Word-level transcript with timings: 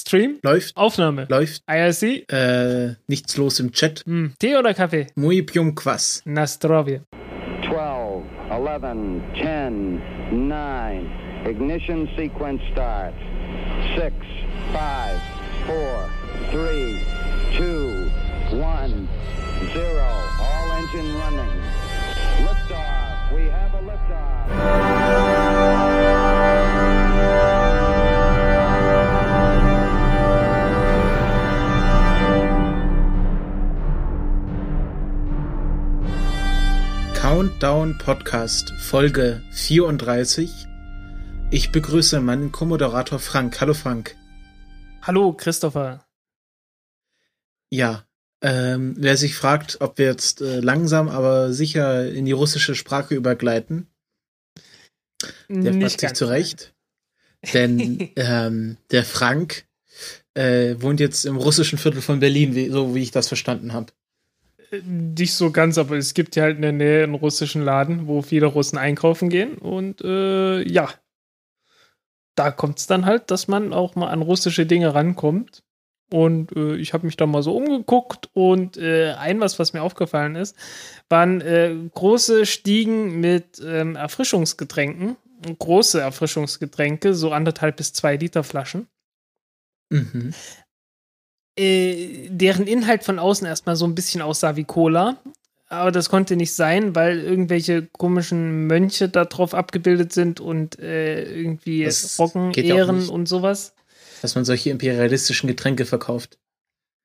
Stream? 0.00 0.38
Läuft. 0.42 0.76
Aufnahme. 0.76 1.26
Läuft. 1.28 1.62
IRC? 1.68 2.24
Äh, 2.32 2.94
nichts 3.06 3.36
los 3.36 3.60
im 3.60 3.72
Chat. 3.72 4.02
Hm. 4.06 4.34
Tee 4.38 4.56
oder 4.56 4.74
Kaffee? 4.74 5.06
Muy 5.14 5.42
pium 5.42 5.74
quas. 5.74 6.22
Nastrovie. 6.24 7.00
12, 7.66 8.24
11, 8.50 9.22
10, 9.34 10.00
9. 10.48 11.10
Ignition 11.48 12.08
sequence 12.16 12.62
starts. 12.72 13.16
6, 13.96 14.14
5, 14.72 15.20
4, 15.66 16.10
3, 16.52 17.00
2, 17.56 18.10
1, 18.58 19.08
0. 19.72 19.88
All 20.40 20.72
engine 20.72 21.14
running. 21.18 21.52
Liftoff. 22.44 23.32
We 23.34 23.42
have 23.48 23.74
a 23.74 23.82
liftoff. 23.82 25.29
Countdown 37.30 37.96
Podcast 37.96 38.72
Folge 38.80 39.40
34. 39.52 40.50
Ich 41.52 41.70
begrüße 41.70 42.20
meinen 42.20 42.50
Co-Moderator 42.50 43.20
Frank. 43.20 43.60
Hallo 43.60 43.72
Frank. 43.72 44.16
Hallo, 45.02 45.32
Christopher. 45.32 46.04
Ja, 47.70 48.04
ähm, 48.42 48.96
wer 48.98 49.16
sich 49.16 49.36
fragt, 49.36 49.80
ob 49.80 49.98
wir 49.98 50.06
jetzt 50.06 50.40
äh, 50.40 50.58
langsam, 50.58 51.08
aber 51.08 51.52
sicher 51.52 52.10
in 52.10 52.24
die 52.24 52.32
russische 52.32 52.74
Sprache 52.74 53.14
übergleiten, 53.14 53.86
der 55.48 55.72
fragt 55.74 56.00
sich 56.00 56.12
zurecht. 56.14 56.74
Denn 57.54 58.10
ähm, 58.16 58.76
der 58.90 59.04
Frank 59.04 59.66
äh, 60.34 60.74
wohnt 60.80 60.98
jetzt 60.98 61.24
im 61.26 61.36
russischen 61.36 61.78
Viertel 61.78 62.02
von 62.02 62.18
Berlin, 62.18 62.56
wie, 62.56 62.70
so 62.70 62.92
wie 62.96 63.02
ich 63.02 63.12
das 63.12 63.28
verstanden 63.28 63.72
habe. 63.72 63.92
Nicht 64.84 65.34
so 65.34 65.50
ganz, 65.50 65.78
aber 65.78 65.96
es 65.96 66.14
gibt 66.14 66.36
ja 66.36 66.44
halt 66.44 66.56
in 66.56 66.62
der 66.62 66.72
Nähe 66.72 67.02
einen 67.02 67.14
russischen 67.14 67.62
Laden, 67.62 68.06
wo 68.06 68.22
viele 68.22 68.46
Russen 68.46 68.78
einkaufen 68.78 69.28
gehen. 69.28 69.58
Und 69.58 70.00
äh, 70.02 70.62
ja, 70.62 70.90
da 72.36 72.52
kommt 72.52 72.78
es 72.78 72.86
dann 72.86 73.04
halt, 73.04 73.30
dass 73.30 73.48
man 73.48 73.72
auch 73.72 73.96
mal 73.96 74.08
an 74.08 74.22
russische 74.22 74.66
Dinge 74.66 74.94
rankommt. 74.94 75.64
Und 76.12 76.54
äh, 76.56 76.76
ich 76.76 76.92
habe 76.92 77.06
mich 77.06 77.16
da 77.16 77.26
mal 77.26 77.42
so 77.42 77.56
umgeguckt 77.56 78.30
und 78.32 78.76
äh, 78.76 79.12
ein 79.12 79.40
was, 79.40 79.58
was 79.58 79.72
mir 79.72 79.82
aufgefallen 79.82 80.34
ist, 80.34 80.56
waren 81.08 81.40
äh, 81.40 81.74
große 81.94 82.46
Stiegen 82.46 83.20
mit 83.20 83.60
ähm, 83.64 83.96
Erfrischungsgetränken. 83.96 85.16
Große 85.58 86.00
Erfrischungsgetränke, 86.00 87.14
so 87.14 87.32
anderthalb 87.32 87.76
bis 87.76 87.92
zwei 87.92 88.16
Liter 88.16 88.44
Flaschen. 88.44 88.88
Mhm. 89.88 90.34
Äh, 91.60 92.28
deren 92.30 92.66
Inhalt 92.66 93.04
von 93.04 93.18
außen 93.18 93.46
erstmal 93.46 93.76
so 93.76 93.86
ein 93.86 93.94
bisschen 93.94 94.22
aussah 94.22 94.56
wie 94.56 94.64
Cola. 94.64 95.18
Aber 95.68 95.92
das 95.92 96.08
konnte 96.08 96.34
nicht 96.34 96.52
sein, 96.52 96.96
weil 96.96 97.20
irgendwelche 97.20 97.86
komischen 97.86 98.66
Mönche 98.66 99.08
da 99.08 99.24
drauf 99.24 99.54
abgebildet 99.54 100.12
sind 100.12 100.40
und 100.40 100.80
äh, 100.80 101.22
irgendwie 101.22 101.84
Das 101.84 102.18
Rocken 102.18 102.52
ja 102.52 102.62
ehren 102.74 103.08
und 103.08 103.26
sowas. 103.26 103.74
Dass 104.20 104.34
man 104.34 104.44
solche 104.44 104.70
imperialistischen 104.70 105.46
Getränke 105.46 105.86
verkauft. 105.86 106.38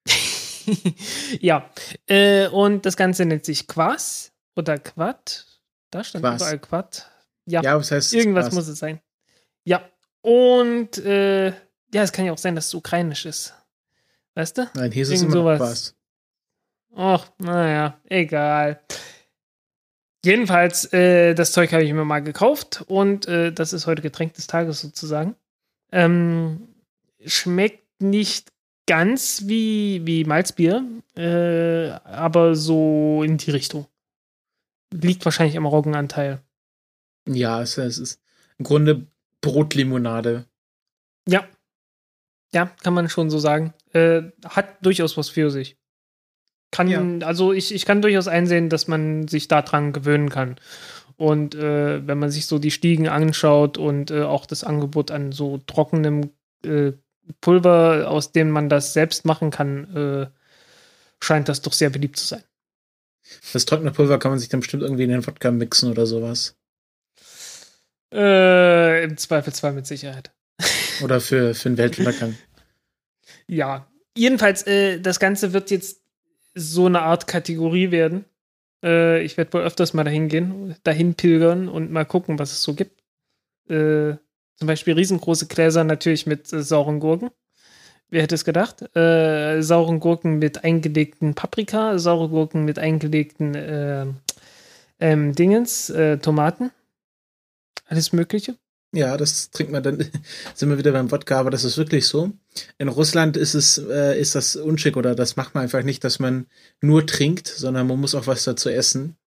ja. 1.40 1.70
Äh, 2.08 2.48
und 2.48 2.88
das 2.88 2.98
Ganze 2.98 3.26
nennt 3.26 3.46
sich 3.46 3.68
Quas 3.68 4.32
oder 4.56 4.80
Quad. 4.80 5.46
Da 5.92 6.04
stand 6.04 6.24
Quas. 6.24 6.42
überall 6.42 6.60
Quad. 6.60 7.12
Ja, 7.46 7.62
Ja, 7.62 7.78
was 7.78 7.92
heißt 7.92 8.14
irgendwas 8.14 8.48
Spaß? 8.48 8.56
muss 8.56 8.68
es 8.68 8.80
sein. 8.80 9.00
Ja. 9.64 9.88
Und 10.22 10.98
äh, 10.98 11.50
ja, 11.50 12.02
es 12.02 12.12
kann 12.12 12.26
ja 12.26 12.34
auch 12.34 12.40
sein, 12.40 12.56
dass 12.56 12.66
es 12.66 12.74
ukrainisch 12.74 13.28
ist. 13.28 13.54
Weißt 14.36 14.58
du? 14.58 14.70
Nein, 14.76 14.92
hier 14.92 15.04
ist 15.04 15.10
es 15.10 15.22
Irgend 15.22 15.36
immer 15.36 15.44
noch 15.44 15.58
sowas. 15.58 15.88
Spaß. 15.88 15.96
Ach, 16.98 17.32
naja, 17.40 18.00
egal. 18.06 18.82
Jedenfalls, 20.24 20.92
äh, 20.94 21.34
das 21.36 21.52
Zeug 21.52 21.72
habe 21.72 21.84
ich 21.84 21.94
mir 21.94 22.06
mal 22.06 22.22
gekauft 22.22 22.84
und 22.88 23.28
äh, 23.28 23.52
das 23.52 23.74
ist 23.74 23.86
heute 23.86 24.02
Getränk 24.02 24.34
des 24.34 24.48
Tages 24.48 24.82
sozusagen. 24.82 25.36
Ähm, 25.92 26.68
schmeckt 27.26 28.02
nicht 28.02 28.52
ganz 28.88 29.44
wie, 29.46 30.02
wie 30.06 30.26
Malzbier, 30.26 30.84
äh, 31.16 31.90
aber 32.06 32.56
so 32.56 33.24
in 33.24 33.38
die 33.38 33.52
Richtung. 33.52 33.88
Liegt 34.94 35.26
wahrscheinlich 35.26 35.58
am 35.58 35.66
Roggenanteil. 35.66 36.42
Ja, 37.28 37.62
es, 37.62 37.78
es 37.78 37.98
ist 37.98 38.22
im 38.58 38.66
Grunde 38.66 39.08
Brotlimonade. 39.42 40.46
Ja. 41.28 41.48
Ja, 42.56 42.72
kann 42.84 42.94
man 42.94 43.10
schon 43.10 43.30
so 43.30 43.38
sagen. 43.38 43.74
Äh, 43.92 44.22
hat 44.46 44.78
durchaus 44.82 45.18
was 45.18 45.28
für 45.28 45.52
sich. 45.52 45.78
Kann, 46.72 47.22
also 47.22 47.52
ich, 47.52 47.74
ich 47.74 47.86
kann 47.86 48.02
durchaus 48.02 48.30
einsehen, 48.30 48.70
dass 48.70 48.88
man 48.88 49.28
sich 49.28 49.50
daran 49.50 49.92
gewöhnen 49.92 50.30
kann. 50.30 50.56
Und 51.18 51.54
äh, 51.54 52.08
wenn 52.08 52.18
man 52.18 52.32
sich 52.32 52.46
so 52.46 52.58
die 52.58 52.72
Stiegen 52.72 53.10
anschaut 53.10 53.78
und 53.78 54.10
äh, 54.10 54.24
auch 54.24 54.46
das 54.46 54.64
Angebot 54.64 55.12
an 55.12 55.34
so 55.34 55.58
trockenem 55.68 56.32
äh, 56.66 56.94
Pulver, 57.42 58.10
aus 58.10 58.32
dem 58.32 58.52
man 58.52 58.70
das 58.70 58.94
selbst 58.94 59.26
machen 59.26 59.52
kann, 59.52 59.94
äh, 59.94 60.28
scheint 61.20 61.50
das 61.50 61.62
doch 61.62 61.74
sehr 61.74 61.90
beliebt 61.90 62.18
zu 62.18 62.26
sein. 62.26 62.44
Das 63.52 63.66
trockene 63.66 63.92
Pulver 63.92 64.18
kann 64.18 64.32
man 64.32 64.40
sich 64.40 64.48
dann 64.50 64.62
bestimmt 64.62 64.84
irgendwie 64.84 65.04
in 65.04 65.10
den 65.10 65.28
Wodka 65.28 65.52
mixen 65.52 65.92
oder 65.92 66.06
sowas. 66.06 66.56
Äh, 68.14 69.04
Im 69.04 69.18
Zweifelsfall 69.18 69.74
mit 69.74 69.88
Sicherheit. 69.88 70.32
Oder 71.04 71.22
für, 71.22 71.54
für 71.54 71.70
einen 71.70 71.78
Weltuntergang. 71.78 72.36
Ja, 73.48 73.88
jedenfalls, 74.16 74.66
äh, 74.68 75.00
das 75.00 75.20
Ganze 75.20 75.52
wird 75.52 75.72
jetzt 75.72 76.02
so 76.54 76.86
eine 76.86 77.02
Art 77.02 77.28
Kategorie 77.28 77.90
werden. 77.92 78.26
Äh, 78.84 79.24
ich 79.24 79.36
werde 79.38 79.54
wohl 79.54 79.62
öfters 79.62 79.94
mal 79.94 80.04
dahin 80.04 80.28
gehen, 80.28 80.76
dahin 80.84 81.16
pilgern 81.16 81.68
und 81.68 81.92
mal 81.92 82.06
gucken, 82.06 82.38
was 82.38 82.52
es 82.52 82.62
so 82.62 82.76
gibt. 82.76 83.04
Äh, 83.68 84.16
zum 84.58 84.68
Beispiel 84.68 84.94
riesengroße 84.94 85.48
Gläser 85.48 85.84
natürlich 85.84 86.28
mit 86.28 86.52
äh, 86.54 86.62
sauren 86.62 87.00
Gurken. 87.00 87.32
Wer 88.10 88.22
hätte 88.22 88.36
es 88.36 88.46
gedacht? 88.46 88.96
Äh, 88.96 89.62
sauren 89.62 90.00
Gurken 90.00 90.38
mit 90.38 90.64
eingelegten 90.64 91.34
Paprika, 91.34 91.98
saure 91.98 92.30
Gurken 92.30 92.64
mit 92.64 92.80
eingelegten 92.80 93.56
äh, 93.56 94.06
ähm, 95.00 95.34
Dingens, 95.34 95.90
äh, 95.90 96.20
Tomaten. 96.20 96.72
Alles 97.88 98.14
Mögliche. 98.14 98.56
Ja, 98.96 99.18
das 99.18 99.52
trinkt 99.52 99.74
man 99.74 99.84
dann, 99.84 100.06
sind 100.56 100.70
wir 100.70 100.78
wieder 100.78 100.94
beim 100.94 101.12
Wodka, 101.12 101.38
aber 101.38 101.50
das 101.50 101.66
ist 101.66 101.78
wirklich 101.78 102.08
so. 102.08 102.32
In 102.78 102.88
Russland 102.88 103.36
ist 103.36 103.54
es, 103.54 103.78
äh, 103.78 104.20
ist 104.20 104.36
das 104.36 104.56
unschick 104.56 104.96
oder 104.96 105.16
das 105.16 105.36
macht 105.36 105.54
man 105.54 105.64
einfach 105.64 105.84
nicht, 105.84 106.04
dass 106.04 106.20
man 106.20 106.46
nur 106.82 107.06
trinkt, 107.06 107.48
sondern 107.48 107.88
man 107.88 108.00
muss 108.00 108.16
auch 108.16 108.28
was 108.28 108.46
dazu 108.46 108.70
essen. 108.70 109.18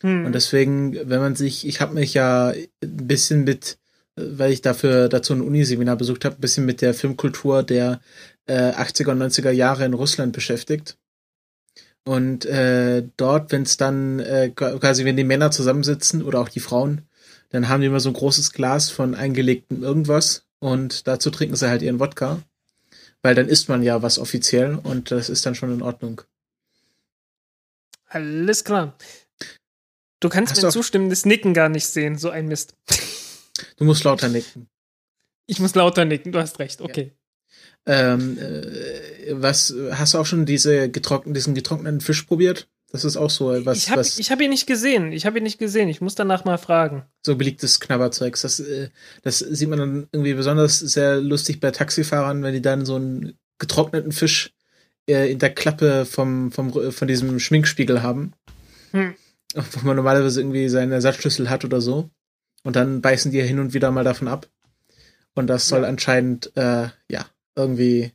Hm. 0.00 0.26
Und 0.26 0.34
deswegen, 0.34 0.94
wenn 1.08 1.20
man 1.20 1.36
sich, 1.36 1.66
ich 1.66 1.80
habe 1.80 1.94
mich 1.94 2.14
ja 2.14 2.48
ein 2.48 2.66
bisschen 2.80 3.44
mit, 3.44 3.78
weil 4.16 4.50
ich 4.50 4.62
dafür 4.62 5.08
dazu 5.08 5.32
ein 5.32 5.42
Uniseminar 5.42 5.96
besucht 5.96 6.24
habe, 6.24 6.36
ein 6.36 6.40
bisschen 6.40 6.66
mit 6.66 6.80
der 6.82 6.92
Filmkultur 6.92 7.62
der 7.62 8.00
äh, 8.46 8.72
80er 8.72 9.12
und 9.12 9.22
90er 9.22 9.50
Jahre 9.50 9.84
in 9.84 9.94
Russland 9.94 10.32
beschäftigt. 10.32 10.98
Und 12.04 12.46
äh, 12.46 13.04
dort, 13.16 13.52
wenn 13.52 13.62
es 13.62 13.76
dann 13.76 14.18
äh, 14.18 14.50
quasi, 14.50 15.04
wenn 15.04 15.16
die 15.16 15.24
Männer 15.24 15.50
zusammensitzen 15.50 16.22
oder 16.22 16.40
auch 16.40 16.48
die 16.48 16.60
Frauen, 16.60 17.02
dann 17.50 17.68
haben 17.68 17.80
die 17.80 17.86
immer 17.86 18.00
so 18.00 18.10
ein 18.10 18.14
großes 18.14 18.52
Glas 18.52 18.90
von 18.90 19.14
eingelegtem 19.14 19.82
irgendwas 19.82 20.44
und 20.58 21.06
dazu 21.06 21.30
trinken 21.30 21.56
sie 21.56 21.68
halt 21.68 21.82
ihren 21.82 22.00
Wodka. 22.00 22.42
Weil 23.22 23.34
dann 23.34 23.48
isst 23.48 23.68
man 23.68 23.82
ja 23.82 24.00
was 24.02 24.18
offiziell 24.18 24.76
und 24.76 25.10
das 25.10 25.28
ist 25.28 25.44
dann 25.44 25.56
schon 25.56 25.72
in 25.72 25.82
Ordnung. 25.82 26.22
Alles 28.06 28.62
klar. 28.64 28.96
Du 30.20 30.28
kannst 30.28 30.52
Hast 30.52 30.62
mir 30.62 30.70
zustimmendes 30.70 31.24
Nicken 31.24 31.52
gar 31.54 31.68
nicht 31.68 31.86
sehen, 31.86 32.16
so 32.16 32.30
ein 32.30 32.46
Mist. 32.46 32.74
Du 33.76 33.84
musst 33.84 34.04
lauter 34.04 34.28
nicken. 34.28 34.68
Ich 35.46 35.58
muss 35.58 35.74
lauter 35.74 36.04
nicken, 36.04 36.32
du 36.32 36.38
hast 36.38 36.58
recht, 36.58 36.80
okay. 36.80 37.12
Ähm, 37.86 38.38
äh, 38.38 39.32
was 39.40 39.74
hast 39.92 40.14
du 40.14 40.18
auch 40.18 40.26
schon 40.26 40.46
diese 40.46 40.90
getrockneten, 40.90 41.34
diesen 41.34 41.54
getrockneten 41.54 42.00
Fisch 42.00 42.22
probiert? 42.22 42.68
Das 42.90 43.04
ist 43.04 43.16
auch 43.18 43.28
so 43.28 43.48
was, 43.66 43.76
ich 43.76 43.90
habe 43.90 44.02
hab 44.02 44.40
ihn 44.40 44.48
nicht 44.50 44.66
gesehen, 44.66 45.12
ich 45.12 45.26
habe 45.26 45.38
ihn 45.38 45.42
nicht 45.44 45.58
gesehen, 45.58 45.90
ich 45.90 46.00
muss 46.00 46.14
danach 46.14 46.46
mal 46.46 46.56
fragen. 46.56 47.04
so 47.24 47.36
beliebtes 47.36 47.80
Knabberzeugs. 47.80 48.40
Das, 48.42 48.60
äh, 48.60 48.88
das 49.22 49.40
sieht 49.40 49.68
man 49.68 49.78
dann 49.78 50.08
irgendwie 50.10 50.32
besonders 50.32 50.78
sehr 50.78 51.20
lustig 51.20 51.60
bei 51.60 51.70
Taxifahrern, 51.70 52.42
wenn 52.42 52.54
die 52.54 52.62
dann 52.62 52.86
so 52.86 52.94
einen 52.96 53.38
getrockneten 53.58 54.12
Fisch 54.12 54.54
äh, 55.06 55.30
in 55.30 55.38
der 55.38 55.54
Klappe 55.54 56.06
vom, 56.06 56.50
vom, 56.50 56.72
von 56.92 57.08
diesem 57.08 57.38
Schminkspiegel 57.38 58.02
haben. 58.02 58.32
Hm. 58.92 59.14
Wo 59.54 59.86
man 59.86 59.96
normalerweise 59.96 60.40
irgendwie 60.40 60.68
seinen 60.70 60.92
Ersatzschlüssel 60.92 61.50
hat 61.50 61.64
oder 61.66 61.80
so. 61.82 62.08
Und 62.64 62.76
dann 62.76 63.02
beißen 63.02 63.32
die 63.32 63.38
ja 63.38 63.44
hin 63.44 63.58
und 63.58 63.74
wieder 63.74 63.90
mal 63.90 64.04
davon 64.04 64.28
ab. 64.28 64.48
Und 65.34 65.46
das 65.48 65.68
soll 65.68 65.82
Ja. 65.82 65.88
anscheinend, 65.88 66.56
äh, 66.56 66.88
ja, 67.10 67.26
irgendwie 67.54 68.12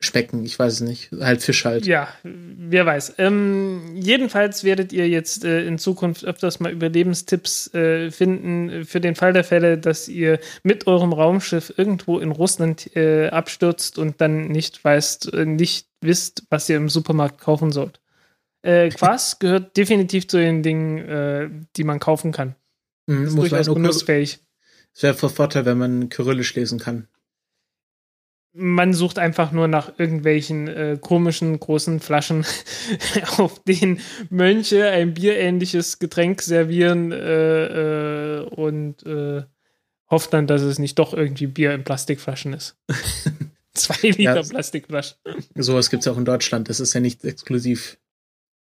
schmecken. 0.00 0.44
Ich 0.44 0.58
weiß 0.58 0.74
es 0.74 0.80
nicht. 0.80 1.10
Halt 1.18 1.42
Fisch 1.42 1.64
halt. 1.64 1.86
Ja, 1.86 2.08
wer 2.22 2.86
weiß. 2.86 3.14
Ähm, 3.18 3.96
jedenfalls 3.96 4.62
werdet 4.62 4.92
ihr 4.92 5.08
jetzt 5.08 5.44
äh, 5.44 5.64
in 5.66 5.78
Zukunft 5.78 6.24
öfters 6.24 6.60
mal 6.60 6.72
Überlebenstipps 6.72 7.74
äh, 7.74 8.10
finden 8.10 8.84
für 8.84 9.00
den 9.00 9.16
Fall 9.16 9.32
der 9.32 9.44
Fälle, 9.44 9.76
dass 9.76 10.08
ihr 10.08 10.38
mit 10.62 10.86
eurem 10.86 11.12
Raumschiff 11.12 11.74
irgendwo 11.76 12.20
in 12.20 12.30
Russland 12.30 12.94
äh, 12.96 13.28
abstürzt 13.28 13.98
und 13.98 14.20
dann 14.20 14.48
nicht 14.48 14.82
weißt, 14.84 15.32
äh, 15.32 15.44
nicht 15.44 15.88
wisst, 16.00 16.44
was 16.48 16.68
ihr 16.68 16.76
im 16.76 16.88
Supermarkt 16.88 17.40
kaufen 17.40 17.72
sollt. 17.72 18.00
Äh, 18.62 18.90
Quas 18.90 19.38
gehört 19.40 19.76
definitiv 19.76 20.28
zu 20.28 20.36
den 20.36 20.62
Dingen, 20.62 20.98
äh, 20.98 21.50
die 21.76 21.84
man 21.84 21.98
kaufen 21.98 22.30
kann. 22.30 22.54
Mhm, 23.06 23.24
Ist 23.24 23.34
muss 23.34 23.48
durchaus 23.48 23.74
genussfähig. 23.74 24.38
Es 24.94 25.02
wäre 25.02 25.14
von 25.14 25.30
Vorteil, 25.30 25.64
wenn 25.64 25.78
man 25.78 26.08
Kyrillisch 26.08 26.54
lesen 26.54 26.78
kann. 26.78 27.08
Man 28.58 28.92
sucht 28.92 29.18
einfach 29.18 29.52
nur 29.52 29.68
nach 29.68 29.98
irgendwelchen 29.98 30.68
äh, 30.68 30.98
komischen 31.00 31.58
großen 31.58 32.00
Flaschen, 32.00 32.44
auf 33.38 33.62
denen 33.62 34.00
Mönche 34.30 34.88
ein 34.88 35.14
bierähnliches 35.14 35.98
Getränk 35.98 36.42
servieren 36.42 37.12
äh, 37.12 38.38
äh, 38.38 38.40
und 38.40 39.06
äh, 39.06 39.44
hofft 40.10 40.32
dann, 40.32 40.46
dass 40.46 40.62
es 40.62 40.78
nicht 40.78 40.98
doch 40.98 41.14
irgendwie 41.14 41.46
Bier 41.46 41.72
in 41.74 41.84
Plastikflaschen 41.84 42.52
ist. 42.52 42.76
Zwei 43.74 44.08
Liter 44.08 44.36
Ja. 44.36 44.42
Plastikflaschen. 44.42 45.18
Sowas 45.54 45.88
gibt 45.90 46.02
es 46.02 46.08
auch 46.12 46.18
in 46.18 46.24
Deutschland. 46.24 46.68
Das 46.68 46.80
ist 46.80 46.94
ja 46.94 47.00
nicht 47.00 47.24
exklusiv. 47.24 47.98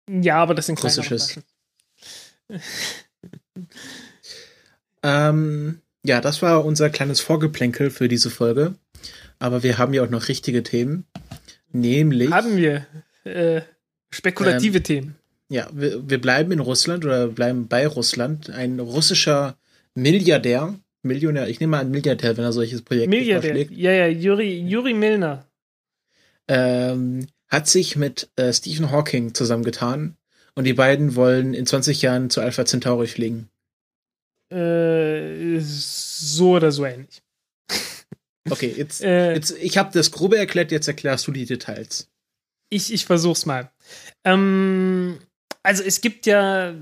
Ja, 0.10 0.38
aber 0.38 0.56
das 0.56 0.66
sind 0.66 0.84
Russisches. 0.84 1.40
Ähm, 5.06 5.82
ja, 6.04 6.20
das 6.20 6.42
war 6.42 6.66
unser 6.66 6.90
kleines 6.90 7.22
Vorgeplänkel 7.22 7.92
für 7.92 8.08
diese 8.08 8.32
Folge. 8.32 8.74
Aber 9.40 9.64
wir 9.64 9.78
haben 9.78 9.94
ja 9.94 10.04
auch 10.04 10.10
noch 10.10 10.28
richtige 10.28 10.64
Themen. 10.64 11.06
Nämlich, 11.72 12.32
Haben 12.32 12.58
wir 12.58 12.86
äh, 13.26 13.62
spekulative 14.10 14.78
Ähm, 14.78 14.84
Themen. 14.84 15.16
ja, 15.50 15.68
wir, 15.74 16.10
wir 16.10 16.22
bleiben 16.22 16.52
in 16.52 16.60
Russland 16.60 17.04
oder 17.06 17.28
bleiben 17.28 17.68
bei 17.68 17.86
Russland. 17.88 18.50
Ein 18.50 18.80
russischer 18.80 19.58
Milliardär, 19.94 20.76
Millionär, 21.04 21.48
ich 21.50 21.60
nehme 21.60 21.72
mal 21.72 21.82
an 21.82 21.92
Milliardär, 21.92 22.36
wenn 22.38 22.44
er 22.46 22.54
solches 22.54 22.82
Projekt 22.82 23.10
Milliardär. 23.10 23.52
vorschlägt, 23.52 23.72
Ja, 23.72 23.92
ja, 23.92 24.08
Juri, 24.08 24.60
Juri 24.62 24.94
Milner. 24.94 25.46
ähm, 26.48 27.28
hat 27.48 27.68
sich 27.68 27.96
mit 27.96 28.30
äh, 28.38 28.52
Stephen 28.54 28.92
Hawking 28.92 29.34
zusammengetan. 29.34 30.16
Und 30.56 30.64
die 30.64 30.74
beiden 30.74 31.16
wollen 31.16 31.54
in 31.54 31.66
20 31.66 32.02
Jahren 32.02 32.30
zu 32.30 32.40
Alpha 32.42 32.66
Centauri 32.66 33.08
fliegen. 33.08 33.50
Äh, 34.50 35.60
so 35.60 36.52
oder 36.56 36.72
so 36.72 36.86
ähnlich. 36.86 37.22
Okay, 38.50 38.74
jetzt, 38.76 39.02
Äh, 39.02 39.34
jetzt 39.34 39.52
ich 39.60 39.78
habe 39.78 39.92
das 39.94 40.12
Grobe 40.12 40.38
erklärt, 40.38 40.72
jetzt 40.72 40.88
erklärst 40.88 41.28
du 41.28 41.32
die 41.32 41.46
Details. 41.46 42.10
Ich, 42.70 42.94
ich 42.94 43.06
versuch's 43.06 43.46
mal. 43.46 43.72
Ähm, 44.24 45.20
also 45.64 45.84
es 45.84 46.02
gibt 46.02 46.26
ja, 46.26 46.76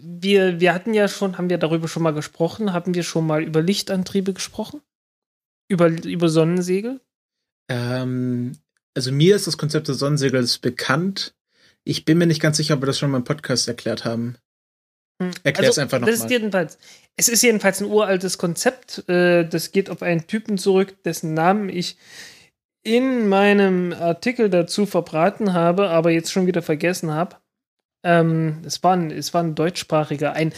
wir, 0.00 0.60
wir 0.60 0.74
hatten 0.74 0.94
ja 0.94 1.08
schon, 1.08 1.38
haben 1.38 1.50
wir 1.50 1.58
darüber 1.58 1.88
schon 1.88 2.02
mal 2.02 2.12
gesprochen, 2.12 2.72
haben 2.72 2.94
wir 2.94 3.02
schon 3.02 3.26
mal 3.26 3.42
über 3.42 3.62
Lichtantriebe 3.62 4.32
gesprochen? 4.32 4.80
Über, 5.68 5.88
über 5.88 6.28
Sonnensegel? 6.28 7.00
Ähm, 7.68 8.52
also 8.94 9.12
mir 9.12 9.36
ist 9.36 9.46
das 9.46 9.58
Konzept 9.58 9.88
des 9.88 9.98
Sonnensegels 9.98 10.58
bekannt. 10.58 11.34
Ich 11.84 12.04
bin 12.04 12.18
mir 12.18 12.26
nicht 12.26 12.40
ganz 12.40 12.56
sicher, 12.56 12.74
ob 12.74 12.82
wir 12.82 12.86
das 12.86 12.98
schon 12.98 13.10
mal 13.10 13.18
im 13.18 13.24
Podcast 13.24 13.68
erklärt 13.68 14.04
haben. 14.04 14.36
Erklär's 15.42 15.78
einfach 15.78 15.98
noch 15.98 16.06
Hm. 16.06 16.12
Also, 16.12 16.22
das 16.22 16.24
ist 16.24 16.30
jedenfalls, 16.30 16.78
es 17.16 17.28
ist 17.28 17.42
jedenfalls 17.42 17.80
ein 17.80 17.86
uraltes 17.88 18.38
Konzept. 18.38 19.08
Äh, 19.08 19.44
das 19.44 19.72
geht 19.72 19.90
auf 19.90 20.02
einen 20.02 20.26
Typen 20.26 20.58
zurück, 20.58 21.02
dessen 21.04 21.34
Namen 21.34 21.68
ich 21.68 21.96
in 22.84 23.28
meinem 23.28 23.92
Artikel 23.92 24.48
dazu 24.48 24.86
verbraten 24.86 25.52
habe, 25.52 25.90
aber 25.90 26.10
jetzt 26.10 26.32
schon 26.32 26.46
wieder 26.46 26.62
vergessen 26.62 27.12
habe. 27.12 27.36
Ähm, 28.04 28.62
es, 28.64 28.82
war 28.82 28.94
ein, 28.94 29.10
es 29.10 29.34
war 29.34 29.42
ein 29.42 29.54
deutschsprachiger, 29.54 30.32
ein 30.32 30.52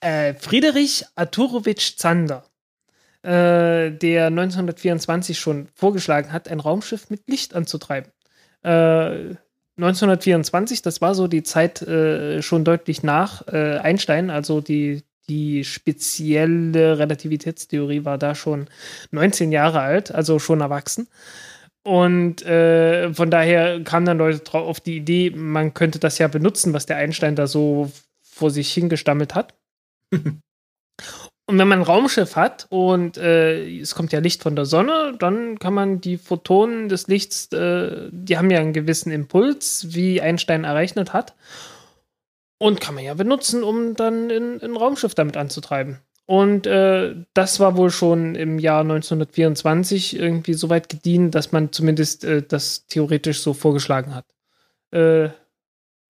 äh, 0.00 0.34
Friedrich 0.34 1.04
Arturowitsch 1.14 1.96
Zander, 1.96 2.44
äh, 3.22 3.90
der 3.90 4.26
1924 4.26 5.38
schon 5.38 5.68
vorgeschlagen 5.74 6.32
hat, 6.32 6.48
ein 6.48 6.60
Raumschiff 6.60 7.10
mit 7.10 7.28
Licht 7.28 7.54
anzutreiben. 7.54 8.10
Äh, 8.62 9.36
1924, 9.78 10.82
das 10.82 11.00
war 11.00 11.14
so 11.14 11.28
die 11.28 11.42
Zeit 11.42 11.82
äh, 11.82 12.40
schon 12.42 12.64
deutlich 12.64 13.02
nach 13.02 13.46
äh, 13.48 13.78
Einstein, 13.78 14.30
also 14.30 14.60
die, 14.60 15.02
die 15.28 15.64
spezielle 15.64 16.98
Relativitätstheorie 16.98 18.04
war 18.04 18.16
da 18.16 18.34
schon 18.34 18.68
19 19.10 19.52
Jahre 19.52 19.80
alt, 19.80 20.14
also 20.14 20.38
schon 20.38 20.60
erwachsen. 20.62 21.08
Und 21.82 22.44
äh, 22.44 23.12
von 23.14 23.30
daher 23.30 23.82
kamen 23.84 24.06
dann 24.06 24.18
Leute 24.18 24.40
drauf 24.40 24.66
auf 24.66 24.80
die 24.80 24.96
Idee, 24.96 25.30
man 25.30 25.74
könnte 25.74 25.98
das 25.98 26.18
ja 26.18 26.26
benutzen, 26.26 26.72
was 26.72 26.86
der 26.86 26.96
Einstein 26.96 27.36
da 27.36 27.46
so 27.46 27.92
vor 28.22 28.50
sich 28.50 28.72
hingestammelt 28.72 29.34
hat. 29.34 29.54
Und 31.48 31.58
wenn 31.58 31.68
man 31.68 31.78
ein 31.80 31.84
Raumschiff 31.84 32.34
hat 32.34 32.66
und 32.70 33.18
äh, 33.18 33.78
es 33.78 33.94
kommt 33.94 34.12
ja 34.12 34.18
Licht 34.18 34.42
von 34.42 34.56
der 34.56 34.64
Sonne, 34.64 35.14
dann 35.16 35.60
kann 35.60 35.74
man 35.74 36.00
die 36.00 36.18
Photonen 36.18 36.88
des 36.88 37.06
Lichts, 37.06 37.52
äh, 37.52 38.08
die 38.10 38.36
haben 38.36 38.50
ja 38.50 38.58
einen 38.58 38.72
gewissen 38.72 39.12
Impuls, 39.12 39.94
wie 39.94 40.20
Einstein 40.20 40.64
errechnet 40.64 41.12
hat. 41.12 41.34
Und 42.58 42.80
kann 42.80 42.96
man 42.96 43.04
ja 43.04 43.14
benutzen, 43.14 43.62
um 43.62 43.94
dann 43.94 44.30
ein, 44.30 44.76
Raumschiff 44.76 45.14
damit 45.14 45.36
anzutreiben. 45.36 45.98
Und 46.24 46.66
äh, 46.66 47.14
das 47.34 47.60
war 47.60 47.76
wohl 47.76 47.90
schon 47.90 48.34
im 48.34 48.58
Jahr 48.58 48.80
1924 48.80 50.18
irgendwie 50.18 50.54
so 50.54 50.68
weit 50.68 50.88
gediehen, 50.88 51.30
dass 51.30 51.52
man 51.52 51.70
zumindest 51.70 52.24
äh, 52.24 52.42
das 52.42 52.86
theoretisch 52.86 53.40
so 53.40 53.52
vorgeschlagen 53.52 54.14
hat. 54.14 54.24
Äh, 54.90 55.28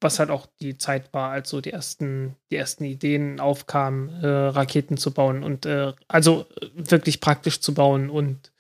was 0.01 0.19
halt 0.19 0.31
auch 0.31 0.47
die 0.61 0.77
Zeit 0.77 1.13
war, 1.15 1.31
als 1.31 1.49
so 1.51 1.61
die 1.61 1.73
ersten, 1.73 2.37
die 2.51 2.57
ersten 2.57 2.85
Ideen 2.85 3.41
aufkamen, 3.41 4.23
äh, 4.23 4.27
Raketen 4.27 4.97
zu 4.97 5.13
bauen 5.13 5.43
und 5.43 5.65
äh, 5.67 5.93
also 6.07 6.47
äh, 6.61 6.69
wirklich 6.75 7.21
praktisch 7.21 7.61
zu 7.61 7.73
bauen. 7.75 8.11
Und 8.11 8.53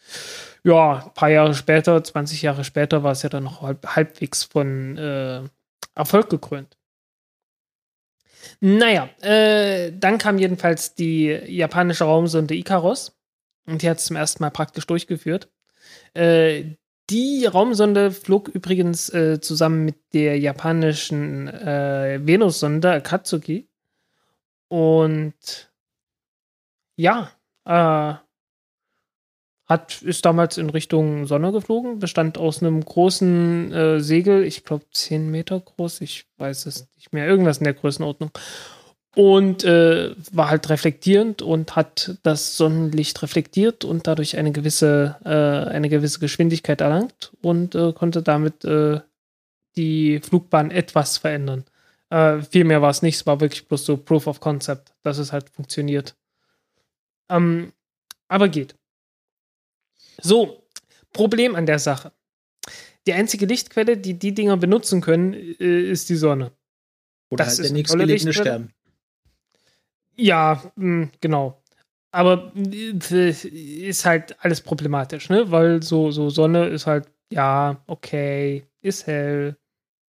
ja, 0.65 1.05
ein 1.05 1.15
paar 1.15 1.29
Jahre 1.29 1.55
später, 1.55 2.03
20 2.03 2.43
Jahre 2.43 2.65
später, 2.65 3.03
war 3.03 3.13
es 3.13 3.23
ja 3.23 3.29
dann 3.29 3.45
noch 3.45 3.63
halb, 3.63 3.87
halbwegs 3.87 4.45
von 4.45 4.97
äh, 4.97 5.43
Erfolg 5.95 6.31
gekrönt. 6.31 6.77
Naja, 8.61 9.09
äh, 9.21 9.93
dann 9.93 10.19
kam 10.19 10.39
jedenfalls 10.39 10.95
die 10.95 11.27
japanische 11.27 12.05
Raumsonde 12.05 12.55
Icaros 12.55 13.19
und 13.67 13.83
die 13.83 13.91
hat 13.91 13.99
es 13.99 14.07
zum 14.07 14.17
ersten 14.17 14.43
Mal 14.43 14.51
praktisch 14.51 14.87
durchgeführt. 14.87 15.51
Äh, 16.15 16.77
die 17.11 17.47
Raumsonde 17.47 18.11
flog 18.11 18.49
übrigens 18.49 19.09
äh, 19.11 19.41
zusammen 19.41 19.85
mit 19.85 19.97
der 20.13 20.39
japanischen 20.39 21.49
äh, 21.49 22.21
Venussonde 22.23 22.91
Akatsuki. 22.91 23.69
Und 24.69 25.71
ja, 26.97 27.31
äh, 27.65 28.15
hat, 29.67 30.01
ist 30.03 30.25
damals 30.25 30.59
in 30.59 30.71
Richtung 30.71 31.27
Sonne 31.27 31.53
geflogen, 31.53 31.99
bestand 31.99 32.39
aus 32.39 32.63
einem 32.63 32.85
großen 32.85 33.73
äh, 33.73 34.01
Segel, 34.01 34.45
ich 34.45 34.65
glaube 34.65 34.85
10 34.93 35.31
Meter 35.31 35.59
groß, 35.61 36.01
ich 36.03 36.27
weiß 36.39 36.67
es 36.67 36.89
nicht 36.97 37.13
mehr, 37.13 37.27
irgendwas 37.27 37.59
in 37.59 37.65
der 37.65 37.75
Größenordnung. 37.75 38.31
Und 39.17 39.65
äh, 39.65 40.15
war 40.31 40.51
halt 40.51 40.69
reflektierend 40.69 41.41
und 41.41 41.75
hat 41.75 42.19
das 42.23 42.59
Sonnenlicht 42.59 43.23
reflektiert 43.23 43.83
und 43.83 44.07
dadurch 44.07 44.37
eine 44.37 44.53
gewisse, 44.53 45.17
äh, 45.25 45.71
eine 45.71 45.89
gewisse 45.89 46.19
Geschwindigkeit 46.19 46.83
erlangt 46.83 47.33
und 47.41 47.75
äh, 47.75 47.95
konnte 47.95 48.23
damit 48.23 48.67
äh, 48.67 49.01
die 49.75 50.21
Flugbahn 50.21 50.71
etwas 50.71 51.17
verändern. 51.17 51.65
Äh, 52.11 52.43
viel 52.43 52.65
mehr 52.65 52.83
war 52.83 52.91
es 52.91 53.01
nicht, 53.01 53.17
es 53.17 53.25
war 53.25 53.41
wirklich 53.41 53.67
bloß 53.67 53.87
so 53.87 53.97
Proof 53.97 54.27
of 54.27 54.41
Concept, 54.41 54.93
dass 55.03 55.17
es 55.17 55.33
halt 55.33 55.49
funktioniert. 55.49 56.15
Ähm, 57.31 57.73
aber 58.29 58.51
geht. 58.51 58.77
So, 60.21 60.63
Problem 61.15 61.55
an 61.55 61.65
der 61.65 61.79
Sache. 61.79 62.13
Die 63.07 63.15
einzige 63.15 63.47
Lichtquelle, 63.47 63.97
die 63.97 64.19
die 64.19 64.35
Dinger 64.35 64.59
benutzen 64.59 65.01
können, 65.01 65.33
äh, 65.33 65.91
ist 65.91 66.11
die 66.11 66.17
Sonne. 66.17 66.53
Oder 67.31 67.45
Das 67.45 67.55
halt 67.55 67.61
ist 67.61 67.65
der 67.65 67.71
eine 67.71 67.79
nächste 67.79 67.97
tolle 67.97 68.07
gelegene 68.07 68.31
Lichtquelle. 68.31 68.51
Stern. 68.59 68.73
Ja, 70.19 70.63
mh, 70.77 71.11
genau. 71.21 71.63
Aber 72.13 72.53
äh, 72.57 73.31
ist 73.31 74.05
halt 74.07 74.37
alles 74.45 74.61
problematisch, 74.63 75.29
ne? 75.29 75.51
Weil 75.51 75.83
so, 75.83 76.11
so 76.11 76.31
Sonne 76.31 76.69
ist 76.69 76.87
halt, 76.87 77.09
ja, 77.31 77.83
okay, 77.87 78.67
ist 78.81 79.07
hell, 79.07 79.57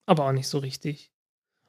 aber 0.06 0.26
auch 0.26 0.32
nicht 0.32 0.48
so 0.48 0.58
richtig. 0.58 1.12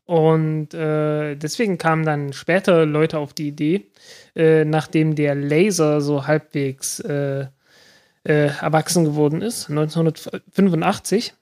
Und 0.06 0.74
äh, 0.74 1.36
deswegen 1.36 1.78
kamen 1.78 2.06
dann 2.06 2.34
später 2.34 2.86
Leute 2.86 3.20
auf 3.20 3.34
die 3.34 3.50
Idee, 3.50 3.92
äh, 4.36 4.66
nachdem 4.66 5.16
der 5.16 5.36
Laser 5.36 6.02
so 6.02 6.28
halbwegs 6.28 7.00
äh, 7.02 7.48
äh, 8.26 8.48
erwachsen 8.62 9.06
geworden 9.06 9.42
ist, 9.42 9.70
1985. 9.70 11.36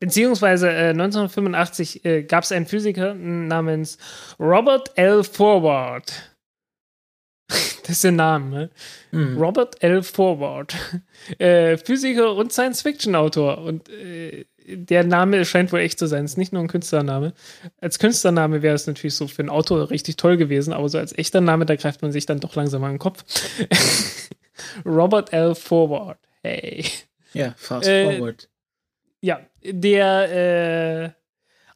Beziehungsweise 0.00 0.70
äh, 0.70 0.88
1985 0.90 2.04
äh, 2.04 2.22
gab 2.24 2.44
es 2.44 2.52
einen 2.52 2.66
Physiker 2.66 3.14
namens 3.14 3.98
Robert 4.38 4.90
L. 4.96 5.22
Forward. 5.22 6.34
das 7.48 7.90
ist 7.90 8.04
der 8.04 8.12
Name. 8.12 8.48
Ne? 8.50 8.70
Mhm. 9.12 9.36
Robert 9.38 9.82
L. 9.82 10.02
Forward, 10.02 10.74
äh, 11.38 11.76
Physiker 11.76 12.34
und 12.34 12.52
Science-Fiction-Autor. 12.52 13.58
Und 13.58 13.88
äh, 13.90 14.46
der 14.66 15.04
Name 15.04 15.44
scheint 15.44 15.72
wohl 15.72 15.80
echt 15.80 15.98
zu 15.98 16.06
sein. 16.06 16.24
Es 16.24 16.32
ist 16.32 16.36
nicht 16.36 16.52
nur 16.52 16.62
ein 16.62 16.68
Künstlername. 16.68 17.32
Als 17.80 17.98
Künstlername 17.98 18.62
wäre 18.62 18.74
es 18.76 18.86
natürlich 18.86 19.16
so 19.16 19.26
für 19.26 19.40
einen 19.40 19.50
Autor 19.50 19.90
richtig 19.90 20.16
toll 20.16 20.36
gewesen, 20.36 20.72
aber 20.72 20.88
so 20.88 20.98
als 20.98 21.16
echter 21.16 21.40
Name, 21.40 21.66
da 21.66 21.76
greift 21.76 22.02
man 22.02 22.12
sich 22.12 22.24
dann 22.26 22.40
doch 22.40 22.54
langsam 22.54 22.84
an 22.84 22.92
den 22.92 22.98
Kopf. 22.98 23.24
Robert 24.86 25.32
L. 25.32 25.54
Forward. 25.54 26.18
Hey. 26.42 26.84
Ja, 27.32 27.54
fast 27.56 27.88
Äh, 27.88 28.04
forward. 28.16 28.48
Ja, 29.22 29.40
der 29.62 31.14
äh, 31.14 31.20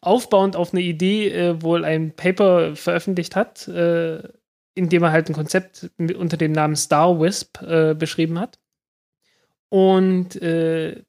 aufbauend 0.01 0.57
auf 0.57 0.73
eine 0.73 0.83
Idee 0.83 1.29
äh, 1.31 1.63
wohl 1.63 1.85
ein 1.85 2.15
Paper 2.17 2.75
veröffentlicht 2.77 3.37
hat, 3.37 3.69
äh, 3.69 4.23
in 4.75 4.89
dem 4.89 5.03
er 5.03 5.13
halt 5.13 5.29
ein 5.29 5.35
Konzept 5.35 5.91
mit- 5.99 6.17
unter 6.17 6.37
dem 6.37 6.53
Namen 6.53 6.77
Star 6.77 7.21
Wisp 7.21 7.61
äh, 7.63 7.95
beschrieben 7.95 8.39
hat. 8.41 8.59
Und 9.69 10.37
äh, 10.41 11.03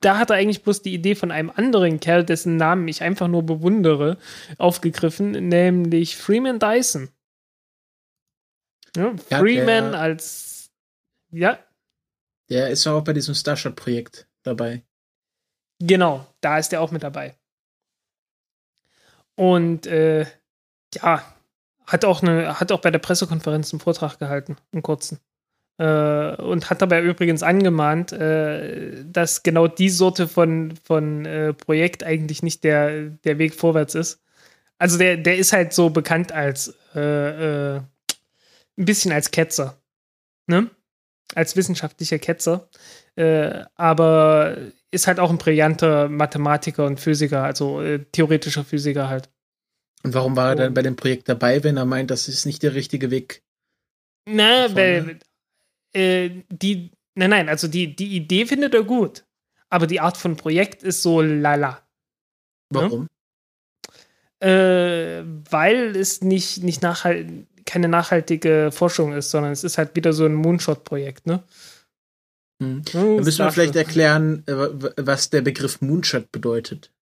da 0.00 0.18
hat 0.18 0.30
er 0.30 0.36
eigentlich 0.36 0.62
bloß 0.62 0.80
die 0.82 0.94
Idee 0.94 1.14
von 1.14 1.30
einem 1.30 1.50
anderen 1.50 2.00
Kerl, 2.00 2.24
dessen 2.24 2.56
Namen 2.56 2.88
ich 2.88 3.02
einfach 3.02 3.28
nur 3.28 3.42
bewundere, 3.44 4.16
aufgegriffen, 4.56 5.32
nämlich 5.48 6.16
Freeman 6.16 6.58
Dyson. 6.58 7.10
Ja, 8.96 9.14
Ja, 9.28 9.38
Freeman 9.38 9.92
der- 9.92 10.00
als 10.00 10.70
ja, 11.32 11.58
Der 12.48 12.70
ist 12.70 12.84
ja 12.84 12.92
auch 12.94 13.04
bei 13.04 13.12
diesem 13.12 13.34
Starshot-Projekt 13.34 14.26
dabei. 14.42 14.82
Genau, 15.80 16.26
da 16.40 16.58
ist 16.58 16.72
er 16.72 16.82
auch 16.82 16.90
mit 16.90 17.02
dabei. 17.02 17.34
Und 19.34 19.86
äh, 19.86 20.26
ja, 20.94 21.24
hat 21.86 22.04
auch, 22.04 22.22
eine, 22.22 22.60
hat 22.60 22.70
auch 22.72 22.80
bei 22.80 22.90
der 22.90 22.98
Pressekonferenz 22.98 23.72
einen 23.72 23.80
Vortrag 23.80 24.18
gehalten, 24.18 24.56
einen 24.72 24.82
kurzen. 24.82 25.18
Äh, 25.78 26.36
und 26.36 26.68
hat 26.68 26.82
dabei 26.82 27.02
übrigens 27.02 27.42
angemahnt, 27.42 28.12
äh, 28.12 29.02
dass 29.06 29.42
genau 29.42 29.66
die 29.66 29.88
Sorte 29.88 30.28
von, 30.28 30.74
von 30.84 31.24
äh, 31.24 31.54
Projekt 31.54 32.04
eigentlich 32.04 32.42
nicht 32.42 32.62
der, 32.64 33.08
der 33.24 33.38
Weg 33.38 33.54
vorwärts 33.54 33.94
ist. 33.94 34.22
Also 34.78 34.98
der, 34.98 35.16
der 35.16 35.38
ist 35.38 35.52
halt 35.54 35.72
so 35.72 35.88
bekannt 35.88 36.32
als 36.32 36.74
äh, 36.94 37.76
äh, 37.76 37.80
ein 38.76 38.84
bisschen 38.84 39.12
als 39.12 39.30
Ketzer. 39.30 39.78
Ne? 40.46 40.70
Als 41.34 41.56
wissenschaftlicher 41.56 42.18
Ketzer. 42.18 42.68
Äh, 43.16 43.64
aber 43.76 44.56
ist 44.90 45.06
halt 45.06 45.20
auch 45.20 45.30
ein 45.30 45.38
brillanter 45.38 46.08
Mathematiker 46.08 46.84
und 46.86 47.00
Physiker, 47.00 47.44
also 47.44 47.80
äh, 47.80 48.04
theoretischer 48.12 48.64
Physiker 48.64 49.08
halt. 49.08 49.28
Und 50.02 50.14
warum 50.14 50.36
war 50.36 50.50
er 50.50 50.56
dann 50.56 50.74
bei 50.74 50.82
dem 50.82 50.96
Projekt 50.96 51.28
dabei, 51.28 51.62
wenn 51.62 51.76
er 51.76 51.84
meint, 51.84 52.10
das 52.10 52.28
ist 52.28 52.46
nicht 52.46 52.62
der 52.62 52.74
richtige 52.74 53.10
Weg? 53.10 53.42
Na, 54.26 54.68
Vorne. 54.68 54.76
weil 54.76 55.18
äh, 55.92 56.30
die, 56.48 56.90
nein, 57.14 57.30
nein, 57.30 57.48
also 57.48 57.68
die, 57.68 57.94
die 57.94 58.16
Idee 58.16 58.46
findet 58.46 58.74
er 58.74 58.82
gut, 58.82 59.24
aber 59.68 59.86
die 59.86 60.00
Art 60.00 60.16
von 60.16 60.36
Projekt 60.36 60.82
ist 60.82 61.02
so 61.02 61.20
lala. 61.20 61.86
Warum? 62.70 63.08
Äh, 64.40 65.22
weil 65.50 65.94
es 65.96 66.22
nicht, 66.22 66.62
nicht 66.62 66.82
nachhalt, 66.82 67.46
keine 67.66 67.88
nachhaltige 67.88 68.70
Forschung 68.72 69.12
ist, 69.12 69.30
sondern 69.30 69.52
es 69.52 69.64
ist 69.64 69.76
halt 69.76 69.94
wieder 69.94 70.12
so 70.12 70.24
ein 70.24 70.34
Moonshot-Projekt, 70.34 71.26
ne? 71.26 71.42
Hm. 72.60 72.76
Hm, 72.76 72.84
Dann 72.92 73.16
müssen 73.16 73.44
wir 73.44 73.52
vielleicht 73.52 73.76
erklären, 73.76 74.44
äh, 74.46 74.52
was 74.96 75.30
der 75.30 75.40
Begriff 75.40 75.80
Moonshot 75.80 76.30
bedeutet. 76.30 76.92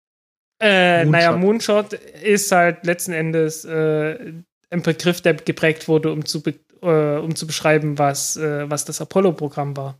Äh, 0.61 1.05
Moonshot. 1.05 1.12
naja, 1.12 1.37
Moonshot 1.37 1.93
ist 1.93 2.50
halt 2.53 2.87
letzten 2.87 3.12
Endes 3.12 3.65
äh, 3.65 4.33
ein 4.71 4.83
Begriff, 4.83 5.21
der 5.21 5.35
geprägt 5.35 5.88
wurde, 5.88 6.12
um 6.12 6.25
zu, 6.25 6.43
be 6.43 6.55
äh, 6.83 7.19
um 7.19 7.35
zu 7.35 7.47
beschreiben, 7.47 7.99
was, 7.99 8.37
äh, 8.37 8.71
was 8.71 8.85
das 8.85 9.00
Apollo-Programm 9.00 9.77
war. 9.77 9.99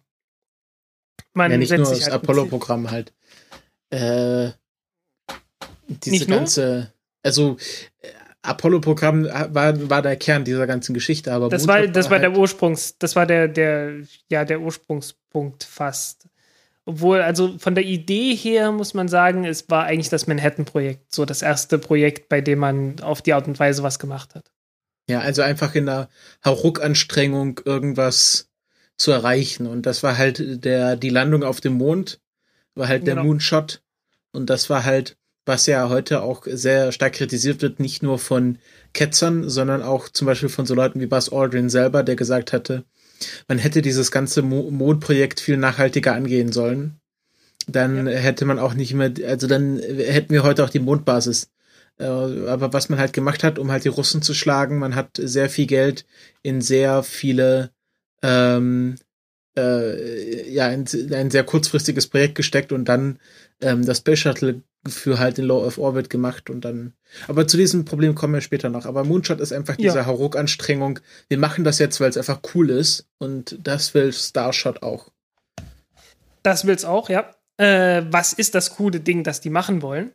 Man 1.35 1.51
ja, 1.51 1.59
nicht 1.59 1.71
nur 1.71 1.81
das 1.81 2.05
halt 2.05 2.13
Apollo-Programm 2.13 2.91
halt. 2.91 3.13
Äh, 3.91 4.51
diese 5.89 6.27
ganze, 6.27 6.93
also 7.23 7.57
äh, 8.01 8.09
Apollo-Programm 8.43 9.25
war, 9.25 9.91
war 9.91 10.03
der 10.03 10.17
Kern 10.17 10.45
dieser 10.45 10.67
ganzen 10.67 10.95
Geschichte, 10.95 11.33
aber 11.33 11.49
Das 11.49 11.67
war, 11.67 11.87
das 11.87 12.11
war 12.11 12.19
der 12.19 12.31
halt, 12.31 12.39
Ursprungs, 12.39 12.97
das 12.99 13.17
war 13.17 13.27
der, 13.27 13.49
der, 13.49 14.03
ja, 14.29 14.45
der 14.45 14.61
Ursprungspunkt 14.61 15.65
fast. 15.65 16.29
Obwohl, 16.85 17.21
also 17.21 17.59
von 17.59 17.75
der 17.75 17.85
Idee 17.85 18.35
her 18.35 18.73
muss 18.73 18.95
man 18.95 19.09
sagen, 19.09 19.45
es 19.45 19.69
war 19.69 19.85
eigentlich 19.85 20.09
das 20.09 20.27
Manhattan-Projekt, 20.27 21.13
so 21.13 21.25
das 21.27 21.43
erste 21.43 21.79
Projekt, 21.79 22.29
bei 22.31 22.41
dem 22.41 22.61
man 22.61 23.01
auf 23.01 23.21
die 23.21 23.35
Art 23.35 23.47
und 23.47 23.59
Weise 23.59 23.83
was 23.83 23.99
gemacht 23.99 24.35
hat. 24.35 24.51
Ja, 25.11 25.21
also 25.21 25.43
einfach 25.43 25.75
in 25.75 25.87
der 25.87 26.09
Hauruck-Anstrengung 26.45 27.61
irgendwas 27.65 28.49
zu 28.97 29.11
erreichen. 29.11 29.67
Und 29.67 29.85
das 29.85 30.03
war 30.03 30.17
halt 30.17 30.65
der, 30.65 30.97
die 30.97 31.11
Landung 31.11 31.43
auf 31.43 31.61
dem 31.61 31.75
Mond, 31.75 32.21
war 32.75 32.89
halt 32.89 33.07
der 33.07 33.15
Genau. 33.17 33.27
Moonshot. 33.27 33.83
Und 34.33 34.49
das 34.49 34.71
war 34.71 34.85
halt, 34.85 35.17
was 35.49 35.67
ja 35.67 35.89
heute 35.89 36.23
auch 36.23 36.43
sehr 36.47 36.93
stark 36.93 37.15
kritisiert 37.15 37.63
wird, 37.63 37.81
nicht 37.81 38.03
nur 38.03 38.19
von 38.19 38.59
Ketzern, 38.93 39.49
sondern 39.49 39.83
auch 39.83 40.09
zum 40.09 40.27
Beispiel 40.27 40.51
von 40.51 40.67
so 40.67 40.75
Leuten 40.75 41.01
wie 41.01 41.07
Buzz 41.07 41.33
Aldrin 41.33 41.71
selber, 41.71 42.03
der 42.03 42.17
gesagt 42.17 42.53
hatte, 42.53 42.85
man 43.49 43.59
hätte 43.59 43.83
dieses 43.83 44.13
ganze 44.13 44.43
Mo 44.43 44.71
Mondprojekt 44.71 45.41
viel 45.41 45.57
nachhaltiger 45.57 46.15
angehen 46.15 46.53
sollen. 46.53 47.01
Dann 47.67 48.07
hätte 48.07 48.45
man 48.45 48.59
auch 48.59 48.75
nicht 48.75 48.95
mehr, 48.95 49.13
also 49.27 49.47
dann 49.47 49.79
hätten 49.79 50.33
wir 50.33 50.43
heute 50.43 50.65
auch 50.65 50.71
die 50.71 50.79
Mondbasis. 50.79 51.51
Äh, 51.99 52.05
aber 52.05 52.73
was 52.73 52.89
man 52.89 52.99
halt 52.99 53.13
gemacht 53.13 53.43
hat, 53.43 53.59
um 53.59 53.71
halt 53.71 53.85
die 53.85 53.89
Russen 53.89 54.23
zu 54.23 54.35
schlagen, 54.35 54.79
man 54.79 54.95
hat 54.95 55.19
sehr 55.21 55.51
viel 55.51 55.67
Geld 55.67 56.07
in 56.43 56.61
sehr 56.61 57.03
viele, 57.03 57.71
ähm, 58.23 58.97
äh, 59.57 60.51
ja, 60.51 60.69
in, 60.69 60.87
in 60.87 61.15
ein 61.15 61.31
sehr 61.31 61.45
kurzfristiges 61.45 62.07
Projekt 62.07 62.35
gesteckt 62.35 62.73
und 62.73 62.87
dann 62.87 63.19
ähm, 63.61 63.85
das 63.85 63.99
Space 63.99 64.21
Shuttle 64.21 64.63
für 64.87 65.19
halt 65.19 65.39
den 65.39 65.45
Low 65.45 65.65
Earth 65.65 65.79
Orbit 65.79 66.11
gemacht 66.11 66.51
und 66.51 66.65
dann. 66.65 66.95
Aber 67.27 67.47
zu 67.47 67.57
diesem 67.57 67.85
Problem 67.85 68.15
kommen 68.15 68.35
wir 68.35 68.41
später 68.41 68.71
noch. 68.71 68.87
Aber 68.87 69.05
Moonshot 69.05 69.41
ist 69.41 69.53
einfach 69.53 69.77
diese 69.77 69.99
Ja. 69.99 70.07
Hauruck-Anstrengung. 70.07 71.01
Wir 71.29 71.39
machen 71.39 71.65
das 71.65 71.79
jetzt, 71.79 72.01
weil 72.01 72.11
es 72.11 72.17
einfach 72.17 72.41
cool 72.55 72.71
ist 72.71 73.09
und 73.19 73.59
das 73.63 73.95
will 73.95 74.13
Starshot 74.13 74.83
auch. 74.83 75.11
Das 76.43 76.67
will's 76.67 76.85
auch, 76.85 77.09
ja. 77.09 77.35
Äh, 77.57 78.05
was 78.11 78.33
ist 78.33 78.55
das 78.55 78.77
coole 78.77 79.01
Ding, 79.01 79.25
das 79.25 79.41
die 79.41 79.51
machen 79.51 79.83
wollen? 79.83 80.13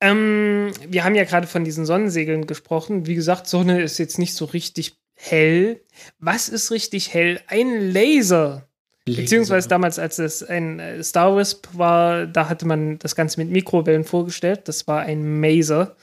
Ähm, 0.00 0.72
wir 0.88 1.04
haben 1.04 1.14
ja 1.14 1.24
gerade 1.24 1.46
von 1.46 1.64
diesen 1.64 1.84
Sonnensegeln 1.84 2.46
gesprochen. 2.46 3.06
Wie 3.06 3.14
gesagt, 3.14 3.46
Sonne 3.46 3.82
ist 3.82 3.98
jetzt 3.98 4.18
nicht 4.18 4.34
so 4.34 4.46
richtig 4.46 4.96
hell. 5.14 5.80
Was 6.18 6.48
ist 6.48 6.70
richtig 6.70 7.12
hell? 7.12 7.40
Ein 7.46 7.92
Laser. 7.92 8.68
Beziehungsweise 9.06 9.68
damals, 9.68 9.98
als 9.98 10.18
es 10.18 10.42
ein 10.42 10.80
äh, 10.80 11.02
Star 11.02 11.36
Wisp 11.36 11.68
war, 11.74 12.26
da 12.26 12.48
hatte 12.48 12.66
man 12.66 12.98
das 12.98 13.14
Ganze 13.14 13.38
mit 13.38 13.50
Mikrowellen 13.50 14.04
vorgestellt. 14.04 14.62
Das 14.64 14.86
war 14.86 15.00
ein 15.00 15.40
Maser. 15.40 15.94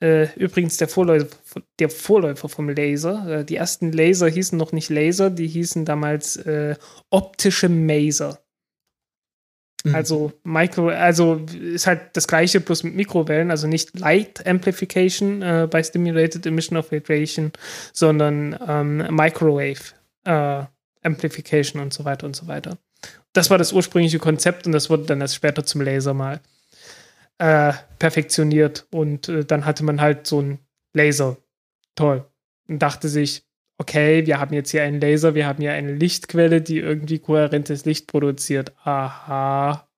Äh, 0.00 0.28
übrigens 0.36 0.76
der 0.76 0.88
Vorläufer, 0.88 1.36
der 1.78 1.88
Vorläufer 1.88 2.48
vom 2.50 2.68
Laser. 2.68 3.40
Äh, 3.40 3.44
die 3.44 3.56
ersten 3.56 3.92
Laser 3.92 4.28
hießen 4.28 4.58
noch 4.58 4.72
nicht 4.72 4.90
Laser, 4.90 5.30
die 5.30 5.46
hießen 5.46 5.86
damals 5.86 6.36
äh, 6.36 6.76
optische 7.08 7.70
Maser. 7.70 8.38
Mhm. 9.84 9.94
Also 9.94 10.32
Micro, 10.44 10.88
also 10.88 11.36
ist 11.36 11.86
halt 11.86 12.00
das 12.14 12.28
gleiche 12.28 12.60
bloß 12.60 12.82
mit 12.84 12.94
Mikrowellen, 12.94 13.50
also 13.50 13.66
nicht 13.66 13.98
Light 13.98 14.46
Amplification 14.46 15.42
äh, 15.42 15.68
by 15.70 15.82
Stimulated 15.82 16.44
Emission 16.46 16.76
of 16.76 16.92
Radiation, 16.92 17.52
sondern 17.92 18.58
ähm, 18.66 19.06
Microwave 19.10 19.80
äh, 20.24 20.64
Amplification 21.02 21.80
und 21.80 21.92
so 21.92 22.04
weiter 22.04 22.26
und 22.26 22.36
so 22.36 22.46
weiter. 22.46 22.76
Das 23.32 23.48
war 23.48 23.58
das 23.58 23.72
ursprüngliche 23.72 24.18
Konzept 24.18 24.66
und 24.66 24.72
das 24.72 24.90
wurde 24.90 25.04
dann 25.04 25.20
erst 25.20 25.36
später 25.36 25.64
zum 25.64 25.80
Laser 25.80 26.14
mal 26.14 26.40
äh, 27.38 27.72
perfektioniert 27.98 28.86
und 28.90 29.28
äh, 29.28 29.44
dann 29.44 29.64
hatte 29.64 29.84
man 29.84 30.00
halt 30.00 30.26
so 30.26 30.40
einen 30.40 30.58
Laser. 30.92 31.36
Toll. 31.94 32.24
Und 32.68 32.80
dachte 32.80 33.08
sich, 33.08 33.44
okay, 33.80 34.26
wir 34.26 34.38
haben 34.38 34.52
jetzt 34.52 34.70
hier 34.70 34.82
einen 34.82 35.00
Laser, 35.00 35.34
wir 35.34 35.46
haben 35.46 35.62
hier 35.62 35.72
eine 35.72 35.94
Lichtquelle, 35.94 36.60
die 36.60 36.78
irgendwie 36.78 37.18
kohärentes 37.18 37.86
Licht 37.86 38.06
produziert. 38.06 38.74
Aha. 38.84 39.88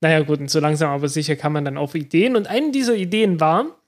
Naja, 0.00 0.20
gut, 0.20 0.40
und 0.40 0.50
so 0.50 0.60
langsam 0.60 0.88
aber 0.88 1.08
sicher 1.08 1.36
kann 1.36 1.52
man 1.52 1.66
dann 1.66 1.76
auf 1.76 1.94
Ideen. 1.94 2.36
Und 2.36 2.46
eine 2.46 2.72
dieser 2.72 2.94
Ideen 2.94 3.38
war, 3.38 3.78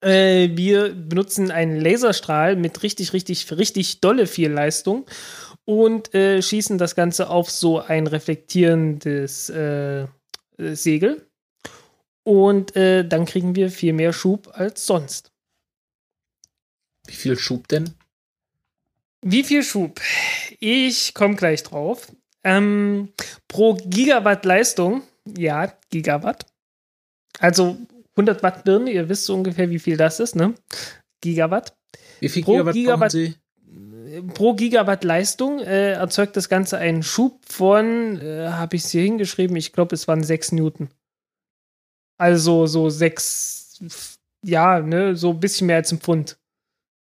äh, 0.00 0.48
wir 0.56 0.92
benutzen 0.92 1.52
einen 1.52 1.80
Laserstrahl 1.80 2.56
mit 2.56 2.82
richtig, 2.82 3.12
richtig, 3.12 3.50
richtig 3.52 4.00
dolle 4.00 4.26
viel 4.26 4.50
Leistung 4.50 5.06
und 5.64 6.12
äh, 6.12 6.42
schießen 6.42 6.78
das 6.78 6.96
Ganze 6.96 7.30
auf 7.30 7.48
so 7.48 7.78
ein 7.78 8.08
reflektierendes 8.08 9.50
äh, 9.50 10.08
Segel. 10.58 11.28
Und 12.24 12.74
äh, 12.74 13.06
dann 13.06 13.24
kriegen 13.24 13.54
wir 13.54 13.70
viel 13.70 13.92
mehr 13.92 14.12
Schub 14.12 14.50
als 14.52 14.84
sonst. 14.84 15.30
Wie 17.06 17.14
viel 17.14 17.38
Schub 17.38 17.68
denn? 17.68 17.94
Wie 19.28 19.42
viel 19.42 19.62
Schub? 19.64 20.00
Ich 20.60 21.12
komme 21.12 21.34
gleich 21.34 21.62
drauf. 21.64 22.12
Ähm, 22.44 23.12
pro 23.48 23.74
Gigawatt 23.74 24.44
Leistung, 24.44 25.02
ja, 25.36 25.72
Gigawatt. 25.90 26.46
Also 27.40 27.76
100 28.14 28.42
Watt 28.44 28.64
Birne, 28.64 28.90
ihr 28.92 29.08
wisst 29.08 29.24
so 29.24 29.34
ungefähr, 29.34 29.68
wie 29.68 29.80
viel 29.80 29.96
das 29.96 30.20
ist, 30.20 30.36
ne? 30.36 30.54
Gigawatt. 31.20 31.76
Wie 32.20 32.28
viel 32.28 32.44
Pro 32.44 32.52
Gigawatt, 32.52 32.74
Gigawatt- 32.74 33.10
Sie? 33.12 33.34
pro 34.32 34.54
Gigawatt 34.54 35.02
Leistung 35.02 35.58
äh, 35.58 35.92
erzeugt 35.94 36.36
das 36.36 36.48
Ganze 36.48 36.78
einen 36.78 37.02
Schub 37.02 37.40
von, 37.46 38.20
äh, 38.20 38.48
habe 38.50 38.76
ich 38.76 38.84
es 38.84 38.90
hier 38.92 39.02
hingeschrieben, 39.02 39.56
ich 39.56 39.72
glaube, 39.72 39.94
es 39.96 40.06
waren 40.06 40.22
6 40.22 40.52
Newton. 40.52 40.88
Also 42.16 42.66
so 42.66 42.88
6, 42.88 43.78
ja, 44.44 44.80
ne, 44.80 45.16
so 45.16 45.30
ein 45.30 45.40
bisschen 45.40 45.66
mehr 45.66 45.76
als 45.76 45.92
ein 45.92 45.98
Pfund. 46.00 46.38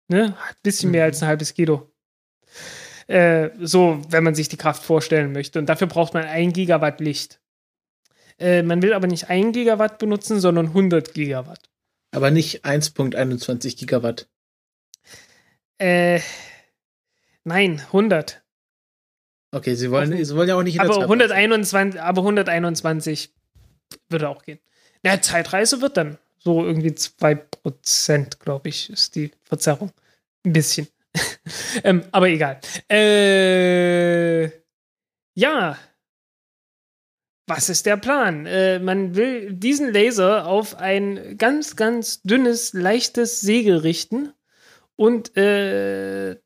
Ne? 0.09 0.37
Ein 0.37 0.55
bisschen 0.61 0.91
mehr 0.91 1.05
als 1.05 1.23
ein 1.23 1.27
halbes 1.27 1.53
Kilo. 1.55 1.89
Äh, 3.07 3.49
so, 3.59 4.01
wenn 4.09 4.23
man 4.23 4.35
sich 4.35 4.49
die 4.49 4.57
Kraft 4.57 4.83
vorstellen 4.83 5.31
möchte. 5.31 5.59
Und 5.59 5.67
dafür 5.67 5.87
braucht 5.87 6.13
man 6.13 6.23
1 6.23 6.53
Gigawatt 6.53 6.99
Licht. 6.99 7.39
Äh, 8.39 8.63
man 8.63 8.81
will 8.81 8.93
aber 8.93 9.07
nicht 9.07 9.29
1 9.29 9.53
Gigawatt 9.53 9.99
benutzen, 9.99 10.39
sondern 10.39 10.67
100 10.67 11.13
Gigawatt. 11.13 11.69
Aber 12.11 12.31
nicht 12.31 12.63
1.21 12.63 13.77
Gigawatt. 13.77 14.27
Äh, 15.79 16.19
nein, 17.43 17.81
100. 17.87 18.43
Okay, 19.51 19.75
sie 19.75 19.91
wollen, 19.91 20.23
sie 20.23 20.35
wollen 20.35 20.49
ja 20.49 20.55
auch 20.55 20.63
nicht 20.63 20.75
in 20.75 20.81
aber 20.81 20.93
der 20.93 21.03
121, 21.03 22.01
aber 22.01 22.21
121 22.21 23.33
würde 24.09 24.29
auch 24.29 24.43
gehen. 24.43 24.59
Ja, 25.05 25.21
Zeitreise 25.21 25.81
wird 25.81 25.97
dann 25.97 26.17
so 26.39 26.65
irgendwie 26.65 26.89
2%, 26.89 28.39
glaube 28.39 28.69
ich, 28.69 28.89
ist 28.89 29.15
die 29.15 29.31
Verzerrung. 29.43 29.91
Ein 30.45 30.53
bisschen. 30.53 30.87
ähm, 31.83 32.03
aber 32.11 32.29
egal. 32.29 32.59
Äh, 32.89 34.45
ja. 35.35 35.77
Was 37.47 37.69
ist 37.69 37.85
der 37.85 37.97
Plan? 37.97 38.45
Äh, 38.45 38.79
man 38.79 39.15
will 39.15 39.53
diesen 39.53 39.91
Laser 39.91 40.47
auf 40.47 40.75
ein 40.75 41.37
ganz, 41.37 41.75
ganz 41.75 42.21
dünnes, 42.21 42.73
leichtes 42.73 43.41
Segel 43.41 43.77
richten 43.77 44.33
und 44.95 45.35
äh, 45.35 46.37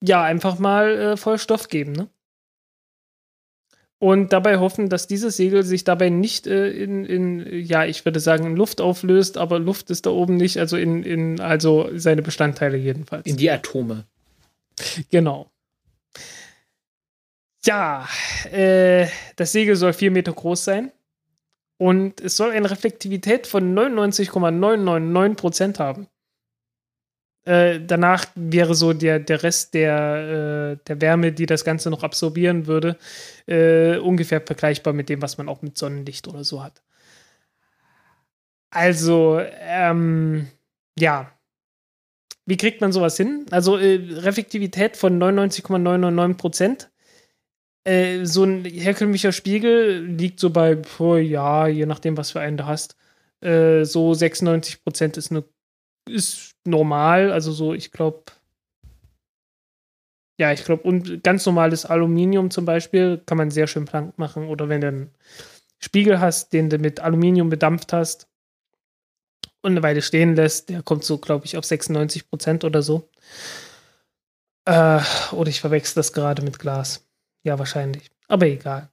ja, 0.00 0.22
einfach 0.22 0.58
mal 0.58 0.98
äh, 0.98 1.16
voll 1.16 1.38
Stoff 1.38 1.68
geben, 1.68 1.92
ne? 1.92 2.08
Und 4.00 4.32
dabei 4.32 4.58
hoffen, 4.58 4.88
dass 4.88 5.08
dieses 5.08 5.36
Segel 5.36 5.64
sich 5.64 5.82
dabei 5.82 6.08
nicht 6.08 6.46
äh, 6.46 6.70
in, 6.70 7.04
in, 7.04 7.64
ja, 7.64 7.84
ich 7.84 8.04
würde 8.04 8.20
sagen, 8.20 8.46
in 8.46 8.56
Luft 8.56 8.80
auflöst, 8.80 9.36
aber 9.36 9.58
Luft 9.58 9.90
ist 9.90 10.06
da 10.06 10.10
oben 10.10 10.36
nicht, 10.36 10.58
also 10.58 10.76
in, 10.76 11.02
in, 11.02 11.40
also 11.40 11.90
seine 11.94 12.22
Bestandteile 12.22 12.76
jedenfalls. 12.76 13.26
In 13.26 13.36
die 13.36 13.50
Atome. 13.50 14.04
Genau. 15.10 15.50
Ja, 17.64 18.08
äh, 18.52 19.08
das 19.34 19.50
Segel 19.50 19.74
soll 19.74 19.92
vier 19.92 20.12
Meter 20.12 20.32
groß 20.32 20.64
sein. 20.64 20.92
Und 21.76 22.20
es 22.20 22.36
soll 22.36 22.50
eine 22.50 22.70
Reflektivität 22.70 23.46
von 23.46 23.74
99,999% 23.74 25.78
haben. 25.78 26.08
Äh, 27.48 27.80
danach 27.80 28.26
wäre 28.34 28.74
so 28.74 28.92
der, 28.92 29.18
der 29.20 29.42
Rest 29.42 29.72
der, 29.72 30.76
äh, 30.76 30.84
der 30.86 31.00
Wärme, 31.00 31.32
die 31.32 31.46
das 31.46 31.64
Ganze 31.64 31.88
noch 31.88 32.02
absorbieren 32.02 32.66
würde, 32.66 32.98
äh, 33.46 33.96
ungefähr 33.96 34.42
vergleichbar 34.42 34.92
mit 34.92 35.08
dem, 35.08 35.22
was 35.22 35.38
man 35.38 35.48
auch 35.48 35.62
mit 35.62 35.78
Sonnenlicht 35.78 36.28
oder 36.28 36.44
so 36.44 36.62
hat. 36.62 36.82
Also, 38.70 39.40
ähm, 39.60 40.48
ja. 40.98 41.32
Wie 42.44 42.58
kriegt 42.58 42.82
man 42.82 42.92
sowas 42.92 43.16
hin? 43.16 43.46
Also, 43.50 43.78
äh, 43.78 43.94
Reflektivität 44.12 44.98
von 44.98 45.16
99,999 45.16 46.36
Prozent. 46.36 46.90
Äh, 47.84 48.26
so 48.26 48.44
ein 48.44 48.66
herkömmlicher 48.66 49.32
Spiegel 49.32 50.04
liegt 50.04 50.38
so 50.40 50.50
bei, 50.50 50.76
oh, 50.98 51.16
ja, 51.16 51.66
je 51.66 51.86
nachdem, 51.86 52.18
was 52.18 52.32
für 52.32 52.40
einen 52.40 52.58
du 52.58 52.66
hast. 52.66 52.96
So 53.40 54.14
96 54.14 54.82
Prozent 54.82 55.16
ist 55.16 55.30
eine 55.30 55.44
ist 56.08 56.54
normal, 56.64 57.32
also 57.32 57.52
so, 57.52 57.74
ich 57.74 57.92
glaube, 57.92 58.24
ja, 60.38 60.52
ich 60.52 60.64
glaube, 60.64 60.84
und 60.84 61.24
ganz 61.24 61.44
normales 61.46 61.84
Aluminium 61.84 62.50
zum 62.50 62.64
Beispiel 62.64 63.20
kann 63.26 63.38
man 63.38 63.50
sehr 63.50 63.66
schön 63.66 63.84
blank 63.84 64.18
machen. 64.18 64.46
Oder 64.48 64.68
wenn 64.68 64.80
du 64.80 64.88
einen 64.88 65.10
Spiegel 65.80 66.20
hast, 66.20 66.52
den 66.52 66.70
du 66.70 66.78
mit 66.78 67.00
Aluminium 67.00 67.50
bedampft 67.50 67.92
hast 67.92 68.28
und 69.62 69.72
eine 69.72 69.82
Weile 69.82 70.00
stehen 70.00 70.36
lässt, 70.36 70.68
der 70.68 70.82
kommt 70.82 71.04
so, 71.04 71.18
glaube 71.18 71.44
ich, 71.44 71.56
auf 71.56 71.64
96 71.64 72.30
Prozent 72.30 72.64
oder 72.64 72.82
so. 72.82 73.10
Äh, 74.64 75.00
oder 75.32 75.48
ich 75.48 75.60
verwechsel 75.60 75.96
das 75.96 76.12
gerade 76.12 76.42
mit 76.42 76.60
Glas. 76.60 77.04
Ja, 77.42 77.58
wahrscheinlich. 77.58 78.08
Aber 78.28 78.46
egal. 78.46 78.90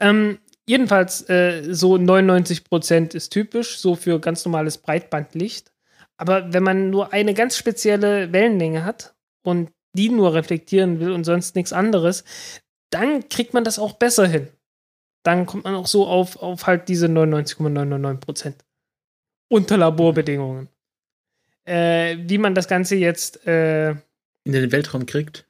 Ähm, 0.00 0.38
jedenfalls, 0.66 1.28
äh, 1.28 1.72
so 1.72 1.96
99 1.96 2.64
Prozent 2.64 3.14
ist 3.14 3.30
typisch, 3.30 3.78
so 3.78 3.94
für 3.94 4.18
ganz 4.20 4.44
normales 4.44 4.78
Breitbandlicht. 4.78 5.70
Aber 6.18 6.52
wenn 6.52 6.62
man 6.62 6.90
nur 6.90 7.12
eine 7.12 7.32
ganz 7.32 7.56
spezielle 7.56 8.32
Wellenlänge 8.32 8.84
hat 8.84 9.14
und 9.42 9.70
die 9.94 10.10
nur 10.10 10.34
reflektieren 10.34 11.00
will 11.00 11.12
und 11.12 11.24
sonst 11.24 11.54
nichts 11.54 11.72
anderes, 11.72 12.24
dann 12.90 13.28
kriegt 13.28 13.54
man 13.54 13.64
das 13.64 13.78
auch 13.78 13.94
besser 13.94 14.26
hin. 14.26 14.48
Dann 15.22 15.46
kommt 15.46 15.64
man 15.64 15.74
auch 15.74 15.86
so 15.86 16.06
auf, 16.06 16.36
auf 16.42 16.66
halt 16.66 16.88
diese 16.88 17.08
99,999 17.08 18.20
Prozent. 18.20 18.64
Unter 19.48 19.76
Laborbedingungen. 19.76 20.68
Äh, 21.64 22.18
wie 22.20 22.38
man 22.38 22.54
das 22.54 22.68
Ganze 22.68 22.96
jetzt 22.96 23.46
äh, 23.46 23.90
in 23.90 24.52
den 24.52 24.72
Weltraum 24.72 25.06
kriegt. 25.06 25.46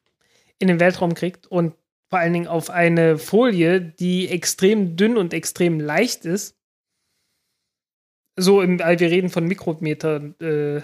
In 0.58 0.68
den 0.68 0.80
Weltraum 0.80 1.14
kriegt 1.14 1.46
und 1.46 1.74
vor 2.10 2.18
allen 2.18 2.32
Dingen 2.32 2.48
auf 2.48 2.70
eine 2.70 3.18
Folie, 3.18 3.80
die 3.80 4.28
extrem 4.28 4.96
dünn 4.96 5.16
und 5.16 5.32
extrem 5.32 5.78
leicht 5.78 6.24
ist, 6.24 6.57
so, 8.38 8.62
im, 8.62 8.78
wir 8.78 9.00
reden 9.00 9.30
von 9.30 9.46
Mikrometer 9.46 10.22
äh, 10.40 10.82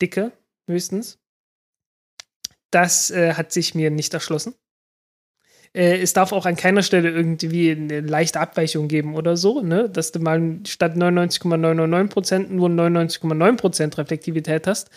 Dicke 0.00 0.32
höchstens. 0.66 1.18
Das 2.70 3.10
äh, 3.10 3.34
hat 3.34 3.52
sich 3.52 3.74
mir 3.74 3.90
nicht 3.90 4.14
erschlossen. 4.14 4.54
Äh, 5.74 6.00
es 6.00 6.12
darf 6.12 6.32
auch 6.32 6.44
an 6.46 6.56
keiner 6.56 6.82
Stelle 6.82 7.10
irgendwie 7.10 7.70
eine 7.70 8.00
leichte 8.00 8.40
Abweichung 8.40 8.88
geben 8.88 9.14
oder 9.14 9.36
so, 9.36 9.62
ne? 9.62 9.88
dass 9.88 10.12
du 10.12 10.20
mal 10.20 10.60
statt 10.66 10.96
99,999% 10.96 12.48
nur 12.48 12.68
99,9% 12.68 13.98
Reflektivität 13.98 14.66
hast. 14.66 14.90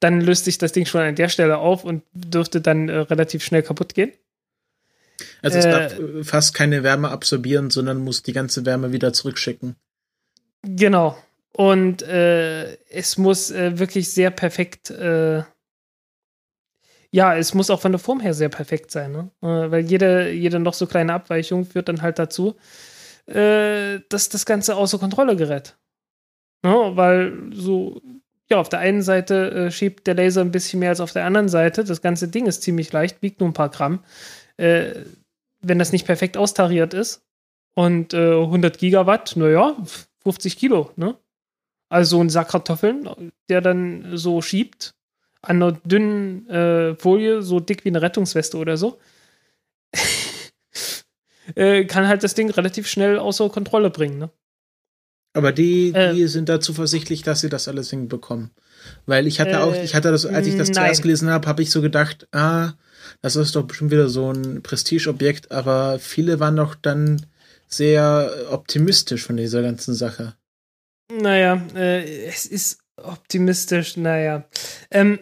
Dann 0.00 0.20
löst 0.20 0.46
sich 0.46 0.58
das 0.58 0.72
Ding 0.72 0.86
schon 0.86 1.02
an 1.02 1.14
der 1.14 1.28
Stelle 1.28 1.58
auf 1.58 1.84
und 1.84 2.02
dürfte 2.12 2.60
dann 2.60 2.88
äh, 2.88 2.98
relativ 2.98 3.44
schnell 3.44 3.62
kaputt 3.62 3.94
gehen. 3.94 4.12
Also 5.42 5.58
es 5.58 5.64
darf 5.64 5.98
äh, 5.98 6.24
fast 6.24 6.54
keine 6.54 6.82
Wärme 6.82 7.10
absorbieren, 7.10 7.70
sondern 7.70 7.98
muss 7.98 8.22
die 8.22 8.32
ganze 8.32 8.64
Wärme 8.64 8.92
wieder 8.92 9.12
zurückschicken. 9.12 9.76
Genau. 10.62 11.16
Und 11.52 12.02
äh, 12.02 12.76
es 12.88 13.18
muss 13.18 13.50
äh, 13.50 13.78
wirklich 13.78 14.10
sehr 14.10 14.30
perfekt, 14.30 14.90
äh, 14.90 15.42
ja, 17.10 17.36
es 17.36 17.52
muss 17.52 17.68
auch 17.68 17.80
von 17.80 17.92
der 17.92 17.98
Form 17.98 18.20
her 18.20 18.32
sehr 18.32 18.48
perfekt 18.48 18.90
sein, 18.90 19.12
ne? 19.12 19.30
Äh, 19.42 19.70
weil 19.70 19.84
jede, 19.84 20.30
jede 20.30 20.58
noch 20.58 20.72
so 20.72 20.86
kleine 20.86 21.12
Abweichung 21.12 21.66
führt 21.66 21.88
dann 21.88 22.00
halt 22.00 22.18
dazu, 22.18 22.56
äh, 23.26 24.00
dass 24.08 24.30
das 24.30 24.46
Ganze 24.46 24.76
außer 24.76 24.98
Kontrolle 24.98 25.36
gerät. 25.36 25.76
Ne? 26.62 26.72
Weil 26.94 27.50
so, 27.52 28.00
ja, 28.50 28.58
auf 28.58 28.70
der 28.70 28.78
einen 28.78 29.02
Seite 29.02 29.50
äh, 29.50 29.70
schiebt 29.70 30.06
der 30.06 30.14
Laser 30.14 30.40
ein 30.40 30.52
bisschen 30.52 30.80
mehr 30.80 30.90
als 30.90 31.00
auf 31.00 31.12
der 31.12 31.26
anderen 31.26 31.50
Seite. 31.50 31.84
Das 31.84 32.00
ganze 32.00 32.28
Ding 32.28 32.46
ist 32.46 32.62
ziemlich 32.62 32.92
leicht, 32.92 33.20
wiegt 33.20 33.40
nur 33.40 33.50
ein 33.50 33.54
paar 33.54 33.70
Gramm. 33.70 34.04
wenn 34.56 35.78
das 35.78 35.92
nicht 35.92 36.06
perfekt 36.06 36.36
austariert 36.36 36.94
ist 36.94 37.22
und 37.74 38.14
100 38.14 38.78
Gigawatt, 38.78 39.34
naja, 39.36 39.76
50 40.22 40.56
Kilo, 40.56 40.90
ne? 40.96 41.16
Also 41.92 42.16
so 42.16 42.22
ein 42.22 42.30
Sack 42.30 42.48
Kartoffeln, 42.48 43.06
der 43.50 43.60
dann 43.60 44.16
so 44.16 44.40
schiebt 44.40 44.94
an 45.42 45.56
einer 45.56 45.72
dünnen 45.72 46.48
äh, 46.48 46.94
Folie, 46.94 47.42
so 47.42 47.60
dick 47.60 47.84
wie 47.84 47.90
eine 47.90 48.00
Rettungsweste 48.00 48.56
oder 48.56 48.78
so. 48.78 48.98
äh, 51.54 51.84
kann 51.84 52.08
halt 52.08 52.22
das 52.22 52.32
Ding 52.32 52.48
relativ 52.50 52.88
schnell 52.88 53.18
außer 53.18 53.50
Kontrolle 53.50 53.90
bringen, 53.90 54.18
ne? 54.18 54.30
Aber 55.34 55.52
die, 55.52 55.92
die 55.92 56.22
äh, 56.22 56.26
sind 56.28 56.48
da 56.48 56.60
zuversichtlich, 56.60 57.24
dass 57.24 57.42
sie 57.42 57.50
das 57.50 57.68
alles 57.68 57.90
hinbekommen. 57.90 58.52
Weil 59.04 59.26
ich 59.26 59.38
hatte 59.38 59.62
auch, 59.62 59.74
ich 59.74 59.94
hatte 59.94 60.10
das, 60.10 60.24
als 60.24 60.46
ich 60.46 60.56
das 60.56 60.68
nein. 60.68 60.74
zuerst 60.86 61.02
gelesen 61.02 61.28
habe, 61.28 61.46
habe 61.46 61.62
ich 61.62 61.70
so 61.70 61.82
gedacht, 61.82 62.26
ah, 62.32 62.72
das 63.20 63.36
ist 63.36 63.54
doch 63.54 63.64
bestimmt 63.64 63.90
wieder 63.90 64.08
so 64.08 64.32
ein 64.32 64.62
Prestigeobjekt, 64.62 65.52
aber 65.52 65.98
viele 65.98 66.40
waren 66.40 66.56
doch 66.56 66.74
dann 66.74 67.26
sehr 67.66 68.30
optimistisch 68.50 69.24
von 69.24 69.36
dieser 69.36 69.60
ganzen 69.60 69.94
Sache. 69.94 70.36
Naja, 71.20 71.60
äh, 71.74 72.26
es 72.26 72.46
ist 72.46 72.80
optimistisch, 72.96 73.96
naja. 73.96 74.44
Ähm, 74.90 75.18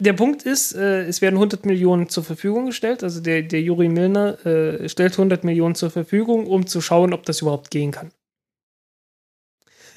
der 0.00 0.12
Punkt 0.12 0.42
ist, 0.42 0.74
äh, 0.74 1.04
es 1.04 1.20
werden 1.20 1.36
100 1.36 1.66
Millionen 1.66 2.08
zur 2.08 2.24
Verfügung 2.24 2.66
gestellt. 2.66 3.02
Also 3.02 3.20
der, 3.20 3.42
der 3.42 3.60
Juri 3.60 3.88
Milner 3.88 4.44
äh, 4.46 4.88
stellt 4.88 5.12
100 5.12 5.44
Millionen 5.44 5.74
zur 5.74 5.90
Verfügung, 5.90 6.46
um 6.46 6.66
zu 6.66 6.80
schauen, 6.80 7.12
ob 7.12 7.24
das 7.24 7.42
überhaupt 7.42 7.70
gehen 7.70 7.90
kann. 7.90 8.10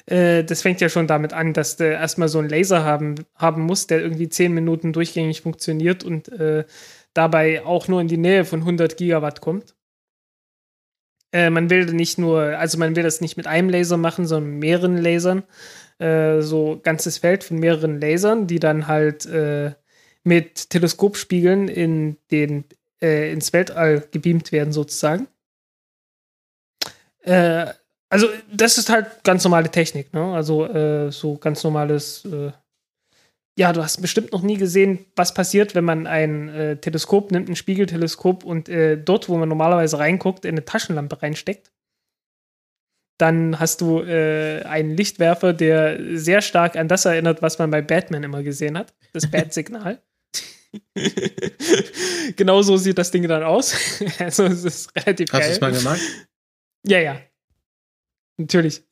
Äh, 0.06 0.44
das 0.44 0.62
fängt 0.62 0.80
ja 0.80 0.88
schon 0.88 1.06
damit 1.06 1.32
an, 1.32 1.52
dass 1.52 1.76
du 1.76 1.84
erstmal 1.84 2.28
so 2.28 2.38
einen 2.38 2.48
Laser 2.48 2.84
haben, 2.84 3.16
haben 3.34 3.62
muss, 3.62 3.86
der 3.86 4.00
irgendwie 4.00 4.28
10 4.28 4.52
Minuten 4.52 4.92
durchgängig 4.92 5.40
funktioniert 5.42 6.04
und 6.04 6.28
äh, 6.28 6.64
dabei 7.14 7.64
auch 7.64 7.88
nur 7.88 8.00
in 8.00 8.08
die 8.08 8.16
Nähe 8.18 8.44
von 8.44 8.60
100 8.60 8.96
Gigawatt 8.96 9.40
kommt. 9.40 9.74
Äh, 11.32 11.50
man 11.50 11.68
will 11.70 11.86
nicht 11.86 12.18
nur, 12.18 12.40
also 12.58 12.78
man 12.78 12.96
will 12.96 13.02
das 13.02 13.20
nicht 13.20 13.36
mit 13.36 13.46
einem 13.46 13.68
Laser 13.68 13.96
machen, 13.96 14.26
sondern 14.26 14.52
mit 14.52 14.60
mehreren 14.60 14.96
Lasern. 14.96 15.42
Äh, 15.98 16.42
so 16.42 16.80
ganzes 16.82 17.18
Feld 17.18 17.44
von 17.44 17.58
mehreren 17.58 18.00
Lasern, 18.00 18.46
die 18.46 18.60
dann 18.60 18.86
halt 18.86 19.26
äh, 19.26 19.72
mit 20.24 20.70
Teleskopspiegeln 20.70 21.68
in 21.68 22.16
den, 22.30 22.64
äh, 23.02 23.32
ins 23.32 23.52
Weltall 23.52 24.06
gebeamt 24.10 24.52
werden, 24.52 24.72
sozusagen. 24.72 25.28
Äh, 27.22 27.66
also, 28.10 28.28
das 28.50 28.78
ist 28.78 28.88
halt 28.88 29.22
ganz 29.22 29.44
normale 29.44 29.70
Technik, 29.70 30.14
ne? 30.14 30.32
Also, 30.32 31.10
so 31.10 31.36
ganz 31.36 31.62
normales. 31.62 32.26
Ja, 33.58 33.72
du 33.72 33.82
hast 33.82 34.00
bestimmt 34.00 34.30
noch 34.30 34.42
nie 34.42 34.56
gesehen, 34.56 35.04
was 35.16 35.34
passiert, 35.34 35.74
wenn 35.74 35.82
man 35.82 36.06
ein 36.06 36.48
äh, 36.48 36.76
Teleskop 36.76 37.32
nimmt, 37.32 37.48
ein 37.48 37.56
Spiegelteleskop 37.56 38.44
und 38.44 38.68
äh, 38.68 38.96
dort, 38.96 39.28
wo 39.28 39.36
man 39.36 39.48
normalerweise 39.48 39.98
reinguckt, 39.98 40.44
in 40.44 40.52
eine 40.52 40.64
Taschenlampe 40.64 41.20
reinsteckt. 41.20 41.72
Dann 43.18 43.58
hast 43.58 43.80
du 43.80 43.98
äh, 43.98 44.62
einen 44.62 44.96
Lichtwerfer, 44.96 45.54
der 45.54 45.98
sehr 46.16 46.40
stark 46.40 46.76
an 46.76 46.86
das 46.86 47.04
erinnert, 47.04 47.42
was 47.42 47.58
man 47.58 47.72
bei 47.72 47.82
Batman 47.82 48.22
immer 48.22 48.44
gesehen 48.44 48.78
hat. 48.78 48.94
Das 49.12 49.26
Bat-Signal. 49.30 50.00
genau 52.36 52.62
so 52.62 52.76
sieht 52.76 52.98
das 52.98 53.10
Ding 53.10 53.26
dann 53.26 53.42
aus. 53.42 53.74
also 54.20 54.44
es 54.44 54.62
ist 54.62 54.94
relativ 54.94 55.32
Hast 55.32 55.48
du 55.48 55.52
es 55.54 55.60
mal 55.60 55.72
gemacht? 55.72 56.00
Ja, 56.86 57.00
ja. 57.00 57.20
Natürlich. 58.36 58.84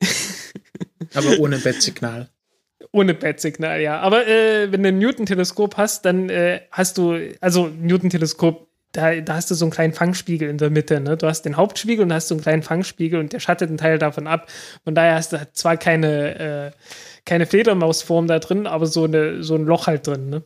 Aber 1.13 1.39
ohne 1.39 1.57
Bettsignal. 1.57 2.29
Ohne 2.97 3.13
Bat-Signal, 3.13 3.79
ja. 3.79 3.99
Aber 3.99 4.27
äh, 4.27 4.71
wenn 4.71 4.81
du 4.81 4.89
ein 4.89 4.97
Newton-Teleskop 4.97 5.77
hast, 5.77 6.03
dann 6.05 6.29
äh, 6.29 6.61
hast 6.71 6.97
du, 6.97 7.15
also 7.41 7.67
Newton-Teleskop, 7.67 8.67
da, 8.91 9.21
da 9.21 9.35
hast 9.35 9.51
du 9.51 9.55
so 9.55 9.65
einen 9.65 9.71
kleinen 9.71 9.93
Fangspiegel 9.93 10.49
in 10.49 10.57
der 10.57 10.71
Mitte. 10.71 10.99
Ne? 10.99 11.15
Du 11.15 11.27
hast 11.27 11.43
den 11.43 11.57
Hauptspiegel 11.57 12.03
und 12.03 12.11
hast 12.11 12.29
so 12.29 12.33
einen 12.33 12.41
kleinen 12.41 12.63
Fangspiegel 12.63 13.19
und 13.19 13.33
der 13.33 13.39
schattet 13.39 13.69
einen 13.69 13.77
Teil 13.77 13.99
davon 13.99 14.25
ab. 14.25 14.49
Von 14.83 14.95
daher 14.95 15.13
hast 15.13 15.31
du 15.31 15.47
zwar 15.53 15.77
keine, 15.77 16.39
äh, 16.39 16.71
keine 17.23 17.45
Fledermausform 17.45 18.25
da 18.25 18.39
drin, 18.39 18.65
aber 18.65 18.87
so, 18.87 19.03
eine, 19.03 19.43
so 19.43 19.53
ein 19.53 19.65
Loch 19.65 19.85
halt 19.85 20.07
drin. 20.07 20.31
Ne? 20.31 20.43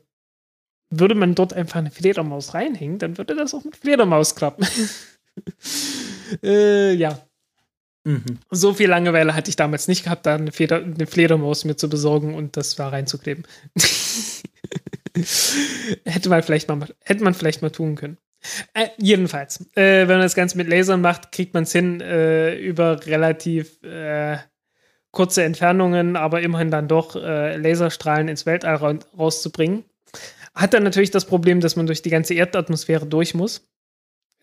Würde 0.90 1.16
man 1.16 1.36
dort 1.36 1.54
einfach 1.54 1.80
eine 1.80 1.92
Fledermaus 1.92 2.54
reinhängen, 2.54 3.00
dann 3.00 3.18
würde 3.18 3.34
das 3.34 3.54
auch 3.54 3.64
mit 3.64 3.78
Fledermaus 3.78 4.36
klappen. 4.36 4.68
äh, 6.44 6.92
ja. 6.96 7.18
Mhm. 8.04 8.40
So 8.50 8.74
viel 8.74 8.90
Langeweile 8.90 9.36
hatte 9.36 9.50
ich 9.50 9.56
damals 9.56 9.88
nicht 9.88 10.04
gehabt, 10.04 10.26
da 10.26 10.36
eine, 10.36 10.52
Feder, 10.52 10.78
eine 10.78 11.06
Fledermaus 11.06 11.66
mir 11.66 11.76
zu 11.76 11.90
besorgen 11.90 12.34
und 12.34 12.58
das 12.58 12.76
da 12.76 12.90
reinzukleben. 12.90 13.46
hätte 16.06 16.30
man 16.30 16.42
vielleicht 16.42 16.68
mal, 16.68 16.88
hätte 17.04 17.24
man 17.24 17.34
vielleicht 17.34 17.62
mal 17.62 17.70
tun 17.70 17.96
können. 17.96 18.18
Äh, 18.74 18.88
jedenfalls, 18.98 19.62
äh, 19.76 20.08
wenn 20.08 20.18
man 20.18 20.22
das 20.22 20.34
Ganze 20.34 20.58
mit 20.58 20.68
Lasern 20.68 21.02
macht, 21.02 21.32
kriegt 21.32 21.54
man 21.54 21.64
es 21.64 21.72
hin, 21.72 22.02
äh, 22.02 22.56
über 22.56 23.06
relativ 23.06 23.84
äh, 23.84 24.38
kurze 25.12 25.44
Entfernungen, 25.44 26.16
aber 26.16 26.42
immerhin 26.42 26.72
dann 26.72 26.88
doch 26.88 27.16
äh, 27.16 27.56
Laserstrahlen 27.58 28.30
ins 28.30 28.48
Weltall 28.48 28.78
ra 28.78 28.96
rauszubringen. 29.16 29.84
Hat 30.56 30.74
dann 30.74 30.84
natürlich 30.84 31.12
das 31.12 31.26
Problem, 31.26 31.60
dass 31.60 31.76
man 31.76 31.86
durch 31.86 32.02
die 32.02 32.10
ganze 32.10 32.34
Erdatmosphäre 32.34 33.06
durch 33.06 33.36
muss. 33.36 33.70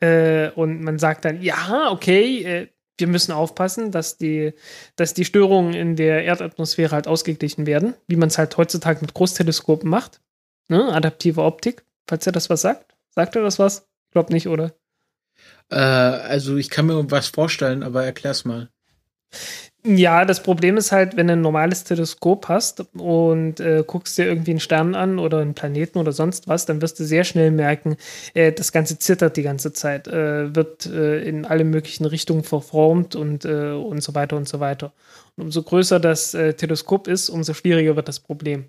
Äh, 0.01 0.51
und 0.51 0.81
man 0.83 1.01
sagt 1.01 1.25
dann, 1.25 1.43
ja, 1.43 1.91
okay, 1.91 2.69
wir 2.99 3.07
müssen 3.07 3.33
aufpassen, 3.33 3.91
dass 3.93 4.19
die, 4.19 4.55
dass 4.97 5.15
die 5.15 5.25
Störungen 5.25 5.75
in 5.75 5.97
der 5.97 6.25
Erdatmosphäre 6.25 6.95
halt 6.95 7.07
ausgeglichen 7.07 7.67
werden, 7.67 7.95
wie 8.07 8.17
man 8.17 8.29
es 8.29 8.39
halt 8.39 8.57
heutzutage 8.57 9.01
mit 9.01 9.15
Großteleskopen 9.15 9.89
macht. 9.89 10.21
Ne? 10.69 10.93
Adaptive 10.93 11.43
Optik, 11.43 11.85
falls 12.07 12.27
er 12.27 12.33
das 12.33 12.51
was 12.51 12.61
sagt. 12.61 12.95
Sagt 13.11 13.37
er 13.37 13.43
das 13.43 13.59
was? 13.59 13.89
Ich 14.09 14.13
glaube 14.13 14.33
nicht, 14.33 14.49
oder? 14.49 14.73
Äh, 15.71 15.77
also 15.77 16.57
ich 16.57 16.71
kann 16.71 16.87
mir 16.87 17.11
was 17.11 17.29
vorstellen, 17.29 17.83
aber 17.83 18.05
erklär's 18.05 18.45
mal. 18.45 18.71
Ja, 19.85 20.25
das 20.25 20.43
Problem 20.43 20.77
ist 20.77 20.91
halt, 20.93 21.17
wenn 21.17 21.29
du 21.29 21.35
ein 21.35 21.41
normales 21.41 21.85
Teleskop 21.85 22.49
hast 22.49 22.81
und 22.95 23.61
äh, 23.61 23.85
guckst 23.87 24.19
dir 24.19 24.27
irgendwie 24.27 24.51
einen 24.51 24.61
Stern 24.61 24.95
an 24.97 25.19
oder 25.21 25.39
einen 25.39 25.55
Planeten 25.55 25.99
oder 25.99 26.13
sonst 26.13 26.49
was, 26.49 26.67
dann 26.67 26.83
wirst 26.83 26.99
du 26.99 27.05
sehr 27.05 27.23
schnell 27.25 27.53
merken, 27.53 27.97
äh, 28.35 28.53
das 28.53 28.73
Ganze 28.73 28.99
zittert 28.99 29.37
die 29.37 29.43
ganze 29.43 29.73
Zeit, 29.73 30.09
äh, 30.09 30.55
wird 30.55 30.87
äh, 30.87 31.23
in 31.23 31.45
alle 31.47 31.65
möglichen 31.65 32.05
Richtungen 32.07 32.43
verformt 32.43 33.15
und, 33.15 33.45
äh, 33.45 33.71
und 33.71 34.03
so 34.03 34.15
weiter 34.17 34.37
und 34.37 34.49
so 34.49 34.59
weiter. 34.61 34.93
Und 35.37 35.45
umso 35.45 35.63
größer 35.63 36.01
das 36.01 36.35
äh, 36.35 36.55
Teleskop 36.55 37.07
ist, 37.07 37.29
umso 37.31 37.55
schwieriger 37.55 37.95
wird 37.97 38.09
das 38.09 38.21
Problem. 38.21 38.67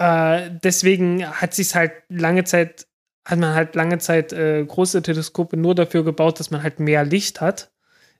deswegen 0.00 1.24
hat 1.24 1.54
sich 1.54 1.74
halt 1.74 1.92
lange 2.08 2.44
Zeit, 2.44 2.86
hat 3.24 3.38
man 3.38 3.54
halt 3.54 3.74
lange 3.76 3.98
Zeit 3.98 4.30
große 4.30 5.00
Teleskope 5.02 5.56
nur 5.56 5.74
dafür 5.76 6.02
gebaut, 6.04 6.40
dass 6.40 6.50
man 6.50 6.62
halt 6.62 6.80
mehr 6.80 7.04
Licht 7.04 7.40
hat 7.40 7.71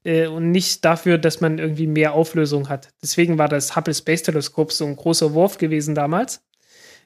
äh, 0.04 0.26
und 0.26 0.50
nicht 0.50 0.84
dafür, 0.84 1.18
dass 1.18 1.40
man 1.40 1.58
irgendwie 1.58 1.86
mehr 1.86 2.14
Auflösung 2.14 2.68
hat. 2.68 2.88
Deswegen 3.02 3.38
war 3.38 3.48
das 3.48 3.76
Hubble 3.76 3.94
Space 3.94 4.22
Teleskop 4.22 4.72
so 4.72 4.84
ein 4.86 4.96
großer 4.96 5.34
Wurf 5.34 5.58
gewesen 5.58 5.94
damals. 5.94 6.42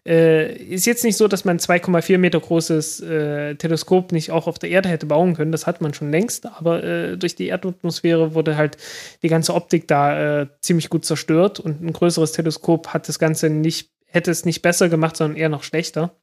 Äh, 0.07 0.55
ist 0.57 0.87
jetzt 0.87 1.03
nicht 1.03 1.17
so, 1.17 1.27
dass 1.27 1.45
man 1.45 1.59
2,4 1.59 2.19
Meter 2.19 2.39
großes 2.39 3.01
äh, 3.01 3.57
Teleskop 3.57 4.13
nicht 4.13 4.31
auch 4.31 4.47
auf 4.47 4.57
der 4.59 4.71
Erde 4.71 4.89
hätte 4.89 5.07
bauen 5.07 5.35
können. 5.35 5.51
Das 5.51 5.67
hat 5.67 5.81
man 5.81 5.95
schon 5.95 6.13
längst, 6.13 6.47
aber 6.47 6.85
äh, 6.85 7.17
durch 7.17 7.35
die 7.35 7.49
Erdatmosphäre 7.49 8.33
wurde 8.33 8.57
halt 8.57 8.77
die 9.23 9.29
ganze 9.29 9.53
Optik 9.53 9.89
da 9.89 10.43
äh, 10.43 10.47
ziemlich 10.61 10.91
gut 10.91 11.05
zerstört 11.05 11.59
und 11.59 11.83
ein 11.83 11.93
größeres 11.93 12.31
Teleskop 12.31 12.89
hat 12.89 13.09
das 13.09 13.19
Ganze 13.19 13.51
nicht, 13.51 13.91
hätte 14.07 14.31
es 14.31 14.45
nicht 14.45 14.63
besser 14.63 14.89
gemacht, 14.89 15.17
sondern 15.17 15.37
eher 15.37 15.49
noch 15.49 15.65
schlechter. 15.65 16.15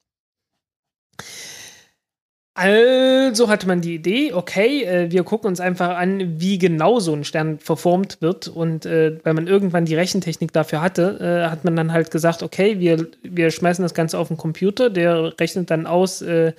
Also 2.56 3.50
hatte 3.50 3.66
man 3.66 3.82
die 3.82 3.96
Idee, 3.96 4.32
okay, 4.32 4.84
äh, 4.84 5.12
wir 5.12 5.24
gucken 5.24 5.48
uns 5.48 5.60
einfach 5.60 5.98
an, 5.98 6.40
wie 6.40 6.60
genau 6.60 7.00
so 7.00 7.12
ein 7.14 7.24
Stern 7.24 7.58
verformt 7.58 8.18
wird. 8.22 8.48
Und 8.48 8.86
äh, 8.86 9.18
weil 9.24 9.34
man 9.34 9.48
irgendwann 9.48 9.86
die 9.86 9.96
Rechentechnik 9.96 10.54
dafür 10.54 10.82
hatte, 10.82 11.18
äh, 11.20 11.50
hat 11.50 11.64
man 11.64 11.76
dann 11.76 11.92
halt 11.94 12.12
gesagt, 12.12 12.44
okay, 12.44 12.80
wir, 12.80 13.08
wir 13.24 13.50
schmeißen 13.50 13.82
das 13.82 13.96
Ganze 13.96 14.20
auf 14.20 14.28
den 14.28 14.38
Computer, 14.38 14.92
der 14.92 15.34
rechnet 15.40 15.72
dann 15.72 15.88
aus, 15.88 16.22
äh, 16.22 16.54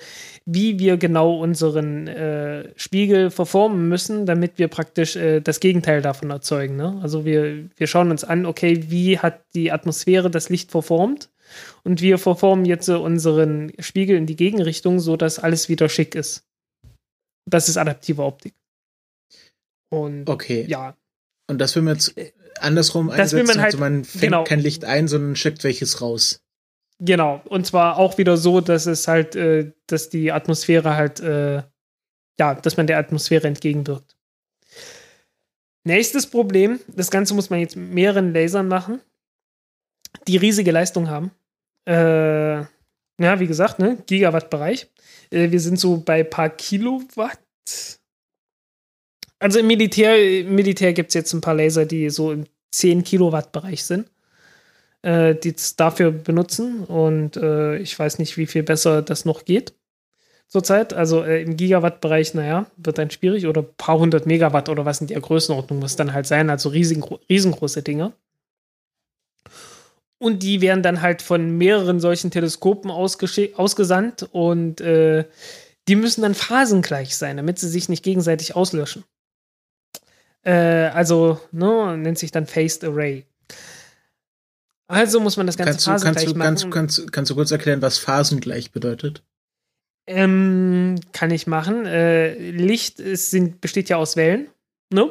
wie 0.47 0.81
wir 0.81 0.97
genau 0.97 1.37
unseren 1.37 2.09
äh, 2.09 2.71
Spiegel 2.75 3.31
verformen 3.31 3.89
müssen, 3.89 4.27
damit 4.27 4.59
wir 4.59 4.67
praktisch 4.67 5.15
äh, 5.15 5.41
das 5.41 5.61
Gegenteil 5.61 6.03
davon 6.03 6.29
erzeugen. 6.31 6.75
Ne? 6.75 6.99
Also 7.03 7.25
wir, 7.25 7.67
wir 7.77 7.87
schauen 7.87 8.11
uns 8.11 8.25
an, 8.25 8.47
okay, 8.47 8.87
wie 8.89 9.21
hat 9.21 9.43
die 9.55 9.71
Atmosphäre 9.71 10.29
das 10.29 10.49
Licht 10.49 10.73
verformt? 10.73 11.29
Und 11.83 12.01
wir 12.01 12.19
verformen 12.19 12.65
jetzt 12.65 12.87
so 12.87 13.03
unseren 13.03 13.73
Spiegel 13.79 14.17
in 14.17 14.27
die 14.27 14.37
Gegenrichtung, 14.37 15.01
sodass 15.01 15.39
alles 15.39 15.69
wieder 15.69 15.89
schick 15.89 16.15
ist. 16.15 16.45
Das 17.47 17.69
ist 17.69 17.77
adaptive 17.77 18.23
Optik. 18.23 18.55
Und 19.91 20.29
Okay. 20.29 20.65
ja, 20.69 20.97
Und 21.49 21.59
das 21.59 21.75
will 21.77 21.83
man 21.83 21.95
jetzt 21.95 22.15
andersrum 22.59 23.09
Das 23.09 23.33
will 23.33 23.41
einsetzen. 23.41 23.47
man 23.47 23.57
halt- 23.63 23.75
also 23.75 23.79
man 23.79 24.05
fängt 24.05 24.23
genau. 24.23 24.45
kein 24.45 24.61
Licht 24.61 24.85
ein, 24.85 25.09
sondern 25.09 25.37
schickt 25.37 25.63
welches 25.65 26.01
raus. 26.01 26.41
genau. 26.99 27.43
Und 27.47 27.67
zwar 27.67 27.99
auch 27.99 28.17
wieder 28.19 28.37
so, 28.37 28.61
dass 28.61 28.87
es 28.87 29.07
halt, 29.09 29.37
äh, 29.37 29.73
dass 29.87 30.09
die 30.09 30.33
Atmosphäre 30.33 30.97
halt, 30.97 31.21
äh, 31.21 31.63
ja, 32.39 32.55
dass 32.55 32.77
man 32.77 32.87
der 32.87 32.99
Atmosphäre 32.99 33.47
entgegenwirkt. 33.47 34.17
Nächstes 35.87 36.27
Problem, 36.27 36.81
das 36.89 37.11
Ganze 37.11 37.35
muss 37.35 37.51
man 37.51 37.61
jetzt 37.61 37.77
mit 37.77 37.91
mehreren 37.93 38.33
Lasern 38.33 38.69
machen, 38.69 39.01
die 40.27 40.39
riesige 40.39 40.71
Leistung 40.71 41.11
haben. 41.11 41.31
Äh, 41.87 42.61
ja, 43.21 43.39
wie 43.39 43.47
gesagt, 43.47 43.79
ne, 43.79 43.99
Gigawatt-Bereich. 44.07 44.91
Äh, 45.31 45.51
wir 45.51 45.61
sind 45.61 45.79
so 45.79 45.99
bei 45.99 46.23
paar 46.25 46.51
Kilowatt. 46.51 47.39
Also 49.39 49.59
im 49.59 49.67
Militär, 49.67 50.45
Militär 50.45 50.93
gibt 50.93 51.09
es 51.09 51.15
jetzt 51.15 51.33
ein 51.33 51.41
paar 51.41 51.55
Laser, 51.55 51.85
die 51.85 52.09
so 52.11 52.33
im 52.33 52.47
10 52.73 53.05
Kilowatt-Bereich 53.05 53.85
sind, 53.85 54.11
äh, 55.03 55.35
die 55.35 55.55
es 55.55 55.77
dafür 55.77 56.11
benutzen. 56.11 56.85
Und 56.85 57.37
äh, 57.37 57.77
ich 57.79 57.99
weiß 57.99 58.19
nicht, 58.19 58.37
wie 58.37 58.47
viel 58.47 58.63
besser 58.63 59.03
das 59.03 59.25
noch 59.25 59.45
geht 59.45 59.75
zurzeit. 60.49 60.93
Also 60.95 61.25
äh, 61.25 61.43
im 61.43 61.57
Gigawatt-Bereich, 61.57 62.35
naja, 62.35 62.67
wird 62.77 62.99
dann 62.99 63.11
schwierig. 63.11 63.47
Oder 63.47 63.63
ein 63.63 63.75
paar 63.77 63.99
hundert 63.99 64.27
Megawatt 64.27 64.69
oder 64.69 64.85
was 64.85 65.01
in 65.01 65.09
der 65.09 65.21
Größenordnung 65.21 65.79
muss 65.81 65.97
dann 65.97 66.13
halt 66.13 66.27
sein. 66.27 66.51
Also 66.51 66.69
riesengro 66.69 67.21
riesengroße 67.29 67.83
Dinger. 67.83 68.13
Und 70.25 70.43
die 70.43 70.63
werden 70.63 70.83
dann 70.83 71.03
halt 71.03 71.21
von 71.21 71.59
mehreren 71.59 72.01
solchen 72.01 72.31
Teleskopen 72.31 72.91
ausgesandt 72.91 74.27
und 74.33 74.81
äh, 74.81 75.27
die 75.87 75.97
müssen 75.97 76.23
dann 76.23 76.35
phasengleich 76.35 77.15
sein, 77.15 77.37
damit 77.37 77.59
sie 77.59 77.69
sich 77.69 77.91
nicht 77.91 78.03
gegenseitig 78.03 78.57
auslöschen. 78.57 79.05
Äh, 80.43 80.53
also, 80.95 81.39
ne, 81.53 81.99
nennt 81.99 82.19
sich 82.19 82.31
dann 82.31 82.47
Phased 82.47 82.85
Array. 82.85 83.27
Also 84.87 85.21
muss 85.21 85.37
man 85.37 85.47
das 85.47 85.59
Ganze 85.59 85.73
Kannst 85.73 85.87
du, 85.87 85.91
kannst, 85.91 86.05
phasengleich 86.05 86.33
du, 86.33 86.39
machen. 86.39 86.71
kannst, 86.71 86.97
kannst, 86.97 87.13
kannst 87.13 87.31
du 87.31 87.35
kurz 87.35 87.51
erklären, 87.51 87.83
was 87.83 87.99
phasengleich 87.99 88.73
bedeutet? 88.73 89.23
Ähm, 90.07 91.01
kann 91.13 91.33
ich 91.33 91.47
machen. 91.47 91.85
Äh, 91.85 92.51
Licht 92.51 92.99
ist, 92.99 93.31
sind, 93.31 93.61
besteht 93.61 93.91
ja 93.91 93.99
aus 93.99 94.17
Wellen. 94.17 94.49
Ne? 94.91 95.11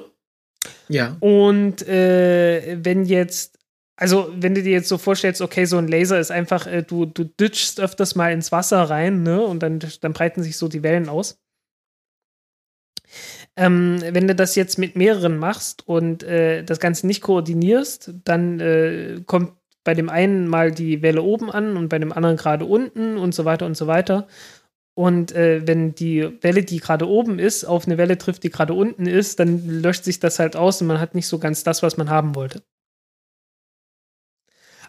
Ja. 0.90 1.18
Und 1.20 1.88
äh, 1.88 2.78
wenn 2.84 3.06
jetzt, 3.06 3.53
also 3.96 4.34
wenn 4.36 4.56
du 4.56 4.64
dir 4.64 4.72
jetzt 4.72 4.90
so 4.90 4.98
vorstellst, 4.98 5.42
okay, 5.42 5.66
so 5.66 5.78
ein 5.78 5.88
Laser 5.88 6.20
ist 6.20 6.32
einfach, 6.32 6.68
äh, 6.68 6.84
du, 6.84 7.06
du 7.06 7.26
ditchst 7.26 7.80
öfters 7.80 8.16
mal 8.16 8.32
ins 8.34 8.52
Wasser 8.52 8.82
rein, 8.82 9.24
ne? 9.24 9.42
Und 9.44 9.62
dann, 9.62 9.80
dann 10.02 10.14
breiten 10.14 10.44
sich 10.44 10.58
so 10.58 10.68
die 10.68 10.84
Wellen 10.84 11.10
aus. 11.10 11.40
Ähm, 13.56 14.00
wenn 14.02 14.28
du 14.28 14.34
das 14.36 14.56
jetzt 14.56 14.80
mit 14.80 14.96
mehreren 14.96 15.38
machst 15.38 15.88
und 15.88 16.24
äh, 16.24 16.64
das 16.64 16.80
Ganze 16.80 17.06
nicht 17.06 17.22
koordinierst, 17.22 18.14
dann 18.24 18.60
äh, 18.60 19.22
kommt 19.28 19.54
bei 19.84 19.94
dem 19.94 20.10
einen 20.10 20.48
mal 20.48 20.72
die 20.72 21.02
Welle 21.02 21.22
oben 21.22 21.52
an 21.52 21.78
und 21.78 21.90
bei 21.90 22.00
dem 22.00 22.12
anderen 22.12 22.38
gerade 22.38 22.66
unten 22.66 23.18
und 23.18 23.36
so 23.36 23.46
weiter 23.46 23.66
und 23.66 23.78
so 23.78 23.86
weiter. 23.86 24.28
Und 24.96 25.32
äh, 25.34 25.68
wenn 25.68 25.96
die 25.96 26.42
Welle, 26.42 26.64
die 26.64 26.80
gerade 26.80 27.08
oben 27.08 27.40
ist, 27.40 27.66
auf 27.66 27.86
eine 27.86 27.98
Welle 27.98 28.18
trifft, 28.18 28.44
die 28.44 28.50
gerade 28.50 28.74
unten 28.74 29.06
ist, 29.08 29.40
dann 29.40 29.68
löscht 29.68 30.04
sich 30.04 30.20
das 30.20 30.40
halt 30.40 30.56
aus 30.56 30.82
und 30.82 30.88
man 30.88 31.00
hat 31.00 31.16
nicht 31.16 31.28
so 31.28 31.40
ganz 31.40 31.64
das, 31.64 31.84
was 31.84 31.98
man 31.98 32.10
haben 32.10 32.36
wollte. 32.36 32.64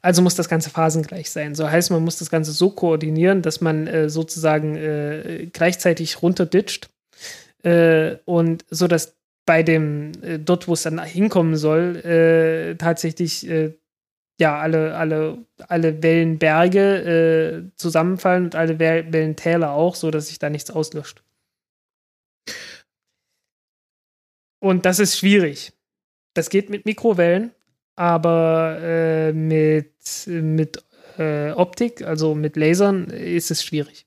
Also 0.04 0.20
muss 0.20 0.34
das 0.34 0.50
Ganze 0.50 0.68
phasengleich 0.68 1.30
sein. 1.30 1.54
So 1.54 1.70
heißt, 1.70 1.90
man 1.90 2.04
muss 2.04 2.18
das 2.18 2.28
Ganze 2.28 2.52
so 2.52 2.68
koordinieren, 2.68 3.40
dass 3.40 3.62
man 3.62 3.86
äh, 3.86 4.10
sozusagen 4.10 4.76
äh, 4.76 5.48
gleichzeitig 5.50 6.20
runterditcht 6.20 6.90
äh, 7.62 8.16
und 8.26 8.66
so, 8.68 8.86
dass 8.86 9.16
bei 9.46 9.62
dem, 9.62 10.12
äh, 10.20 10.38
dort, 10.38 10.68
wo 10.68 10.74
es 10.74 10.82
dann 10.82 11.02
hinkommen 11.02 11.56
soll, 11.56 11.96
äh, 12.04 12.74
tatsächlich 12.74 13.48
äh, 13.48 13.78
ja, 14.38 14.58
alle, 14.58 14.94
alle, 14.94 15.38
alle 15.68 16.02
Wellenberge 16.02 17.70
zusammenfallen 17.76 18.44
und 18.44 18.56
alle 18.56 18.78
Wellentäler 18.78 19.70
auch, 19.70 19.94
so 19.94 20.10
dass 20.10 20.26
sich 20.26 20.38
da 20.38 20.50
nichts 20.50 20.70
auslöscht. 20.70 21.22
Und 24.60 24.84
das 24.84 24.98
ist 24.98 25.16
schwierig. 25.16 25.72
Das 26.34 26.50
geht 26.50 26.68
mit 26.68 26.84
Mikrowellen, 26.84 27.52
aber 27.96 28.78
äh, 28.80 29.32
mit, 29.32 29.92
mit 30.26 30.82
äh, 31.18 31.52
Optik, 31.52 32.02
also 32.02 32.34
mit 32.34 32.56
Lasern, 32.56 33.08
ist 33.08 33.50
es 33.50 33.64
schwierig. 33.64 34.06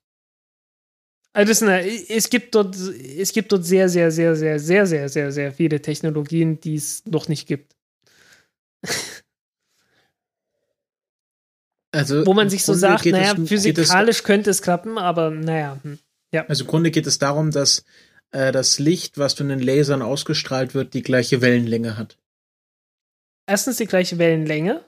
Also 1.34 1.66
eine, 1.66 1.86
es 1.86 2.30
gibt 2.30 2.56
dort, 2.56 2.76
es 2.76 3.32
gibt 3.32 3.52
dort 3.52 3.64
sehr, 3.64 3.90
sehr, 3.90 4.10
sehr, 4.12 4.36
sehr, 4.36 4.60
sehr, 4.60 4.88
sehr, 4.88 5.10
sehr, 5.10 5.32
sehr 5.32 5.52
viele 5.52 5.82
Technologien, 5.82 6.60
die 6.60 6.76
es 6.76 7.06
noch 7.06 7.28
nicht 7.28 7.48
gibt. 7.48 7.76
Also 11.92 12.26
Wo 12.26 12.34
man 12.34 12.50
sich 12.50 12.66
so 12.66 12.74
sagt, 12.74 13.06
naja, 13.06 13.34
es, 13.38 13.48
physikalisch 13.48 14.18
es, 14.18 14.24
könnte 14.24 14.50
es 14.50 14.62
klappen, 14.62 14.98
aber 14.98 15.30
naja. 15.30 15.80
Hm, 15.84 16.00
ja. 16.32 16.46
Also 16.48 16.64
im 16.64 16.70
Grunde 16.70 16.92
geht 16.92 17.08
es 17.08 17.18
darum, 17.18 17.52
dass 17.52 17.86
äh, 18.32 18.52
das 18.52 18.78
Licht, 18.78 19.18
was 19.18 19.34
von 19.34 19.48
den 19.48 19.60
Lasern 19.60 20.02
ausgestrahlt 20.02 20.76
wird, 20.76 20.94
die 20.94 21.02
gleiche 21.02 21.42
Wellenlänge 21.42 21.98
hat. 21.98 22.18
Erstens 23.48 23.78
die 23.78 23.88
gleiche 23.88 24.18
Wellenlänge. 24.18 24.84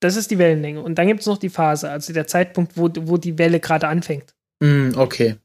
Das 0.00 0.16
ist 0.16 0.30
die 0.30 0.38
Wellenlänge. 0.38 0.82
Und 0.82 0.96
dann 0.96 1.06
gibt 1.06 1.20
es 1.20 1.26
noch 1.26 1.38
die 1.38 1.48
Phase, 1.48 1.90
also 1.90 2.12
der 2.12 2.26
Zeitpunkt, 2.26 2.76
wo, 2.76 2.90
wo 3.00 3.16
die 3.16 3.38
Welle 3.38 3.60
gerade 3.60 3.88
anfängt. 3.88 4.34
Mm, 4.60 4.90
okay. 4.96 5.36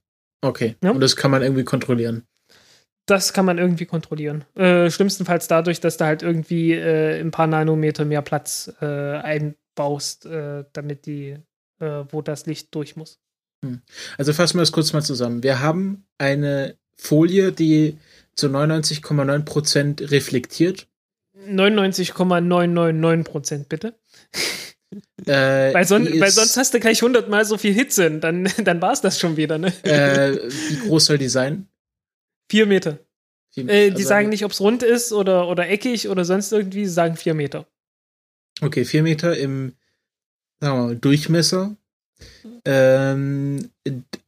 Okay. 0.41 0.75
Ja? 0.83 0.91
Und 0.91 0.99
das 0.99 1.15
kann 1.15 1.31
man 1.31 1.41
irgendwie 1.41 1.63
kontrollieren. 1.63 2.27
Das 3.05 3.33
kann 3.33 3.45
man 3.45 3.57
irgendwie 3.57 3.85
kontrollieren. 3.85 4.45
Äh, 4.55 4.91
schlimmstenfalls 4.91 5.47
dadurch, 5.47 5.79
dass 5.79 5.97
da 5.97 6.05
halt 6.05 6.21
irgendwie 6.21 6.73
äh, 6.73 7.19
ein 7.19 7.31
paar 7.31 7.47
Nanometer 7.47 8.05
mehr 8.05 8.21
Platz 8.21 8.71
äh, 8.81 8.85
ein, 8.85 9.55
baust, 9.75 10.25
äh, 10.25 10.65
damit 10.73 11.05
die, 11.05 11.37
äh, 11.79 12.03
wo 12.09 12.21
das 12.21 12.45
Licht 12.45 12.73
durch 12.75 12.95
muss. 12.95 13.19
Hm. 13.65 13.81
Also 14.17 14.33
fassen 14.33 14.57
wir 14.57 14.61
das 14.61 14.71
kurz 14.71 14.93
mal 14.93 15.01
zusammen. 15.01 15.43
Wir 15.43 15.61
haben 15.61 16.05
eine 16.17 16.75
Folie, 16.97 17.51
die 17.51 17.97
zu 18.35 18.47
99,9% 18.47 20.11
reflektiert. 20.11 20.87
99,999% 21.47 23.67
bitte. 23.67 23.95
Äh, 25.25 25.25
weil, 25.73 25.85
son 25.85 26.05
weil, 26.19 26.31
sonst 26.31 26.57
hast 26.57 26.73
du 26.73 26.79
gleich 26.79 27.01
100 27.01 27.29
Mal 27.29 27.45
so 27.45 27.57
viel 27.57 27.73
Hitze, 27.73 28.11
dann, 28.11 28.49
dann 28.63 28.81
war 28.81 28.93
es 28.93 29.01
das 29.01 29.19
schon 29.19 29.37
wieder. 29.37 29.57
Ne? 29.57 29.73
Äh, 29.83 30.37
wie 30.69 30.87
groß 30.87 31.05
soll 31.05 31.17
die 31.17 31.29
sein? 31.29 31.67
Vier 32.49 32.65
Meter. 32.65 32.99
Vier 33.51 33.65
Meter. 33.65 33.77
Äh, 33.77 33.89
die 33.89 33.95
also 33.95 34.07
sagen 34.07 34.29
nicht, 34.29 34.45
ob 34.45 34.51
es 34.51 34.61
rund 34.61 34.83
ist 34.83 35.13
oder, 35.13 35.47
oder 35.47 35.69
eckig 35.69 36.09
oder 36.09 36.25
sonst 36.25 36.51
irgendwie, 36.51 36.85
sie 36.85 36.93
sagen 36.93 37.15
vier 37.15 37.33
Meter. 37.33 37.65
Okay, 38.61 38.85
vier 38.85 39.03
Meter 39.03 39.37
im 39.37 39.73
mal, 40.59 40.95
Durchmesser. 40.95 41.75
Ähm, 42.65 43.71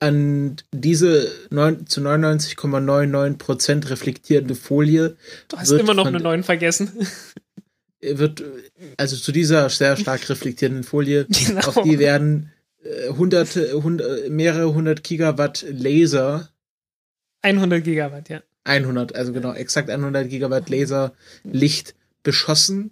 an 0.03 0.57
diese 0.73 1.31
9, 1.49 1.87
zu 1.87 2.01
99,99% 2.01 3.89
reflektierende 3.89 4.53
Folie. 4.53 5.15
Du 5.47 5.57
hast 5.57 5.71
immer 5.71 5.93
noch 5.93 6.07
eine 6.07 6.19
9 6.19 6.43
vergessen. 6.43 6.91
Wird, 8.01 8.43
also 8.97 9.15
zu 9.15 9.31
dieser 9.31 9.69
sehr 9.69 9.95
stark 9.95 10.29
reflektierenden 10.29 10.83
Folie, 10.83 11.25
genau. 11.29 11.65
auf 11.65 11.83
die 11.83 11.99
werden 11.99 12.51
äh, 12.83 13.11
hunderte, 13.11 13.81
hundert, 13.81 14.29
mehrere 14.29 14.73
hundert 14.73 15.05
Gigawatt 15.05 15.65
Laser. 15.69 16.49
100 17.43 17.81
Gigawatt, 17.81 18.27
ja. 18.27 18.41
100, 18.65 19.15
also 19.15 19.31
genau, 19.31 19.53
exakt 19.53 19.89
100 19.89 20.29
Gigawatt 20.29 20.69
Laser 20.69 21.13
Licht 21.45 21.95
beschossen 22.23 22.91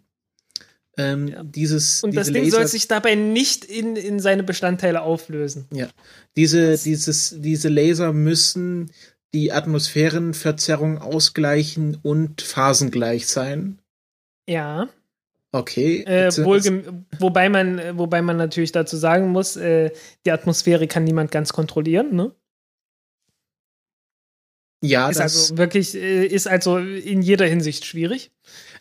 ähm, 0.98 1.28
ja. 1.30 1.44
dieses, 1.44 2.04
und 2.04 2.16
das 2.16 2.28
Ding 2.28 2.44
Laser 2.44 2.58
soll 2.58 2.68
sich 2.68 2.88
dabei 2.88 3.16
nicht 3.16 3.66
in, 3.66 3.96
in 3.96 4.20
seine 4.20 4.44
Bestandteile 4.44 5.02
auflösen. 5.02 5.68
Ja. 5.72 5.88
Diese, 6.36 6.78
dieses, 6.78 7.36
diese 7.40 7.70
Laser 7.70 8.14
müssen 8.14 8.92
die 9.34 9.52
Atmosphärenverzerrung 9.52 10.98
ausgleichen 10.98 11.98
und 12.02 12.42
phasengleich 12.42 13.28
sein. 13.28 13.80
Ja. 14.48 14.90
Okay. 15.54 16.04
Äh, 16.04 16.32
wobei, 17.20 17.50
man, 17.50 17.98
wobei 17.98 18.22
man 18.22 18.38
natürlich 18.38 18.72
dazu 18.72 18.98
sagen 18.98 19.30
muss, 19.30 19.56
äh, 19.56 19.92
die 20.26 20.32
Atmosphäre 20.32 20.88
kann 20.88 21.04
niemand 21.04 21.32
ganz 21.32 21.54
kontrollieren, 21.54 22.16
ne? 22.16 22.34
Ja, 24.84 25.10
ist 25.10 25.20
das 25.20 25.38
also 25.38 25.58
wirklich, 25.58 25.94
äh, 25.96 26.26
ist 26.26 26.48
also 26.48 26.78
in 26.78 27.22
jeder 27.22 27.46
Hinsicht 27.46 27.86
schwierig. 27.86 28.32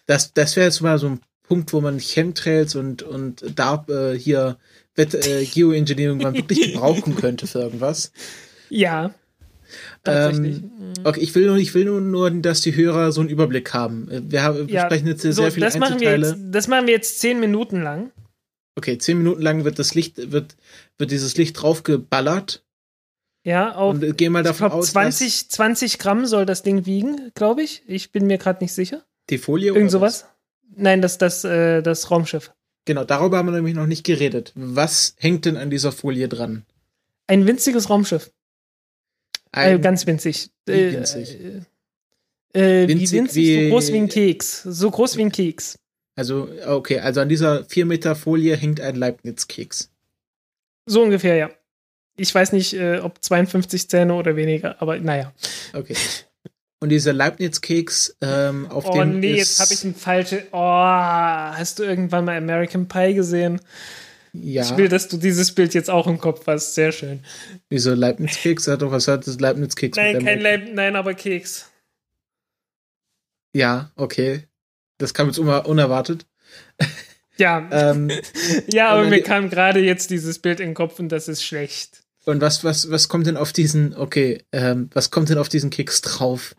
Das, 0.07 0.33
das 0.33 0.57
wäre 0.57 0.67
jetzt 0.67 0.81
mal 0.81 0.99
so 0.99 1.09
ein 1.09 1.21
Punkt, 1.51 1.73
wo 1.73 1.81
man 1.81 1.99
Chemtrails 1.99 2.77
und, 2.77 3.03
und 3.03 3.45
da 3.57 3.85
äh, 3.89 4.17
hier 4.17 4.57
Wett, 4.95 5.15
äh, 5.15 5.45
Geoengineering 5.45 6.19
man 6.19 6.35
wirklich 6.35 6.61
gebrauchen 6.73 7.17
könnte 7.17 7.49
für 7.49 7.59
irgendwas. 7.59 8.13
Ja. 8.69 9.13
Ähm, 10.07 10.71
okay, 11.03 11.19
ich 11.19 11.35
will 11.35 11.49
nur, 11.49 11.57
ich 11.57 11.75
will 11.75 11.87
nur, 11.87 12.01
nur, 12.01 12.31
dass 12.31 12.61
die 12.61 12.77
Hörer 12.77 13.11
so 13.11 13.21
einen 13.21 13.31
Überblick 13.31 13.75
haben. 13.75 14.07
Wir, 14.31 14.45
haben, 14.45 14.69
ja, 14.69 14.85
sprechen 14.85 15.09
jetzt 15.09 15.23
sehr, 15.23 15.33
so, 15.33 15.43
sehr 15.43 15.51
viele 15.51 15.67
das 15.67 15.75
Einzelteile. 15.75 16.29
Machen 16.29 16.39
wir 16.39 16.45
jetzt, 16.45 16.55
das 16.55 16.69
machen 16.69 16.87
wir 16.87 16.95
jetzt 16.95 17.19
zehn 17.19 17.41
Minuten 17.41 17.83
lang. 17.83 18.13
Okay, 18.77 18.99
zehn 18.99 19.19
Minuten 19.19 19.43
lang 19.43 19.65
wird 19.65 19.81
das 19.81 19.97
Licht, 19.97 20.31
wird, 20.31 20.55
wird 20.99 21.11
dieses 21.11 21.37
Licht 21.37 21.61
draufgeballert. 21.61 22.63
Ja, 23.43 23.75
auf. 23.75 23.95
Und 23.95 24.17
geh 24.17 24.29
mal 24.29 24.45
davon 24.45 24.69
glaub, 24.69 24.79
aus. 24.79 24.93
20, 24.93 25.51
20 25.51 25.99
Gramm 25.99 26.27
soll 26.27 26.47
das 26.47 26.63
Ding 26.63 26.87
wiegen, 26.87 27.33
glaube 27.35 27.65
ich. 27.65 27.83
Ich 27.89 28.13
bin 28.13 28.29
mir 28.29 28.39
gerade 28.39 28.63
nicht 28.63 28.73
sicher. 28.73 29.03
Die 29.31 29.39
Folie 29.39 29.73
Irgend 29.73 29.91
sowas? 29.91 30.27
Nein, 30.77 31.03
das, 31.03 31.19
das, 31.19 31.45
äh, 31.45 31.83
das 31.83 32.11
Raumschiff. 32.11 32.53
Genau, 32.85 33.05
darüber 33.05 33.39
haben 33.39 33.47
wir 33.47 33.53
nämlich 33.53 33.75
noch 33.75 33.87
nicht 33.87 34.05
geredet. 34.05 34.53
Was 34.55 35.15
hängt 35.19 35.45
denn 35.45 35.57
an 35.57 35.71
dieser 35.71 35.93
Folie 35.93 36.29
dran? 36.29 36.65
Ein 37.27 37.47
winziges 37.47 37.91
Raumschiff. 37.91 38.31
Ein, 39.53 39.77
äh, 39.77 39.79
ganz 39.81 40.07
winzig. 40.07 40.51
Wie 40.67 40.73
äh, 40.73 40.93
winzig? 40.93 41.39
Äh, 42.53 42.89
winzig, 42.89 43.13
wie 43.13 43.17
winzig? 43.17 43.37
Wie, 43.37 43.65
so 43.65 43.71
groß 43.71 43.93
wie 43.93 43.99
ein 43.99 44.09
Keks. 44.09 44.63
So 44.63 44.91
groß 44.91 45.17
wie 45.17 45.23
ein 45.23 45.33
Keks. 45.33 45.79
Also, 46.17 46.49
okay, 46.67 46.99
also 46.99 47.21
an 47.21 47.29
dieser 47.29 47.65
4 47.65 47.87
Meter 47.87 48.17
Folie 48.17 48.57
hängt 48.57 48.81
ein 48.81 48.97
Leibniz-Keks. 48.97 49.91
So 50.87 51.03
ungefähr, 51.03 51.37
ja. 51.37 51.51
Ich 52.17 52.35
weiß 52.35 52.53
nicht, 52.53 52.75
äh, 52.75 52.99
ob 52.99 53.23
52 53.23 53.89
Zähne 53.89 54.15
oder 54.15 54.37
weniger, 54.37 54.81
aber 54.83 54.99
naja. 54.99 55.33
Okay. 55.73 55.95
Und 56.81 56.89
dieser 56.89 57.13
Leibniz-Keks, 57.13 58.17
ähm, 58.23 58.67
auf 58.71 58.87
oh, 58.87 58.93
dem. 58.93 59.01
Oh 59.01 59.05
nee, 59.05 59.37
jetzt 59.37 59.61
habe 59.61 59.73
ich 59.75 59.85
ein 59.85 59.95
falsche. 59.95 60.47
Oh, 60.51 60.59
hast 60.59 61.79
du 61.79 61.83
irgendwann 61.83 62.25
mal 62.25 62.37
American 62.37 62.89
Pie 62.89 63.15
gesehen? 63.15 63.61
Ja. 64.33 64.63
Ich 64.63 64.77
will, 64.77 64.89
dass 64.89 65.09
du 65.09 65.19
dieses 65.19 65.53
Bild 65.55 65.75
jetzt 65.75 65.91
auch 65.91 66.07
im 66.07 66.19
Kopf 66.19 66.47
hast. 66.47 66.75
Sehr 66.75 66.93
schön. 66.93 67.23
Wieso 67.69 67.93
Leibniz-Keks? 67.93 68.69
Hat 68.69 68.81
doch 68.81 68.93
was 68.93 69.09
hat 69.09 69.27
das 69.27 69.41
Leibniz-Keks 69.41 69.97
Nein, 69.97 70.25
kein 70.25 70.41
Leib 70.41 70.69
nein, 70.73 70.97
aber 70.97 71.15
Keks. 71.15 71.71
Ja, 73.53 73.91
okay. 73.97 74.45
Das 74.99 75.13
kam 75.15 75.27
jetzt 75.27 75.39
unerwartet. 75.39 76.27
Ja. 77.37 77.69
ähm, 77.73 78.11
ja, 78.69 78.91
aber 78.91 79.05
mir 79.05 79.23
kam 79.23 79.51
gerade 79.51 79.81
jetzt 79.81 80.11
dieses 80.11 80.39
Bild 80.39 80.61
in 80.61 80.71
den 80.71 80.75
Kopf 80.75 80.99
und 80.99 81.09
das 81.09 81.29
ist 81.29 81.43
schlecht. 81.43 82.03
Und 82.25 82.41
was, 82.41 82.65
was, 82.65 82.91
was 82.91 83.09
kommt 83.09 83.27
denn 83.27 83.37
auf 83.37 83.53
diesen, 83.53 83.97
okay, 83.97 84.45
ähm, 84.53 84.91
was 84.93 85.11
kommt 85.11 85.31
denn 85.31 85.39
auf 85.39 85.49
diesen 85.49 85.71
Keks 85.71 86.03
drauf? 86.03 86.55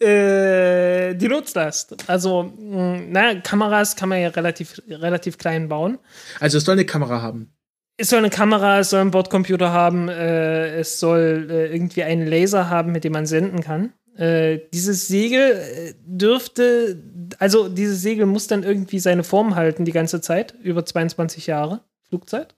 Äh, 0.00 1.14
die 1.14 1.28
Nutzlast. 1.28 2.08
Also, 2.08 2.44
mh, 2.44 2.76
mm, 2.76 3.12
na, 3.12 3.34
Kameras 3.40 3.96
kann 3.96 4.08
man 4.08 4.20
ja 4.20 4.28
relativ, 4.28 4.82
relativ 4.88 5.38
klein 5.38 5.68
bauen. 5.68 5.98
Also 6.40 6.58
es 6.58 6.64
soll 6.64 6.74
eine 6.74 6.86
Kamera 6.86 7.22
haben. 7.22 7.52
Es 7.96 8.08
soll 8.08 8.18
eine 8.18 8.30
Kamera, 8.30 8.80
es 8.80 8.90
soll 8.90 9.00
einen 9.00 9.10
Bordcomputer 9.10 9.72
haben, 9.72 10.08
äh, 10.08 10.76
es 10.76 10.98
soll 10.98 11.48
äh, 11.50 11.72
irgendwie 11.72 12.02
einen 12.02 12.26
Laser 12.26 12.70
haben, 12.70 12.90
mit 12.92 13.04
dem 13.04 13.12
man 13.12 13.26
senden 13.26 13.60
kann. 13.60 13.92
Äh, 14.16 14.60
dieses 14.72 15.08
Segel 15.08 15.52
äh, 15.52 15.94
dürfte, 16.04 17.02
also 17.38 17.68
dieses 17.68 18.02
Segel 18.02 18.26
muss 18.26 18.46
dann 18.46 18.62
irgendwie 18.62 18.98
seine 18.98 19.24
Form 19.24 19.54
halten 19.54 19.84
die 19.84 19.92
ganze 19.92 20.20
Zeit, 20.20 20.54
über 20.62 20.84
22 20.84 21.46
Jahre 21.46 21.80
Flugzeit. 22.08 22.54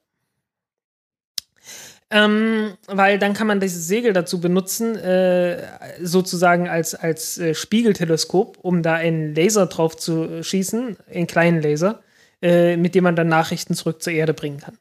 Ähm, 2.15 2.77
weil 2.87 3.19
dann 3.19 3.33
kann 3.33 3.47
man 3.47 3.59
dieses 3.59 3.89
Segel 3.89 4.13
dazu 4.13 4.39
benutzen, 4.39 4.95
äh, 4.95 5.61
sozusagen 6.01 6.69
als, 6.69 6.95
als 6.95 7.37
äh, 7.37 7.53
Spiegelteleskop, 7.53 8.57
um 8.61 8.81
da 8.81 8.93
einen 8.93 9.35
Laser 9.35 9.65
drauf 9.65 9.97
zu 9.97 10.41
schießen, 10.41 10.95
einen 11.13 11.27
kleinen 11.27 11.61
Laser, 11.61 12.01
äh, 12.41 12.77
mit 12.77 12.95
dem 12.95 13.03
man 13.03 13.17
dann 13.17 13.27
Nachrichten 13.27 13.73
zurück 13.73 14.01
zur 14.01 14.13
Erde 14.13 14.33
bringen 14.33 14.61
kann. 14.61 14.77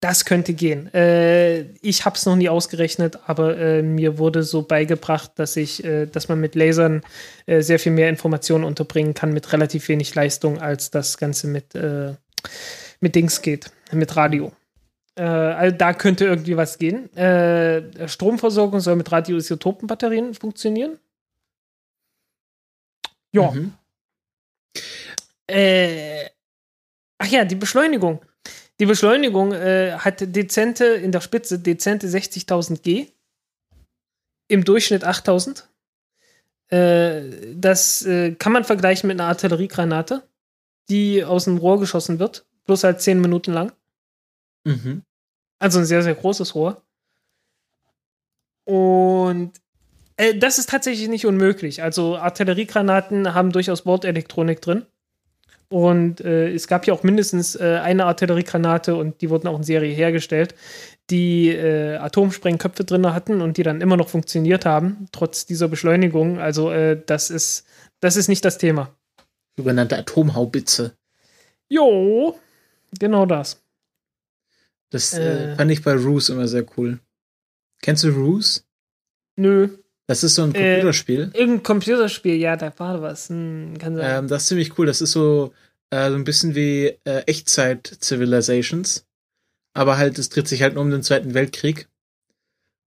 Das 0.00 0.24
könnte 0.24 0.54
gehen. 0.54 0.92
Äh, 0.94 1.64
ich 1.82 2.06
habe 2.06 2.16
es 2.16 2.24
noch 2.24 2.36
nie 2.36 2.48
ausgerechnet, 2.48 3.18
aber 3.26 3.58
äh, 3.58 3.82
mir 3.82 4.16
wurde 4.16 4.42
so 4.42 4.62
beigebracht, 4.62 5.32
dass 5.36 5.54
ich, 5.56 5.84
äh, 5.84 6.06
dass 6.06 6.28
man 6.28 6.40
mit 6.40 6.54
Lasern 6.54 7.02
sehr 7.46 7.78
viel 7.78 7.92
mehr 7.92 8.08
Informationen 8.08 8.64
unterbringen 8.64 9.12
kann 9.12 9.34
mit 9.34 9.52
relativ 9.52 9.88
wenig 9.88 10.14
Leistung, 10.14 10.62
als 10.62 10.90
das 10.90 11.18
Ganze 11.18 11.46
mit, 11.46 11.74
mit 13.00 13.14
Dings 13.14 13.42
geht, 13.42 13.70
mit 13.92 14.16
Radio. 14.16 14.52
Äh, 15.16 15.22
also 15.22 15.76
da 15.76 15.94
könnte 15.94 16.24
irgendwie 16.26 16.56
was 16.56 16.78
gehen. 16.78 17.14
Äh, 17.16 18.08
Stromversorgung 18.08 18.80
soll 18.80 18.96
mit 18.96 19.10
Radioisotopenbatterien 19.10 20.34
funktionieren. 20.34 20.98
Ja. 23.32 23.50
Mhm. 23.50 23.72
Äh, 25.46 26.26
ach 27.18 27.26
ja, 27.28 27.44
die 27.44 27.54
Beschleunigung. 27.54 28.20
Die 28.78 28.86
Beschleunigung 28.86 29.52
äh, 29.52 29.92
hat 29.92 30.20
dezente, 30.20 30.84
in 30.84 31.12
der 31.12 31.20
Spitze 31.20 31.58
dezente 31.58 32.06
60.000 32.08 32.82
G. 32.82 33.06
Im 34.48 34.64
Durchschnitt 34.64 35.04
8.000. 35.04 35.64
Äh, 36.68 37.54
das 37.54 38.04
äh, 38.04 38.32
kann 38.32 38.52
man 38.52 38.64
vergleichen 38.64 39.08
mit 39.08 39.18
einer 39.18 39.28
Artilleriegranate, 39.28 40.22
die 40.90 41.24
aus 41.24 41.44
dem 41.44 41.56
Rohr 41.58 41.80
geschossen 41.80 42.18
wird, 42.18 42.44
bloß 42.64 42.84
halt 42.84 43.00
10 43.00 43.20
Minuten 43.20 43.52
lang. 43.52 43.72
Mhm. 44.66 45.02
Also 45.58 45.78
ein 45.78 45.86
sehr, 45.86 46.02
sehr 46.02 46.14
großes 46.14 46.54
Rohr. 46.54 46.82
Und 48.64 49.52
äh, 50.16 50.34
das 50.36 50.58
ist 50.58 50.68
tatsächlich 50.68 51.08
nicht 51.08 51.24
unmöglich. 51.24 51.82
Also 51.82 52.16
Artilleriegranaten 52.16 53.32
haben 53.32 53.52
durchaus 53.52 53.82
Bordelektronik 53.82 54.60
drin. 54.60 54.84
Und 55.68 56.20
äh, 56.20 56.52
es 56.52 56.68
gab 56.68 56.86
ja 56.86 56.94
auch 56.94 57.02
mindestens 57.02 57.56
äh, 57.56 57.80
eine 57.82 58.04
Artilleriegranate 58.06 58.94
und 58.94 59.20
die 59.20 59.30
wurden 59.30 59.48
auch 59.48 59.56
in 59.56 59.64
Serie 59.64 59.92
hergestellt, 59.92 60.54
die 61.10 61.48
äh, 61.48 61.96
Atomsprengköpfe 61.96 62.84
drin 62.84 63.12
hatten 63.12 63.40
und 63.40 63.56
die 63.56 63.62
dann 63.62 63.80
immer 63.80 63.96
noch 63.96 64.08
funktioniert 64.08 64.64
haben, 64.64 65.08
trotz 65.10 65.46
dieser 65.46 65.68
Beschleunigung. 65.68 66.38
Also 66.38 66.70
äh, 66.70 67.00
das 67.04 67.30
ist, 67.30 67.66
das 68.00 68.16
ist 68.16 68.28
nicht 68.28 68.44
das 68.44 68.58
Thema. 68.58 68.94
Sogenannte 69.56 69.96
Atomhaubitze. 69.96 70.96
Jo, 71.68 72.38
genau 72.98 73.26
das. 73.26 73.60
Das 74.96 75.12
äh, 75.14 75.52
Äh. 75.52 75.56
fand 75.56 75.70
ich 75.70 75.82
bei 75.82 75.94
Ruse 75.94 76.32
immer 76.32 76.48
sehr 76.48 76.64
cool. 76.76 76.98
Kennst 77.82 78.04
du 78.04 78.08
Ruse? 78.10 78.62
Nö. 79.36 79.68
Das 80.06 80.22
ist 80.24 80.34
so 80.36 80.42
ein 80.44 80.54
Äh, 80.54 80.72
Computerspiel. 80.74 81.30
Irgendein 81.34 81.62
Computerspiel, 81.62 82.36
ja, 82.36 82.56
da 82.56 82.72
war 82.78 83.02
was. 83.02 83.28
Hm, 83.28 83.76
kann 83.78 83.96
sein. 83.96 84.24
Ähm, 84.24 84.28
das 84.28 84.42
ist 84.42 84.48
ziemlich 84.48 84.78
cool. 84.78 84.86
Das 84.86 85.00
ist 85.00 85.12
so, 85.12 85.52
äh, 85.90 86.08
so 86.10 86.14
ein 86.16 86.24
bisschen 86.24 86.54
wie 86.54 86.96
äh, 87.04 87.22
Echtzeit-Civilizations. 87.26 89.04
Aber 89.74 89.98
halt, 89.98 90.18
es 90.18 90.28
dreht 90.28 90.48
sich 90.48 90.62
halt 90.62 90.74
nur 90.74 90.82
um 90.82 90.90
den 90.90 91.02
Zweiten 91.02 91.34
Weltkrieg. 91.34 91.88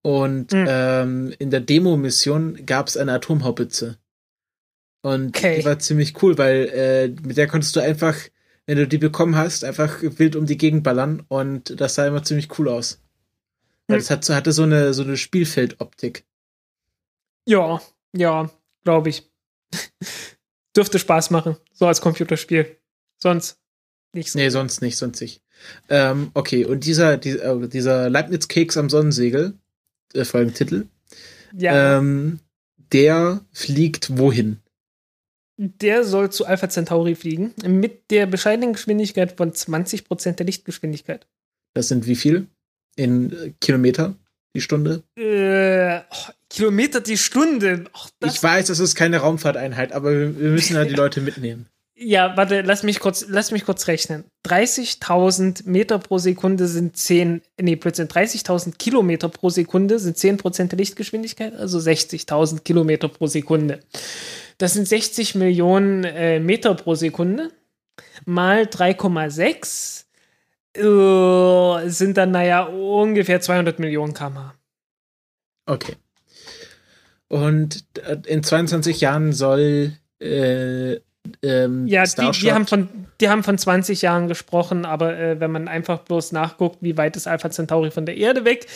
Und 0.03 0.53
Hm. 0.53 0.67
ähm, 0.69 1.35
in 1.39 1.51
der 1.51 1.61
Demo-Mission 1.61 2.65
gab 2.65 2.87
es 2.87 2.97
eine 2.97 3.13
Atomhaubitze. 3.15 3.97
Und 5.03 5.29
Okay. 5.37 5.59
die 5.59 5.65
war 5.65 5.79
ziemlich 5.79 6.23
cool, 6.23 6.39
weil 6.39 6.69
äh, 6.73 7.09
mit 7.27 7.37
der 7.37 7.49
konntest 7.49 7.75
du 7.77 7.81
einfach, 7.81 8.15
wenn 8.67 8.77
du 8.79 8.87
die 8.89 8.99
bekommen 8.99 9.37
hast, 9.37 9.65
einfach 9.65 9.99
wild 10.03 10.37
um 10.37 10.47
die 10.47 10.59
Gegend 10.59 10.83
ballern. 10.83 11.25
Und 11.29 11.81
das 11.81 11.95
sah 11.95 12.07
immer 12.07 12.23
ziemlich 12.25 12.59
cool 12.59 12.69
aus. 12.69 13.01
Weil 13.87 13.97
Hm. 13.99 14.01
das 14.03 14.11
hat, 14.11 14.25
so- 14.25 14.35
hatte 14.35 14.53
so 14.53 14.65
eine, 14.65 14.93
so 14.95 15.03
eine 15.03 15.17
Spielfeldoptik. 15.17 16.25
Ja, 17.47 17.81
ja, 18.17 18.51
glaube 18.85 19.09
ich. 19.11 19.31
Dürfte 20.77 20.99
Spaß 20.99 21.31
machen, 21.31 21.57
so 21.73 21.87
als 21.87 22.01
Computerspiel. 22.01 22.77
Sonst 23.19 23.59
nicht 24.13 24.31
so. 24.33 24.39
Nee, 24.39 24.49
sonst 24.51 24.83
nicht, 24.83 24.97
sonst 24.97 25.21
nicht. 25.21 25.43
Ähm, 25.89 26.31
okay, 26.35 26.65
und 26.67 26.85
dieser, 26.85 27.17
dieser, 27.17 27.63
äh, 27.63 27.69
dieser 27.69 28.11
Leibniz-Keks 28.11 28.77
am 28.77 28.91
Sonnensegel, 28.91 29.55
äh, 30.13 30.25
Folgentitel, 30.25 30.87
ja, 31.57 31.99
ähm, 31.99 32.41
der 32.93 33.41
fliegt 33.53 34.19
wohin? 34.19 34.61
Der 35.57 36.05
soll 36.05 36.31
zu 36.31 36.47
Alpha 36.47 36.69
Centauri 36.69 37.15
fliegen, 37.15 37.55
mit 37.67 38.11
der 38.11 38.27
bescheidenen 38.27 38.75
Geschwindigkeit 38.75 39.37
von 39.37 39.53
20% 39.53 40.33
der 40.33 40.47
Lichtgeschwindigkeit. 40.47 41.27
Das 41.75 41.89
sind 41.89 42.07
wie 42.07 42.17
viel? 42.17 42.47
In 42.97 43.55
Kilometer 43.61 44.15
die 44.55 44.61
Stunde? 44.61 45.03
Äh, 45.19 45.99
oh, 45.99 46.33
Kilometer 46.49 47.01
die 47.01 47.19
Stunde. 47.19 47.85
Och, 47.95 48.09
ich 48.25 48.43
weiß, 48.43 48.69
das 48.69 48.79
ist 48.79 48.95
keine 48.95 49.19
Raumfahrteinheit, 49.19 49.93
aber 49.93 50.11
wir, 50.11 50.41
wir 50.41 50.51
müssen 50.51 50.77
ja 50.77 50.85
die 50.85 50.95
Leute 50.95 51.21
mitnehmen. 51.21 51.67
Ja, 51.99 52.37
warte, 52.37 52.61
lass 52.61 52.83
mich 52.83 53.01
kurz, 53.01 53.25
lass 53.27 53.53
mich 53.53 53.65
kurz 53.65 53.87
rechnen. 53.87 54.25
30.000 54.47 55.67
Meter 55.67 55.99
pro 55.99 56.19
Sekunde 56.19 56.69
sind 56.69 56.95
10, 56.95 57.41
nee, 57.59 57.77
plötzlich 57.77 58.09
30.000 58.09 58.77
Kilometer 58.77 59.31
pro 59.31 59.49
Sekunde 59.49 59.99
sind 59.99 60.19
10% 60.19 60.69
der 60.69 60.79
Lichtgeschwindigkeit, 60.79 61.55
also 61.55 61.79
60.000 61.79 62.61
Kilometer 62.61 63.09
pro 63.09 63.27
Sekunde. 63.29 63.81
Das 64.59 64.75
sind 64.75 64.89
60 64.89 65.35
Millionen 65.35 66.05
äh, 66.05 66.41
Meter 66.41 66.75
pro 66.75 66.95
Sekunde 66.95 67.51
mal 68.25 68.63
3,6 68.63 70.05
äh, 70.77 71.89
sind 71.89 72.17
dann, 72.17 72.31
naja, 72.31 72.65
ungefähr 72.65 73.41
200 73.41 73.79
Millionen 73.79 74.15
km/h. 74.15 74.55
Okay. 75.67 75.97
Und 77.29 77.85
äh, 78.07 78.19
in 78.27 78.43
22 78.43 79.01
Jahren 79.01 79.33
soll 79.33 79.93
äh, 80.21 80.99
ähm, 81.43 81.87
Ja, 81.87 82.05
die, 82.05 82.31
die, 82.41 82.53
haben 82.53 82.67
von, 82.67 82.89
die 83.21 83.29
haben 83.29 83.43
von 83.43 83.59
20 83.59 84.03
Jahren 84.03 84.29
gesprochen, 84.29 84.85
aber 84.85 85.19
äh, 85.19 85.41
wenn 85.41 85.51
man 85.51 85.67
einfach 85.67 86.01
bloß 86.01 86.33
nachguckt, 86.33 86.79
wie 86.83 86.97
weit 86.97 87.17
ist 87.17 87.27
Alpha 87.27 87.51
Centauri 87.51 87.91
von 87.91 88.07
der 88.07 88.17
Erde 88.17 88.45
weg, 88.45 88.67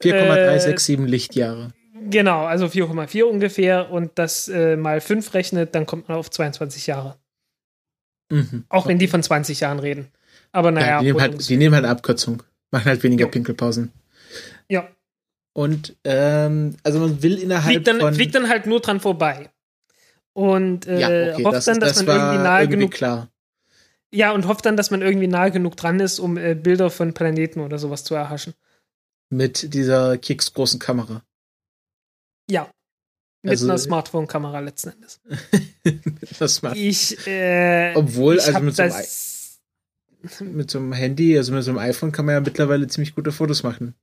4,367 0.00 1.10
Lichtjahre. 1.10 1.72
Genau, 2.10 2.44
also 2.46 2.66
4,4 2.66 3.24
ungefähr 3.24 3.90
und 3.90 4.12
das 4.14 4.48
äh, 4.48 4.76
mal 4.76 5.00
5 5.00 5.34
rechnet, 5.34 5.74
dann 5.74 5.86
kommt 5.86 6.08
man 6.08 6.16
auf 6.16 6.30
22 6.30 6.86
Jahre. 6.86 7.16
Mhm. 8.30 8.64
Auch 8.68 8.86
wenn 8.86 8.98
die 8.98 9.08
von 9.08 9.22
20 9.22 9.60
Jahren 9.60 9.78
reden. 9.78 10.08
Aber 10.52 10.70
naja, 10.70 10.86
ja, 10.86 10.98
die, 11.00 11.06
nehmen 11.06 11.20
halt, 11.20 11.48
die 11.48 11.56
nehmen 11.56 11.74
halt 11.74 11.84
Abkürzung. 11.84 12.42
Machen 12.70 12.86
halt 12.86 13.02
weniger 13.02 13.26
Jo. 13.26 13.30
Pinkelpausen. 13.30 13.92
ja. 14.68 14.88
Und 15.54 15.96
ähm, 16.04 16.76
also 16.84 17.00
man 17.00 17.20
will 17.22 17.36
innerhalb 17.36 17.72
fliegt, 17.72 17.88
dann, 17.88 17.98
von 17.98 18.14
fliegt 18.14 18.34
dann 18.34 18.48
halt 18.48 18.66
nur 18.66 18.78
dran 18.80 19.00
vorbei. 19.00 19.50
Und 20.32 20.86
äh, 20.86 21.00
ja, 21.00 21.34
okay, 21.34 21.44
hofft 21.44 21.56
das, 21.56 21.64
dann, 21.64 21.80
dass 21.80 21.94
das 21.94 22.06
man 22.06 22.16
irgendwie 22.16 22.44
nahe 22.44 22.60
irgendwie 22.62 22.78
genug. 22.78 22.92
klar. 22.92 23.28
Ja, 24.14 24.30
und 24.32 24.46
hofft 24.46 24.64
dann, 24.66 24.76
dass 24.76 24.92
man 24.92 25.02
irgendwie 25.02 25.26
nahe 25.26 25.50
genug 25.50 25.76
dran 25.76 25.98
ist, 25.98 26.20
um 26.20 26.36
äh, 26.36 26.54
Bilder 26.54 26.90
von 26.90 27.12
Planeten 27.12 27.58
oder 27.60 27.78
sowas 27.78 28.04
zu 28.04 28.14
erhaschen. 28.14 28.54
Mit 29.30 29.74
dieser 29.74 30.16
keksgroßen 30.16 30.78
Kamera. 30.78 31.22
Ja. 32.50 32.70
Mit 33.42 33.52
Also- 33.52 33.66
einer 33.66 33.78
Smartphone-Kamera 33.78 34.60
letzten 34.60 34.90
Endes. 34.90 35.20
das 36.38 36.62
macht 36.62 36.76
Ich, 36.76 37.26
äh, 37.26 37.94
Obwohl, 37.94 38.36
ich 38.36 38.46
also 38.46 38.60
mit 38.60 38.74
so 38.76 38.82
einem 38.82 38.94
mit 40.52 40.68
so 40.68 40.78
einem 40.78 40.92
Handy, 40.92 41.36
also 41.38 41.52
mit 41.52 41.62
so 41.62 41.70
einem 41.70 41.78
iPhone 41.78 42.10
kann 42.10 42.26
man 42.26 42.34
ja 42.34 42.40
mittlerweile 42.40 42.88
ziemlich 42.88 43.14
gute 43.14 43.30
Fotos 43.30 43.62
machen. 43.62 43.94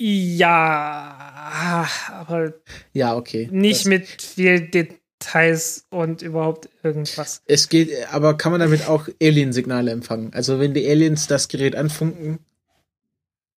Ja, 0.00 1.88
aber 2.10 2.54
Ja, 2.92 3.14
okay. 3.16 3.48
nicht 3.52 3.80
das, 3.80 3.84
mit 3.86 4.06
viel 4.22 4.60
Details 4.70 5.86
und 5.90 6.22
überhaupt 6.22 6.68
irgendwas. 6.82 7.42
Es 7.46 7.68
geht, 7.68 7.90
aber 8.12 8.36
kann 8.36 8.52
man 8.52 8.60
damit 8.60 8.88
auch 8.88 9.08
Aliensignale 9.20 9.90
empfangen? 9.90 10.32
Also 10.34 10.58
wenn 10.58 10.74
die 10.74 10.88
Aliens 10.88 11.26
das 11.26 11.48
Gerät 11.48 11.76
anfunken, 11.76 12.38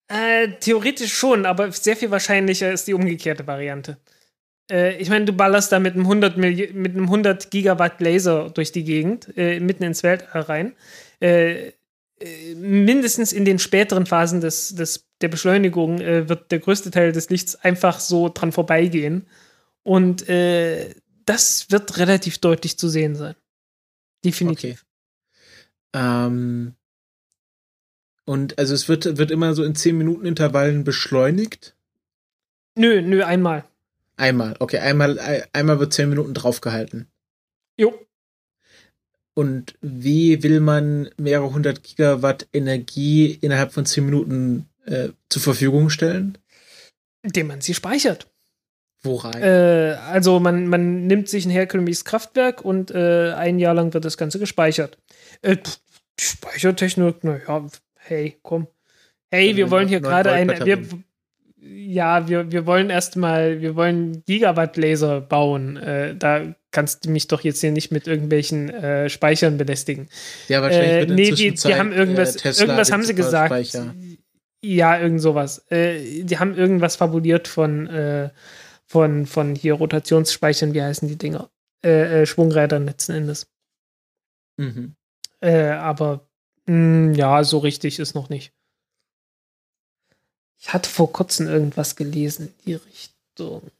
Äh, 0.08 0.50
theoretisch 0.60 1.14
schon, 1.14 1.46
aber 1.46 1.72
sehr 1.72 1.96
viel 1.96 2.12
wahrscheinlicher 2.12 2.72
ist 2.72 2.88
die 2.88 2.94
umgekehrte 2.94 3.48
Variante. 3.48 3.98
Äh, 4.70 4.98
ich 4.98 5.10
meine, 5.10 5.26
du 5.26 5.34
ballerst 5.34 5.72
da 5.72 5.80
mit 5.80 5.94
einem 5.94 6.04
100, 6.04 6.38
Milli 6.38 6.72
mit 6.74 6.94
einem 6.94 7.06
100 7.06 7.50
Gigawatt 7.52 8.02
Laser 8.02 8.50
durch 8.50 8.72
die 8.72 8.84
Gegend, 8.84 9.36
äh, 9.38 9.60
mitten 9.60 9.84
ins 9.84 10.04
Weltall 10.04 10.42
rein. 10.42 10.76
Äh, 11.20 11.72
äh, 12.20 12.56
mindestens 12.56 13.34
in 13.34 13.46
den 13.46 13.60
späteren 13.60 14.06
Phasen 14.06 14.42
des, 14.42 14.76
des, 14.76 15.08
der 15.22 15.30
Beschleunigung 15.30 16.00
äh, 16.02 16.30
wird 16.30 16.52
der 16.52 16.60
größte 16.60 16.92
Teil 16.92 17.12
des 17.12 17.30
Lichts 17.30 17.56
einfach 17.56 18.00
so 18.00 18.30
dran 18.30 18.52
vorbeigehen. 18.52 19.28
Und 19.84 20.28
das 20.28 21.70
wird 21.70 21.98
relativ 21.98 22.40
deutlich 22.40 22.80
zu 22.80 22.90
sehen 22.90 23.14
sein. 23.14 23.36
Definitiv. 24.24 24.84
ähm, 25.94 26.74
und 28.26 28.58
also 28.60 28.74
es 28.74 28.88
wird, 28.90 29.18
wird 29.18 29.32
immer 29.32 29.54
so 29.54 29.64
in 29.64 29.76
10 29.76 29.98
Minuten 29.98 30.26
Intervallen 30.26 30.84
beschleunigt. 30.84 31.76
Nö, 32.78 33.02
nö, 33.02 33.24
einmal. 33.24 33.64
Einmal, 34.18 34.56
okay, 34.60 34.80
einmal, 34.80 35.20
ein- 35.20 35.44
einmal 35.54 35.80
wird 35.80 35.94
10 35.94 36.10
Minuten 36.10 36.34
draufgehalten. 36.34 37.08
Jo. 37.78 37.94
Und 39.34 39.76
wie 39.82 40.44
will 40.44 40.62
man 40.62 41.10
mehrere 41.18 41.52
hundert 41.52 41.84
Gigawatt 41.84 42.48
Energie 42.54 43.32
innerhalb 43.42 43.74
von 43.74 43.86
zehn 43.86 44.06
Minuten 44.06 44.70
äh, 44.86 45.10
zur 45.30 45.42
Verfügung 45.42 45.90
stellen? 45.90 46.38
Indem 47.22 47.48
man 47.48 47.60
sie 47.60 47.74
speichert. 47.74 48.28
Wo 49.04 49.16
rein? 49.16 49.44
Äh, 49.44 49.98
also 50.08 50.40
man, 50.40 50.68
man 50.68 51.06
nimmt 51.08 51.28
sich 51.28 51.46
ein 51.46 51.52
herkömmliches 51.52 52.06
Kraftwerk 52.06 52.64
und 52.64 52.92
äh, 52.92 53.34
ein 53.34 53.60
Jahr 53.60 53.74
lang 53.74 53.94
wird 53.94 54.06
das 54.06 54.16
Ganze 54.18 54.40
gespeichert. 54.40 54.98
Äh, 55.42 55.58
Speichertechnik, 56.18 57.24
naja, 57.26 57.68
hey, 58.08 58.38
komm. 58.42 58.68
Hey, 59.32 59.56
wir 59.56 59.72
wollen 59.72 59.88
hier 59.88 60.00
gerade 60.00 60.32
eine. 60.32 60.66
Wir, 60.66 60.82
ja, 61.58 62.28
wir, 62.28 62.52
wir 62.52 62.66
wollen 62.66 62.90
erstmal, 62.90 63.60
wir 63.60 63.76
wollen 63.76 64.24
Gigawatt-Laser 64.26 65.22
bauen. 65.22 65.78
Äh, 65.78 66.16
da 66.16 66.56
kannst 66.72 67.06
du 67.06 67.10
mich 67.10 67.28
doch 67.28 67.42
jetzt 67.42 67.62
hier 67.62 67.72
nicht 67.72 67.92
mit 67.92 68.08
irgendwelchen 68.08 68.70
äh, 68.70 69.10
Speichern 69.10 69.58
belästigen. 69.58 70.08
Ja, 70.48 70.62
wahrscheinlich 70.62 71.10
Äh, 71.10 71.14
nee, 71.14 71.32
die, 71.32 71.54
die 71.54 71.76
haben 71.76 71.92
irgendwas, 71.92 72.36
äh, 72.36 72.40
Tesla 72.40 72.66
irgendwas 72.66 72.92
haben 72.92 73.04
sie 73.04 73.16
gesagt. 73.16 73.50
Superspeicher. 73.50 73.96
Ja, 74.64 75.00
irgend 75.00 75.22
sowas. 75.22 75.66
Äh, 75.72 76.24
die 76.24 76.38
haben 76.38 76.56
irgendwas 76.56 76.98
fabuliert 76.98 77.48
von, 77.48 77.88
äh, 77.88 78.30
von, 78.86 79.26
von 79.26 79.56
hier 79.56 79.74
Rotationsspeichern, 79.74 80.74
wie 80.74 80.82
heißen 80.82 81.08
die 81.08 81.18
Dinger? 81.18 81.50
Äh, 81.82 82.26
Schwungrädern 82.26 82.86
letzten 82.86 83.14
Endes. 83.14 83.48
Mhm. 84.58 84.96
Aber 85.42 86.25
mh, 86.68 87.16
ja, 87.16 87.44
so 87.44 87.60
richtig 87.60 88.00
ist 88.00 88.16
noch 88.16 88.30
nicht. 88.30 88.54
Ich 90.58 90.74
hatte 90.74 90.90
vor 90.90 91.12
kurzem 91.12 91.48
irgendwas 91.48 91.96
gelesen 91.96 92.48
in 92.48 92.54
die 92.66 92.74
Richtung. 92.76 93.72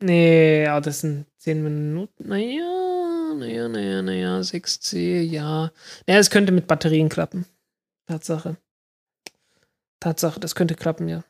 Nee, 0.00 0.64
ja, 0.64 0.80
das 0.80 1.00
sind 1.00 1.26
10 1.38 1.62
Minuten. 1.62 2.28
Naja, 2.28 3.34
naja, 3.38 3.68
naja, 3.68 4.02
naja, 4.02 4.40
6C, 4.40 5.20
ja. 5.20 5.70
Naja, 6.06 6.18
es 6.18 6.30
könnte 6.30 6.50
mit 6.52 6.66
Batterien 6.66 7.08
klappen. 7.08 7.46
Tatsache. 8.06 8.56
Tatsache, 10.00 10.40
das 10.40 10.56
könnte 10.56 10.74
klappen, 10.74 11.08
ja. 11.08 11.22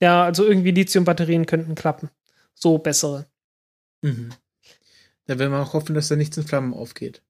Ja, 0.00 0.24
also 0.24 0.46
irgendwie 0.46 0.70
Lithium-Batterien 0.70 1.46
könnten 1.46 1.74
klappen. 1.74 2.10
So 2.54 2.78
bessere. 2.78 3.26
Mhm. 4.02 4.32
Da 5.26 5.38
will 5.38 5.48
man 5.48 5.62
auch 5.62 5.72
hoffen, 5.72 5.94
dass 5.94 6.08
da 6.08 6.16
nichts 6.16 6.36
in 6.36 6.46
Flammen 6.46 6.74
aufgeht. 6.74 7.22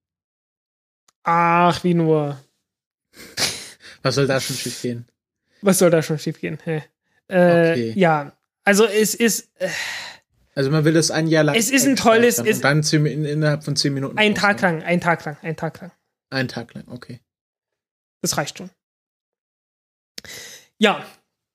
Ach, 1.24 1.82
wie 1.84 1.94
nur. 1.94 2.38
Was 4.02 4.14
soll 4.16 4.26
da 4.26 4.40
schon 4.40 4.56
schief 4.56 4.80
gehen? 4.82 5.08
Was 5.62 5.78
soll 5.78 5.90
da 5.90 6.02
schon 6.02 6.18
schiefgehen? 6.18 6.58
Hä? 6.64 6.82
Äh, 7.28 7.70
Okay. 7.72 7.92
Ja, 7.96 8.36
also 8.64 8.84
es 8.84 9.14
ist 9.14 9.50
äh, 9.60 9.68
Also 10.54 10.70
man 10.70 10.84
will 10.84 10.92
das 10.92 11.10
ein 11.10 11.26
Jahr 11.26 11.44
lang. 11.44 11.54
Es 11.56 11.70
ist 11.70 11.86
ein 11.86 11.96
tolles- 11.96 12.38
und 12.38 12.62
dann 12.62 12.82
zehn, 12.82 13.06
in, 13.06 13.24
innerhalb 13.24 13.64
von 13.64 13.74
zehn 13.76 13.94
Minuten. 13.94 14.18
ein 14.18 14.34
Tag 14.34 14.60
lang, 14.60 14.82
ein 14.82 15.00
Tag 15.00 15.24
lang, 15.24 15.38
ein 15.42 15.56
Tag 15.56 15.80
lang. 15.80 15.90
Ein 16.30 16.48
Tag 16.48 16.74
lang, 16.74 16.84
okay. 16.88 17.20
Das 18.20 18.36
reicht 18.36 18.58
schon. 18.58 18.70
Ja, 20.78 21.04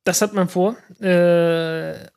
das 0.03 0.21
hat 0.21 0.33
man 0.33 0.49
vor. 0.49 0.75
Äh, 1.01 2.07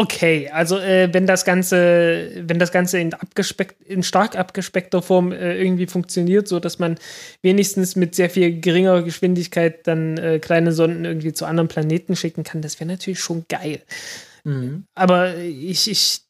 okay, 0.00 0.48
also 0.48 0.78
äh, 0.78 1.12
wenn 1.12 1.26
das 1.26 1.44
Ganze, 1.44 2.30
wenn 2.46 2.58
das 2.58 2.72
Ganze 2.72 2.98
in, 2.98 3.12
abgespeckt, 3.12 3.82
in 3.82 4.02
stark 4.02 4.34
abgespeckter 4.34 5.02
Form 5.02 5.30
äh, 5.30 5.58
irgendwie 5.58 5.86
funktioniert, 5.86 6.48
so 6.48 6.58
dass 6.58 6.78
man 6.78 6.96
wenigstens 7.42 7.96
mit 7.96 8.14
sehr 8.14 8.30
viel 8.30 8.60
geringerer 8.60 9.02
Geschwindigkeit 9.02 9.86
dann 9.86 10.16
äh, 10.16 10.38
kleine 10.38 10.72
Sonden 10.72 11.04
irgendwie 11.04 11.34
zu 11.34 11.44
anderen 11.44 11.68
Planeten 11.68 12.16
schicken 12.16 12.44
kann, 12.44 12.62
das 12.62 12.80
wäre 12.80 12.88
natürlich 12.88 13.20
schon 13.20 13.44
geil. 13.50 13.82
Mhm. 14.44 14.84
Aber 14.94 15.36
ich, 15.36 15.90
ich, 15.90 16.22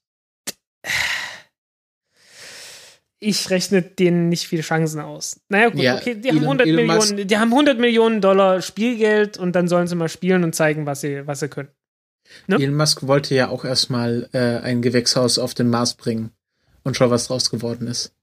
ich 3.20 3.50
rechne 3.50 3.82
denen 3.82 4.30
nicht 4.30 4.48
viele 4.48 4.62
Chancen 4.62 5.00
aus. 5.00 5.40
Naja, 5.48 5.68
gut, 5.68 5.80
Ja, 5.80 5.94
okay, 5.96 6.16
die 6.16 6.30
haben, 6.30 6.38
Elon- 6.38 6.60
100 6.60 6.66
Elon 6.66 6.86
Millionen, 6.86 7.28
die 7.28 7.38
haben 7.38 7.52
100 7.52 7.78
Millionen 7.78 8.20
Dollar 8.20 8.62
Spielgeld 8.62 9.38
und 9.38 9.52
dann 9.54 9.68
sollen 9.68 9.86
sie 9.86 9.94
mal 9.94 10.08
spielen 10.08 10.42
und 10.42 10.56
zeigen, 10.56 10.86
was 10.86 11.02
sie, 11.02 11.24
was 11.28 11.38
sie 11.38 11.48
können. 11.48 11.68
Ne? 12.46 12.56
Elon 12.56 12.74
Musk 12.74 13.06
wollte 13.06 13.34
ja 13.34 13.48
auch 13.48 13.64
erstmal 13.64 14.28
äh, 14.32 14.58
ein 14.58 14.82
Gewächshaus 14.82 15.38
auf 15.38 15.54
den 15.54 15.68
Mars 15.68 15.94
bringen. 15.94 16.30
Und 16.82 16.96
schau, 16.96 17.10
was 17.10 17.26
draus 17.26 17.50
geworden 17.50 17.86
ist. 17.86 18.14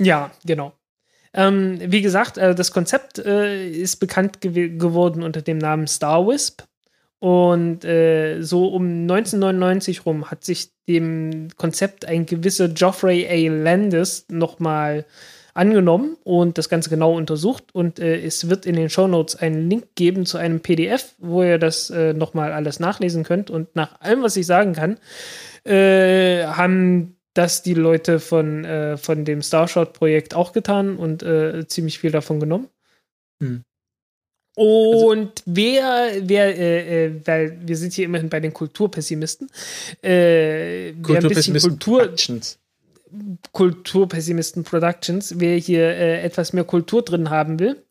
Ja, 0.00 0.30
genau. 0.44 0.72
Ähm, 1.34 1.78
wie 1.80 2.02
gesagt, 2.02 2.38
äh, 2.38 2.54
das 2.54 2.72
Konzept 2.72 3.18
äh, 3.18 3.68
ist 3.68 3.96
bekannt 3.96 4.40
gew 4.40 4.76
geworden 4.76 5.22
unter 5.22 5.42
dem 5.42 5.58
Namen 5.58 5.86
Star 5.86 6.26
Wisp. 6.26 6.62
Und 7.18 7.84
äh, 7.84 8.42
so 8.42 8.66
um 8.66 9.02
1999 9.02 10.04
rum 10.06 10.30
hat 10.30 10.44
sich 10.44 10.72
dem 10.88 11.48
Konzept 11.56 12.04
ein 12.04 12.26
gewisser 12.26 12.68
Geoffrey 12.68 13.26
A. 13.28 13.52
Landis 13.52 14.26
nochmal 14.28 15.04
angenommen 15.54 16.16
und 16.24 16.58
das 16.58 16.68
Ganze 16.68 16.90
genau 16.90 17.14
untersucht. 17.16 17.64
Und 17.72 17.98
äh, 17.98 18.20
es 18.20 18.48
wird 18.48 18.66
in 18.66 18.76
den 18.76 18.90
Shownotes 18.90 19.36
einen 19.36 19.68
Link 19.68 19.94
geben 19.94 20.26
zu 20.26 20.38
einem 20.38 20.60
PDF, 20.60 21.14
wo 21.18 21.42
ihr 21.42 21.58
das 21.58 21.90
äh, 21.90 22.14
nochmal 22.14 22.52
alles 22.52 22.80
nachlesen 22.80 23.24
könnt. 23.24 23.50
Und 23.50 23.74
nach 23.76 24.00
allem, 24.00 24.22
was 24.22 24.36
ich 24.36 24.46
sagen 24.46 24.72
kann, 24.72 24.98
äh, 25.64 26.44
haben 26.46 27.16
das 27.34 27.62
die 27.62 27.74
Leute 27.74 28.20
von, 28.20 28.64
äh, 28.64 28.96
von 28.96 29.24
dem 29.24 29.42
Starshot-Projekt 29.42 30.34
auch 30.34 30.52
getan 30.52 30.96
und 30.96 31.22
äh, 31.22 31.66
ziemlich 31.66 31.98
viel 31.98 32.10
davon 32.10 32.40
genommen. 32.40 32.68
Hm. 33.42 33.62
Und 34.54 35.42
wer, 35.46 36.10
wer, 36.20 36.58
äh, 36.58 37.06
äh, 37.06 37.20
weil 37.24 37.58
wir 37.64 37.76
sind 37.76 37.94
hier 37.94 38.04
immerhin 38.04 38.28
bei 38.28 38.40
den 38.40 38.52
Kulturpessimisten, 38.52 39.48
äh, 40.02 40.08
wer 40.08 40.88
ein 40.88 40.94
bisschen 40.94 41.02
Kulturpessimisten 41.02 41.70
Kultur, 41.70 41.98
Productions. 42.00 42.58
Kulturpessimisten 43.52 44.64
Productions, 44.64 45.38
wer 45.38 45.56
hier 45.56 45.82
äh, 45.88 46.22
etwas 46.22 46.52
mehr 46.52 46.64
Kultur 46.64 47.02
drin 47.02 47.30
haben 47.30 47.58
will, 47.58 47.84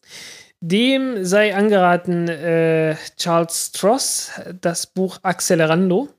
dem 0.60 1.24
sei 1.24 1.56
angeraten 1.56 2.28
äh, 2.28 2.96
Charles 3.18 3.68
Stross, 3.68 4.32
das 4.60 4.88
Buch 4.88 5.20
Accelerando. 5.24 6.10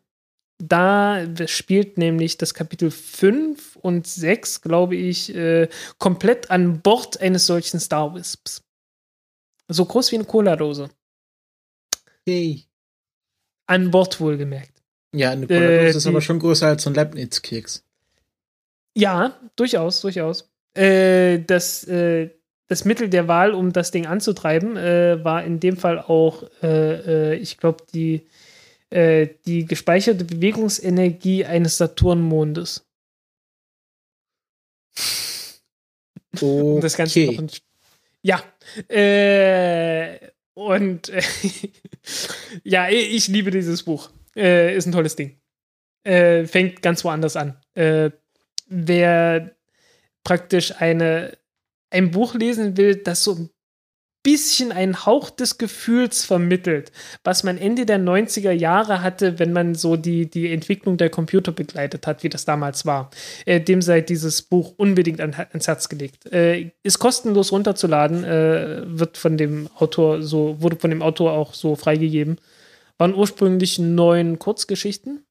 Da 0.64 1.26
spielt 1.46 1.98
nämlich 1.98 2.38
das 2.38 2.55
Kapitel 2.55 2.92
5 2.92 3.76
und 3.76 4.07
6, 4.07 4.61
glaube 4.61 4.94
ich, 4.94 5.34
äh, 5.34 5.68
komplett 5.98 6.50
an 6.53 6.80
Bord 6.82 7.20
eines 7.20 7.46
solchen 7.46 7.80
Star 7.80 8.14
Wisps. 8.14 8.62
So 9.68 9.84
groß 9.84 10.12
wie 10.12 10.16
eine 10.16 10.24
Cola-Dose. 10.24 10.88
Hey. 12.26 12.64
An 13.66 13.90
Bord 13.90 14.20
wohlgemerkt. 14.20 14.82
Ja, 15.14 15.30
eine 15.30 15.46
Cola-Dose 15.48 15.98
ist 15.98 16.05
die- 16.05 16.09
aber 16.11 16.20
schon 16.20 16.38
größer 16.38 16.68
als 16.68 16.84
so 16.84 16.90
ein 16.90 16.94
Leibniz-Keks. 16.94 17.82
Ja, 18.95 19.38
durchaus, 19.57 20.01
durchaus. 20.01 20.51
Äh, 20.74 21.40
das, 21.40 21.84
äh, 21.84 22.30
das 22.68 22.84
Mittel 22.84 23.09
der 23.09 23.28
Wahl, 23.28 23.53
um 23.53 23.72
das 23.72 23.90
Ding 23.90 24.07
anzutreiben, 24.07 24.76
äh, 24.76 25.22
war 25.24 25.45
in 25.45 25.61
dem 25.61 25.76
Fall 25.76 25.99
auch, 25.99 26.45
äh, 26.62 27.32
äh, 27.32 27.34
ich 27.36 27.59
glaube, 27.59 27.84
die, 27.93 28.26
äh, 28.90 29.28
die 29.47 29.66
gespeicherte 29.66 30.24
Bewegungsenergie 30.24 31.45
eines 31.45 31.76
Saturnmondes. 31.76 32.86
Um 36.40 36.80
das 36.80 36.97
Ganze 36.97 37.20
noch 37.20 37.28
Okay. 37.34 37.38
ein, 37.38 37.51
Ja. 38.22 38.43
Und 40.55 41.12
ja, 42.64 42.88
ich 42.88 43.28
liebe 43.28 43.51
dieses 43.51 43.82
Buch. 43.82 44.11
Ist 44.34 44.86
ein 44.86 44.93
tolles 44.93 45.14
Ding. 45.16 45.38
Fängt 46.05 46.80
ganz 46.80 47.05
woanders 47.05 47.36
an. 47.36 47.61
Äh, 47.74 48.11
wer 48.72 49.52
praktisch 50.24 50.74
eine, 50.80 51.36
ein 51.90 52.10
Buch 52.10 52.34
lesen 52.34 52.76
will, 52.76 52.96
das 52.96 53.24
so 53.24 53.34
ein 53.34 53.50
bisschen 54.22 54.70
einen 54.70 55.04
Hauch 55.04 55.30
des 55.30 55.58
Gefühls 55.58 56.24
vermittelt, 56.24 56.92
was 57.24 57.42
man 57.42 57.58
Ende 57.58 57.86
der 57.86 57.98
90er 57.98 58.52
Jahre 58.52 59.02
hatte, 59.02 59.38
wenn 59.38 59.52
man 59.52 59.74
so 59.74 59.96
die, 59.96 60.30
die 60.30 60.52
Entwicklung 60.52 60.96
der 60.96 61.10
Computer 61.10 61.50
begleitet 61.50 62.06
hat, 62.06 62.22
wie 62.22 62.28
das 62.28 62.44
damals 62.44 62.86
war. 62.86 63.10
Äh, 63.46 63.60
dem 63.60 63.82
sei 63.82 64.00
dieses 64.00 64.42
Buch 64.42 64.74
unbedingt 64.76 65.20
an, 65.20 65.34
ans 65.34 65.66
Herz 65.66 65.88
gelegt. 65.88 66.32
Äh, 66.32 66.70
ist 66.84 67.00
kostenlos 67.00 67.50
runterzuladen, 67.50 68.22
äh, 68.22 68.82
wird 68.84 69.18
von 69.18 69.36
dem 69.36 69.68
Autor 69.76 70.22
so, 70.22 70.60
wurde 70.60 70.76
von 70.76 70.90
dem 70.90 71.02
Autor 71.02 71.32
auch 71.32 71.54
so 71.54 71.74
freigegeben. 71.74 72.36
Waren 72.98 73.14
ursprünglich 73.14 73.80
neun 73.80 74.38
Kurzgeschichten. 74.38 75.24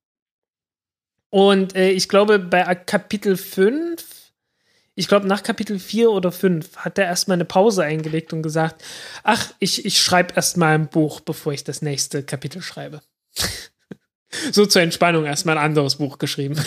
Und 1.32 1.76
äh, 1.76 1.90
ich 1.90 2.08
glaube, 2.08 2.38
bei 2.38 2.76
Kapitel 2.76 3.36
5 3.36 4.06
ich 4.94 5.08
glaube, 5.08 5.28
nach 5.28 5.42
Kapitel 5.42 5.80
4 5.80 6.12
oder 6.12 6.32
5 6.32 6.78
hat 6.78 6.98
er 6.98 7.06
erstmal 7.06 7.36
eine 7.36 7.46
Pause 7.46 7.84
eingelegt 7.84 8.34
und 8.34 8.44
gesagt, 8.44 8.84
ach, 9.24 9.54
ich, 9.60 9.86
ich 9.86 10.00
schreibe 10.00 10.36
erstmal 10.36 10.76
ein 10.76 10.90
Buch, 10.90 11.22
bevor 11.22 11.54
ich 11.54 11.64
das 11.64 11.82
nächste 11.82 12.24
Kapitel 12.24 12.62
schreibe. 12.62 13.02
so 14.52 14.66
zur 14.66 14.82
Entspannung 14.82 15.26
erstmal 15.26 15.58
ein 15.58 15.64
anderes 15.64 15.96
Buch 15.96 16.18
geschrieben. 16.18 16.56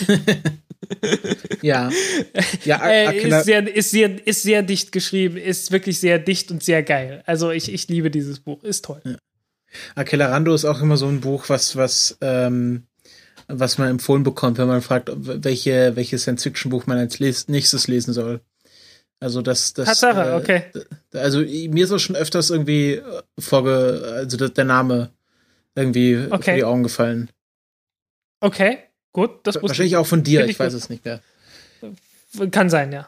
Ja. 1.61 1.89
Ja, 2.63 2.87
äh, 2.87 3.17
ist, 3.17 3.45
sehr, 3.45 3.75
ist, 3.75 3.89
sehr, 3.89 4.27
ist 4.27 4.43
sehr 4.43 4.61
dicht 4.61 4.91
geschrieben, 4.91 5.35
ist 5.35 5.71
wirklich 5.71 5.99
sehr 5.99 6.19
dicht 6.19 6.51
und 6.51 6.63
sehr 6.63 6.83
geil. 6.83 7.23
Also 7.25 7.49
ich, 7.49 7.73
ich 7.73 7.87
liebe 7.87 8.11
dieses 8.11 8.39
Buch, 8.39 8.63
ist 8.63 8.85
toll. 8.85 9.01
Accelerando 9.95 10.53
ist 10.53 10.65
auch 10.65 10.81
immer 10.81 10.95
so 10.95 11.07
ein 11.07 11.21
Buch, 11.21 11.49
was, 11.49 11.75
was, 11.75 12.19
ähm, 12.21 12.85
was 13.47 13.77
man 13.77 13.89
empfohlen 13.89 14.23
bekommt, 14.23 14.57
wenn 14.57 14.67
man 14.67 14.81
fragt, 14.81 15.09
welche, 15.15 15.95
welches 15.95 16.23
Science-Fiction-Buch 16.23 16.87
man 16.87 16.97
als 16.97 17.19
les 17.19 17.47
nächstes 17.47 17.87
lesen 17.87 18.13
soll. 18.13 18.41
Also 19.19 19.41
das, 19.41 19.73
das. 19.73 19.87
Tatsache, 19.87 20.31
äh, 20.31 20.33
okay. 20.35 20.63
Also 21.13 21.39
mir 21.39 21.83
ist 21.85 21.91
auch 21.91 21.99
schon 21.99 22.15
öfters 22.15 22.49
irgendwie 22.49 22.93
äh, 22.95 23.21
vorge, 23.39 24.03
also 24.13 24.47
der 24.47 24.65
Name 24.65 25.11
irgendwie 25.75 26.17
Okay. 26.29 26.43
vor 26.43 26.53
die 26.55 26.63
Augen 26.63 26.83
gefallen. 26.83 27.29
Okay, 28.41 28.79
gut. 29.13 29.39
Das 29.43 29.61
Wahrscheinlich 29.61 29.97
auch 29.97 30.07
von 30.07 30.23
dir, 30.23 30.43
ich 30.45 30.51
ich 30.51 30.59
weiß 30.59 30.73
es 30.73 30.89
nicht 30.89 31.05
mehr. 31.05 31.21
Kann 32.51 32.69
sein, 32.69 32.91
ja. 32.91 33.07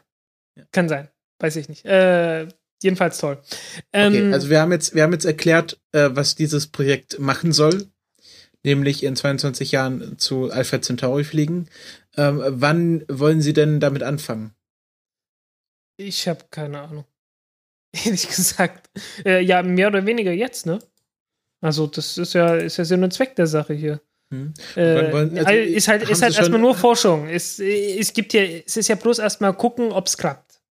Ja. 0.56 0.64
Kann 0.72 0.88
sein. 0.90 1.10
Weiß 1.40 1.56
ich 1.58 1.70
nicht. 1.70 1.86
Äh, 1.86 2.48
jedenfalls 2.82 3.18
toll. 3.20 3.38
Okay, 3.92 4.18
Ähm, 4.18 4.34
also 4.34 4.50
wir 4.50 4.62
haben 4.62 4.72
jetzt, 4.72 4.96
wir 4.96 5.04
haben 5.04 5.14
jetzt 5.14 5.26
erklärt, 5.26 5.80
äh, 5.92 6.10
was 6.14 6.36
dieses 6.36 6.68
Projekt 6.68 7.20
machen 7.20 7.52
soll, 7.52 7.88
nämlich 8.68 9.04
in 9.04 9.16
22 9.16 9.72
Jahren 9.72 10.20
zu 10.20 10.52
Alpha 10.52 10.82
Centauri 10.82 11.24
fliegen. 11.24 11.68
Ähm, 12.18 12.44
wann 12.46 13.06
wollen 13.08 13.42
Sie 13.42 13.54
denn 13.54 13.80
damit 13.80 14.04
anfangen? 14.04 14.54
ich 16.00 16.28
habe 16.28 16.42
keine 16.52 16.82
Ahnung. 16.82 17.06
Ehrlich 18.06 18.28
gesagt. 18.28 18.88
Äh, 19.26 19.42
ja, 19.42 19.64
mehr 19.64 19.88
oder 19.88 20.06
weniger 20.06 20.32
jetzt, 20.32 20.68
ne? 20.68 20.78
Also, 21.62 21.88
das 21.88 22.20
ist 22.20 22.34
ja, 22.34 22.54
ist 22.56 22.78
ja 22.78 22.86
Sinn 22.86 23.04
und 23.04 23.12
Zweck 23.14 23.36
der 23.36 23.48
Sache 23.48 23.74
hier. 23.74 24.00
Hm? 24.32 24.54
Äh, 24.76 25.12
wollen- 25.12 25.38
also, 25.40 25.52
ist 25.52 25.88
halt, 25.88 26.08
ist 26.08 26.22
halt 26.22 26.38
erstmal 26.38 26.60
nur 26.60 26.76
Forschung. 26.86 27.28
Es, 27.28 27.60
es 27.60 28.14
gibt 28.14 28.34
ja, 28.34 28.44
es 28.44 28.78
ist 28.78 28.90
ja 28.90 28.96
bloß 28.96 29.18
erstmal 29.20 29.54
gucken, 29.56 29.92
ob 29.92 30.06
es 30.06 30.18
klappt. 30.18 30.62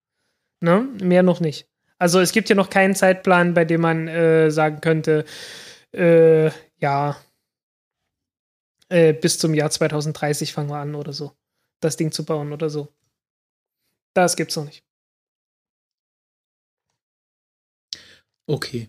Ne? 0.60 0.86
Mehr 1.02 1.24
noch 1.24 1.40
nicht. 1.40 1.66
Also 1.98 2.20
es 2.20 2.30
gibt 2.32 2.48
ja 2.48 2.54
noch 2.54 2.70
keinen 2.70 2.94
Zeitplan, 2.94 3.54
bei 3.54 3.64
dem 3.64 3.80
man 3.80 4.06
äh, 4.06 4.50
sagen 4.50 4.80
könnte, 4.80 5.24
äh, 5.92 6.50
ja, 6.78 7.16
äh, 8.88 9.12
bis 9.12 9.38
zum 9.38 9.54
Jahr 9.54 9.70
2030 9.70 10.52
fangen 10.52 10.70
wir 10.70 10.78
an 10.78 10.94
oder 10.94 11.12
so, 11.12 11.32
das 11.80 11.96
Ding 11.96 12.12
zu 12.12 12.24
bauen 12.24 12.52
oder 12.52 12.70
so. 12.70 12.88
Das 14.14 14.36
gibt's 14.36 14.56
noch 14.56 14.64
nicht. 14.64 14.82
Okay. 18.46 18.88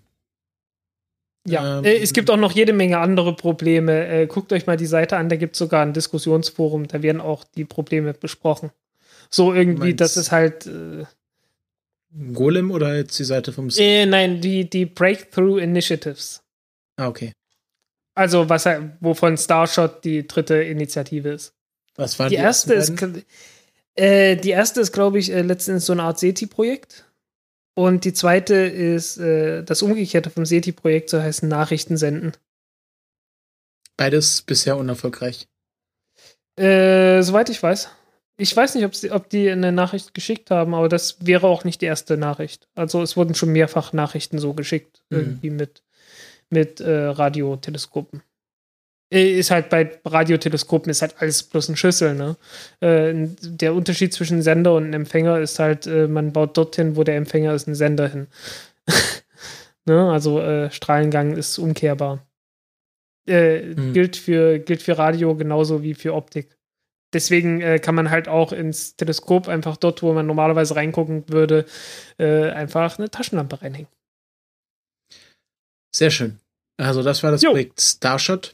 Ja, 1.48 1.80
Ähm, 1.80 1.86
äh, 1.86 1.98
es 1.98 2.14
gibt 2.14 2.30
auch 2.30 2.38
noch 2.38 2.52
jede 2.52 2.74
Menge 2.74 3.00
andere 3.00 3.36
Probleme. 3.36 4.08
Äh, 4.08 4.28
guckt 4.28 4.52
euch 4.52 4.68
mal 4.68 4.78
die 4.78 4.86
Seite 4.86 5.18
an, 5.18 5.30
da 5.30 5.38
gibt 5.38 5.56
es 5.56 5.60
sogar 5.60 5.82
ein 5.82 5.94
Diskussionsforum, 5.94 6.88
da 6.88 7.02
werden 7.02 7.22
auch 7.22 7.44
die 7.44 7.66
Probleme 7.66 8.14
besprochen. 8.14 8.72
So 9.30 9.54
irgendwie, 9.54 9.96
das 9.96 10.18
ist 10.18 10.32
halt. 10.32 10.68
Äh, 10.68 11.06
Golem 12.34 12.72
oder 12.72 12.96
jetzt 12.96 13.18
die 13.20 13.24
Seite 13.24 13.52
vom 13.52 13.70
äh, 13.78 14.06
nein, 14.06 14.42
die, 14.42 14.70
die 14.70 14.86
Breakthrough 14.86 15.60
Initiatives. 15.60 16.42
Ah, 16.98 17.08
okay. 17.08 17.34
Also, 18.18 18.50
was 18.50 18.66
halt- 18.66 18.94
wovon 19.00 19.38
Starshot 19.38 20.04
die 20.04 20.26
dritte 20.28 20.56
Initiative 20.64 21.30
ist. 21.30 21.54
Was 21.96 22.18
waren 22.18 22.30
Die 22.30 22.36
die, 22.36 22.42
erste 22.42 22.74
ist, 22.74 22.94
äh, 23.96 24.36
die 24.36 24.50
erste 24.50 24.82
ist, 24.82 24.92
glaube 24.92 25.20
ich, 25.20 25.32
äh, 25.32 25.42
letztendlich 25.42 25.86
so 25.86 25.94
eine 25.94 26.04
Art 26.04 26.20
SETI-Projekt. 26.20 27.06
Und 27.76 28.06
die 28.06 28.14
zweite 28.14 28.56
ist 28.56 29.18
äh, 29.18 29.64
das 29.64 29.82
Umgekehrte 29.84 30.30
vom 30.32 30.46
SETI-Projekt, 30.46 31.10
so 31.12 31.22
heißt 31.22 31.44
Nachrichten 31.44 31.96
senden. 31.98 32.32
Beides 33.98 34.42
bisher 34.44 34.78
unerfolgreich. 34.78 35.48
Äh, 36.60 37.22
soweit 37.22 37.50
ich 37.50 37.62
weiß. 37.62 37.90
Ich 38.40 38.56
weiß 38.56 38.76
nicht, 38.76 38.86
ob, 38.86 38.96
sie, 38.96 39.12
ob 39.12 39.30
die 39.30 39.50
eine 39.50 39.72
Nachricht 39.72 40.14
geschickt 40.14 40.52
haben, 40.52 40.76
aber 40.76 40.90
das 40.90 41.18
wäre 41.26 41.48
auch 41.48 41.64
nicht 41.64 41.82
die 41.82 41.86
erste 41.88 42.18
Nachricht. 42.18 42.68
Also 42.76 43.02
es 43.02 43.18
wurden 43.18 43.34
schon 43.36 43.52
mehrfach 43.52 43.94
Nachrichten 43.94 44.38
so 44.38 44.54
geschickt, 44.54 45.02
Mhm. 45.10 45.18
irgendwie 45.18 45.50
mit, 45.50 45.84
mit 46.50 46.80
äh, 46.82 47.06
Radioteleskopen. 47.06 48.22
Äh, 49.14 49.40
Ist 49.40 49.52
halt 49.52 49.70
bei 49.70 50.00
Radioteleskopen 50.06 50.90
ist 50.90 51.02
halt 51.02 51.16
alles 51.20 51.44
bloß 51.44 51.70
ein 51.70 51.78
Schüssel, 51.78 52.14
ne? 52.16 52.36
Äh, 52.82 53.28
der 53.42 53.74
Unterschied 53.74 54.14
zwischen 54.14 54.42
Sender 54.42 54.76
und 54.76 54.94
Empfänger 54.94 55.40
ist 55.40 55.60
halt, 55.60 55.88
äh, 55.88 56.08
man 56.08 56.34
baut 56.34 56.58
dorthin, 56.58 56.96
wo 56.96 57.04
der 57.04 57.16
Empfänger 57.16 57.54
ist, 57.54 57.68
einen 57.68 57.76
Sender 57.76 58.08
hin. 58.08 58.28
ne? 59.86 60.12
Also 60.12 60.42
äh, 60.42 60.72
Strahlengang 60.72 61.36
ist 61.36 61.58
umkehrbar. 61.58 62.24
Mhm. 63.30 63.92
gilt, 63.92 64.16
für, 64.16 64.58
gilt 64.58 64.82
für 64.82 64.98
Radio 64.98 65.36
genauso 65.36 65.84
wie 65.84 65.96
für 65.96 66.14
Optik. 66.14 66.58
Deswegen 67.14 67.62
äh, 67.62 67.80
kann 67.80 67.96
man 67.96 68.10
halt 68.10 68.28
auch 68.28 68.52
ins 68.52 68.96
Teleskop 68.96 69.48
einfach 69.48 69.78
dort, 69.78 70.04
wo 70.04 70.14
man 70.14 70.28
normalerweise 70.28 70.76
reingucken 70.76 71.24
würde, 71.28 71.66
äh, 72.18 72.50
einfach 72.50 73.00
eine 73.00 73.10
Taschenlampe 73.10 73.62
reinhängen. 73.62 73.92
Sehr 75.98 76.12
schön. 76.12 76.40
Also 76.78 77.02
das 77.02 77.24
war 77.24 77.32
das 77.32 77.42
Jo. 77.42 77.50
Projekt 77.50 77.82
Starshot. 77.82 78.54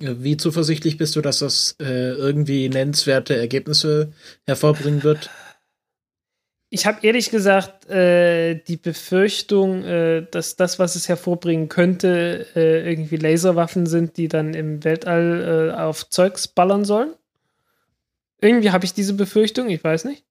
Äh, 0.00 0.16
Wie 0.18 0.36
zuversichtlich 0.36 0.98
bist 0.98 1.16
du, 1.16 1.22
dass 1.22 1.38
das 1.38 1.76
äh, 1.80 2.10
irgendwie 2.10 2.68
nennenswerte 2.68 3.34
Ergebnisse 3.34 4.12
hervorbringen 4.46 5.02
wird? 5.02 5.30
Ich 6.68 6.84
habe 6.84 6.98
ehrlich 7.06 7.30
gesagt 7.30 7.88
äh, 7.88 8.56
die 8.56 8.76
Befürchtung, 8.76 9.82
äh, 9.84 10.26
dass 10.30 10.56
das, 10.56 10.78
was 10.78 10.94
es 10.94 11.08
hervorbringen 11.08 11.70
könnte, 11.70 12.48
äh, 12.54 12.86
irgendwie 12.86 13.16
Laserwaffen 13.16 13.86
sind, 13.86 14.18
die 14.18 14.28
dann 14.28 14.52
im 14.52 14.84
Weltall 14.84 15.70
äh, 15.72 15.80
auf 15.80 16.10
Zeugs 16.10 16.48
ballern 16.48 16.84
sollen. 16.84 17.14
Irgendwie 18.42 18.72
habe 18.72 18.84
ich 18.84 18.92
diese 18.92 19.14
Befürchtung, 19.14 19.70
ich 19.70 19.82
weiß 19.82 20.04
nicht. 20.04 20.24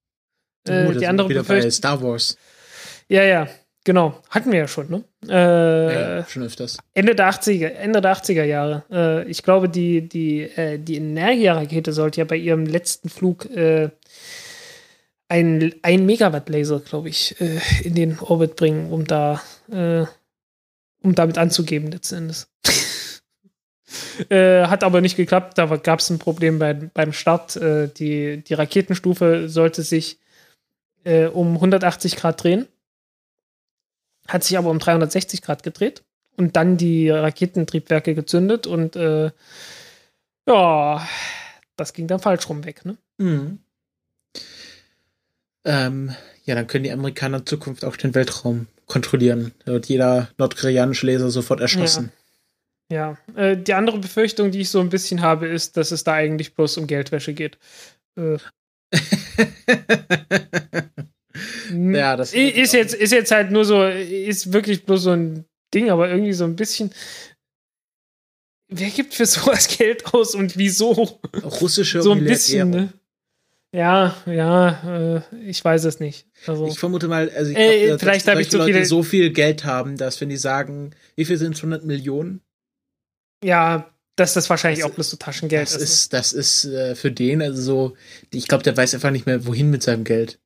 Oh, 0.69 0.91
die 0.91 1.07
andere 1.07 1.29
wir 1.29 1.35
wieder 1.35 1.41
bei 1.41 1.55
Befürchtung. 1.55 1.71
Star 1.71 2.03
Wars. 2.03 2.37
Ja, 3.07 3.23
ja, 3.23 3.47
genau. 3.83 4.21
Hatten 4.29 4.51
wir 4.51 4.59
ja 4.59 4.67
schon, 4.67 4.89
ne? 4.89 5.03
Äh, 5.27 6.19
ja, 6.19 6.25
schon 6.25 6.43
öfters. 6.43 6.77
Ende 6.93 7.15
der 7.15 7.29
80er, 7.29 7.67
Ende 7.67 8.01
der 8.01 8.15
80er 8.15 8.43
Jahre. 8.43 8.83
Äh, 8.91 9.29
ich 9.29 9.43
glaube, 9.43 9.69
die, 9.69 10.07
die, 10.07 10.41
äh, 10.41 10.77
die 10.79 10.95
Energia-Rakete 10.95 11.93
sollte 11.93 12.21
ja 12.21 12.25
bei 12.25 12.37
ihrem 12.37 12.65
letzten 12.65 13.09
Flug 13.09 13.45
äh, 13.51 13.89
ein, 15.33 15.73
ein 15.81 16.05
Megawatt-Laser, 16.05 16.79
glaube 16.81 17.09
ich, 17.09 17.39
äh, 17.41 17.59
in 17.83 17.95
den 17.95 18.19
Orbit 18.19 18.55
bringen, 18.55 18.91
um 18.91 19.05
da, 19.05 19.41
äh, 19.71 20.05
um 21.01 21.15
damit 21.15 21.37
anzugeben, 21.37 21.91
letzten 21.91 22.15
Endes. 22.15 22.49
äh, 24.29 24.67
hat 24.67 24.83
aber 24.83 25.01
nicht 25.01 25.17
geklappt, 25.17 25.57
da 25.57 25.65
gab 25.77 25.99
es 25.99 26.09
ein 26.09 26.19
Problem 26.19 26.59
beim, 26.59 26.91
beim 26.93 27.13
Start. 27.13 27.55
Äh, 27.55 27.87
die, 27.89 28.43
die 28.43 28.53
Raketenstufe 28.53 29.49
sollte 29.49 29.81
sich 29.81 30.19
äh, 31.03 31.25
um 31.25 31.55
180 31.55 32.15
Grad 32.15 32.43
drehen, 32.43 32.67
hat 34.27 34.43
sich 34.43 34.57
aber 34.57 34.69
um 34.69 34.79
360 34.79 35.41
Grad 35.41 35.63
gedreht 35.63 36.03
und 36.37 36.55
dann 36.55 36.77
die 36.77 37.09
Raketentriebwerke 37.09 38.15
gezündet 38.15 38.67
und 38.67 38.95
äh, 38.95 39.31
ja, 40.47 41.07
das 41.75 41.93
ging 41.93 42.07
dann 42.07 42.19
falsch 42.19 42.49
rum 42.49 42.65
weg, 42.65 42.85
ne? 42.85 42.97
Mhm. 43.17 43.59
Ähm, 45.65 46.13
ja, 46.43 46.55
dann 46.55 46.67
können 46.67 46.83
die 46.83 46.91
Amerikaner 46.91 47.37
in 47.37 47.45
Zukunft 47.45 47.85
auch 47.85 47.95
den 47.95 48.15
Weltraum 48.15 48.67
kontrollieren. 48.87 49.53
Da 49.65 49.71
wird 49.73 49.87
jeder 49.87 50.29
nordkoreanische 50.37 51.05
Laser 51.05 51.29
sofort 51.29 51.61
erschossen. 51.61 52.11
Ja. 52.91 53.17
Äh, 53.35 53.57
die 53.57 53.73
andere 53.73 53.99
Befürchtung, 53.99 54.51
die 54.51 54.61
ich 54.61 54.69
so 54.69 54.81
ein 54.81 54.89
bisschen 54.89 55.21
habe, 55.21 55.47
ist, 55.47 55.77
dass 55.77 55.91
es 55.91 56.03
da 56.03 56.13
eigentlich 56.13 56.53
bloß 56.53 56.77
um 56.77 56.87
Geldwäsche 56.87 57.33
geht. 57.33 57.57
Äh, 58.17 58.37
Ja, 61.71 62.15
das 62.15 62.33
ist 62.33 62.73
jetzt, 62.73 62.93
ist 62.93 63.11
jetzt 63.11 63.31
halt 63.31 63.51
nur 63.51 63.65
so, 63.65 63.83
ist 63.85 64.53
wirklich 64.53 64.85
bloß 64.85 65.03
so 65.03 65.11
ein 65.11 65.45
Ding, 65.73 65.89
aber 65.89 66.09
irgendwie 66.09 66.33
so 66.33 66.43
ein 66.43 66.55
bisschen. 66.55 66.91
Wer 68.69 68.89
gibt 68.89 69.13
für 69.13 69.25
sowas 69.25 69.67
Geld 69.67 70.13
aus 70.13 70.35
und 70.35 70.57
wieso? 70.57 71.19
russische 71.43 72.01
so 72.01 72.11
ein 72.11 72.23
bisschen, 72.23 72.69
ne? 72.69 72.93
Ja, 73.75 74.15
ja, 74.27 75.17
äh, 75.17 75.21
ich 75.47 75.63
weiß 75.65 75.83
es 75.85 75.99
nicht. 75.99 76.27
Also, 76.45 76.67
Ich 76.67 76.77
vermute 76.77 77.07
mal, 77.07 77.31
also 77.31 77.49
ich 77.51 77.57
Äh, 77.57 77.85
glaub, 77.87 77.91
dass 77.93 78.01
vielleicht 78.01 78.27
hab 78.27 78.37
ich 78.37 78.51
zu 78.51 78.57
Leute 78.59 78.73
viele- 78.73 78.85
so 78.85 79.01
viel 79.01 79.31
Geld 79.31 79.65
haben, 79.65 79.97
dass 79.97 80.21
wenn 80.21 80.29
die 80.29 80.37
sagen, 80.37 80.91
wie 81.15 81.25
viel 81.25 81.37
sind 81.37 81.55
es, 81.55 81.61
100 81.63 81.83
Millionen? 81.83 82.41
ja, 83.43 83.89
dass 84.15 84.33
das 84.35 84.47
wahrscheinlich 84.51 84.81
Das- 84.81 84.91
auch 84.91 84.93
bloß 84.93 85.09
so 85.09 85.17
Taschengeld 85.17 85.63
Das 85.63 85.75
ist. 85.75 85.81
ist, 85.81 86.13
das 86.13 86.33
ist 86.33 86.65
äh, 86.65 86.93
für 86.93 87.11
den 87.11 87.41
also 87.41 87.59
so, 87.63 87.97
ich 88.31 88.47
glaube, 88.47 88.63
der 88.63 88.77
weiß 88.77 88.93
einfach 88.93 89.09
nicht 89.09 89.25
mehr, 89.25 89.47
wohin 89.47 89.71
mit 89.71 89.81
seinem 89.81 90.03
Geld. 90.03 90.39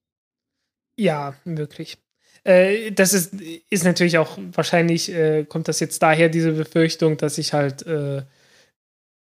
Ja, 0.98 1.36
möglich. 1.45 1.98
Äh, 2.43 2.91
das 2.91 3.14
ist, 3.14 3.34
ist 3.70 3.84
natürlich 3.84 4.18
auch 4.18 4.38
wahrscheinlich, 4.54 5.12
äh, 5.14 5.45
kommt 5.45 5.68
das 5.68 5.80
jetzt 5.80 6.02
daher, 6.02 6.30
diese 6.30 6.54
Befürchtung, 6.54 7.18
dass 7.18 7.38
ich 7.38 7.54
halt, 7.54 7.86
äh, 7.86 8.24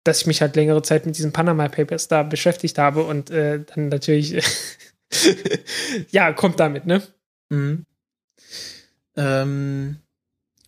dass 0.03 0.21
ich 0.21 0.27
mich 0.27 0.41
halt 0.41 0.55
längere 0.55 0.83
Zeit 0.83 1.05
mit 1.05 1.17
diesen 1.17 1.31
Panama 1.31 1.67
Papers 1.67 2.07
da 2.07 2.23
beschäftigt 2.23 2.77
habe 2.77 3.03
und 3.03 3.31
äh, 3.31 3.63
dann 3.63 3.89
natürlich, 3.89 4.43
ja, 6.11 6.33
kommt 6.33 6.59
damit, 6.59 6.85
ne? 6.85 7.01
Mhm. 7.49 7.85
Ähm, 9.15 9.97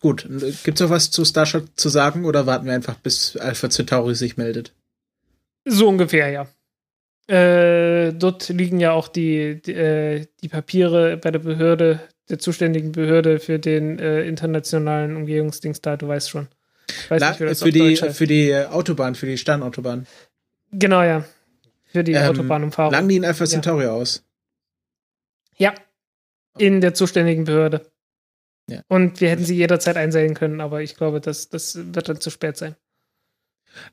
gut, 0.00 0.26
gibt's 0.64 0.80
noch 0.80 0.90
was 0.90 1.10
zu 1.10 1.24
Starshot 1.24 1.68
zu 1.76 1.88
sagen 1.88 2.24
oder 2.24 2.46
warten 2.46 2.66
wir 2.66 2.72
einfach, 2.72 2.96
bis 2.96 3.36
Alpha 3.36 3.70
Centauri 3.70 4.14
sich 4.14 4.36
meldet? 4.36 4.72
So 5.64 5.88
ungefähr, 5.88 6.30
ja. 6.30 6.48
Äh, 7.28 8.14
dort 8.14 8.48
liegen 8.48 8.80
ja 8.80 8.92
auch 8.92 9.08
die, 9.08 9.60
die, 9.60 9.74
äh, 9.74 10.26
die 10.42 10.48
Papiere 10.48 11.18
bei 11.18 11.30
der 11.30 11.40
Behörde, 11.40 12.00
der 12.30 12.38
zuständigen 12.38 12.92
Behörde 12.92 13.38
für 13.38 13.58
den 13.58 13.98
äh, 13.98 14.22
internationalen 14.22 15.14
Umgehungsdings 15.16 15.82
da, 15.82 15.96
du 15.96 16.08
weißt 16.08 16.30
schon. 16.30 16.48
Weiß 17.10 17.20
La 17.20 17.28
nicht, 17.30 17.38
für, 17.38 17.50
auf 17.50 17.60
die, 17.70 17.96
heißt. 17.96 18.16
für 18.16 18.26
die 18.26 18.54
Autobahn, 18.54 19.14
für 19.14 19.26
die 19.26 19.36
Sternautobahn. 19.36 20.06
Genau, 20.72 21.02
ja. 21.02 21.24
Für 21.84 22.02
die 22.02 22.12
Ähm, 22.12 22.30
Autobahnumfahrung. 22.30 22.92
Lang 22.92 23.08
die 23.08 23.16
in 23.16 23.24
Alpha 23.26 23.44
Ja. 23.44 23.50
Centauri 23.50 23.86
aus? 23.86 24.24
Ja. 25.56 25.74
In 26.56 26.80
der 26.80 26.94
zuständigen 26.94 27.44
Behörde. 27.44 27.90
Ja. 28.68 28.82
Und 28.88 29.20
wir 29.20 29.30
hätten 29.30 29.44
sie 29.44 29.56
jederzeit 29.56 29.96
einseilen 29.96 30.34
können, 30.34 30.60
aber 30.60 30.82
ich 30.82 30.96
glaube, 30.96 31.20
das, 31.20 31.48
das 31.48 31.78
wird 31.94 32.08
dann 32.08 32.20
zu 32.20 32.30
spät 32.30 32.56
sein. 32.56 32.74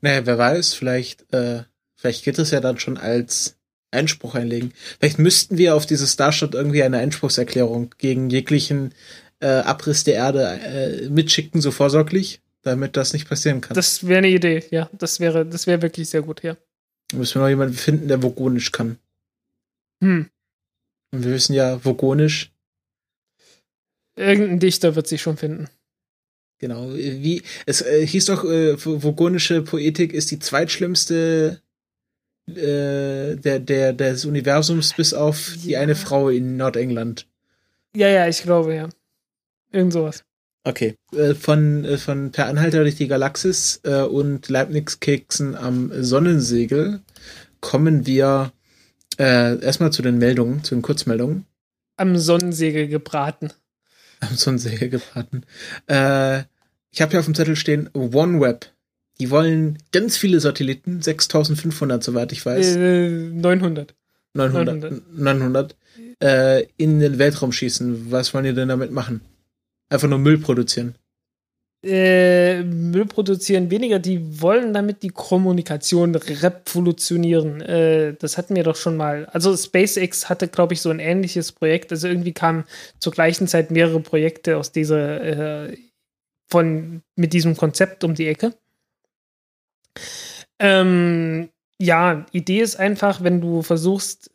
Naja, 0.02 0.26
wer 0.26 0.38
weiß, 0.38 0.74
vielleicht, 0.74 1.34
äh, 1.34 1.64
vielleicht 1.96 2.24
geht 2.24 2.40
es 2.40 2.52
ja 2.52 2.60
dann 2.62 2.80
schon 2.80 2.98
als 2.98 3.58
Einspruch 3.92 4.36
einlegen. 4.36 4.74
Vielleicht 5.00 5.20
müssten 5.20 5.58
wir 5.58 5.76
auf 5.76 5.86
diese 5.86 6.08
Starshot 6.08 6.54
irgendwie 6.54 6.84
eine 6.84 6.98
Einspruchserklärung 6.98 7.94
gegen 7.98 8.30
jeglichen 8.30 8.94
äh, 9.40 9.48
Abriss 9.48 10.04
der 10.04 10.16
Erde 10.16 10.44
äh, 10.44 11.10
mitschicken, 11.10 11.62
so 11.62 11.72
vorsorglich, 11.72 12.42
damit 12.62 12.98
das 12.98 13.14
nicht 13.14 13.28
passieren 13.28 13.62
kann. 13.62 13.76
Das 13.76 14.08
wäre 14.08 14.20
eine 14.20 14.30
Idee, 14.30 14.64
ja. 14.72 14.90
Das 14.94 15.20
wäre, 15.20 15.46
das 15.46 15.68
wäre 15.68 15.82
wirklich 15.82 16.10
sehr 16.10 16.22
gut, 16.22 16.44
ja. 16.44 16.58
Da 17.10 17.18
müssen 17.18 17.36
wir 17.36 17.44
noch 17.44 17.50
jemanden 17.50 17.76
finden, 17.76 18.08
der 18.08 18.22
Vogonisch 18.22 18.72
kann. 18.72 18.98
Hm. 20.04 20.30
Und 21.12 21.24
wir 21.24 21.32
wissen 21.32 21.54
ja, 21.54 21.84
Vogonisch, 21.84 22.52
Irgendein 24.16 24.60
Dichter 24.60 24.96
wird 24.96 25.08
sich 25.08 25.22
schon 25.22 25.38
finden. 25.38 25.68
genau, 26.58 26.94
wie, 26.94 27.44
es 27.66 27.82
äh, 27.82 28.06
hieß 28.08 28.26
doch, 28.26 28.46
äh, 28.46 28.76
vogonische 28.78 29.62
Poetik 29.62 30.14
ist 30.14 30.32
die 30.32 30.40
zweitschlimmste 30.40 31.62
äh, 32.48 33.36
der, 33.36 33.60
der, 33.60 33.94
des 33.94 34.26
Universums 34.26 34.94
bis 34.94 35.14
auf 35.14 35.56
die 35.64 35.72
Ja. 35.72 35.80
eine 35.82 35.96
Frau 35.96 36.30
in 36.30 36.58
Nordengland. 36.58 37.28
Ja, 37.96 38.08
ja, 38.10 38.28
ich 38.28 38.44
glaube, 38.44 38.76
ja. 38.76 38.90
Irgend 39.72 39.94
sowas. 39.94 40.24
Okay. 40.64 40.96
Äh, 41.16 41.36
von, 41.36 41.86
äh, 41.86 41.98
von 41.98 42.32
Per 42.32 42.48
Anhalter 42.48 42.82
durch 42.82 42.96
die 42.96 43.08
Galaxis 43.08 43.80
äh, 43.84 44.02
und 44.02 44.50
Leibniz-Keksen 44.50 45.56
am 45.56 45.92
Sonnensegel 46.04 47.02
kommen 47.62 48.06
wir 48.06 48.52
erstmal 49.18 49.94
zu 49.94 50.02
den 50.02 50.18
Meldungen, 50.18 50.66
zu 50.66 50.76
den 50.76 50.82
Kurzmeldungen. 50.82 51.46
Am 51.96 52.18
Sonnensegel 52.18 52.90
gebraten. 52.90 53.50
Am 54.20 54.36
Sonnensegel 54.36 54.90
gebraten. 54.90 55.46
Ich 55.88 57.02
habe 57.02 57.12
hier 57.12 57.20
auf 57.20 57.26
dem 57.26 57.34
Zettel 57.34 57.56
stehen 57.56 57.90
OneWeb. 57.94 58.66
Die 59.20 59.30
wollen 59.30 59.78
ganz 59.92 60.18
viele 60.18 60.40
Satelliten, 60.40 61.02
6500, 61.02 62.04
soweit 62.04 62.32
ich 62.32 62.46
weiß. 62.46 62.76
Äh, 62.76 63.10
900. 63.10 63.96
900, 64.34 65.18
900 65.18 65.76
äh, 66.22 66.66
in 66.78 67.00
den 67.00 67.18
Weltraum 67.18 67.52
schießen. 67.52 68.12
Was 68.12 68.34
wollen 68.34 68.46
die 68.46 68.54
denn 68.54 68.68
damit 68.68 68.92
machen? 68.92 69.22
Einfach 69.90 70.10
nur 70.10 70.20
Müll 70.20 70.38
produzieren. 70.38 70.96
Äh, 71.86 72.64
Müll 72.64 73.06
produzieren 73.06 73.70
weniger, 73.70 74.00
die 74.00 74.42
wollen 74.42 74.74
damit 74.74 75.04
die 75.04 75.10
Kommunikation 75.10 76.16
revolutionieren. 76.16 77.62
Äh, 77.62 78.16
das 78.16 78.38
hatten 78.38 78.56
wir 78.56 78.64
doch 78.64 78.76
schon 78.76 78.98
mal. 78.98 79.26
Also 79.28 79.56
SpaceX 79.56 80.28
hatte, 80.28 80.48
glaube 80.48 80.74
ich, 80.74 80.82
so 80.82 80.90
ein 80.90 81.00
ähnliches 81.00 81.52
Projekt. 81.52 81.92
Also 81.92 82.08
irgendwie 82.08 82.34
kamen 82.34 82.64
zur 83.00 83.14
gleichen 83.14 83.48
Zeit 83.48 83.70
mehrere 83.70 84.00
Projekte 84.00 84.58
aus 84.58 84.72
dieser 84.72 85.68
äh, 85.68 85.78
von 86.48 87.02
mit 87.16 87.34
diesem 87.34 87.56
Konzept 87.56 88.04
um 88.04 88.16
die 88.16 88.28
Ecke. 88.28 88.54
Ähm, 90.60 91.50
ja, 91.78 92.26
Idee 92.32 92.62
ist 92.62 92.78
einfach, 92.78 93.24
wenn 93.24 93.42
du 93.42 93.62
versuchst, 93.62 94.32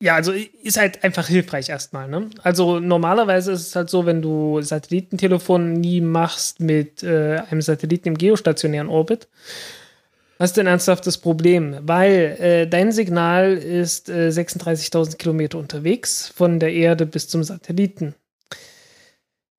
ja, 0.00 0.14
also 0.14 0.32
ist 0.32 0.78
halt 0.78 1.04
einfach 1.04 1.26
hilfreich 1.28 1.68
erstmal. 1.70 2.08
Ne? 2.08 2.28
Also 2.42 2.80
normalerweise 2.80 3.52
ist 3.52 3.68
es 3.68 3.76
halt 3.76 3.88
so, 3.88 4.04
wenn 4.04 4.20
du 4.20 4.60
Satellitentelefon 4.60 5.72
nie 5.72 6.00
machst 6.00 6.60
mit 6.60 7.02
äh, 7.02 7.38
einem 7.50 7.62
Satelliten 7.62 8.08
im 8.08 8.18
geostationären 8.18 8.88
Orbit, 8.88 9.28
hast 10.38 10.56
du 10.56 10.60
ein 10.60 10.66
ernsthaftes 10.66 11.16
Problem, 11.18 11.76
weil 11.82 12.36
äh, 12.38 12.66
dein 12.66 12.92
Signal 12.92 13.54
ist 13.54 14.10
äh, 14.10 14.28
36.000 14.28 15.16
Kilometer 15.16 15.58
unterwegs 15.58 16.28
von 16.34 16.60
der 16.60 16.74
Erde 16.74 17.06
bis 17.06 17.28
zum 17.28 17.42
Satelliten. 17.42 18.14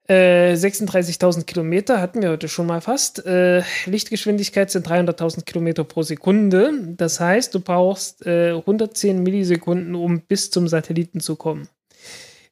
Äh, 0.10 0.54
36.000 0.54 1.44
Kilometer 1.44 2.00
hatten 2.00 2.22
wir 2.22 2.30
heute 2.30 2.48
schon 2.48 2.66
mal 2.66 2.80
fast. 2.80 3.26
Äh, 3.26 3.64
Lichtgeschwindigkeit 3.86 4.72
sind 4.72 4.88
300.000 4.88 5.44
Kilometer 5.44 5.84
pro 5.84 6.02
Sekunde. 6.02 6.72
Das 6.96 7.20
heißt, 7.20 7.54
du 7.54 7.60
brauchst 7.60 8.26
äh, 8.26 8.52
110 8.52 9.22
Millisekunden, 9.22 9.96
um 9.96 10.22
bis 10.22 10.50
zum 10.50 10.70
Satelliten 10.70 11.20
zu 11.20 11.36
kommen. 11.36 11.68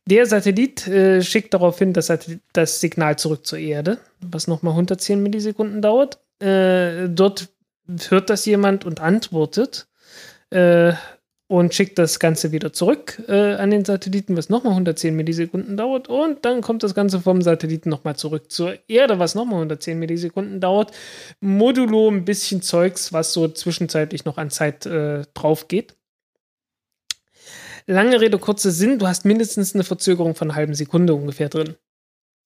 Der 0.08 0.26
Satellit 0.26 0.86
äh, 0.88 1.22
schickt 1.22 1.54
daraufhin 1.54 1.94
das, 1.94 2.12
das 2.52 2.80
Signal 2.82 3.18
zurück 3.18 3.46
zur 3.48 3.58
Erde, 3.58 4.00
was 4.20 4.48
nochmal 4.48 4.74
110 4.74 5.24
Millisekunden 5.24 5.82
dauert. 5.82 6.20
Äh, 6.40 7.08
dort 7.08 7.48
hört 8.10 8.30
das 8.30 8.46
jemand 8.46 8.84
und 8.84 9.00
antwortet. 9.00 9.88
Und 11.48 11.76
schickt 11.76 12.00
das 12.00 12.20
Ganze 12.20 12.52
wieder 12.52 12.74
zurück 12.74 13.22
äh, 13.28 13.54
an 13.54 13.70
den 13.70 13.86
Satelliten, 13.86 14.36
was 14.36 14.50
nochmal 14.50 14.74
110 14.74 15.16
Millisekunden 15.16 15.78
dauert. 15.78 16.08
Und 16.08 16.44
dann 16.44 16.62
kommt 16.62 16.82
das 16.82 16.96
Ganze 16.96 17.20
vom 17.20 17.44
Satelliten 17.44 17.90
nochmal 17.90 18.16
zurück 18.16 18.52
zur 18.52 18.78
Erde, 18.88 19.20
was 19.20 19.36
nochmal 19.36 19.58
110 19.58 20.00
Millisekunden 20.00 20.60
dauert. 20.60 20.92
Modulo 21.42 22.10
ein 22.10 22.26
bisschen 22.26 22.64
Zeugs, 22.64 23.14
was 23.14 23.32
so 23.32 23.48
zwischenzeitlich 23.48 24.26
noch 24.26 24.40
an 24.40 24.50
Zeit 24.50 24.88
äh, 24.88 25.22
drauf 25.36 25.68
geht. 25.68 25.96
Lange 27.86 28.20
Rede, 28.20 28.40
kurzer 28.40 28.72
Sinn, 28.72 28.98
du 28.98 29.06
hast 29.06 29.26
mindestens 29.26 29.76
eine 29.76 29.84
Verzögerung 29.84 30.34
von 30.34 30.50
einer 30.50 30.56
halben 30.56 30.74
Sekunde 30.74 31.14
ungefähr 31.14 31.50
drin. 31.50 31.76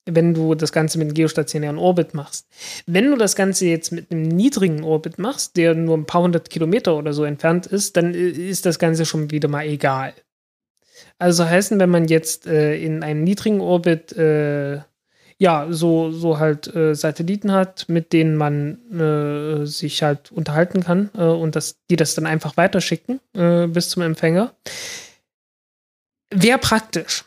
Wenn 0.05 0.33
du 0.33 0.55
das 0.55 0.71
Ganze 0.71 0.97
mit 0.97 1.07
einem 1.07 1.13
geostationären 1.13 1.77
Orbit 1.77 2.13
machst. 2.13 2.47
Wenn 2.87 3.11
du 3.11 3.17
das 3.17 3.35
Ganze 3.35 3.67
jetzt 3.67 3.91
mit 3.91 4.11
einem 4.11 4.23
niedrigen 4.23 4.83
Orbit 4.83 5.19
machst, 5.19 5.55
der 5.55 5.75
nur 5.75 5.97
ein 5.97 6.05
paar 6.05 6.23
hundert 6.23 6.49
Kilometer 6.49 6.95
oder 6.95 7.13
so 7.13 7.23
entfernt 7.23 7.67
ist, 7.67 7.95
dann 7.97 8.13
äh, 8.13 8.29
ist 8.29 8.65
das 8.65 8.79
Ganze 8.79 9.05
schon 9.05 9.31
wieder 9.31 9.49
mal 9.49 9.65
egal. 9.65 10.13
Also 11.17 11.45
heißen, 11.45 11.79
wenn 11.79 11.89
man 11.89 12.07
jetzt 12.07 12.47
äh, 12.47 12.75
in 12.77 13.03
einem 13.03 13.23
niedrigen 13.23 13.61
Orbit 13.61 14.13
äh, 14.13 14.79
ja 15.39 15.67
so, 15.69 16.11
so 16.11 16.37
halt 16.37 16.73
äh, 16.75 16.93
Satelliten 16.93 17.51
hat, 17.51 17.87
mit 17.87 18.13
denen 18.13 18.35
man 18.35 18.77
äh, 18.91 19.65
sich 19.65 20.03
halt 20.03 20.31
unterhalten 20.31 20.83
kann 20.83 21.09
äh, 21.17 21.23
und 21.23 21.55
das, 21.55 21.77
die 21.89 21.95
das 21.95 22.13
dann 22.13 22.25
einfach 22.25 22.57
weiterschicken 22.57 23.19
bis 23.31 23.89
zum 23.89 24.03
Empfänger, 24.03 24.53
wäre 26.29 26.57
praktisch. 26.57 27.23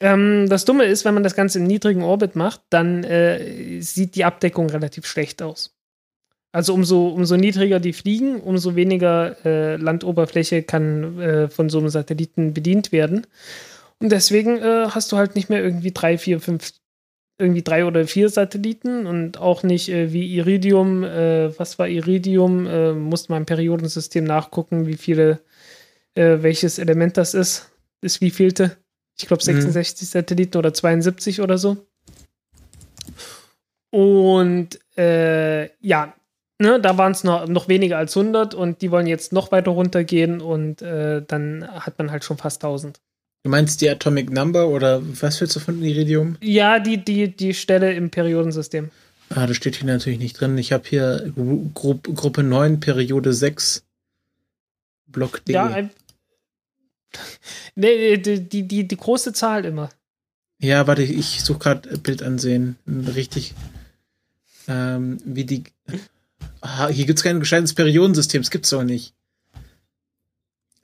Ähm, 0.00 0.48
das 0.48 0.64
Dumme 0.64 0.84
ist, 0.84 1.04
wenn 1.04 1.14
man 1.14 1.22
das 1.22 1.36
Ganze 1.36 1.58
im 1.58 1.64
niedrigen 1.64 2.02
Orbit 2.02 2.36
macht, 2.36 2.62
dann 2.70 3.04
äh, 3.04 3.80
sieht 3.80 4.16
die 4.16 4.24
Abdeckung 4.24 4.68
relativ 4.70 5.06
schlecht 5.06 5.42
aus. 5.42 5.74
Also 6.52 6.72
umso, 6.72 7.08
umso 7.08 7.36
niedriger 7.36 7.80
die 7.80 7.92
fliegen, 7.92 8.40
umso 8.40 8.76
weniger 8.76 9.36
äh, 9.44 9.76
Landoberfläche 9.76 10.62
kann 10.62 11.18
äh, 11.20 11.48
von 11.48 11.68
so 11.68 11.78
einem 11.78 11.88
Satelliten 11.88 12.54
bedient 12.54 12.92
werden. 12.92 13.26
Und 13.98 14.12
deswegen 14.12 14.58
äh, 14.58 14.86
hast 14.90 15.10
du 15.10 15.16
halt 15.16 15.34
nicht 15.34 15.50
mehr 15.50 15.64
irgendwie 15.64 15.90
drei, 15.90 16.16
vier, 16.16 16.40
fünf, 16.40 16.72
irgendwie 17.38 17.62
drei 17.62 17.84
oder 17.84 18.06
vier 18.06 18.28
Satelliten 18.28 19.06
und 19.06 19.38
auch 19.38 19.64
nicht 19.64 19.88
äh, 19.88 20.12
wie 20.12 20.32
Iridium. 20.36 21.02
Äh, 21.02 21.58
was 21.58 21.80
war 21.80 21.88
Iridium? 21.88 23.02
Musste 23.02 23.32
man 23.32 23.42
im 23.42 23.46
Periodensystem 23.46 24.22
nachgucken, 24.22 24.86
wie 24.86 24.96
viele, 24.96 25.40
welches 26.14 26.78
Element 26.78 27.16
das 27.16 27.34
ist. 27.34 27.72
Ist 28.00 28.20
wie 28.20 28.30
vielte? 28.30 28.76
Ich 29.16 29.26
glaube 29.26 29.42
66 29.42 30.08
Satelliten 30.08 30.58
oder 30.58 30.74
72 30.74 31.40
oder 31.40 31.58
so. 31.58 31.76
Und 33.90 34.80
äh, 34.96 35.66
ja, 35.80 36.14
ne, 36.58 36.80
da 36.80 36.98
waren 36.98 37.12
es 37.12 37.22
noch, 37.22 37.46
noch 37.46 37.68
weniger 37.68 37.98
als 37.98 38.16
100 38.16 38.54
und 38.54 38.82
die 38.82 38.90
wollen 38.90 39.06
jetzt 39.06 39.32
noch 39.32 39.52
weiter 39.52 39.70
runtergehen 39.70 40.40
und 40.40 40.82
äh, 40.82 41.22
dann 41.26 41.66
hat 41.68 41.98
man 41.98 42.10
halt 42.10 42.24
schon 42.24 42.36
fast 42.36 42.64
1000. 42.64 43.00
Du 43.44 43.50
meinst 43.50 43.82
die 43.82 43.90
Atomic 43.90 44.32
Number 44.32 44.68
oder 44.68 45.02
was 45.20 45.40
willst 45.40 45.54
du 45.54 45.60
von 45.60 45.82
Iridium? 45.82 46.38
Ja, 46.40 46.80
die, 46.80 47.04
die, 47.04 47.28
die 47.28 47.54
Stelle 47.54 47.92
im 47.92 48.10
Periodensystem. 48.10 48.90
Ah, 49.28 49.46
das 49.46 49.56
steht 49.56 49.76
hier 49.76 49.86
natürlich 49.86 50.18
nicht 50.18 50.40
drin. 50.40 50.56
Ich 50.58 50.72
habe 50.72 50.84
hier 50.88 51.30
Gru 51.34 51.70
Gru 51.74 51.98
Gruppe 52.02 52.42
9, 52.42 52.80
Periode 52.80 53.32
6, 53.32 53.84
Block 55.06 55.44
D. 55.44 55.52
Ja, 55.52 55.88
nee, 57.74 58.16
die, 58.18 58.48
die, 58.48 58.66
die, 58.66 58.88
die 58.88 58.96
große 58.96 59.32
Zahl 59.32 59.64
immer. 59.64 59.90
Ja, 60.60 60.86
warte, 60.86 61.02
ich 61.02 61.42
suche 61.42 61.58
gerade 61.58 61.98
Bild 61.98 62.22
ansehen. 62.22 62.76
Richtig. 62.86 63.54
Ähm, 64.68 65.18
wie 65.24 65.44
die. 65.44 65.64
Ah, 66.60 66.88
hier 66.88 67.06
gibt's 67.06 67.22
kein 67.22 67.40
gescheites 67.40 67.74
Periodensystem, 67.74 68.42
das 68.42 68.50
gibt's 68.50 68.70
doch 68.70 68.84
nicht. 68.84 69.14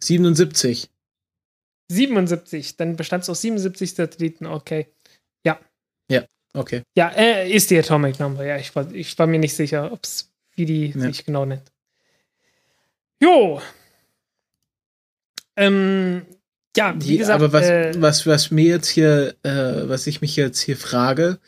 77. 0.00 0.90
77, 1.88 2.76
dann 2.76 2.96
bestand 2.96 3.22
es 3.24 3.30
aus 3.30 3.40
77 3.40 3.94
Satelliten, 3.94 4.46
okay. 4.46 4.86
Okay. 6.52 6.82
Ja, 6.96 7.08
äh, 7.10 7.50
ist 7.50 7.70
die 7.70 7.78
Atomic 7.78 8.18
Number, 8.18 8.44
ja. 8.44 8.56
Ich 8.56 8.74
war, 8.74 8.90
ich 8.92 9.16
war 9.18 9.26
mir 9.26 9.38
nicht 9.38 9.54
sicher, 9.54 9.92
ob 9.92 10.04
es 10.04 10.30
wie 10.56 10.66
die 10.66 10.88
Ja. 10.88 11.00
sich 11.00 11.24
genau 11.24 11.44
nennt. 11.44 11.70
Jo. 13.22 13.60
Ähm, 15.56 16.22
ja, 16.76 16.94
wie 16.98 17.18
gesagt, 17.18 17.42
aber 17.42 17.52
was, 17.52 17.68
äh, 17.68 17.92
was, 17.96 18.26
was 18.26 18.50
mir 18.50 18.66
jetzt 18.66 18.88
hier, 18.88 19.34
äh, 19.42 19.88
was 19.88 20.06
ich 20.06 20.20
mich 20.20 20.36
jetzt 20.36 20.60
hier 20.60 20.76
frage, 20.76 21.38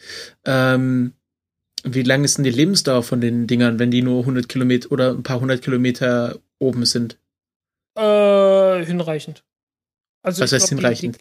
ähm, 0.44 1.12
wie 1.84 2.02
lang 2.02 2.24
ist 2.24 2.38
denn 2.38 2.44
die 2.44 2.50
Lebensdauer 2.50 3.02
von 3.02 3.20
den 3.20 3.46
Dingern, 3.46 3.78
wenn 3.78 3.90
die 3.90 4.02
nur 4.02 4.20
100 4.20 4.48
Kilometer 4.48 4.90
oder 4.92 5.10
ein 5.10 5.22
paar 5.22 5.40
hundert 5.40 5.62
Kilometer 5.62 6.38
oben 6.58 6.84
sind? 6.84 7.18
Äh, 7.96 8.84
hinreichend. 8.84 9.44
Also 10.22 10.42
Was 10.42 10.52
heißt 10.52 10.68
glaub, 10.68 10.80
hinreichend? 10.80 11.18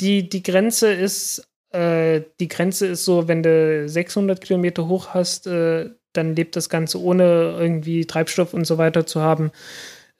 Die, 0.00 0.22
die, 0.22 0.28
die 0.28 0.42
Grenze 0.42 0.92
ist, 0.92 1.48
äh, 1.70 2.22
die 2.40 2.48
Grenze 2.48 2.86
ist 2.88 3.04
so, 3.04 3.28
wenn 3.28 3.42
du 3.42 3.88
600 3.88 4.40
Kilometer 4.40 4.88
hoch 4.88 5.08
hast, 5.14 5.46
äh, 5.46 5.90
dann 6.12 6.36
lebt 6.36 6.56
das 6.56 6.68
Ganze 6.68 7.00
ohne 7.00 7.56
irgendwie 7.58 8.04
Treibstoff 8.04 8.54
und 8.54 8.66
so 8.66 8.78
weiter 8.78 9.06
zu 9.06 9.20
haben, 9.20 9.50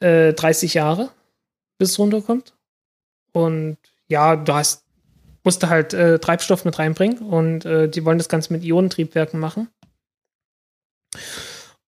äh, 0.01 0.33
30 0.33 0.75
Jahre, 0.75 1.11
bis 1.83 1.91
es 1.91 1.99
runterkommt. 1.99 2.55
Und 3.33 3.77
ja, 4.07 4.37
du 4.37 4.55
hast, 4.55 4.85
musst 5.43 5.65
du 5.65 5.69
halt 5.69 5.93
äh, 5.93 6.21
Treibstoff 6.21 6.65
mit 6.65 6.79
reinbringen 6.79 7.19
und 7.19 7.65
äh, 7.65 7.89
die 7.89 8.05
wollen 8.05 8.19
das 8.19 8.29
Ganze 8.29 8.53
mit 8.53 8.63
Ionentriebwerken 8.63 9.41
machen. 9.41 9.67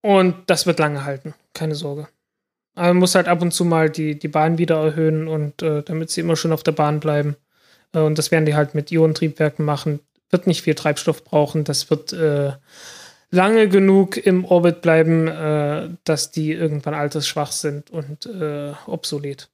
Und 0.01 0.35
das 0.47 0.65
wird 0.65 0.79
lange 0.79 1.05
halten, 1.05 1.35
keine 1.53 1.75
Sorge. 1.75 2.07
Aber 2.73 2.87
man 2.87 2.97
muss 2.97 3.13
halt 3.13 3.27
ab 3.27 3.43
und 3.43 3.53
zu 3.53 3.65
mal 3.65 3.91
die, 3.91 4.17
die 4.17 4.27
Bahn 4.27 4.57
wieder 4.57 4.83
erhöhen 4.83 5.27
und 5.27 5.61
äh, 5.61 5.83
damit 5.83 6.09
sie 6.09 6.21
immer 6.21 6.37
schön 6.37 6.53
auf 6.53 6.63
der 6.63 6.71
Bahn 6.71 6.99
bleiben. 6.99 7.35
Äh, 7.93 7.99
und 7.99 8.17
das 8.17 8.31
werden 8.31 8.47
die 8.47 8.55
halt 8.55 8.73
mit 8.73 8.91
Ionentriebwerken 8.91 9.63
machen. 9.63 9.99
Wird 10.31 10.47
nicht 10.47 10.63
viel 10.63 10.73
Treibstoff 10.73 11.23
brauchen. 11.23 11.65
Das 11.65 11.91
wird 11.91 12.13
äh, 12.13 12.53
lange 13.29 13.69
genug 13.69 14.17
im 14.17 14.43
Orbit 14.43 14.81
bleiben, 14.81 15.27
äh, 15.27 15.89
dass 16.03 16.31
die 16.31 16.51
irgendwann 16.51 16.95
altersschwach 16.95 17.51
sind 17.51 17.91
und 17.91 18.27
obsolet. 18.87 19.52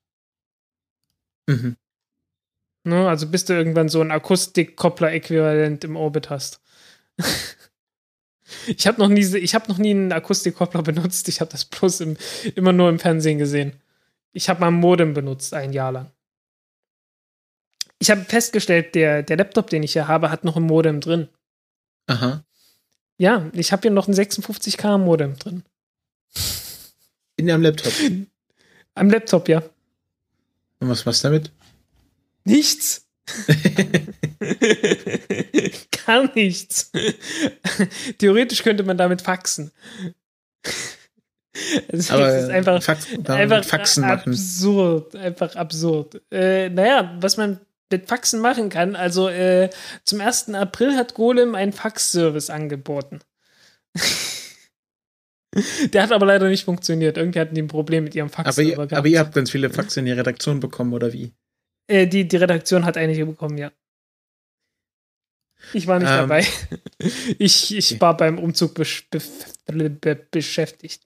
Mhm. 1.49 1.77
Ne? 2.83 3.09
Also 3.09 3.27
bis 3.27 3.45
du 3.45 3.53
irgendwann 3.53 3.89
so 3.89 4.01
ein 4.01 4.11
Akustikkoppler-Äquivalent 4.11 5.83
im 5.83 5.95
Orbit 5.95 6.29
hast. 6.29 6.61
ich 8.67 8.87
habe 8.87 8.99
noch 8.99 9.09
nie, 9.09 9.25
ich 9.35 9.55
habe 9.55 9.67
noch 9.67 9.79
nie 9.79 9.91
einen 9.91 10.11
Akustikkoppler 10.11 10.83
benutzt. 10.83 11.27
Ich 11.27 11.41
habe 11.41 11.51
das 11.51 11.65
bloß 11.65 12.01
im, 12.01 12.17
immer 12.55 12.71
nur 12.71 12.89
im 12.89 12.99
Fernsehen 12.99 13.39
gesehen. 13.39 13.73
Ich 14.31 14.47
habe 14.47 14.61
mal 14.61 14.67
ein 14.67 14.75
Modem 14.75 15.13
benutzt 15.13 15.53
ein 15.53 15.73
Jahr 15.73 15.91
lang. 15.91 16.11
Ich 17.97 18.11
habe 18.11 18.21
festgestellt, 18.21 18.95
der, 18.95 19.23
der 19.23 19.37
Laptop, 19.37 19.69
den 19.69 19.83
ich 19.83 19.93
hier 19.93 20.07
habe, 20.07 20.31
hat 20.31 20.45
noch 20.45 20.55
ein 20.55 20.63
Modem 20.63 21.01
drin. 21.01 21.27
Aha. 22.07 22.45
Ja, 23.17 23.49
ich 23.53 23.73
habe 23.73 23.81
hier 23.81 23.91
noch 23.91 24.07
ein 24.07 24.13
56k 24.13 24.97
Modem 24.97 25.37
drin. 25.37 25.63
In 27.35 27.49
einem 27.49 27.63
Laptop. 27.63 27.91
Am 28.93 29.09
Laptop, 29.09 29.49
ja. 29.49 29.63
Und 30.79 30.89
was 30.89 31.05
machst 31.05 31.23
du 31.23 31.27
damit? 31.29 31.51
Nichts. 32.45 33.05
Gar 36.05 36.33
nichts. 36.35 36.91
Theoretisch 38.17 38.63
könnte 38.63 38.83
man 38.83 38.97
damit 38.97 39.21
faxen. 39.21 39.71
Also 41.91 42.13
Aber 42.13 42.27
es 42.27 42.43
ist 42.43 42.49
einfach, 42.49 42.81
Fax, 42.81 43.07
einfach 43.27 43.63
Faxen 43.63 44.01
machen. 44.01 44.31
absurd. 44.33 45.15
Einfach 45.15 45.55
absurd. 45.55 46.21
Äh, 46.31 46.69
naja, 46.69 47.15
was 47.19 47.37
man 47.37 47.59
mit 47.91 48.07
Faxen 48.07 48.39
machen 48.39 48.69
kann, 48.69 48.95
also 48.95 49.29
äh, 49.29 49.69
zum 50.05 50.21
1. 50.21 50.53
April 50.53 50.95
hat 50.95 51.15
Golem 51.15 51.55
einen 51.55 51.73
Fax-Service 51.73 52.49
angeboten. 52.49 53.19
Der 55.93 56.03
hat 56.03 56.11
aber 56.11 56.25
leider 56.25 56.47
nicht 56.47 56.65
funktioniert. 56.65 57.17
Irgendwie 57.17 57.39
hatten 57.39 57.55
die 57.55 57.61
ein 57.61 57.67
Problem 57.67 58.03
mit 58.03 58.15
ihrem 58.15 58.29
fax 58.29 58.47
Aber 58.57 58.61
ihr, 58.61 58.79
aber 58.79 59.07
ihr 59.07 59.19
habt 59.19 59.33
ganz 59.33 59.51
viele 59.51 59.69
Faxe 59.69 59.99
in 59.99 60.05
die 60.05 60.11
Redaktion 60.11 60.59
bekommen, 60.59 60.93
oder 60.93 61.11
wie? 61.13 61.33
Äh, 61.87 62.07
die, 62.07 62.27
die 62.27 62.37
Redaktion 62.37 62.85
hat 62.85 62.97
einige 62.97 63.25
bekommen, 63.25 63.57
ja. 63.57 63.71
Ich 65.73 65.87
war 65.87 65.99
nicht 65.99 66.09
Ähm, 66.09 66.17
dabei. 66.17 66.45
Ich, 67.39 67.75
ich 67.75 67.91
okay. 67.91 68.01
war 68.01 68.17
beim 68.17 68.37
Umzug 68.37 68.73
besch 68.75 69.09
be 69.09 69.19
be 69.89 70.15
beschäftigt. 70.31 71.01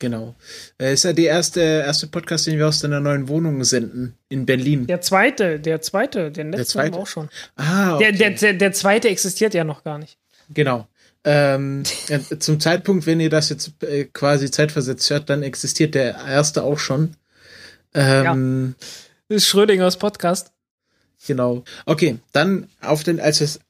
Genau. 0.00 0.34
Äh, 0.80 0.94
ist 0.94 1.04
ja 1.04 1.12
der 1.12 1.26
erste, 1.26 1.60
erste 1.60 2.08
Podcast, 2.08 2.46
den 2.46 2.58
wir 2.58 2.66
aus 2.66 2.80
deiner 2.80 2.98
neuen 2.98 3.28
Wohnung 3.28 3.62
senden. 3.62 4.16
In 4.28 4.46
Berlin. 4.46 4.86
Der 4.88 5.00
zweite, 5.00 5.60
der 5.60 5.80
zweite, 5.80 6.32
den 6.32 6.50
letzten 6.50 6.66
zweite? 6.72 6.86
haben 6.86 6.94
wir 6.94 7.02
auch 7.02 7.06
schon. 7.06 7.28
Ah, 7.54 7.98
Der, 7.98 8.08
okay. 8.08 8.18
der, 8.18 8.30
der, 8.30 8.52
der 8.54 8.72
zweite 8.72 9.08
existiert 9.08 9.54
ja 9.54 9.62
noch 9.62 9.84
gar 9.84 9.98
nicht. 9.98 10.18
Genau. 10.48 10.88
Ähm, 11.24 11.84
ja, 12.08 12.20
zum 12.40 12.58
Zeitpunkt, 12.58 13.06
wenn 13.06 13.20
ihr 13.20 13.30
das 13.30 13.48
jetzt 13.48 13.72
äh, 13.82 14.04
quasi 14.12 14.50
zeitversetzt 14.50 15.08
hört, 15.10 15.30
dann 15.30 15.42
existiert 15.42 15.94
der 15.94 16.16
erste 16.16 16.64
auch 16.64 16.78
schon. 16.78 17.14
Ähm, 17.94 18.74
Das 19.28 19.36
ist 19.36 19.46
Schrödingers 19.48 19.98
Podcast. 19.98 20.52
Genau. 21.26 21.62
Okay, 21.86 22.18
dann 22.32 22.68
auf 22.80 23.04
den, 23.04 23.20
als 23.20 23.40
es 23.40 23.60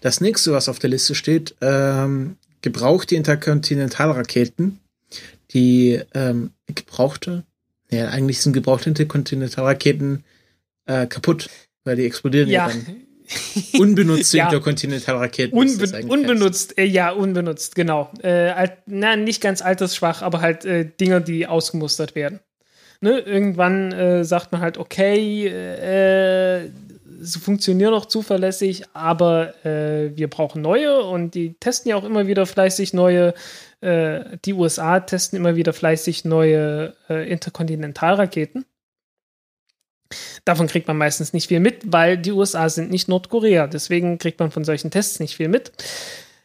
das 0.00 0.20
nächste, 0.20 0.52
was 0.52 0.68
auf 0.68 0.78
der 0.78 0.90
Liste 0.90 1.14
steht, 1.14 1.56
ähm, 1.60 2.36
gebrauchte 2.62 3.16
Interkontinentalraketen, 3.16 4.78
die 5.52 6.00
ähm, 6.14 6.50
gebrauchte, 6.66 7.44
ja, 7.90 8.08
eigentlich 8.08 8.40
sind 8.40 8.52
gebrauchte 8.52 8.88
Interkontinentalraketen 8.88 10.24
äh, 10.86 11.06
kaputt, 11.06 11.48
weil 11.84 11.96
die 11.96 12.04
explodieren 12.06 12.48
ja, 12.48 12.68
Ja. 12.68 12.72
dann. 12.74 13.05
Unbenutzte 13.78 14.38
Ja. 14.38 14.44
Interkontinentalraketen. 14.44 15.58
Unbe 15.58 16.02
unbenutzt, 16.08 16.78
äh, 16.78 16.84
ja, 16.84 17.10
unbenutzt, 17.10 17.74
genau. 17.74 18.10
Äh, 18.22 18.50
alt, 18.50 18.72
na, 18.86 19.16
nicht 19.16 19.40
ganz 19.40 19.62
altersschwach, 19.62 20.22
aber 20.22 20.40
halt 20.40 20.64
äh, 20.64 20.88
Dinger, 20.98 21.20
die 21.20 21.46
ausgemustert 21.46 22.14
werden. 22.14 22.40
Ne? 23.00 23.18
Irgendwann 23.18 23.92
äh, 23.92 24.24
sagt 24.24 24.52
man 24.52 24.60
halt, 24.60 24.78
okay, 24.78 25.46
äh, 25.46 26.70
sie 27.20 27.38
funktionieren 27.38 27.92
noch 27.92 28.06
zuverlässig, 28.06 28.84
aber 28.94 29.64
äh, 29.64 30.16
wir 30.16 30.28
brauchen 30.28 30.62
neue 30.62 31.02
und 31.02 31.34
die 31.34 31.54
testen 31.60 31.90
ja 31.90 31.96
auch 31.96 32.04
immer 32.04 32.26
wieder 32.26 32.46
fleißig 32.46 32.92
neue. 32.92 33.34
Die 33.82 34.54
USA 34.54 35.00
testen 35.00 35.38
immer 35.38 35.54
wieder 35.54 35.74
fleißig 35.74 36.24
neue 36.24 36.94
Interkontinentalraketen. 37.08 38.64
Davon 40.44 40.66
kriegt 40.66 40.88
man 40.88 40.96
meistens 40.96 41.32
nicht 41.32 41.48
viel 41.48 41.60
mit, 41.60 41.82
weil 41.86 42.18
die 42.18 42.32
USA 42.32 42.68
sind 42.68 42.90
nicht 42.90 43.08
Nordkorea. 43.08 43.66
Deswegen 43.66 44.18
kriegt 44.18 44.40
man 44.40 44.50
von 44.50 44.64
solchen 44.64 44.90
Tests 44.90 45.20
nicht 45.20 45.36
viel 45.36 45.48
mit. 45.48 45.72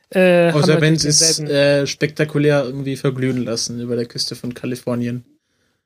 Äh, 0.09 0.51
Außer 0.51 0.82
wenn 0.82 0.97
sie 0.97 1.07
es 1.07 1.39
äh, 1.39 1.88
spektakulär 1.88 2.64
irgendwie 2.64 2.97
verglühen 2.97 3.45
lassen 3.45 3.80
über 3.80 3.95
der 3.95 4.05
Küste 4.05 4.36
von 4.36 4.53
Kalifornien. 4.53 5.24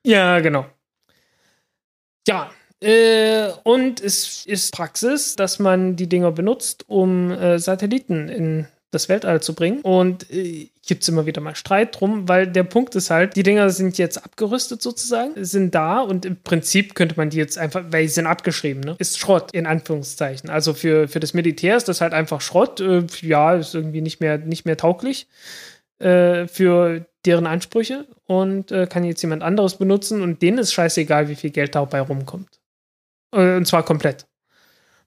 Ja, 0.04 0.40
genau. 0.40 0.66
Ja, 2.26 2.50
äh, 2.80 3.48
und 3.62 4.00
es 4.00 4.44
ist 4.46 4.72
Praxis, 4.74 5.36
dass 5.36 5.58
man 5.58 5.96
die 5.96 6.08
Dinger 6.08 6.32
benutzt, 6.32 6.84
um 6.88 7.30
äh, 7.30 7.58
Satelliten 7.58 8.28
in 8.28 8.68
das 8.90 9.08
Weltall 9.08 9.42
zu 9.42 9.54
bringen. 9.54 9.80
Und 9.82 10.30
äh, 10.30 10.70
gibt 10.86 11.02
es 11.02 11.08
immer 11.08 11.26
wieder 11.26 11.40
mal 11.40 11.54
Streit 11.54 11.98
drum, 11.98 12.28
weil 12.28 12.46
der 12.46 12.62
Punkt 12.64 12.94
ist 12.94 13.10
halt, 13.10 13.36
die 13.36 13.42
Dinger 13.42 13.70
sind 13.70 13.98
jetzt 13.98 14.24
abgerüstet 14.24 14.80
sozusagen, 14.80 15.32
sind 15.44 15.74
da 15.74 16.00
und 16.00 16.24
im 16.24 16.36
Prinzip 16.42 16.94
könnte 16.94 17.16
man 17.16 17.30
die 17.30 17.36
jetzt 17.38 17.58
einfach, 17.58 17.84
weil 17.90 18.06
sie 18.06 18.14
sind 18.14 18.26
abgeschrieben, 18.26 18.80
ne? 18.80 18.94
Ist 18.98 19.18
Schrott, 19.18 19.52
in 19.52 19.66
Anführungszeichen. 19.66 20.48
Also 20.48 20.74
für, 20.74 21.08
für 21.08 21.20
das 21.20 21.34
Militär 21.34 21.76
ist 21.76 21.88
das 21.88 22.00
halt 22.00 22.12
einfach 22.12 22.40
Schrott. 22.40 22.80
Äh, 22.80 23.04
ja, 23.22 23.54
ist 23.54 23.74
irgendwie 23.74 24.00
nicht 24.00 24.20
mehr, 24.20 24.38
nicht 24.38 24.64
mehr 24.64 24.76
tauglich 24.76 25.26
äh, 25.98 26.46
für 26.46 27.06
deren 27.24 27.46
Ansprüche 27.46 28.06
und 28.26 28.70
äh, 28.70 28.86
kann 28.86 29.04
jetzt 29.04 29.22
jemand 29.22 29.42
anderes 29.42 29.76
benutzen 29.76 30.22
und 30.22 30.42
denen 30.42 30.58
ist 30.58 30.72
scheißegal, 30.72 31.28
wie 31.28 31.34
viel 31.34 31.50
Geld 31.50 31.74
dabei 31.74 32.00
rumkommt. 32.00 32.60
Äh, 33.32 33.56
und 33.56 33.66
zwar 33.66 33.84
komplett. 33.84 34.26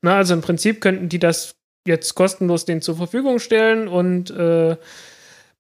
Na, 0.02 0.18
also 0.18 0.34
im 0.34 0.42
Prinzip 0.42 0.82
könnten 0.82 1.10
die 1.10 1.20
das 1.20 1.56
jetzt 1.86 2.16
kostenlos 2.16 2.66
denen 2.66 2.82
zur 2.82 2.96
Verfügung 2.96 3.40
stellen 3.40 3.88
und 3.88 4.32
äh, 4.32 4.78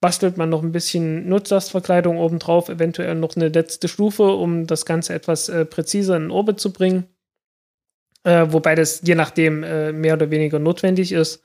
bastelt 0.01 0.37
man 0.37 0.49
noch 0.49 0.63
ein 0.63 0.71
bisschen 0.71 1.27
Nutzlastverkleidung 1.27 2.17
obendrauf, 2.17 2.69
eventuell 2.69 3.15
noch 3.15 3.35
eine 3.35 3.49
letzte 3.49 3.87
Stufe, 3.87 4.23
um 4.23 4.65
das 4.65 4.85
Ganze 4.85 5.13
etwas 5.13 5.49
äh, 5.49 5.65
präziser 5.65 6.15
in 6.15 6.23
den 6.23 6.31
Orbit 6.31 6.59
zu 6.59 6.71
bringen. 6.71 7.05
Äh, 8.23 8.47
wobei 8.49 8.75
das 8.75 9.01
je 9.03 9.15
nachdem 9.15 9.63
äh, 9.63 9.91
mehr 9.91 10.13
oder 10.13 10.29
weniger 10.31 10.59
notwendig 10.59 11.11
ist. 11.11 11.43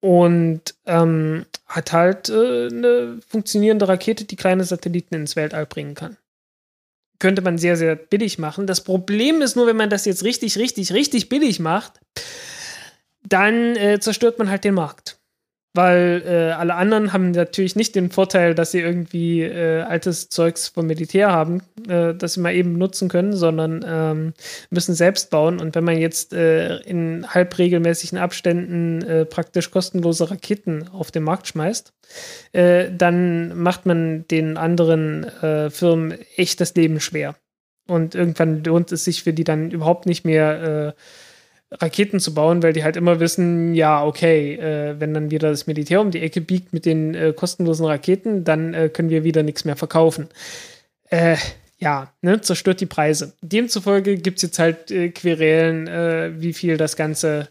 Und 0.00 0.76
ähm, 0.86 1.46
hat 1.66 1.92
halt 1.92 2.28
äh, 2.28 2.68
eine 2.68 3.18
funktionierende 3.26 3.88
Rakete, 3.88 4.24
die 4.24 4.36
kleine 4.36 4.62
Satelliten 4.62 5.14
ins 5.14 5.34
Weltall 5.34 5.66
bringen 5.66 5.94
kann. 5.94 6.16
Könnte 7.18 7.42
man 7.42 7.58
sehr, 7.58 7.76
sehr 7.76 7.96
billig 7.96 8.38
machen. 8.38 8.68
Das 8.68 8.84
Problem 8.84 9.42
ist 9.42 9.56
nur, 9.56 9.66
wenn 9.66 9.76
man 9.76 9.90
das 9.90 10.04
jetzt 10.04 10.22
richtig, 10.22 10.56
richtig, 10.56 10.92
richtig 10.92 11.28
billig 11.28 11.58
macht, 11.58 11.94
dann 13.28 13.76
äh, 13.76 14.00
zerstört 14.00 14.38
man 14.38 14.50
halt 14.50 14.64
den 14.64 14.74
Markt. 14.74 15.18
Weil 15.74 16.22
äh, 16.26 16.52
alle 16.52 16.74
anderen 16.74 17.12
haben 17.12 17.30
natürlich 17.30 17.76
nicht 17.76 17.94
den 17.94 18.10
Vorteil, 18.10 18.54
dass 18.54 18.72
sie 18.72 18.80
irgendwie 18.80 19.42
äh, 19.42 19.82
altes 19.82 20.28
Zeugs 20.28 20.66
vom 20.66 20.86
Militär 20.86 21.30
haben, 21.30 21.62
äh, 21.86 22.14
das 22.14 22.34
sie 22.34 22.40
mal 22.40 22.54
eben 22.54 22.78
nutzen 22.78 23.08
können, 23.08 23.36
sondern 23.36 23.84
ähm, 23.86 24.32
müssen 24.70 24.94
selbst 24.94 25.30
bauen. 25.30 25.60
Und 25.60 25.74
wenn 25.74 25.84
man 25.84 25.98
jetzt 25.98 26.32
äh, 26.32 26.78
in 26.78 27.28
halbregelmäßigen 27.28 28.18
Abständen 28.18 29.02
äh, 29.02 29.24
praktisch 29.26 29.70
kostenlose 29.70 30.30
Raketen 30.30 30.88
auf 30.88 31.10
den 31.10 31.22
Markt 31.22 31.46
schmeißt, 31.46 31.92
äh, 32.52 32.90
dann 32.90 33.56
macht 33.56 33.84
man 33.86 34.26
den 34.26 34.56
anderen 34.56 35.26
Firmen 35.70 36.18
echt 36.36 36.60
das 36.60 36.74
Leben 36.74 36.98
schwer. 36.98 37.36
Und 37.86 38.14
irgendwann 38.14 38.64
lohnt 38.64 38.90
es 38.90 39.04
sich 39.04 39.22
für 39.22 39.32
die 39.32 39.44
dann 39.44 39.70
überhaupt 39.70 40.06
nicht 40.06 40.24
mehr, 40.24 40.94
Raketen 41.70 42.18
zu 42.18 42.32
bauen, 42.32 42.62
weil 42.62 42.72
die 42.72 42.82
halt 42.82 42.96
immer 42.96 43.20
wissen, 43.20 43.74
ja, 43.74 44.04
okay, 44.04 44.54
äh, 44.54 44.98
wenn 44.98 45.12
dann 45.12 45.30
wieder 45.30 45.50
das 45.50 45.66
Militär 45.66 46.00
um 46.00 46.10
die 46.10 46.22
Ecke 46.22 46.40
biegt 46.40 46.72
mit 46.72 46.86
den 46.86 47.14
äh, 47.14 47.32
kostenlosen 47.34 47.84
Raketen, 47.84 48.44
dann 48.44 48.72
äh, 48.72 48.88
können 48.88 49.10
wir 49.10 49.22
wieder 49.22 49.42
nichts 49.42 49.64
mehr 49.64 49.76
verkaufen. 49.76 50.28
Äh, 51.10 51.36
ja, 51.76 52.12
ne, 52.22 52.40
zerstört 52.40 52.80
die 52.80 52.86
Preise. 52.86 53.34
Demzufolge 53.42 54.16
gibt 54.16 54.38
es 54.38 54.42
jetzt 54.42 54.58
halt 54.58 54.90
äh, 54.90 55.10
Querelen, 55.10 55.86
äh, 55.86 56.32
wie 56.40 56.52
viel 56.52 56.76
das 56.76 56.96
Ganze, 56.96 57.48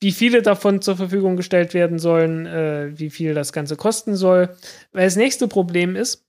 wie 0.00 0.12
viele 0.12 0.42
davon 0.42 0.80
zur 0.80 0.96
Verfügung 0.96 1.36
gestellt 1.36 1.74
werden 1.74 1.98
sollen, 1.98 2.96
wie 2.96 3.10
viel 3.10 3.34
das 3.34 3.52
Ganze 3.52 3.74
kosten 3.74 4.14
soll. 4.14 4.48
Weil 4.92 5.06
das 5.06 5.16
nächste 5.16 5.48
Problem 5.48 5.96
ist, 5.96 6.24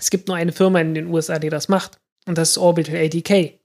es 0.00 0.10
gibt 0.10 0.28
nur 0.28 0.36
eine 0.36 0.52
Firma 0.52 0.80
in 0.80 0.94
den 0.94 1.08
USA, 1.08 1.40
die 1.40 1.48
das 1.48 1.68
macht. 1.68 1.98
Und 2.26 2.38
das 2.38 2.50
ist 2.50 2.58
Orbital 2.58 2.94
ATK. 2.94 3.59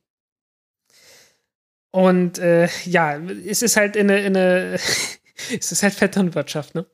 Und 1.95 2.39
äh, 2.39 2.67
ja, 2.83 3.17
es 3.17 3.61
ist 3.61 3.77
halt 3.77 3.95
in 3.95 4.11
eine, 4.11 4.19
in 4.19 4.35
eine 4.35 4.73
es 5.57 5.71
ist 5.71 5.81
halt 5.81 5.93
Vetternwirtschaft, 5.93 6.75
ne? 6.75 6.85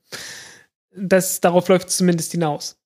Das, 0.95 1.41
darauf 1.41 1.70
läuft 1.70 1.88
es 1.88 1.97
zumindest 1.97 2.34
hinaus. 2.34 2.80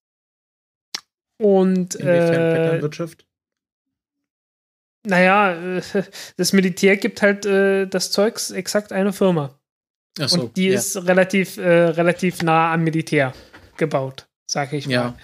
Und 1.38 1.96
Inwiefern 1.96 2.42
äh, 2.42 2.56
Vetternwirtschaft? 2.56 3.26
naja, 5.04 5.52
äh, 5.52 5.82
das 6.38 6.54
Militär 6.54 6.96
gibt 6.96 7.22
halt 7.22 7.46
äh, 7.46 7.86
das 7.86 8.12
Zeugs 8.12 8.50
exakt 8.50 8.94
eine 8.94 9.12
Firma. 9.12 9.60
Achso, 10.18 10.44
und 10.44 10.56
die 10.56 10.70
ja. 10.70 10.76
ist 10.76 10.96
relativ, 10.96 11.58
äh, 11.58 11.88
relativ 11.90 12.42
nah 12.44 12.72
am 12.72 12.86
Militär 12.86 13.34
gebaut, 13.76 14.26
sage 14.46 14.78
ich 14.78 14.88
mal. 14.88 14.94
Ja. 14.94 15.18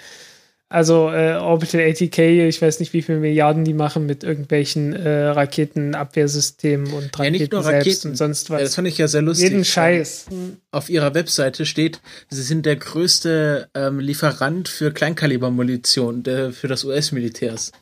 Also 0.74 1.10
äh, 1.12 1.34
Orbital 1.34 1.82
ATK, 1.82 2.18
ich 2.20 2.62
weiß 2.62 2.80
nicht, 2.80 2.94
wie 2.94 3.02
viele 3.02 3.20
Milliarden 3.20 3.66
die 3.66 3.74
machen 3.74 4.06
mit 4.06 4.24
irgendwelchen 4.24 4.94
äh, 4.94 5.24
Raketenabwehrsystemen 5.26 6.94
und 6.94 7.04
Ja, 7.04 7.10
Raketen, 7.18 7.32
nicht 7.34 7.52
nur 7.52 7.62
selbst 7.64 7.88
Raketen. 7.88 8.08
und 8.12 8.16
sonst 8.16 8.48
Ja, 8.48 8.58
das 8.58 8.70
was. 8.70 8.76
fand 8.76 8.88
ich 8.88 8.98
ja 8.98 9.10
sehr 9.10 9.22
lustig. 9.22 9.50
Jeden 9.50 9.66
Scheiß. 9.66 10.28
Auf 10.72 10.90
ihrer 10.90 11.14
Webseite 11.14 11.66
steht, 11.66 12.00
sie 12.30 12.42
sind 12.42 12.66
der 12.66 12.78
größte 12.78 13.68
ähm, 13.76 14.00
Lieferant 14.00 14.70
für 14.70 14.94
Kleinkalibermunition 14.94 16.24
der, 16.24 16.54
für 16.54 16.70
das 16.70 16.86
US-Militärs. 16.86 17.74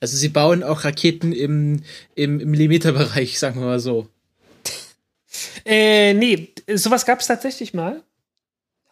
Also 0.00 0.18
sie 0.18 0.28
bauen 0.28 0.62
auch 0.62 0.84
Raketen 0.84 1.32
im, 1.32 1.80
im, 2.14 2.40
im 2.40 2.50
Millimeterbereich, 2.50 3.38
sagen 3.38 3.58
wir 3.60 3.66
mal 3.66 3.80
so. 3.80 4.06
Äh, 5.64 6.12
nee, 6.12 6.50
sowas 6.74 7.06
gab 7.06 7.20
es 7.20 7.26
tatsächlich 7.26 7.72
mal. 7.72 8.02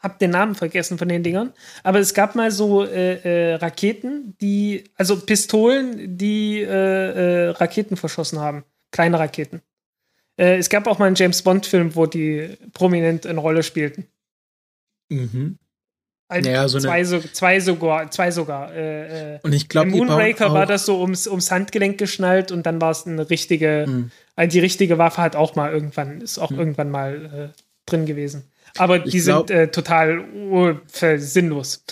Hab 0.02 0.18
den 0.18 0.30
Namen 0.30 0.54
vergessen 0.56 0.98
von 0.98 1.08
den 1.08 1.22
Dingern. 1.22 1.52
Aber 1.84 2.00
es 2.00 2.12
gab 2.12 2.34
mal 2.34 2.50
so 2.50 2.84
äh, 2.84 3.50
äh, 3.52 3.54
Raketen, 3.54 4.36
die, 4.40 4.84
also 4.96 5.16
Pistolen, 5.20 6.18
die 6.18 6.60
äh, 6.60 6.66
äh, 6.66 7.48
Raketen 7.50 7.96
verschossen 7.96 8.40
haben. 8.40 8.64
Kleine 8.90 9.18
Raketen. 9.20 9.62
Äh, 10.36 10.56
es 10.56 10.68
gab 10.70 10.86
auch 10.88 10.98
mal 10.98 11.06
einen 11.06 11.14
James 11.14 11.42
Bond-Film, 11.42 11.94
wo 11.94 12.06
die 12.06 12.56
prominent 12.72 13.26
eine 13.26 13.38
Rolle 13.38 13.62
spielten. 13.62 14.08
Mhm. 15.08 15.58
Ein, 16.28 16.44
Naja, 16.44 16.66
so 16.66 16.80
zwei, 16.80 17.04
so, 17.04 17.20
zwei 17.20 17.60
sogar, 17.60 18.10
zwei 18.10 18.30
sogar. 18.30 18.74
Äh, 18.74 19.38
Und 19.42 19.52
ich 19.52 19.68
glaube, 19.68 19.90
Moonraker 19.90 20.52
war 20.52 20.64
das 20.66 20.86
so 20.86 21.00
ums, 21.00 21.28
ums 21.28 21.50
Handgelenk 21.50 21.98
geschnallt 21.98 22.50
und 22.50 22.64
dann 22.64 22.80
war 22.80 22.90
es 22.90 23.06
eine 23.06 23.28
richtige, 23.28 23.84
Mhm. 23.86 24.10
äh, 24.36 24.48
die 24.48 24.60
richtige 24.60 24.96
Waffe 24.98 25.20
hat 25.20 25.36
auch 25.36 25.54
mal 25.56 25.70
irgendwann, 25.70 26.22
ist 26.22 26.38
auch 26.38 26.50
Mhm. 26.50 26.58
irgendwann 26.58 26.90
mal 26.90 27.52
drin 27.86 28.06
gewesen. 28.06 28.44
Aber 28.78 29.04
Ich 29.04 29.12
die 29.12 29.20
glaub- 29.20 29.48
sind 29.48 29.56
äh, 29.56 29.70
total 29.70 30.24
sinnlos. 31.18 31.84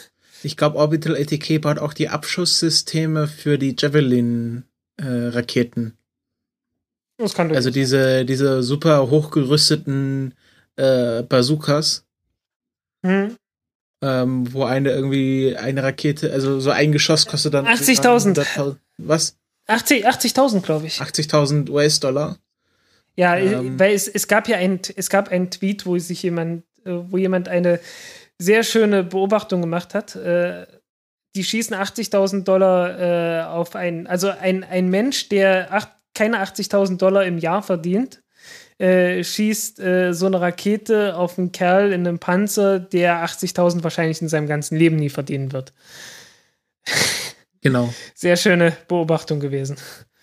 Ich 0.43 0.57
glaube, 0.57 0.79
Orbital 0.79 1.15
ATK 1.17 1.61
baut 1.61 1.79
auch 1.79 1.93
die 1.93 2.09
Abschusssysteme 2.09 3.29
für 3.29 3.59
die 3.59 3.77
Javelin-Raketen. 3.79 5.99
Das 7.19 7.35
kann 7.35 7.55
also 7.55 7.69
diese, 7.71 8.25
diese 8.25 8.63
super 8.63 9.11
hochgerüsteten 9.11 10.33
äh, 10.77 11.23
Bazookas, 11.23 12.07
hm? 13.05 13.37
ähm, 14.01 14.51
wo 14.55 14.65
eine 14.65 14.91
irgendwie 14.93 15.55
eine 15.59 15.83
Rakete, 15.83 16.33
also 16.33 16.59
so 16.61 16.71
ein 16.71 16.93
Geschoss 16.93 17.27
kostet 17.27 17.53
dann 17.53 17.67
80.000. 17.67 18.39
100.000 18.39 18.77
Was? 18.97 19.37
80 19.67 20.09
80.000, 20.09 20.63
glaube 20.63 20.87
ich. 20.87 21.03
80.000 21.03 21.69
US-Dollar. 21.69 22.39
Ja, 23.17 23.37
äh, 23.37 23.53
Ähm. 23.53 23.79
weil 23.79 23.93
es, 23.95 24.09
es 24.09 24.27
gab 24.27 24.49
ja 24.49 24.57
ein, 24.57 24.81
es 24.97 25.11
gab 25.11 25.29
einen 25.29 25.51
Tweet, 25.51 25.85
wo 25.85 25.99
sich 25.99 26.23
jemand, 26.23 26.63
äh, 26.63 26.65
wo 26.85 27.17
jemand 27.17 27.49
eine 27.49 27.81
sehr 28.39 28.63
schöne 28.63 29.05
Beobachtung 29.05 29.61
gemacht 29.61 29.95
hat. 29.95 30.17
Äh, 30.17 30.67
die 31.35 31.45
schießen 31.45 31.77
80.000 31.77 32.45
Dollar 32.45 32.99
äh, 32.99 33.45
auf 33.45 33.77
einen, 33.77 34.07
also 34.07 34.31
ein, 34.31 34.65
ein 34.65 34.89
Mensch, 34.89 35.29
der 35.29 35.73
acht, 35.73 35.91
keine 36.15 36.43
80.000 36.43 36.97
Dollar 36.97 37.25
im 37.25 37.39
Jahr 37.39 37.63
verdient, 37.63 38.23
äh, 38.79 39.23
schießt 39.23 39.79
äh, 39.81 40.13
so 40.13 40.27
eine 40.27 40.41
Rakete 40.41 41.17
auf 41.17 41.39
einen 41.39 41.53
Kerl 41.53 41.93
in 41.93 42.07
einem 42.07 42.19
Panzer, 42.19 42.81
der 42.81 43.25
80.000 43.25 43.85
wahrscheinlich 43.85 44.21
in 44.23 44.29
seinem 44.29 44.49
ganzen 44.49 44.77
Leben 44.77 44.97
nie 44.97 45.11
verdienen 45.11 45.53
wird. 45.53 45.73
Genau. 47.63 47.93
Sehr 48.15 48.37
schöne 48.37 48.75
Beobachtung 48.89 49.39
gewesen. 49.39 49.77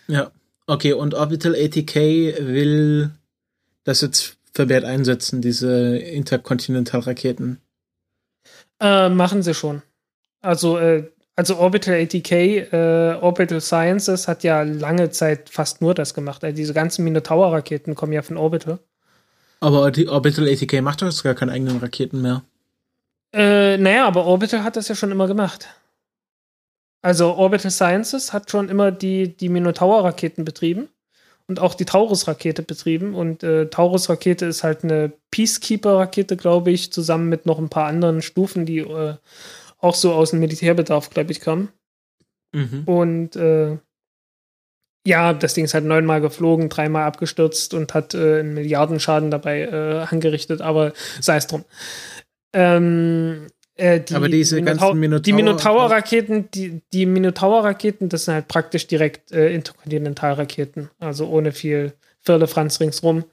Ja. 0.08 0.32
Okay, 0.66 0.94
und 0.94 1.14
Orbital 1.14 1.56
ATK 1.56 1.96
will 1.96 3.12
das 3.84 4.02
jetzt 4.02 4.37
vermehrt 4.58 4.84
einsetzen, 4.84 5.42
diese 5.42 5.98
Interkontinentalraketen. 5.98 7.62
Äh, 8.82 9.10
machen 9.10 9.44
sie 9.44 9.54
schon. 9.54 9.82
Also, 10.42 10.78
äh, 10.78 11.10
also 11.36 11.58
Orbital 11.58 11.96
ATK, 12.02 12.32
äh, 12.32 13.18
Orbital 13.22 13.62
Sciences 13.62 14.28
hat 14.28 14.44
ja 14.44 14.64
lange 14.64 15.12
Zeit 15.12 15.50
fast 15.50 15.82
nur 15.82 15.94
das 15.94 16.14
gemacht. 16.14 16.44
Also 16.44 16.56
diese 16.56 16.74
ganzen 16.74 17.06
Minotaur-Raketen 17.06 17.96
kommen 17.96 18.14
ja 18.14 18.24
von 18.24 18.38
Orbital. 18.38 18.80
Aber 19.60 19.92
die 19.92 20.08
Orbital 20.08 20.48
ATK 20.48 20.82
macht 20.82 21.02
doch 21.02 21.08
jetzt 21.08 21.24
gar 21.24 21.36
keine 21.36 21.52
eigenen 21.52 21.78
Raketen 21.78 22.22
mehr. 22.22 22.44
Äh, 23.34 23.78
naja, 23.78 24.08
aber 24.08 24.26
Orbital 24.26 24.64
hat 24.64 24.76
das 24.76 24.88
ja 24.88 24.96
schon 24.96 25.12
immer 25.12 25.28
gemacht. 25.28 25.68
Also 27.04 27.36
Orbital 27.36 27.72
Sciences 27.72 28.34
hat 28.34 28.50
schon 28.50 28.70
immer 28.70 28.92
die, 28.92 29.38
die 29.38 29.50
Minotaur-Raketen 29.50 30.44
betrieben 30.44 30.90
und 31.48 31.60
auch 31.60 31.74
die 31.74 31.86
Taurus-Rakete 31.86 32.62
betrieben. 32.62 33.16
Und 33.16 33.44
äh, 33.44 33.68
Taurus-Rakete 33.68 34.46
ist 34.46 34.64
halt 34.64 34.84
eine 34.84 35.14
Peacekeeper-Rakete, 35.32 36.36
glaube 36.36 36.72
ich, 36.72 36.92
zusammen 36.92 37.30
mit 37.30 37.46
noch 37.46 37.58
ein 37.58 37.70
paar 37.70 37.88
anderen 37.88 38.22
Stufen, 38.22 38.66
die 38.66 38.80
äh, 38.80 39.16
auch 39.80 39.96
so 39.96 40.14
aus 40.14 40.32
dem 40.32 40.40
Militärbedarf, 40.40 41.10
glaube 41.10 41.32
ich, 41.32 41.40
kamen. 41.40 41.70
Mhm. 42.54 42.84
Und 42.86 43.36
äh, 43.36 43.78
ja, 45.06 45.34
das 45.34 45.54
Ding 45.54 45.64
ist 45.64 45.74
halt 45.74 45.86
neunmal 45.86 46.20
geflogen, 46.20 46.68
dreimal 46.68 47.04
abgestürzt 47.04 47.74
und 47.74 47.94
hat 47.94 48.14
äh, 48.14 48.40
einen 48.40 48.54
Milliardenschaden 48.54 49.32
dabei 49.32 49.62
äh, 49.62 50.06
angerichtet, 50.14 50.62
aber 50.62 50.92
sei 51.22 51.38
es 51.38 51.48
drum. 51.48 51.64
Ähm, 52.54 53.48
äh, 53.78 54.00
die, 54.02 54.14
Aber 54.16 54.30
diese 54.30 54.62
ganzen 54.62 55.00
Minotaur- 55.00 55.22
die 55.22 55.34
Minotaur-Raketen, 55.34 56.50
die, 56.52 56.82
die 56.94 57.06
Minotaur-Raketen, 57.06 58.10
das 58.10 58.26
sind 58.26 58.34
halt 58.34 58.48
praktisch 58.48 58.88
direkt 58.88 59.32
äh, 59.32 59.54
Interkontinentalraketen, 59.54 60.90
also 61.00 61.28
ohne 61.28 61.52
viel 61.52 61.94
Firlefanz 62.22 62.80
ringsrum. 62.80 63.24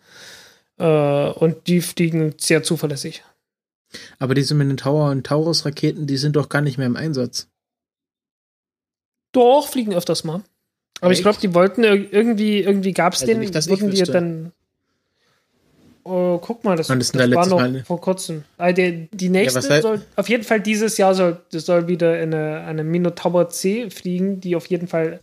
Äh, 0.78 0.84
und 1.30 1.66
die 1.66 1.80
fliegen 1.80 2.34
sehr 2.38 2.62
zuverlässig. 2.62 3.22
Aber 4.18 4.34
diese 4.34 4.54
Minotaur 4.54 5.10
und 5.10 5.24
Taurus-Raketen, 5.26 6.06
die 6.06 6.16
sind 6.16 6.36
doch 6.36 6.48
gar 6.48 6.62
nicht 6.62 6.78
mehr 6.78 6.86
im 6.88 6.96
Einsatz. 6.96 7.48
Doch, 9.32 9.68
fliegen 9.68 9.94
öfters 9.94 10.24
mal. 10.24 10.42
Aber 11.00 11.12
ich 11.12 11.18
Echt? 11.18 11.24
glaube, 11.24 11.38
die 11.40 11.54
wollten 11.54 11.82
ir- 11.84 12.08
irgendwie, 12.12 12.60
irgendwie 12.60 12.92
gab 12.92 13.14
es 13.14 13.22
Also 13.22 13.32
den, 13.32 13.40
nicht, 13.40 13.54
dass 13.54 13.66
ich 13.66 13.72
wurden 13.72 13.90
die 13.90 14.02
dann. 14.02 14.52
Oh, 16.06 16.38
guck 16.38 16.62
mal, 16.64 16.76
das, 16.76 16.88
das 16.88 17.12
der 17.12 17.30
war 17.32 17.46
noch 17.46 17.58
Mal, 17.58 17.82
vor 17.84 18.00
kurzem. 18.00 18.44
Ah, 18.58 18.72
der, 18.72 18.92
die 19.10 19.30
nächste 19.30 19.66
wei- 19.70 19.80
soll 19.80 20.02
auf 20.16 20.28
jeden 20.28 20.44
Fall 20.44 20.60
dieses 20.60 20.98
Jahr 20.98 21.14
soll, 21.14 21.40
das 21.50 21.64
soll 21.64 21.88
wieder 21.88 22.12
eine, 22.12 22.60
eine 22.60 22.84
Minotaur 22.84 23.48
C 23.48 23.88
fliegen, 23.90 24.38
die 24.40 24.54
auf 24.54 24.66
jeden 24.66 24.86
Fall. 24.86 25.20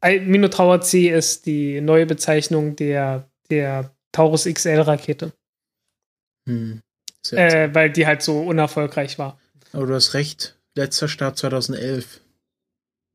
äh, 0.00 0.20
Minotaur 0.20 0.80
C 0.80 1.08
ist 1.10 1.44
die 1.44 1.80
neue 1.82 2.06
Bezeichnung 2.06 2.74
der, 2.76 3.28
der 3.50 3.90
Taurus 4.12 4.44
XL-Rakete, 4.44 5.32
Hm. 6.48 6.80
Äh, 7.32 7.70
weil 7.74 7.90
die 7.90 8.06
halt 8.06 8.22
so 8.22 8.40
unerfolgreich 8.42 9.18
war. 9.18 9.38
Aber 9.72 9.86
du 9.86 9.94
hast 9.94 10.14
recht. 10.14 10.58
Letzter 10.76 11.08
Start 11.08 11.38
2011. 11.38 12.20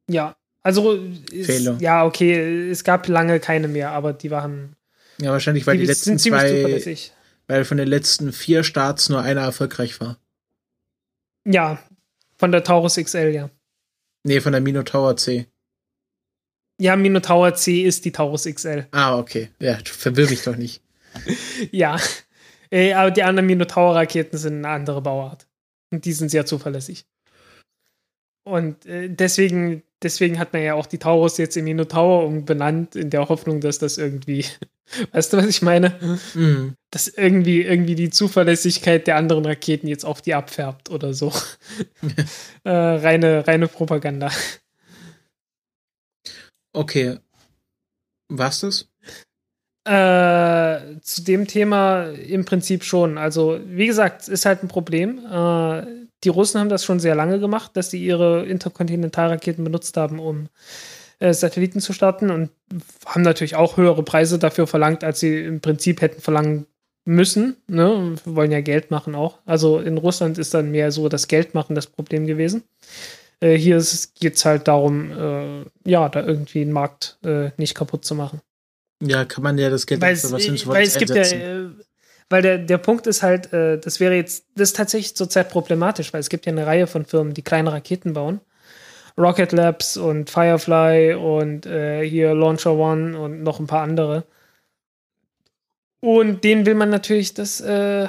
Ja, 0.10 0.36
also 0.64 0.94
ist, 1.32 1.46
Fehler. 1.48 1.78
ja, 1.80 2.06
okay, 2.06 2.70
es 2.70 2.84
gab 2.84 3.08
lange 3.08 3.40
keine 3.40 3.68
mehr, 3.68 3.92
aber 3.92 4.14
die 4.14 4.32
waren 4.32 4.76
Ja, 5.22 5.32
wahrscheinlich, 5.32 5.68
weil 5.68 5.78
die, 5.78 5.86
letzten 5.86 6.12
sind 6.12 6.20
ziemlich 6.20 6.42
zwei, 6.42 6.56
zuverlässig. 6.56 7.14
weil 7.48 7.66
von 7.66 7.78
den 7.78 7.88
letzten 7.88 8.32
vier 8.32 8.64
Starts 8.64 9.10
nur 9.10 9.22
einer 9.22 9.42
erfolgreich 9.42 10.00
war. 10.00 10.18
Ja, 11.46 11.80
von 12.38 12.52
der 12.52 12.64
Taurus 12.64 12.96
XL, 12.96 13.32
ja. 13.34 13.50
Nee, 14.24 14.40
von 14.42 14.52
der 14.52 14.62
Minotaur 14.62 15.18
C. 15.18 15.48
Ja, 16.80 16.96
Minotaur 16.96 17.54
C 17.56 17.84
ist 17.84 18.06
die 18.06 18.12
Taurus 18.12 18.46
XL. 18.46 18.88
Ah, 18.92 19.18
okay. 19.18 19.50
Ja, 19.60 19.78
verwirr 19.84 20.30
mich 20.30 20.44
doch 20.44 20.56
nicht. 20.56 20.82
Ja. 21.72 22.00
Äh, 22.72 22.94
aber 22.94 23.10
die 23.10 23.24
anderen 23.24 23.48
Minotaur-Raketen 23.48 24.38
sind 24.38 24.60
eine 24.60 24.70
andere 24.70 25.02
Bauart. 25.02 25.48
Und 25.92 26.06
die 26.06 26.14
sind 26.14 26.30
sehr 26.30 26.46
zuverlässig. 26.46 27.08
Und 28.44 28.86
äh, 28.86 29.10
deswegen, 29.10 29.82
deswegen 30.04 30.38
hat 30.40 30.54
man 30.54 30.62
ja 30.62 30.76
auch 30.76 30.86
die 30.86 31.00
Taurus 31.00 31.38
jetzt 31.38 31.58
in 31.58 31.66
Minotaur 31.66 32.26
umbenannt, 32.26 32.96
in 32.96 33.10
der 33.10 33.28
Hoffnung, 33.28 33.60
dass 33.60 33.80
das 33.80 33.98
irgendwie 33.98 34.46
Weißt 35.12 35.34
du, 35.34 35.38
was 35.38 35.46
ich 35.46 35.62
meine? 35.62 36.00
Mhm. 36.34 36.76
Dass 36.92 37.08
irgendwie, 37.08 37.62
irgendwie 37.62 37.96
die 37.96 38.10
Zuverlässigkeit 38.10 39.08
der 39.08 39.18
anderen 39.18 39.46
Raketen 39.46 39.88
jetzt 39.88 40.06
auf 40.06 40.22
die 40.22 40.34
abfärbt 40.34 40.90
oder 40.90 41.14
so. 41.14 41.32
äh, 42.64 42.70
reine, 42.70 43.48
reine 43.48 43.68
Propaganda. 43.68 44.32
Okay. 46.74 47.18
War's 48.30 48.62
das? 48.62 48.88
Äh, 49.86 51.00
zu 51.02 51.24
dem 51.24 51.48
Thema 51.48 52.10
im 52.12 52.46
Prinzip 52.46 52.84
schon. 52.84 53.18
Also, 53.18 53.60
wie 53.66 53.88
gesagt, 53.88 54.22
es 54.22 54.28
ist 54.28 54.46
halt 54.46 54.64
ein 54.64 54.68
Problem. 54.68 55.20
Äh, 55.26 56.08
die 56.24 56.30
Russen 56.30 56.60
haben 56.60 56.70
das 56.70 56.84
schon 56.84 57.00
sehr 57.00 57.16
lange 57.16 57.40
gemacht, 57.40 57.72
dass 57.76 57.90
sie 57.90 58.04
ihre 58.04 58.46
Interkontinentalraketen 58.46 59.64
benutzt 59.64 59.98
haben, 59.98 60.20
um 60.20 60.50
äh, 61.20 61.34
Satelliten 61.34 61.82
zu 61.82 61.94
starten 61.94 62.32
und 62.32 62.50
haben 63.06 63.22
natürlich 63.22 63.56
auch 63.56 63.78
höhere 63.78 64.04
Preise 64.04 64.40
dafür 64.40 64.68
verlangt, 64.68 65.04
als 65.04 65.20
sie 65.20 65.44
im 65.44 65.62
Prinzip 65.62 66.02
hätten 66.02 66.22
verlangen 66.22 66.66
müssen. 67.06 67.58
Ne? 67.68 68.16
Wir 68.24 68.36
wollen 68.36 68.52
ja 68.52 68.62
Geld 68.62 68.92
machen 68.92 69.16
auch. 69.16 69.40
Also 69.46 69.80
in 69.80 69.98
Russland 69.98 70.38
ist 70.38 70.54
dann 70.54 70.72
mehr 70.72 70.92
so 70.92 71.10
das 71.10 71.28
Geldmachen 71.28 71.76
das 71.76 71.88
Problem 71.88 72.26
gewesen. 72.26 72.64
Äh, 73.42 73.58
hier 73.58 73.84
geht 74.20 74.36
es 74.36 74.46
halt 74.46 74.68
darum, 74.68 75.12
äh, 75.12 75.66
ja, 75.90 76.10
da 76.10 76.26
irgendwie 76.26 76.62
einen 76.62 76.72
Markt 76.72 77.18
äh, 77.24 77.52
nicht 77.58 77.76
kaputt 77.76 78.06
zu 78.06 78.16
machen. 78.16 78.42
Ja, 79.02 79.26
kann 79.26 79.44
man 79.44 79.58
ja 79.58 79.70
das 79.70 79.86
Geld 79.86 80.02
Weil 80.02 80.14
es, 80.14 80.30
was 80.32 80.46
äh, 80.46 80.68
weil 80.68 80.84
es 80.84 80.98
gibt 80.98 81.12
ja, 81.12 81.22
äh, 81.22 81.70
weil 82.30 82.42
der, 82.42 82.58
der 82.60 82.78
Punkt 82.78 83.08
ist 83.08 83.24
halt, 83.24 83.52
äh, 83.54 83.80
das 83.80 84.00
wäre 84.00 84.14
jetzt, 84.14 84.46
das 84.56 84.70
ist 84.70 84.76
tatsächlich 84.76 85.16
zurzeit 85.16 85.50
problematisch, 85.50 86.14
weil 86.14 86.20
es 86.20 86.30
gibt 86.30 86.46
ja 86.46 86.52
eine 86.52 86.68
Reihe 86.68 86.86
von 86.86 87.06
Firmen, 87.06 87.34
die 87.34 87.42
kleine 87.42 87.72
Raketen 87.72 88.14
bauen. 88.14 88.42
Rocket 89.18 89.52
Labs 89.52 89.98
und 89.98 90.30
Firefly 90.30 91.14
und 91.16 91.66
äh, 91.66 92.08
hier 92.08 92.34
Launcher 92.34 92.74
One 92.74 93.20
und 93.20 93.44
noch 93.44 93.60
ein 93.60 93.68
paar 93.68 93.84
andere. 93.84 94.24
Und 96.02 96.44
denen 96.44 96.66
will 96.66 96.76
man 96.76 96.90
natürlich 96.90 97.34
das, 97.34 97.60
äh, 97.62 98.08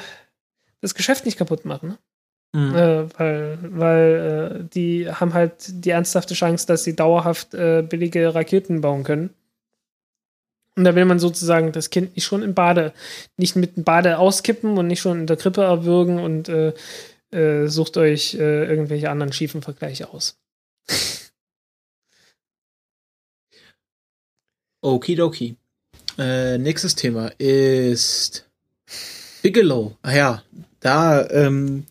das 0.81 0.95
Geschäft 0.95 1.25
nicht 1.25 1.39
kaputt 1.39 1.65
machen. 1.65 1.89
Ne? 1.91 1.99
Mhm. 2.53 2.75
Äh, 2.75 3.19
weil 3.19 3.59
weil 3.63 4.61
äh, 4.61 4.65
die 4.75 5.11
haben 5.11 5.35
halt 5.35 5.53
die 5.69 5.91
ernsthafte 5.91 6.35
Chance, 6.35 6.67
dass 6.67 6.85
sie 6.85 6.97
dauerhaft 6.97 7.55
äh, 7.55 7.83
billige 7.83 8.35
Raketen 8.35 8.81
bauen 8.81 9.05
können. 9.05 9.31
Und 10.77 10.85
da 10.85 10.95
will 10.95 11.05
man 11.05 11.19
sozusagen 11.19 11.73
das 11.73 11.91
Kind 11.91 12.15
nicht 12.17 12.25
schon 12.25 12.43
im 12.43 12.55
Bade, 12.55 12.93
nicht 13.37 13.57
mit 13.57 13.77
dem 13.77 13.85
Bade 13.85 14.19
auskippen 14.19 14.79
und 14.79 14.87
nicht 14.87 15.01
schon 15.01 15.21
in 15.21 15.27
der 15.27 15.37
Krippe 15.37 15.63
erwürgen 15.63 16.19
und 16.21 16.49
äh, 16.49 16.73
äh, 17.33 17.67
sucht 17.67 17.97
euch 17.97 18.35
äh, 18.35 18.65
irgendwelche 18.65 19.11
anderen 19.11 19.33
schiefen 19.33 19.63
Vergleiche 19.63 20.13
aus. 20.13 20.39
Okidoki. 24.81 25.57
Äh, 26.19 26.59
nächstes 26.59 26.95
Thema 26.95 27.29
ist 27.39 28.49
Bigelow. 29.43 29.97
Ah 30.03 30.15
ja, 30.15 30.43
da, 30.81 31.29
ähm, 31.31 31.85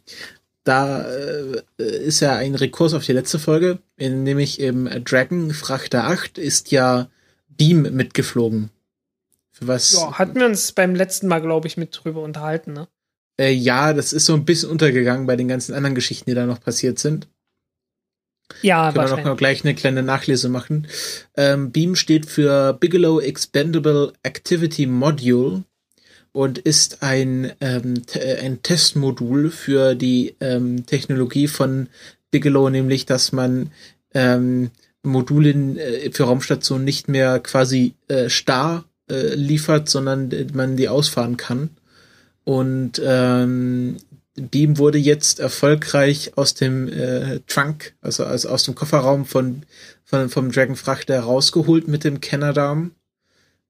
da 0.63 1.03
äh, 1.03 1.61
ist 1.77 2.19
ja 2.19 2.35
ein 2.35 2.55
Rekurs 2.55 2.93
auf 2.93 3.05
die 3.05 3.13
letzte 3.13 3.39
Folge, 3.39 3.79
in, 3.97 4.23
nämlich 4.23 4.59
im 4.59 4.89
Dragon 5.03 5.51
Frachter 5.53 6.05
8 6.05 6.37
ist 6.37 6.71
ja 6.71 7.09
Beam 7.49 7.81
mitgeflogen. 7.81 8.69
Für 9.51 9.67
was? 9.67 9.93
Ja, 9.93 10.17
hatten 10.17 10.39
wir 10.39 10.45
uns 10.45 10.71
beim 10.71 10.95
letzten 10.95 11.27
Mal, 11.27 11.39
glaube 11.41 11.67
ich, 11.67 11.77
mit 11.77 11.97
drüber 12.03 12.21
unterhalten, 12.21 12.73
ne? 12.73 12.87
Äh, 13.39 13.51
ja, 13.51 13.93
das 13.93 14.13
ist 14.13 14.25
so 14.25 14.33
ein 14.33 14.45
bisschen 14.45 14.69
untergegangen 14.69 15.25
bei 15.25 15.35
den 15.35 15.47
ganzen 15.47 15.73
anderen 15.73 15.95
Geschichten, 15.95 16.29
die 16.29 16.35
da 16.35 16.45
noch 16.45 16.61
passiert 16.61 16.99
sind. 16.99 17.27
Ja, 18.61 18.83
Können 18.91 18.95
wir 18.95 19.01
noch 19.01 19.09
wahrscheinlich. 19.09 19.25
mal 19.25 19.35
gleich 19.35 19.63
eine 19.63 19.75
kleine 19.75 20.03
Nachlese 20.03 20.49
machen. 20.49 20.87
Ähm, 21.37 21.71
Beam 21.71 21.95
steht 21.95 22.25
für 22.25 22.73
Bigelow 22.73 23.19
Expendable 23.19 24.13
Activity 24.23 24.85
Module 24.85 25.63
und 26.31 26.57
ist 26.57 27.01
ein, 27.01 27.51
ähm, 27.61 28.05
te- 28.05 28.39
ein 28.39 28.61
Testmodul 28.61 29.49
für 29.51 29.95
die 29.95 30.35
ähm, 30.39 30.85
Technologie 30.85 31.47
von 31.47 31.87
Bigelow, 32.31 32.69
nämlich 32.69 33.05
dass 33.05 33.31
man 33.31 33.71
ähm, 34.13 34.71
Module 35.03 35.51
äh, 35.51 36.11
für 36.11 36.23
Raumstationen 36.25 36.83
nicht 36.85 37.07
mehr 37.07 37.39
quasi 37.39 37.93
äh, 38.09 38.29
starr 38.29 38.83
äh, 39.09 39.33
liefert, 39.35 39.89
sondern 39.89 40.31
äh, 40.31 40.45
man 40.53 40.75
die 40.77 40.89
ausfahren 40.89 41.37
kann. 41.37 41.69
Und 42.43 43.01
ähm, 43.03 43.97
Beam 44.47 44.77
wurde 44.77 44.97
jetzt 44.97 45.39
erfolgreich 45.39 46.31
aus 46.35 46.53
dem 46.53 46.87
äh, 46.87 47.39
Trunk, 47.47 47.95
also, 48.01 48.23
also 48.23 48.49
aus 48.49 48.63
dem 48.63 48.75
Kofferraum 48.75 49.25
von, 49.25 49.63
von 50.05 50.29
vom 50.29 50.51
Dragon 50.51 50.75
Frachter 50.75 51.19
rausgeholt 51.19 51.87
mit 51.87 52.03
dem 52.03 52.21
Canadarm, 52.21 52.91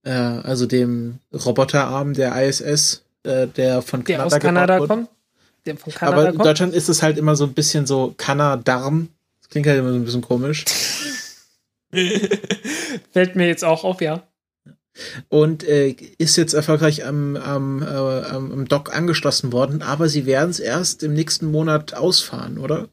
äh, 0.03 0.11
also 0.11 0.65
dem 0.65 1.19
Roboterarm 1.33 2.13
der 2.13 2.35
ISS, 2.41 3.03
äh, 3.23 3.47
der 3.47 3.81
von 3.81 4.03
Der 4.03 4.17
Kanada, 4.17 4.35
aus 4.35 4.41
Kanada 4.41 4.77
kommt. 4.85 5.09
Der 5.65 5.77
von 5.77 5.93
Kanada 5.93 6.17
Aber 6.17 6.29
in 6.29 6.35
kommt. 6.35 6.45
Deutschland 6.45 6.73
ist 6.73 6.89
es 6.89 7.01
halt 7.01 7.17
immer 7.17 7.35
so 7.35 7.45
ein 7.45 7.53
bisschen 7.53 7.85
so 7.85 8.13
Kanadarm. 8.17 9.09
Das 9.41 9.49
klingt 9.49 9.67
halt 9.67 9.79
immer 9.79 9.91
so 9.91 9.95
ein 9.95 10.05
bisschen 10.05 10.21
komisch. 10.21 10.65
Fällt 13.11 13.35
mir 13.35 13.47
jetzt 13.47 13.65
auch 13.65 13.83
auf, 13.83 14.01
ja. 14.01 14.28
Und 15.29 15.63
äh, 15.63 15.95
ist 16.17 16.35
jetzt 16.35 16.53
erfolgreich 16.53 17.05
am, 17.05 17.35
am, 17.35 17.81
äh, 17.81 17.85
am, 17.85 18.67
Dock 18.67 18.95
angeschlossen 18.95 19.51
worden, 19.51 19.81
aber 19.81 20.09
sie 20.09 20.25
werden 20.25 20.49
es 20.49 20.59
erst 20.59 21.03
im 21.03 21.13
nächsten 21.13 21.51
Monat 21.51 21.93
ausfahren, 21.93 22.57
oder? 22.57 22.89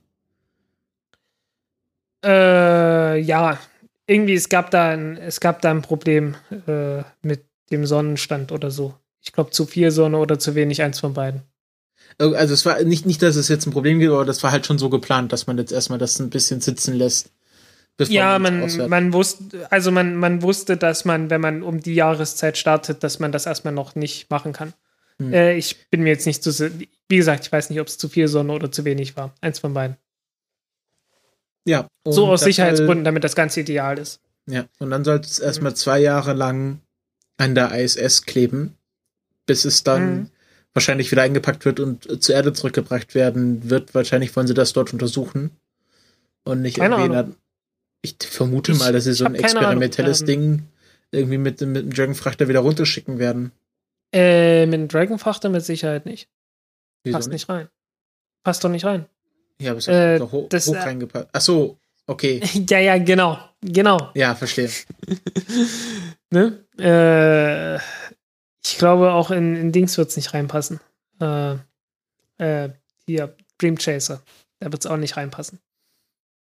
Äh, 2.25 3.21
ja, 3.21 3.59
irgendwie, 4.07 4.35
es 4.35 4.49
gab 4.49 4.71
da 4.71 4.91
ein, 4.91 5.17
es 5.17 5.41
gab 5.41 5.63
da 5.63 5.71
ein 5.71 5.83
Problem 5.83 6.35
äh, 6.67 7.03
mit 7.23 7.45
dem 7.71 7.87
Sonnenstand 7.87 8.53
oder 8.53 8.71
so. 8.71 8.95
Ich 9.23 9.33
glaube, 9.33 9.51
zu 9.51 9.67
viel 9.67 9.91
Sonne 9.91 10.19
oder 10.19 10.39
zu 10.39 10.55
wenig, 10.55 10.83
eins 10.83 11.01
von 11.01 11.15
beiden. 11.15 11.43
Also 12.19 12.55
es 12.55 12.65
war 12.65 12.83
nicht, 12.83 13.05
nicht, 13.05 13.21
dass 13.23 13.37
es 13.37 13.49
jetzt 13.49 13.67
ein 13.67 13.73
Problem 13.73 13.99
gibt, 13.99 14.13
aber 14.13 14.25
das 14.25 14.43
war 14.43 14.53
halt 14.53 14.65
schon 14.65 14.79
so 14.79 14.89
geplant, 14.89 15.33
dass 15.33 15.47
man 15.47 15.59
jetzt 15.59 15.73
erstmal 15.73 15.99
das 15.99 16.19
ein 16.19 16.31
bisschen 16.31 16.61
sitzen 16.61 16.95
lässt. 16.95 17.31
Bevor 17.97 18.15
Ja, 18.15 18.39
man, 18.39 18.89
man 18.89 19.13
wusste, 19.13 19.71
also 19.71 19.91
man, 19.91 20.17
man 20.17 20.43
wusste, 20.43 20.77
dass 20.77 21.05
man, 21.05 21.31
wenn 21.31 21.41
man 21.41 21.63
um 21.63 21.81
die 21.81 21.95
Jahreszeit 21.95 22.57
startet, 22.59 23.03
dass 23.03 23.19
man 23.19 23.33
das 23.33 23.47
erstmal 23.47 23.73
noch 23.75 23.95
nicht 23.95 24.31
machen 24.31 24.53
kann. 24.53 24.73
Hm. 25.21 25.33
Äh, 25.33 25.57
ich 25.57 25.89
bin 25.91 26.03
mir 26.03 26.11
jetzt 26.11 26.27
nicht 26.27 26.43
si- 26.43 26.89
wie 27.09 27.17
gesagt, 27.17 27.47
ich 27.47 27.53
weiß 27.53 27.71
nicht, 27.71 27.81
ob 27.81 27.87
es 27.87 27.99
zu 27.99 28.09
viel 28.09 28.29
Sonne 28.29 28.53
oder 28.53 28.71
zu 28.73 28.85
wenig 28.85 29.17
war. 29.17 29.33
Eins 29.41 29.59
von 29.61 29.73
beiden. 29.75 29.97
ja, 31.65 31.89
so 32.05 32.27
aus 32.29 32.41
das 32.41 32.47
Sicherheitsgründen, 32.47 33.05
damit 33.05 33.25
das 33.25 33.35
Ganze 33.35 33.61
ideal 33.61 33.99
ist. 33.99 34.21
Ja, 34.49 34.67
und 34.79 34.91
dann 34.91 35.05
soll 35.05 35.19
es 35.21 35.39
erstmal 35.41 35.75
zwei 35.75 35.99
Jahre 35.99 36.33
lang 36.33 36.81
an 37.39 37.55
der 37.55 37.73
ISS 37.75 38.23
kleben, 38.23 38.77
bis 39.47 39.65
es 39.65 39.83
dann 39.83 40.17
Mhm. 40.17 40.31
wahrscheinlich 40.75 41.11
wieder 41.11 41.23
eingepackt 41.23 41.65
wird 41.65 41.81
und 41.81 42.09
äh, 42.09 42.21
zur 42.21 42.35
Erde 42.37 42.53
zurückgebracht 42.53 43.15
werden 43.15 43.69
wird. 43.71 43.95
Wahrscheinlich 43.95 44.35
wollen 44.37 44.47
sie 44.47 44.55
das 44.55 44.73
dort 44.73 44.93
untersuchen. 44.93 45.51
Und 46.45 46.63
nicht 46.63 46.77
Keine 46.79 46.95
irgendwie 46.97 47.33
ich 48.21 48.29
vermute 48.29 48.73
Ich- 48.73 48.79
mal, 48.79 48.93
dass 48.93 49.05
sie 49.05 49.13
so 49.13 49.25
ein 49.25 49.33
Ahnung. 49.35 49.45
experimentelles 49.45 50.21
Ähm, 50.23 50.27
Ding 50.27 50.63
irgendwie 51.11 51.39
mit, 51.39 51.61
dem- 51.61 51.73
mit 51.73 51.83
dem 51.85 51.93
Dragon-Frachter 51.93 52.49
wieder 52.49 52.61
runterschicken 52.61 53.19
werden. 53.19 53.53
Äh, 54.13 54.67
mit 54.67 54.75
dem 54.81 54.89
Dragonfrachter 54.89 55.49
mit 55.49 55.65
Sicherheit 55.65 56.07
nicht. 56.07 56.29
Wieso 57.05 57.19
Passt 57.19 57.31
nicht 57.31 57.49
rein. 57.49 57.69
Passt 58.45 58.63
doch 58.65 58.69
nicht 58.71 58.85
rein. 58.85 59.07
Ja, 59.61 59.71
aber 59.73 59.79
es 59.79 59.89
Äh, 59.89 60.19
doch 60.19 60.31
hoch, 60.33 60.49
das, 60.49 60.67
hoch 60.67 60.75
äh, 60.75 60.79
reingepasst. 60.81 61.29
Ach 61.33 61.41
so, 61.41 61.79
okay. 62.07 62.41
ja, 62.71 62.79
ja, 62.79 62.99
genau. 62.99 63.39
Genau. 63.63 64.11
Ja, 64.15 64.35
verstehe. 64.35 64.71
Ne? 66.31 66.65
Äh, 66.79 67.77
ich 68.65 68.79
glaube, 68.79 69.13
auch 69.13 69.31
in, 69.31 69.55
in 69.57 69.73
Dings 69.73 69.97
wird 69.97 70.09
es 70.11 70.17
nicht 70.17 70.35
reinpassen. 70.35 70.81
Äh, 71.21 71.55
äh, 72.39 72.71
hier, 73.07 73.35
Dream 73.59 73.77
Chaser. 73.79 74.23
Da 74.59 74.73
wird 74.73 74.85
es 74.85 74.91
auch 74.91 74.97
nicht 74.97 75.17
reinpassen. 75.17 75.61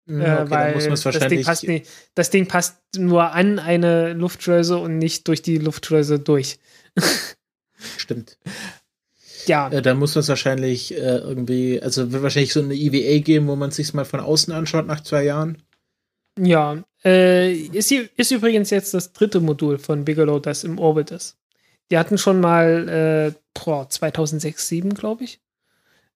Hm, 0.07 0.21
äh, 0.21 0.41
okay, 0.41 0.49
weil 0.49 0.89
das, 0.89 1.03
Ding 1.27 1.43
passt 1.43 1.67
nicht, 1.67 1.87
das 2.13 2.29
Ding 2.29 2.47
passt 2.47 2.77
nur 2.97 3.31
an 3.31 3.59
eine 3.59 4.13
Luftschleuse 4.13 4.77
und 4.77 4.97
nicht 4.97 5.27
durch 5.27 5.41
die 5.41 5.57
Luftschleuse 5.57 6.19
durch. 6.19 6.59
Stimmt. 7.97 8.37
Ja, 9.47 9.69
Äh, 9.69 9.81
dann 9.81 9.97
muss 9.97 10.15
man 10.15 10.21
es 10.21 10.29
wahrscheinlich 10.29 10.93
äh, 10.93 11.17
irgendwie, 11.17 11.81
also 11.81 12.11
wird 12.11 12.23
wahrscheinlich 12.23 12.53
so 12.53 12.61
eine 12.61 12.73
EVA 12.73 13.21
geben, 13.23 13.47
wo 13.47 13.55
man 13.55 13.69
es 13.69 13.75
sich 13.75 13.93
mal 13.93 14.05
von 14.05 14.19
außen 14.19 14.53
anschaut 14.53 14.87
nach 14.87 15.01
zwei 15.01 15.23
Jahren. 15.23 15.61
ja. 16.39 16.83
Äh, 17.03 17.53
ist, 17.53 17.91
ist 17.91 18.31
übrigens 18.31 18.71
jetzt 18.71 18.95
das 18.95 19.13
dritte 19.13 19.39
Modul 19.39 19.77
von 19.77 20.05
Bigelow, 20.05 20.39
das 20.39 20.63
im 20.63 20.79
Orbit 20.79 21.11
ist. 21.11 21.37
Die 21.91 21.99
hatten 21.99 22.17
schon 22.17 22.39
mal 22.39 22.89
äh, 22.89 23.39
boah, 23.53 23.87
2006, 23.87 24.67
2007, 24.67 24.93
glaube 24.95 25.25
ich, 25.25 25.39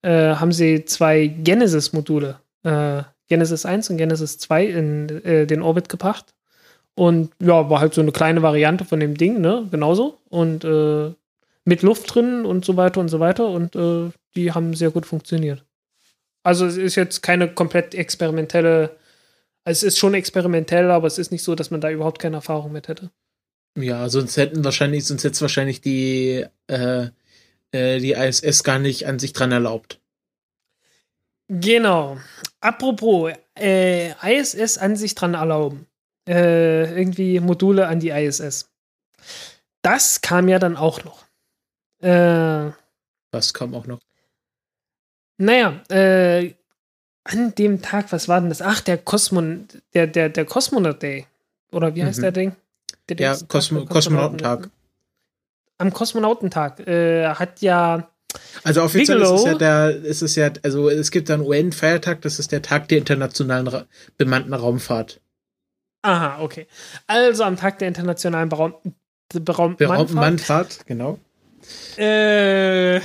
äh, 0.01 0.33
haben 0.35 0.51
sie 0.51 0.85
zwei 0.85 1.27
Genesis-Module, 1.27 2.39
äh, 2.63 3.03
Genesis 3.29 3.65
1 3.65 3.89
und 3.89 3.97
Genesis 3.97 4.37
2 4.39 4.65
in 4.65 5.09
äh, 5.23 5.45
den 5.47 5.61
Orbit 5.61 5.87
gebracht. 5.87 6.33
Und 6.95 7.31
ja, 7.41 7.69
war 7.69 7.79
halt 7.79 7.93
so 7.93 8.01
eine 8.01 8.11
kleine 8.11 8.41
Variante 8.41 8.83
von 8.83 8.99
dem 8.99 9.15
Ding, 9.15 9.39
ne? 9.39 9.67
Genauso. 9.71 10.17
Und 10.29 10.65
äh, 10.65 11.13
mit 11.63 11.81
Luft 11.81 12.13
drin 12.13 12.45
und 12.45 12.65
so 12.65 12.75
weiter 12.75 12.99
und 12.99 13.07
so 13.07 13.19
weiter. 13.19 13.47
Und 13.47 13.75
äh, 13.75 14.11
die 14.35 14.51
haben 14.51 14.73
sehr 14.73 14.91
gut 14.91 15.05
funktioniert. 15.05 15.63
Also 16.43 16.65
es 16.65 16.77
ist 16.77 16.95
jetzt 16.95 17.21
keine 17.21 17.53
komplett 17.53 17.93
experimentelle, 17.93 18.97
es 19.65 19.83
ist 19.83 19.97
schon 19.97 20.13
experimentell, 20.13 20.89
aber 20.89 21.07
es 21.07 21.17
ist 21.17 21.31
nicht 21.31 21.43
so, 21.43 21.53
dass 21.55 21.69
man 21.69 21.81
da 21.81 21.89
überhaupt 21.89 22.19
keine 22.19 22.37
Erfahrung 22.37 22.71
mit 22.71 22.87
hätte. 22.87 23.11
Ja, 23.77 24.09
sonst 24.09 24.37
hätten 24.37 24.63
wahrscheinlich, 24.63 25.05
sonst 25.05 25.23
hätte 25.23 25.33
es 25.33 25.41
wahrscheinlich 25.41 25.81
die, 25.81 26.45
äh, 26.67 27.07
äh, 27.71 27.99
die 27.99 28.13
ISS 28.13 28.63
gar 28.63 28.79
nicht 28.79 29.05
an 29.07 29.19
sich 29.19 29.33
dran 29.33 29.51
erlaubt. 29.51 29.99
Genau. 31.49 32.17
Apropos, 32.61 33.31
äh, 33.57 34.11
ISS 34.21 34.77
an 34.77 34.95
sich 34.95 35.15
dran 35.15 35.33
erlauben. 35.33 35.85
Äh, 36.27 36.93
irgendwie 36.99 37.39
Module 37.39 37.87
an 37.87 37.99
die 37.99 38.09
ISS. 38.09 38.69
Das 39.81 40.21
kam 40.21 40.47
ja 40.49 40.59
dann 40.59 40.75
auch 40.77 41.03
noch. 41.03 41.25
Äh, 42.01 42.71
Was 43.31 43.53
kam 43.53 43.73
auch 43.75 43.85
noch? 43.87 43.99
naja, 45.37 45.81
äh, 45.89 46.53
an 47.23 47.55
dem 47.55 47.81
Tag, 47.81 48.11
was 48.11 48.27
war 48.27 48.41
denn 48.41 48.49
das? 48.49 48.61
Ach, 48.61 48.81
der 48.81 48.97
Kosmon, 48.97 49.67
der, 49.93 50.07
der, 50.07 50.27
der 50.29 50.45
Cosmonaut 50.45 51.01
Day. 51.01 51.27
Oder 51.71 51.95
wie 51.95 52.03
heißt 52.03 52.17
Mhm. 52.19 52.23
der 52.23 52.31
Ding? 52.33 52.55
Der 53.07 53.17
Ja, 53.17 53.31
Dings- 53.33 53.47
Kosmo 53.47 53.79
Tag 53.79 53.87
der 53.87 53.93
Kosmonautentag. 53.93 54.69
Am 55.77 55.93
Kosmonautentag 55.93 56.79
äh, 56.87 57.27
hat 57.29 57.61
ja 57.61 58.09
Also 58.63 58.83
offiziell 58.83 59.21
ist 59.21 59.29
es 59.29 59.43
ja 59.43 59.53
Bigelow. 59.53 59.57
der, 59.57 59.95
ist 60.03 60.21
es 60.21 60.35
ja, 60.35 60.51
also 60.63 60.89
es 60.89 61.11
gibt 61.11 61.31
einen 61.31 61.43
UN-Feiertag, 61.43 62.21
das 62.21 62.39
ist 62.39 62.51
der 62.51 62.61
Tag 62.61 62.87
der 62.89 62.97
internationalen 62.97 63.67
Ra 63.67 63.85
bemannten 64.17 64.53
Raumfahrt. 64.53 65.21
Aha, 66.01 66.41
okay. 66.41 66.67
Also 67.07 67.43
am 67.43 67.57
Tag 67.57 67.79
der 67.79 67.87
internationalen 67.87 68.49
Beraum 68.49 68.73
Beraum 69.31 69.75
Beraumten 69.75 70.15
Mannfahrt, 70.15 70.85
genau. 70.87 71.19
äh, 71.97 72.99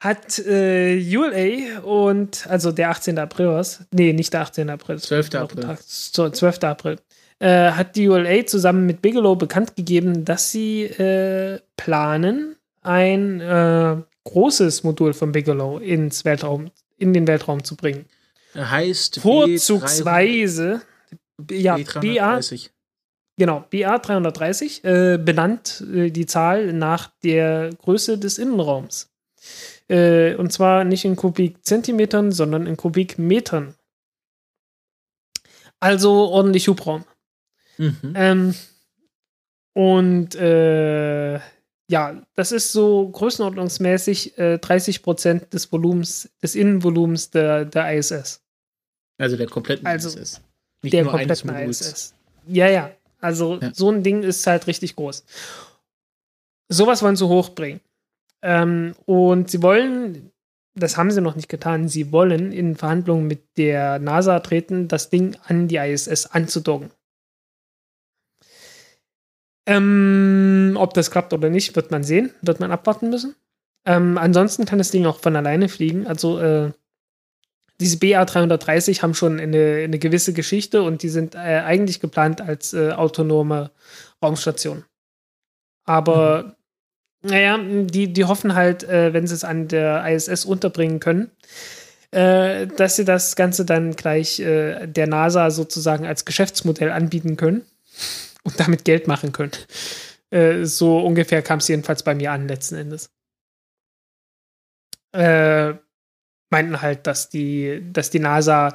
hat 0.00 0.38
äh, 0.38 1.16
ULA 1.16 1.80
und 1.80 2.46
also 2.48 2.70
der 2.70 2.90
18. 2.90 3.18
April 3.18 3.48
was? 3.48 3.84
Nee, 3.90 4.12
nicht 4.12 4.32
der 4.32 4.42
18. 4.42 4.70
April. 4.70 4.96
das 4.96 5.06
12. 5.06 5.32
war 5.32 5.40
April. 5.42 5.62
Tag, 5.64 5.78
so, 5.82 6.30
12. 6.30 6.62
April. 6.62 6.98
Äh, 7.40 7.72
hat 7.72 7.96
die 7.96 8.08
ULA 8.08 8.46
zusammen 8.46 8.86
mit 8.86 9.02
Bigelow 9.02 9.34
bekannt 9.34 9.74
gegeben, 9.74 10.24
dass 10.24 10.52
sie 10.52 10.84
äh, 10.84 11.58
planen, 11.76 12.54
ein 12.82 13.40
äh, 13.40 13.96
großes 14.24 14.84
Modul 14.84 15.14
von 15.14 15.32
Bigelow 15.32 15.78
ins 15.78 16.24
Weltraum, 16.24 16.70
in 16.96 17.12
den 17.12 17.26
Weltraum 17.26 17.64
zu 17.64 17.76
bringen. 17.76 18.06
Heißt 18.54 19.20
Vorzugsweise, 19.20 20.82
ja, 21.50 21.76
BA, 21.76 21.82
B330. 21.82 22.70
Genau, 23.36 23.64
BA 23.70 23.98
330, 23.98 24.84
äh, 24.84 25.18
benannt 25.18 25.84
äh, 25.94 26.10
die 26.10 26.26
Zahl 26.26 26.72
nach 26.72 27.12
der 27.22 27.70
Größe 27.78 28.18
des 28.18 28.38
Innenraums. 28.38 29.10
Äh, 29.88 30.34
und 30.34 30.52
zwar 30.52 30.84
nicht 30.84 31.04
in 31.04 31.14
Kubikzentimetern, 31.14 32.32
sondern 32.32 32.66
in 32.66 32.76
Kubikmetern. 32.76 33.74
Also 35.80 36.12
ordentlich 36.12 36.66
Hubraum. 36.66 37.04
Mhm. 37.76 38.12
Ähm, 38.16 38.54
und 39.72 40.34
äh, 40.34 41.38
ja, 41.90 42.22
das 42.34 42.52
ist 42.52 42.72
so 42.72 43.08
größenordnungsmäßig 43.08 44.38
äh, 44.38 44.58
30 44.58 45.02
Prozent 45.02 45.52
des 45.54 45.70
Volumens, 45.72 46.28
des 46.42 46.54
Innenvolumens 46.54 47.30
der, 47.30 47.64
der 47.64 47.94
ISS. 47.96 48.42
Also 49.18 49.36
der 49.36 49.46
kompletten 49.48 49.86
Also, 49.86 50.08
ISS. 50.18 50.40
Nicht 50.82 50.92
der 50.92 51.04
nur 51.04 51.14
eines 51.14 51.40
kompletten 51.40 51.60
Moduls. 51.62 51.80
ISS. 51.80 52.14
Ja, 52.46 52.68
ja. 52.68 52.90
Also 53.20 53.58
Ja. 53.60 53.72
so 53.74 53.90
ein 53.90 54.02
Ding 54.02 54.22
ist 54.22 54.46
halt 54.46 54.66
richtig 54.66 54.94
groß. 54.96 55.24
Sowas 56.68 57.02
wollen 57.02 57.16
sie 57.16 57.26
hochbringen. 57.26 57.80
Ähm, 58.42 58.94
und 59.06 59.50
sie 59.50 59.62
wollen, 59.62 60.30
das 60.74 60.96
haben 60.96 61.10
sie 61.10 61.20
noch 61.20 61.34
nicht 61.34 61.48
getan, 61.48 61.88
sie 61.88 62.12
wollen 62.12 62.52
in 62.52 62.76
Verhandlungen 62.76 63.26
mit 63.26 63.42
der 63.56 63.98
NASA 63.98 64.38
treten, 64.40 64.86
das 64.86 65.10
Ding 65.10 65.36
an 65.46 65.66
die 65.66 65.76
ISS 65.76 66.26
anzudocken. 66.26 66.90
Ähm, 69.68 70.76
ob 70.80 70.94
das 70.94 71.10
klappt 71.10 71.34
oder 71.34 71.50
nicht, 71.50 71.76
wird 71.76 71.90
man 71.90 72.02
sehen, 72.02 72.30
wird 72.40 72.58
man 72.58 72.72
abwarten 72.72 73.10
müssen. 73.10 73.34
Ähm, 73.84 74.16
ansonsten 74.16 74.64
kann 74.64 74.78
das 74.78 74.90
Ding 74.90 75.04
auch 75.04 75.20
von 75.20 75.36
alleine 75.36 75.68
fliegen. 75.68 76.06
Also 76.06 76.40
äh, 76.40 76.72
diese 77.78 77.98
BA 77.98 78.24
330 78.24 79.02
haben 79.02 79.12
schon 79.12 79.38
eine, 79.38 79.82
eine 79.84 79.98
gewisse 79.98 80.32
Geschichte 80.32 80.82
und 80.82 81.02
die 81.02 81.10
sind 81.10 81.34
äh, 81.34 81.60
eigentlich 81.66 82.00
geplant 82.00 82.40
als 82.40 82.72
äh, 82.72 82.92
autonome 82.92 83.70
Raumstation. 84.22 84.86
Aber 85.84 86.56
naja, 87.20 87.58
die, 87.58 88.10
die 88.10 88.24
hoffen 88.24 88.54
halt, 88.54 88.84
äh, 88.84 89.12
wenn 89.12 89.26
sie 89.26 89.34
es 89.34 89.44
an 89.44 89.68
der 89.68 90.02
ISS 90.08 90.46
unterbringen 90.46 90.98
können, 90.98 91.30
äh, 92.10 92.66
dass 92.68 92.96
sie 92.96 93.04
das 93.04 93.36
Ganze 93.36 93.66
dann 93.66 93.96
gleich 93.96 94.40
äh, 94.40 94.86
der 94.86 95.08
NASA 95.08 95.50
sozusagen 95.50 96.06
als 96.06 96.24
Geschäftsmodell 96.24 96.90
anbieten 96.90 97.36
können 97.36 97.66
und 98.48 98.58
damit 98.58 98.84
Geld 98.84 99.06
machen 99.06 99.32
können. 99.32 99.52
Äh, 100.30 100.64
so 100.64 100.98
ungefähr 101.00 101.42
kam 101.42 101.58
es 101.58 101.68
jedenfalls 101.68 102.02
bei 102.02 102.14
mir 102.14 102.32
an, 102.32 102.48
letzten 102.48 102.76
Endes. 102.76 103.10
Äh, 105.12 105.74
meinten 106.50 106.80
halt, 106.80 107.06
dass 107.06 107.28
die, 107.28 107.82
dass 107.92 108.10
die 108.10 108.20
NASA 108.20 108.74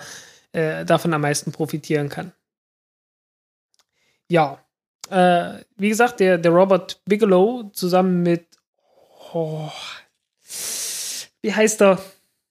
äh, 0.51 0.86
davon 0.86 1.13
am 1.13 1.21
meisten 1.21 1.51
profitieren 1.51 2.09
kann. 2.09 2.32
Ja. 4.30 4.63
Äh, 5.09 5.63
wie 5.76 5.89
gesagt, 5.89 6.19
der, 6.19 6.38
der 6.38 6.51
Robert 6.51 7.01
Bigelow 7.05 7.69
zusammen 7.74 8.24
mit 8.24 8.45
oh, 9.34 9.69
wie 11.41 11.53
heißt 11.53 11.82
er? 11.82 11.99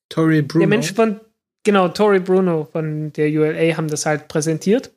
Tori 0.09 0.43
Bruno. 0.43 0.61
Der 0.61 0.69
Mensch 0.69 0.93
von 0.93 1.21
genau, 1.65 1.89
Tori 1.89 2.21
Bruno 2.21 2.69
von 2.71 3.13
der 3.15 3.29
ULA 3.29 3.77
haben 3.77 3.89
das 3.89 4.05
halt 4.05 4.29
präsentiert. 4.29 4.91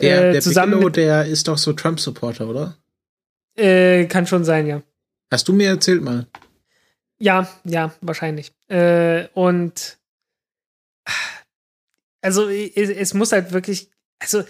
Der, 0.00 0.28
Äh, 0.28 0.32
der 0.32 0.40
zusammen 0.42 0.72
Bigelow, 0.72 0.86
mit, 0.86 0.96
der 0.96 1.26
ist 1.26 1.48
doch 1.48 1.58
so 1.58 1.72
Trump-Supporter, 1.72 2.48
oder? 2.48 2.76
äh, 3.56 4.06
kann 4.06 4.26
schon 4.26 4.44
sein, 4.44 4.66
ja. 4.66 4.82
Hast 5.30 5.48
du 5.48 5.52
mir 5.52 5.68
erzählt 5.70 6.02
mal? 6.02 6.26
Ja, 7.18 7.48
ja, 7.64 7.94
wahrscheinlich. 8.02 8.52
Äh, 8.68 9.28
und 9.32 9.98
also 12.20 12.48
es, 12.48 12.90
es 12.90 13.14
muss 13.14 13.32
halt 13.32 13.52
wirklich, 13.52 13.88
also 14.18 14.44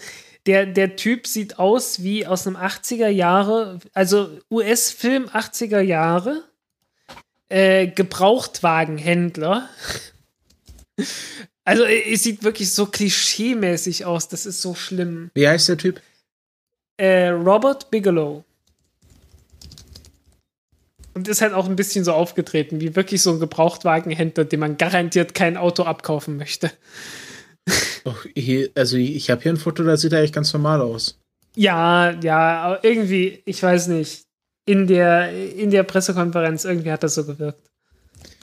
der, 0.45 0.65
der 0.65 0.95
Typ 0.95 1.27
sieht 1.27 1.59
aus 1.59 2.03
wie 2.03 2.25
aus 2.27 2.45
einem 2.47 2.57
80er 2.57 3.07
Jahre, 3.07 3.79
also 3.93 4.39
US-Film 4.51 5.25
80er 5.27 5.79
Jahre, 5.79 6.43
äh, 7.49 7.87
Gebrauchtwagenhändler. 7.87 9.69
Also 11.67 11.83
es 11.83 12.23
sieht 12.23 12.45
wirklich 12.45 12.71
so 12.71 12.85
klischeemäßig 12.85 14.05
aus, 14.05 14.29
das 14.29 14.45
ist 14.45 14.61
so 14.61 14.73
schlimm. 14.73 15.31
Wie 15.33 15.45
heißt 15.45 15.67
der 15.67 15.77
Typ? 15.77 16.01
Äh, 16.95 17.27
Robert 17.27 17.91
Bigelow. 17.91 18.45
Und 21.13 21.27
ist 21.27 21.41
halt 21.41 21.53
auch 21.53 21.67
ein 21.67 21.75
bisschen 21.75 22.05
so 22.05 22.13
aufgetreten, 22.13 22.79
wie 22.79 22.95
wirklich 22.95 23.21
so 23.21 23.33
ein 23.33 23.41
Gebrauchtwagenhändler, 23.41 24.45
dem 24.45 24.61
man 24.61 24.77
garantiert 24.77 25.33
kein 25.33 25.57
Auto 25.57 25.83
abkaufen 25.83 26.37
möchte. 26.37 26.71
Hier, 28.33 28.69
also 28.75 28.95
ich 28.95 29.29
habe 29.29 29.41
hier 29.41 29.51
ein 29.51 29.57
Foto, 29.57 29.83
da 29.83 29.97
sieht 29.97 30.13
er 30.13 30.21
echt 30.21 30.35
ganz 30.35 30.53
normal 30.53 30.79
aus. 30.79 31.19
Ja, 31.57 32.11
ja, 32.11 32.61
aber 32.61 32.83
irgendwie, 32.85 33.41
ich 33.43 33.61
weiß 33.61 33.87
nicht, 33.87 34.23
in 34.65 34.87
der, 34.87 35.33
in 35.33 35.71
der 35.71 35.83
Pressekonferenz 35.83 36.63
irgendwie 36.63 36.93
hat 36.93 37.03
das 37.03 37.15
so 37.15 37.25
gewirkt. 37.25 37.69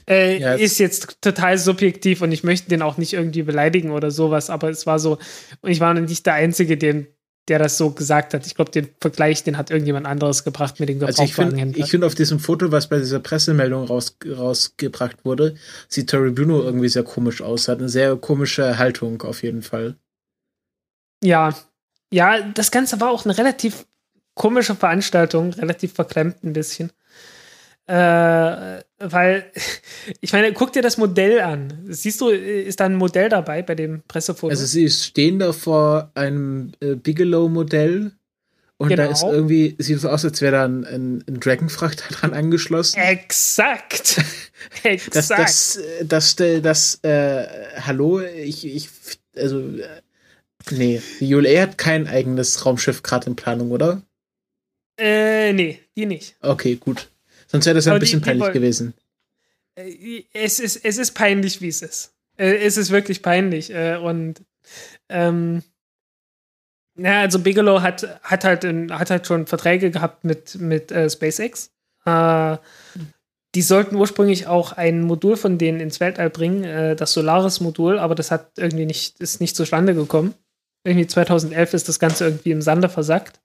Äh, 0.07 0.39
Ja, 0.39 0.53
es- 0.55 0.61
ist 0.61 0.77
jetzt 0.79 1.21
total 1.21 1.57
subjektiv 1.57 2.21
und 2.21 2.31
ich 2.31 2.43
möchte 2.43 2.69
den 2.69 2.81
auch 2.81 2.97
nicht 2.97 3.13
irgendwie 3.13 3.43
beleidigen 3.43 3.91
oder 3.91 4.11
sowas, 4.11 4.49
aber 4.49 4.69
es 4.69 4.85
war 4.85 4.99
so, 4.99 5.17
und 5.61 5.71
ich 5.71 5.79
war 5.79 5.93
nicht 5.93 6.25
der 6.25 6.33
Einzige, 6.35 6.77
den, 6.77 7.07
der 7.47 7.59
das 7.59 7.77
so 7.77 7.91
gesagt 7.91 8.33
hat. 8.33 8.45
Ich 8.47 8.55
glaube, 8.55 8.71
den 8.71 8.89
Vergleich, 8.99 9.43
den 9.43 9.57
hat 9.57 9.69
irgendjemand 9.71 10.05
anderes 10.07 10.43
gebracht 10.43 10.79
mit 10.79 10.89
dem 10.89 11.03
Also 11.03 11.23
ich 11.23 11.33
finde 11.33 11.51
Gebrauchtwagenhändler. 11.51 11.83
ich 11.85 11.91
find 11.91 12.03
auf 12.03 12.15
diesem 12.15 12.39
Foto, 12.39 12.71
was 12.71 12.89
bei 12.89 12.97
dieser 12.97 13.19
Pressemeldung 13.19 13.85
raus, 13.85 14.17
rausgebracht 14.27 15.25
wurde, 15.25 15.55
sieht 15.87 16.09
Tori 16.09 16.31
Bruno 16.31 16.61
irgendwie 16.63 16.89
sehr 16.89 17.03
komisch 17.03 17.41
aus. 17.41 17.67
Hat 17.67 17.79
eine 17.79 17.89
sehr 17.89 18.15
komische 18.15 18.77
Haltung 18.79 19.21
auf 19.21 19.43
jeden 19.43 19.61
Fall. 19.61 19.95
Ja, 21.23 21.55
ja, 22.11 22.41
das 22.41 22.71
Ganze 22.71 22.99
war 23.01 23.09
auch 23.09 23.25
eine 23.25 23.37
relativ 23.37 23.85
komische 24.35 24.75
Veranstaltung, 24.75 25.53
relativ 25.53 25.93
verklemmt 25.93 26.43
ein 26.43 26.53
bisschen. 26.53 26.91
Äh, 27.87 28.81
weil, 28.99 29.51
ich 30.21 30.33
meine, 30.33 30.53
guck 30.53 30.73
dir 30.73 30.81
das 30.81 30.97
Modell 30.97 31.41
an. 31.41 31.85
Siehst 31.89 32.21
du, 32.21 32.29
ist 32.29 32.79
da 32.79 32.85
ein 32.85 32.95
Modell 32.95 33.29
dabei 33.29 33.61
bei 33.61 33.75
dem 33.75 34.01
Pressefoto? 34.07 34.49
Also 34.49 34.65
sie 34.65 34.89
stehen 34.89 35.39
da 35.39 35.53
vor 35.53 36.11
einem 36.15 36.71
äh, 36.79 36.95
Bigelow-Modell 36.95 38.11
und 38.77 38.89
da 38.89 38.95
Genau. 38.95 39.11
ist 39.11 39.23
irgendwie, 39.23 39.75
sieht 39.77 39.99
so 40.01 40.09
aus, 40.09 40.25
als 40.25 40.41
wäre 40.41 40.53
da 40.53 40.65
ein, 40.65 40.83
ein, 40.85 41.23
ein 41.27 41.39
Dragonfrachter 41.39 42.05
dran 42.13 42.33
angeschlossen. 42.33 42.99
Exakt. 42.99 44.21
Das, 44.83 45.29
Exakt. 45.29 45.39
das, 45.39 45.75
äh, 45.75 46.05
das, 46.05 46.35
das, 46.35 46.61
das 46.61 46.99
äh, 47.03 47.47
hallo, 47.81 48.19
ich, 48.21 48.65
ich, 48.65 48.89
also, 49.35 49.59
äh, 49.59 50.01
nee, 50.71 51.01
die 51.19 51.35
ULA 51.35 51.61
hat 51.61 51.77
kein 51.77 52.07
eigenes 52.07 52.65
Raumschiff 52.65 53.03
gerade 53.03 53.27
in 53.27 53.35
Planung, 53.35 53.69
oder? 53.71 54.01
äh, 54.99 55.53
nee, 55.53 55.81
die 55.95 56.07
nicht. 56.07 56.35
Okay, 56.41 56.77
gut. 56.77 57.09
Sonst 57.55 57.65
wäre 57.65 57.75
das 57.75 57.85
ja 57.85 57.93
ein 57.93 57.99
die- 57.99 58.03
bisschen 58.05 58.19
die 58.21 58.25
peinlich 58.25 58.43
wollen- 58.43 58.53
gewesen. 58.53 58.93
Äh, 59.75 60.23
Es 60.33 60.59
ist, 60.59 60.83
es 60.85 60.97
ist 60.97 61.11
peinlich, 61.13 61.61
wie 61.61 61.67
es 61.69 61.81
ist. 61.81 62.13
Äh, 62.37 62.55
Es 62.65 62.77
ist 62.77 62.91
wirklich 62.91 63.21
peinlich. 63.21 63.71
Äh, 63.73 63.97
Und 63.97 64.41
ähm, 65.09 65.63
Ja, 66.97 67.21
also 67.21 67.39
Bigelow 67.39 67.81
hat, 67.81 68.19
hat, 68.23 68.43
halt, 68.45 68.63
in, 68.63 68.97
hat 68.97 69.09
halt 69.09 69.27
schon 69.27 69.47
Verträge 69.47 69.91
gehabt 69.91 70.23
mit, 70.23 70.55
mit 70.55 70.91
äh, 70.91 71.09
SpaceX. 71.09 71.71
Äh, 72.05 72.57
die 73.53 73.61
sollten 73.61 73.95
ursprünglich 73.95 74.47
auch 74.47 74.71
ein 74.73 75.01
Modul 75.01 75.35
von 75.37 75.57
denen 75.57 75.79
ins 75.81 75.99
Weltall 75.99 76.29
bringen, 76.29 76.63
äh, 76.63 76.95
das 76.95 77.13
Solaris-Modul, 77.13 77.99
aber 77.99 78.15
das 78.15 78.31
hat 78.31 78.51
irgendwie 78.57 78.85
nicht, 78.85 79.19
ist 79.19 79.39
nicht 79.41 79.55
zustande 79.55 79.93
gekommen. 79.93 80.35
Irgendwie 80.85 81.07
2011 81.07 81.73
ist 81.73 81.87
das 81.89 81.99
Ganze 81.99 82.25
irgendwie 82.25 82.51
im 82.51 82.61
Sande 82.61 82.89
versackt. 82.89 83.39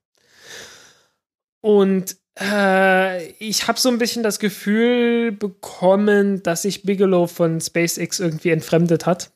Und 1.61 2.17
äh, 2.41 3.27
ich 3.39 3.67
habe 3.67 3.79
so 3.79 3.89
ein 3.89 3.97
bisschen 3.97 4.23
das 4.23 4.39
Gefühl 4.39 5.31
bekommen, 5.31 6.41
dass 6.43 6.63
sich 6.63 6.83
Bigelow 6.83 7.27
von 7.27 7.61
SpaceX 7.61 8.19
irgendwie 8.19 8.49
entfremdet 8.49 9.05
hat. 9.05 9.31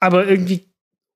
Aber 0.00 0.26
irgendwie 0.26 0.68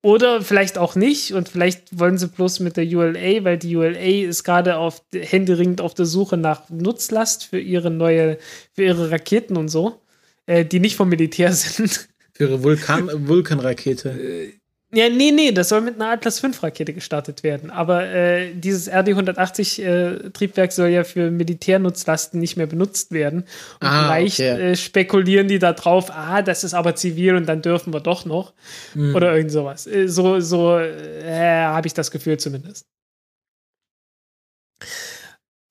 oder 0.05 0.43
vielleicht 0.43 0.79
auch 0.79 0.97
nicht 0.97 1.33
und 1.33 1.49
vielleicht 1.49 1.97
wollen 1.97 2.19
sie 2.19 2.27
bloß 2.27 2.59
mit 2.59 2.77
der 2.77 2.85
ULA, 2.85 3.45
weil 3.45 3.57
die 3.57 3.77
ULA 3.77 4.27
ist 4.27 4.43
gerade 4.43 4.77
auf 4.77 5.03
händeringend 5.15 5.81
auf 5.81 5.95
der 5.95 6.07
Suche 6.07 6.37
nach 6.37 6.69
Nutzlast 6.71 7.45
für 7.45 7.61
ihre 7.61 7.91
neue, 7.91 8.39
für 8.73 8.83
ihre 8.83 9.13
Raketen 9.13 9.57
und 9.57 9.69
so, 9.69 10.03
äh, 10.47 10.65
die 10.65 10.81
nicht 10.81 10.97
vom 10.97 11.09
Militär 11.09 11.53
sind. 11.53 12.09
Für 12.33 12.45
ihre 12.45 12.65
Vulkan 12.65 13.29
Vulkanrakete. 13.29 14.53
Ja, 14.95 15.09
nee, 15.09 15.31
nee, 15.31 15.53
das 15.53 15.71
soll 15.71 15.81
mit 15.81 15.95
einer 15.95 16.11
Atlas 16.11 16.39
5 16.41 16.63
Rakete 16.63 16.93
gestartet 16.93 17.43
werden. 17.43 17.71
Aber 17.71 18.05
äh, 18.05 18.53
dieses 18.55 18.91
RD-180-Triebwerk 18.91 20.71
äh, 20.71 20.73
soll 20.73 20.89
ja 20.89 21.03
für 21.03 21.31
Militärnutzlasten 21.31 22.39
nicht 22.39 22.59
mehr 22.59 22.67
benutzt 22.67 23.11
werden. 23.11 23.45
Und 23.81 23.89
ah, 23.89 24.05
vielleicht 24.05 24.41
okay. 24.41 24.73
äh, 24.73 24.77
spekulieren 24.77 25.49
die 25.49 25.59
da 25.59 25.73
drauf, 25.73 26.11
ah, 26.11 26.43
das 26.43 26.63
ist 26.63 26.75
aber 26.75 26.95
zivil 26.95 27.37
und 27.37 27.47
dann 27.47 27.63
dürfen 27.63 27.95
wir 27.95 28.01
doch 28.01 28.27
noch. 28.27 28.53
Mhm. 28.95 29.15
Oder 29.15 29.35
irgend 29.35 29.53
sowas. 29.53 29.87
Äh, 29.87 30.09
so, 30.09 30.41
so 30.41 30.79
äh, 30.79 31.65
habe 31.65 31.87
ich 31.87 31.95
das 31.95 32.11
Gefühl 32.11 32.37
zumindest. 32.37 32.85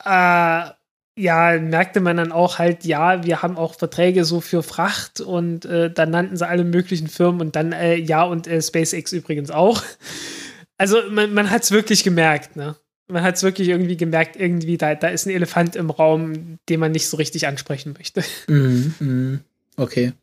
Äh, 0.03 0.71
ja, 1.21 1.59
merkte 1.59 1.99
man 1.99 2.17
dann 2.17 2.31
auch 2.31 2.57
halt, 2.57 2.83
ja, 2.83 3.23
wir 3.23 3.43
haben 3.43 3.55
auch 3.55 3.75
Verträge 3.75 4.25
so 4.25 4.41
für 4.41 4.63
Fracht 4.63 5.21
und 5.21 5.65
äh, 5.65 5.91
dann 5.91 6.09
nannten 6.09 6.35
sie 6.35 6.47
alle 6.47 6.63
möglichen 6.63 7.07
Firmen 7.07 7.41
und 7.41 7.55
dann, 7.55 7.73
äh, 7.73 7.95
ja, 7.95 8.23
und 8.23 8.47
äh, 8.47 8.61
SpaceX 8.61 9.13
übrigens 9.13 9.51
auch. 9.51 9.83
Also 10.77 10.97
man, 11.11 11.31
man 11.33 11.51
hat 11.51 11.61
es 11.61 11.69
wirklich 11.69 12.03
gemerkt, 12.03 12.55
ne? 12.55 12.75
Man 13.07 13.21
hat 13.21 13.35
es 13.35 13.43
wirklich 13.43 13.67
irgendwie 13.67 13.97
gemerkt, 13.97 14.35
irgendwie, 14.35 14.77
da, 14.77 14.95
da 14.95 15.09
ist 15.09 15.27
ein 15.27 15.29
Elefant 15.29 15.75
im 15.75 15.91
Raum, 15.91 16.57
den 16.69 16.79
man 16.79 16.91
nicht 16.91 17.07
so 17.07 17.17
richtig 17.17 17.45
ansprechen 17.45 17.93
möchte. 17.95 18.23
Mm, 18.47 18.93
mm, 18.99 19.39
okay. 19.77 20.13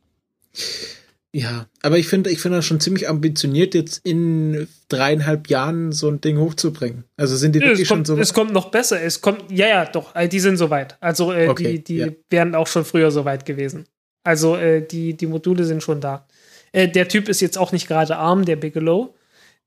Ja, 1.35 1.67
aber 1.83 1.99
ich 1.99 2.09
finde, 2.09 2.31
ich 2.31 2.41
finde 2.41 2.59
das 2.59 2.65
schon 2.65 2.81
ziemlich 2.81 3.09
ambitioniert, 3.09 3.75
jetzt 3.75 4.01
in 4.05 4.67
dreieinhalb 4.89 5.49
Jahren 5.49 5.93
so 5.93 6.09
ein 6.09 6.23
Ding 6.23 6.39
hochzubringen. 6.39 7.05
Also 7.17 7.37
sind 7.37 7.55
die 7.55 7.61
wirklich 7.61 7.87
kommt, 7.87 8.07
schon 8.07 8.17
so 8.17 8.21
Es 8.21 8.33
kommt 8.33 8.53
noch 8.53 8.71
besser. 8.71 9.03
Es 9.03 9.21
kommt, 9.21 9.45
ja, 9.51 9.69
ja, 9.69 9.85
doch, 9.85 10.15
äh, 10.15 10.27
die 10.29 10.41
sind 10.41 10.57
soweit. 10.57 10.97
Also 11.01 11.33
äh, 11.33 11.49
okay, 11.49 11.79
die, 11.79 11.85
die 11.85 11.97
ja. 11.97 12.09
wären 12.31 12.55
auch 12.55 12.67
schon 12.67 12.87
früher 12.87 13.11
soweit 13.11 13.45
gewesen. 13.45 13.85
Also 14.25 14.57
äh, 14.57 14.87
die, 14.87 15.15
die 15.15 15.27
Module 15.27 15.65
sind 15.65 15.83
schon 15.83 16.01
da. 16.01 16.27
Äh, 16.73 16.89
der 16.89 17.09
Typ 17.09 17.29
ist 17.29 17.41
jetzt 17.41 17.59
auch 17.59 17.73
nicht 17.73 17.89
gerade 17.89 18.17
arm, 18.17 18.47
der 18.47 18.57
Bigelow. 18.57 19.15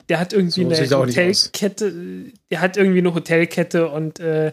Der 0.10 0.20
hat 0.20 0.34
irgendwie 0.34 0.76
so 0.76 0.86
eine 0.86 0.98
Hotelkette, 0.98 1.94
der 2.50 2.60
hat 2.60 2.76
irgendwie 2.76 3.00
eine 3.00 3.14
Hotelkette 3.14 3.88
und 3.88 4.20
äh, 4.20 4.52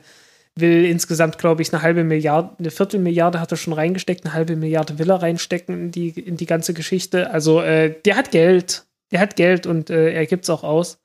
will 0.60 0.84
insgesamt, 0.84 1.38
glaube 1.38 1.62
ich, 1.62 1.72
eine 1.72 1.82
halbe 1.82 2.04
Milliarde, 2.04 2.50
eine 2.58 2.70
Viertelmilliarde 2.70 3.40
hat 3.40 3.50
er 3.50 3.56
schon 3.56 3.72
reingesteckt, 3.72 4.24
eine 4.24 4.34
halbe 4.34 4.56
Milliarde 4.56 4.98
will 4.98 5.10
er 5.10 5.22
reinstecken 5.22 5.74
in 5.74 5.90
die, 5.90 6.10
in 6.10 6.36
die 6.36 6.46
ganze 6.46 6.74
Geschichte. 6.74 7.30
Also 7.30 7.60
äh, 7.60 7.94
der 8.04 8.16
hat 8.16 8.30
Geld, 8.30 8.84
der 9.10 9.20
hat 9.20 9.36
Geld 9.36 9.66
und 9.66 9.90
äh, 9.90 10.12
er 10.12 10.26
gibt 10.26 10.44
es 10.44 10.50
auch 10.50 10.64
aus. 10.64 10.98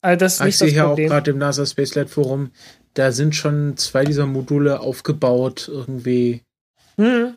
Also 0.00 0.18
das 0.18 0.40
ist 0.40 0.46
ich 0.46 0.58
sehe 0.58 0.68
hier 0.68 0.88
auch 0.88 0.96
gerade 0.96 1.30
im 1.30 1.38
NASA 1.38 1.66
Spacelight 1.66 2.10
Forum, 2.10 2.52
da 2.94 3.12
sind 3.12 3.34
schon 3.34 3.76
zwei 3.76 4.04
dieser 4.04 4.26
Module 4.26 4.80
aufgebaut, 4.80 5.68
irgendwie. 5.72 6.42
Hm. 6.96 7.34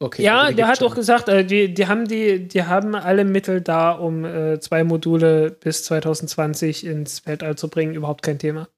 Okay, 0.00 0.22
ja, 0.22 0.42
also 0.42 0.56
der 0.56 0.68
hat 0.68 0.78
schon. 0.78 0.88
auch 0.88 0.94
gesagt, 0.94 1.28
äh, 1.28 1.44
die, 1.44 1.74
die, 1.74 1.88
haben 1.88 2.06
die, 2.06 2.46
die 2.46 2.62
haben 2.62 2.94
alle 2.94 3.24
Mittel 3.24 3.60
da, 3.60 3.90
um 3.90 4.24
äh, 4.24 4.60
zwei 4.60 4.84
Module 4.84 5.50
bis 5.50 5.84
2020 5.84 6.86
ins 6.86 7.26
Weltall 7.26 7.56
zu 7.56 7.68
bringen, 7.68 7.94
überhaupt 7.94 8.22
kein 8.22 8.38
Thema. 8.38 8.68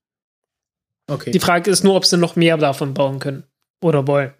Okay. 1.10 1.32
Die 1.32 1.40
Frage 1.40 1.70
ist 1.70 1.82
nur, 1.82 1.96
ob 1.96 2.06
sie 2.06 2.16
noch 2.16 2.36
mehr 2.36 2.56
davon 2.56 2.94
bauen 2.94 3.18
können 3.18 3.44
oder 3.82 4.06
wollen. 4.06 4.32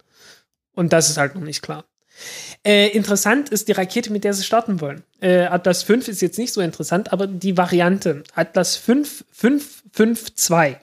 Und 0.73 0.93
das 0.93 1.11
ist 1.11 1.17
halt 1.17 1.35
noch 1.35 1.43
nicht 1.43 1.63
klar. 1.63 1.85
Äh, 2.65 2.89
interessant 2.89 3.49
ist 3.49 3.69
die 3.69 3.73
Rakete, 3.73 4.13
mit 4.13 4.25
der 4.25 4.35
sie 4.35 4.45
starten 4.45 4.81
wollen. 4.81 5.03
Äh, 5.21 5.47
Atlas 5.47 5.83
5 5.83 6.09
ist 6.09 6.21
jetzt 6.21 6.39
nicht 6.39 6.53
so 6.53 6.61
interessant, 6.61 7.13
aber 7.13 7.27
die 7.27 7.57
Variante 7.57 8.23
Atlas 8.35 8.77
5 8.77 9.25
552. 9.33 10.77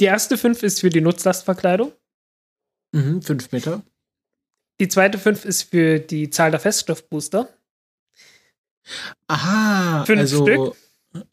Die 0.00 0.04
erste 0.04 0.36
5 0.36 0.62
ist 0.62 0.80
für 0.80 0.90
die 0.90 1.00
Nutzlastverkleidung. 1.00 1.92
Mhm, 2.92 3.22
5 3.22 3.52
Meter. 3.52 3.82
Die 4.80 4.88
zweite 4.88 5.18
5 5.18 5.44
ist 5.44 5.70
für 5.70 6.00
die 6.00 6.30
Zahl 6.30 6.50
der 6.50 6.60
Feststoffbooster. 6.60 7.48
Aha, 9.26 10.04
fünf 10.06 10.20
also, 10.20 10.46
Stück. 10.46 10.76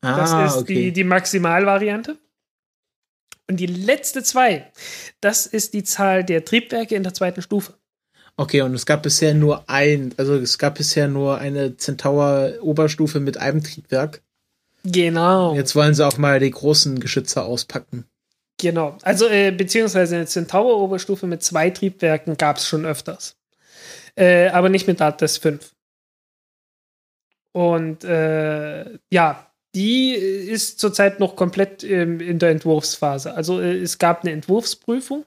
Ah, 0.02 0.18
das 0.18 0.56
ist 0.56 0.62
okay. 0.62 0.74
die, 0.74 0.92
die 0.94 1.04
Maximalvariante. 1.04 2.18
Und 3.48 3.58
die 3.60 3.68
letzte 3.68 4.24
zwei, 4.24 4.72
das 5.22 5.46
ist 5.46 5.74
die 5.74 5.84
Zahl 5.84 6.24
der 6.24 6.46
Triebwerke 6.46 6.96
in 6.96 7.04
der 7.04 7.14
zweiten 7.14 7.42
Stufe. 7.42 7.76
Okay, 8.38 8.62
und 8.62 8.74
es 8.74 8.86
gab 8.86 9.04
bisher 9.04 9.34
nur 9.34 9.70
ein, 9.70 10.14
also 10.18 10.36
es 10.36 10.58
gab 10.58 10.76
bisher 10.76 11.08
nur 11.08 11.38
eine 11.38 11.78
Centaur-Oberstufe 11.78 13.20
mit 13.20 13.38
einem 13.38 13.64
Triebwerk. 13.64 14.22
Genau. 14.84 15.56
Jetzt 15.56 15.76
wollen 15.76 15.94
sie 15.94 16.06
auch 16.06 16.18
mal 16.18 16.40
die 16.40 16.52
großen 16.52 17.00
Geschütze 17.00 17.44
auspacken. 17.44 18.06
Genau. 18.60 18.98
Also, 19.02 19.28
äh, 19.28 19.52
beziehungsweise 19.52 20.16
eine 20.16 20.26
Centaur-Oberstufe 20.26 21.28
mit 21.28 21.44
zwei 21.44 21.70
Triebwerken 21.70 22.38
gab 22.38 22.58
es 22.58 22.68
schon 22.68 22.86
öfters. 22.86 23.36
Äh, 24.16 24.48
aber 24.50 24.70
nicht 24.70 24.88
mit 24.88 25.02
Atlas 25.02 25.38
5. 25.38 25.74
Und 27.52 28.04
äh, 28.04 28.98
ja, 29.10 29.52
die 29.76 30.14
ist 30.14 30.80
zurzeit 30.80 31.20
noch 31.20 31.36
komplett 31.36 31.84
ähm, 31.84 32.22
in 32.22 32.40
der 32.40 32.50
Entwurfsphase. 32.50 33.34
Also 33.34 33.60
äh, 33.60 33.78
es 33.78 33.98
gab 33.98 34.22
eine 34.24 34.32
Entwurfsprüfung, 34.32 35.26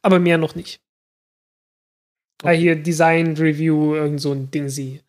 aber 0.00 0.20
mehr 0.20 0.38
noch 0.38 0.54
nicht. 0.54 0.80
Okay. 2.42 2.56
Hier 2.56 2.76
Design 2.76 3.36
Review, 3.36 3.94
irgend 3.96 4.20
so 4.20 4.32
ein 4.32 4.50
Ding 4.50 4.68
sie 4.68 5.02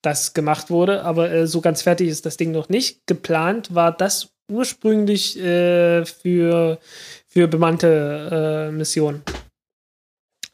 das 0.00 0.34
gemacht 0.34 0.70
wurde, 0.70 1.04
aber 1.04 1.30
äh, 1.30 1.46
so 1.46 1.60
ganz 1.60 1.82
fertig 1.82 2.08
ist 2.08 2.26
das 2.26 2.38
Ding 2.38 2.50
noch 2.50 2.68
nicht. 2.68 3.06
Geplant 3.06 3.74
war 3.74 3.96
das 3.96 4.32
ursprünglich 4.50 5.38
äh, 5.38 6.04
für, 6.04 6.78
für 7.28 7.46
bemannte 7.46 8.68
äh, 8.70 8.72
Missionen. 8.72 9.22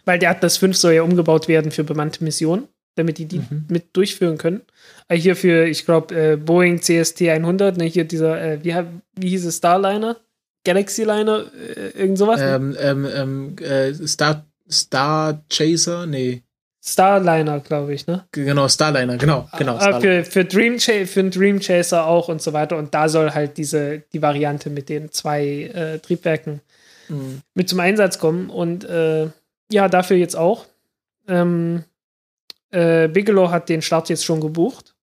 Weil 0.05 0.19
der 0.19 0.31
Atlas 0.31 0.59
5 0.59 0.77
soll 0.77 0.95
ja 0.95 1.03
umgebaut 1.03 1.49
werden 1.49 1.71
für 1.71 1.85
bemannte 1.85 2.25
Missionen 2.25 2.69
damit 2.99 3.19
die 3.19 3.27
die 3.27 3.39
mhm. 3.39 3.65
mit 3.69 3.97
durchführen 3.97 4.39
können. 4.39 4.63
Äh, 5.09 5.17
hier 5.17 5.37
für, 5.37 5.67
ich 5.67 5.85
glaube, 5.85 6.15
äh, 6.15 6.37
Boeing 6.37 6.81
CST 6.81 7.23
100, 7.23 7.77
ne, 7.77 7.85
hier 7.85 8.05
dieser, 8.05 8.41
äh, 8.41 8.65
wie, 8.65 8.75
wie 9.17 9.29
hieß 9.31 9.47
es, 9.47 9.59
Starliner? 9.59 10.17
Galaxy 10.65 11.05
Liner? 11.05 11.45
Äh, 11.55 11.99
irgend 11.99 12.19
sowas? 12.19 12.41
Ähm, 12.43 12.77
ähm, 12.79 13.07
ähm, 13.15 13.57
äh, 13.59 13.95
Star, 14.07 14.45
Star 14.71 15.43
Chaser? 15.49 16.07
Nee. 16.07 16.43
Starliner, 16.85 17.61
glaube 17.61 17.95
ich, 17.95 18.07
ne? 18.07 18.25
Genau, 18.33 18.69
Starliner, 18.69 19.17
genau, 19.19 19.49
genau. 19.59 19.77
Ah, 19.77 20.01
für, 20.01 20.25
für, 20.25 20.45
Dream 20.45 20.79
für 20.79 21.21
einen 21.21 21.31
Dream 21.31 21.61
Chaser 21.61 22.07
auch 22.07 22.29
und 22.29 22.41
so 22.41 22.53
weiter. 22.53 22.77
Und 22.77 22.95
da 22.95 23.09
soll 23.09 23.33
halt 23.33 23.59
diese, 23.59 24.03
die 24.13 24.23
Variante 24.23 24.71
mit 24.71 24.89
den 24.89 25.11
zwei 25.11 25.71
äh, 25.75 25.99
Triebwerken 25.99 26.61
mhm. 27.09 27.43
mit 27.55 27.69
zum 27.69 27.81
Einsatz 27.81 28.19
kommen. 28.19 28.49
Und 28.49 28.85
äh, 28.85 29.29
ja, 29.71 29.89
dafür 29.89 30.17
jetzt 30.17 30.37
auch. 30.37 30.67
Ähm, 31.27 31.85
äh, 32.71 33.09
Bigelow 33.09 33.51
hat 33.51 33.69
den 33.69 33.83
Start 33.83 34.09
jetzt 34.09 34.25
schon 34.25 34.41
gebucht. 34.41 34.95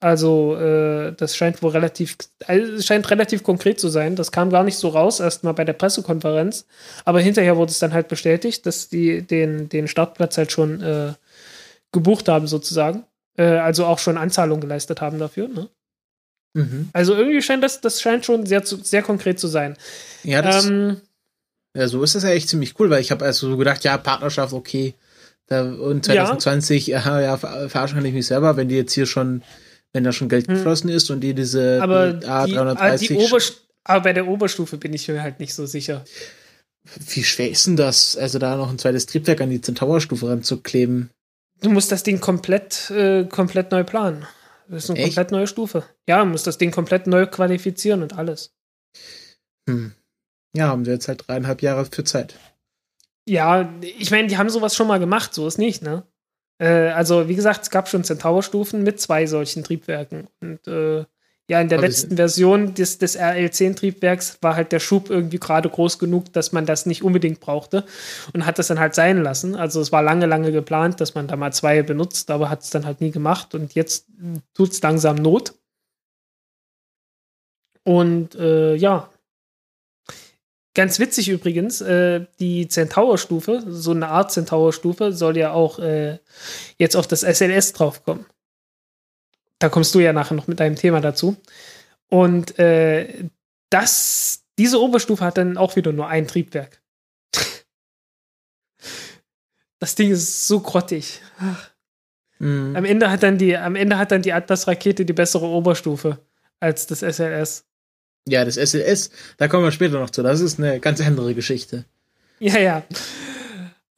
Also, 0.00 0.56
äh, 0.56 1.12
das 1.16 1.34
scheint 1.34 1.62
wohl 1.62 1.70
relativ, 1.70 2.16
also 2.46 2.82
scheint 2.82 3.10
relativ 3.10 3.42
konkret 3.42 3.80
zu 3.80 3.88
sein. 3.88 4.16
Das 4.16 4.32
kam 4.32 4.50
gar 4.50 4.62
nicht 4.62 4.76
so 4.76 4.88
raus, 4.88 5.18
erstmal 5.18 5.54
bei 5.54 5.64
der 5.64 5.72
Pressekonferenz. 5.72 6.66
Aber 7.06 7.20
hinterher 7.20 7.56
wurde 7.56 7.70
es 7.70 7.78
dann 7.78 7.94
halt 7.94 8.08
bestätigt, 8.08 8.66
dass 8.66 8.88
die 8.88 9.22
den, 9.22 9.70
den 9.70 9.88
Startplatz 9.88 10.36
halt 10.36 10.52
schon 10.52 10.82
äh, 10.82 11.14
gebucht 11.92 12.28
haben, 12.28 12.46
sozusagen. 12.46 13.04
Äh, 13.38 13.44
also 13.44 13.86
auch 13.86 13.98
schon 13.98 14.18
Anzahlung 14.18 14.60
geleistet 14.60 15.00
haben 15.00 15.18
dafür, 15.18 15.48
ne? 15.48 15.70
Mhm. 16.54 16.90
Also 16.92 17.14
irgendwie 17.14 17.42
scheint 17.42 17.64
das, 17.64 17.80
das 17.80 18.00
scheint 18.00 18.26
schon 18.26 18.46
sehr, 18.46 18.62
sehr 18.64 19.02
konkret 19.02 19.40
zu 19.40 19.48
sein. 19.48 19.76
Ja, 20.22 20.42
das, 20.42 20.66
ähm, 20.66 21.00
ja, 21.76 21.88
so 21.88 22.02
ist 22.02 22.14
das 22.14 22.22
ja 22.22 22.30
echt 22.30 22.48
ziemlich 22.48 22.78
cool, 22.78 22.90
weil 22.90 23.00
ich 23.00 23.10
habe 23.10 23.24
also 23.24 23.50
so 23.50 23.56
gedacht, 23.56 23.82
ja, 23.84 23.98
Partnerschaft, 23.98 24.52
okay, 24.52 24.94
da, 25.46 25.62
und 25.62 26.04
2020, 26.04 26.86
ja, 26.86 27.20
ja, 27.20 27.36
verarschen 27.36 27.96
kann 27.96 28.06
ich 28.06 28.14
mich 28.14 28.26
selber, 28.26 28.56
wenn 28.56 28.68
die 28.68 28.76
jetzt 28.76 28.94
hier 28.94 29.06
schon, 29.06 29.42
wenn 29.92 30.04
da 30.04 30.12
schon 30.12 30.28
Geld 30.28 30.48
hm. 30.48 30.54
geflossen 30.54 30.88
ist 30.90 31.10
und 31.10 31.20
die 31.20 31.34
diese 31.34 31.80
aber 31.82 32.18
A330. 32.22 32.98
Die, 32.98 33.06
die 33.08 33.28
aber 33.84 34.02
bei 34.02 34.12
der 34.14 34.26
Oberstufe 34.26 34.78
bin 34.78 34.94
ich 34.94 35.06
mir 35.08 35.22
halt 35.22 35.40
nicht 35.40 35.54
so 35.54 35.66
sicher. 35.66 36.04
Wie 37.08 37.24
schwer 37.24 37.50
ist 37.50 37.66
denn 37.66 37.76
das, 37.76 38.16
also 38.16 38.38
da 38.38 38.56
noch 38.56 38.70
ein 38.70 38.78
zweites 38.78 39.06
Triebwerk 39.06 39.40
an 39.40 39.50
die 39.50 39.60
Centaur-Stufe 39.60 40.28
ranzukleben? 40.28 41.10
Du 41.60 41.70
musst 41.70 41.92
das 41.92 42.02
Ding 42.02 42.20
komplett, 42.20 42.90
äh, 42.90 43.24
komplett 43.24 43.70
neu 43.70 43.84
planen. 43.84 44.26
Das 44.68 44.84
ist 44.84 44.90
eine 44.90 44.98
Echt? 44.98 45.08
komplett 45.08 45.30
neue 45.30 45.46
Stufe. 45.46 45.84
Ja, 46.08 46.18
man 46.18 46.30
muss 46.30 46.42
das 46.42 46.58
Ding 46.58 46.70
komplett 46.70 47.06
neu 47.06 47.26
qualifizieren 47.26 48.02
und 48.02 48.14
alles. 48.16 48.52
Hm. 49.68 49.92
Ja, 50.56 50.68
haben 50.68 50.86
wir 50.86 50.94
jetzt 50.94 51.08
halt 51.08 51.26
dreieinhalb 51.26 51.62
Jahre 51.62 51.86
für 51.86 52.04
Zeit. 52.04 52.34
Ja, 53.26 53.72
ich 53.80 54.10
meine, 54.10 54.28
die 54.28 54.36
haben 54.36 54.50
sowas 54.50 54.76
schon 54.76 54.86
mal 54.86 54.98
gemacht, 54.98 55.32
so 55.32 55.46
ist 55.46 55.58
nicht, 55.58 55.82
ne? 55.82 56.04
Äh, 56.58 56.90
also, 56.90 57.28
wie 57.28 57.34
gesagt, 57.34 57.62
es 57.62 57.70
gab 57.70 57.88
schon 57.88 58.04
Centaur-Stufen 58.04 58.82
mit 58.82 59.00
zwei 59.00 59.26
solchen 59.26 59.64
Triebwerken. 59.64 60.28
Und 60.40 60.66
äh, 60.68 61.04
ja, 61.48 61.60
in 61.60 61.68
der 61.68 61.78
Aber 61.78 61.86
letzten 61.86 62.16
Version 62.16 62.74
des, 62.74 62.98
des 62.98 63.18
RL10-Triebwerks 63.18 64.38
war 64.40 64.56
halt 64.56 64.72
der 64.72 64.80
Schub 64.80 65.10
irgendwie 65.10 65.38
gerade 65.38 65.68
groß 65.68 65.98
genug, 65.98 66.32
dass 66.32 66.52
man 66.52 66.64
das 66.64 66.86
nicht 66.86 67.02
unbedingt 67.02 67.40
brauchte 67.40 67.84
und 68.32 68.46
hat 68.46 68.58
das 68.58 68.68
dann 68.68 68.80
halt 68.80 68.94
sein 68.94 69.22
lassen. 69.22 69.54
Also, 69.54 69.80
es 69.80 69.90
war 69.90 70.02
lange, 70.02 70.26
lange 70.26 70.52
geplant, 70.52 71.00
dass 71.00 71.14
man 71.14 71.26
da 71.26 71.36
mal 71.36 71.52
zwei 71.52 71.82
benutzt, 71.82 72.30
aber 72.30 72.50
hat 72.50 72.62
es 72.62 72.70
dann 72.70 72.86
halt 72.86 73.00
nie 73.00 73.10
gemacht 73.10 73.54
und 73.54 73.74
jetzt 73.74 74.06
tut 74.54 74.72
es 74.72 74.82
langsam 74.82 75.16
Not. 75.16 75.54
Und 77.84 78.34
äh, 78.36 78.74
ja, 78.74 79.10
Ganz 80.74 80.98
witzig 80.98 81.28
übrigens, 81.28 81.80
äh, 81.80 82.26
die 82.40 82.66
Centaur-Stufe, 82.66 83.62
so 83.68 83.92
eine 83.92 84.08
Art 84.08 84.32
Centaur-Stufe, 84.32 85.12
soll 85.12 85.36
ja 85.36 85.52
auch 85.52 85.78
äh, 85.78 86.18
jetzt 86.78 86.96
auf 86.96 87.06
das 87.06 87.20
SLS 87.20 87.72
draufkommen. 87.74 88.26
Da 89.60 89.68
kommst 89.68 89.94
du 89.94 90.00
ja 90.00 90.12
nachher 90.12 90.34
noch 90.34 90.48
mit 90.48 90.58
deinem 90.58 90.74
Thema 90.74 91.00
dazu. 91.00 91.36
Und 92.08 92.58
äh, 92.58 93.28
das, 93.70 94.42
diese 94.58 94.80
Oberstufe 94.80 95.24
hat 95.24 95.38
dann 95.38 95.56
auch 95.56 95.76
wieder 95.76 95.92
nur 95.92 96.08
ein 96.08 96.26
Triebwerk. 96.26 96.82
Das 99.80 99.96
Ding 99.96 100.10
ist 100.10 100.46
so 100.46 100.60
grottig. 100.60 101.20
Mhm. 102.38 102.74
Am 102.74 102.86
Ende 102.86 103.10
hat 103.10 103.22
dann 103.22 103.36
die, 103.36 103.54
am 103.54 103.76
Ende 103.76 103.98
hat 103.98 104.12
dann 104.12 104.22
die 104.22 104.32
Atlas-Rakete 104.32 105.04
die 105.04 105.12
bessere 105.12 105.44
Oberstufe 105.44 106.24
als 106.58 106.86
das 106.86 107.00
SLS. 107.00 107.66
Ja, 108.26 108.44
das 108.44 108.56
SLS, 108.56 109.10
da 109.36 109.48
kommen 109.48 109.64
wir 109.64 109.72
später 109.72 109.98
noch 110.00 110.10
zu. 110.10 110.22
Das 110.22 110.40
ist 110.40 110.58
eine 110.58 110.80
ganz 110.80 111.00
andere 111.00 111.34
Geschichte. 111.34 111.84
Ja, 112.40 112.58
ja. 112.58 112.82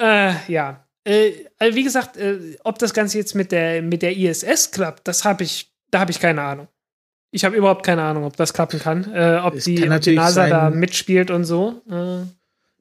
Äh, 0.00 0.34
ja. 0.52 0.84
Äh, 1.04 1.32
also 1.58 1.76
wie 1.76 1.84
gesagt, 1.84 2.16
äh, 2.16 2.56
ob 2.64 2.78
das 2.78 2.92
Ganze 2.92 3.18
jetzt 3.18 3.34
mit 3.34 3.52
der, 3.52 3.82
mit 3.82 4.02
der 4.02 4.16
ISS 4.16 4.70
klappt, 4.72 5.06
das 5.06 5.24
habe 5.24 5.44
ich, 5.44 5.70
da 5.90 6.00
habe 6.00 6.10
ich 6.10 6.20
keine 6.20 6.42
Ahnung. 6.42 6.68
Ich 7.30 7.44
habe 7.44 7.56
überhaupt 7.56 7.84
keine 7.84 8.02
Ahnung, 8.02 8.24
ob 8.24 8.36
das 8.36 8.52
klappen 8.52 8.80
kann. 8.80 9.12
Äh, 9.12 9.40
ob, 9.42 9.54
Es 9.54 9.64
die, 9.64 9.76
kann 9.76 10.00
die 10.00 10.14
NASA 10.14 10.48
da 10.48 10.70
sein- 10.70 10.78
mitspielt 10.80 11.30
und 11.30 11.44
so. 11.44 11.82
Äh, 11.90 12.26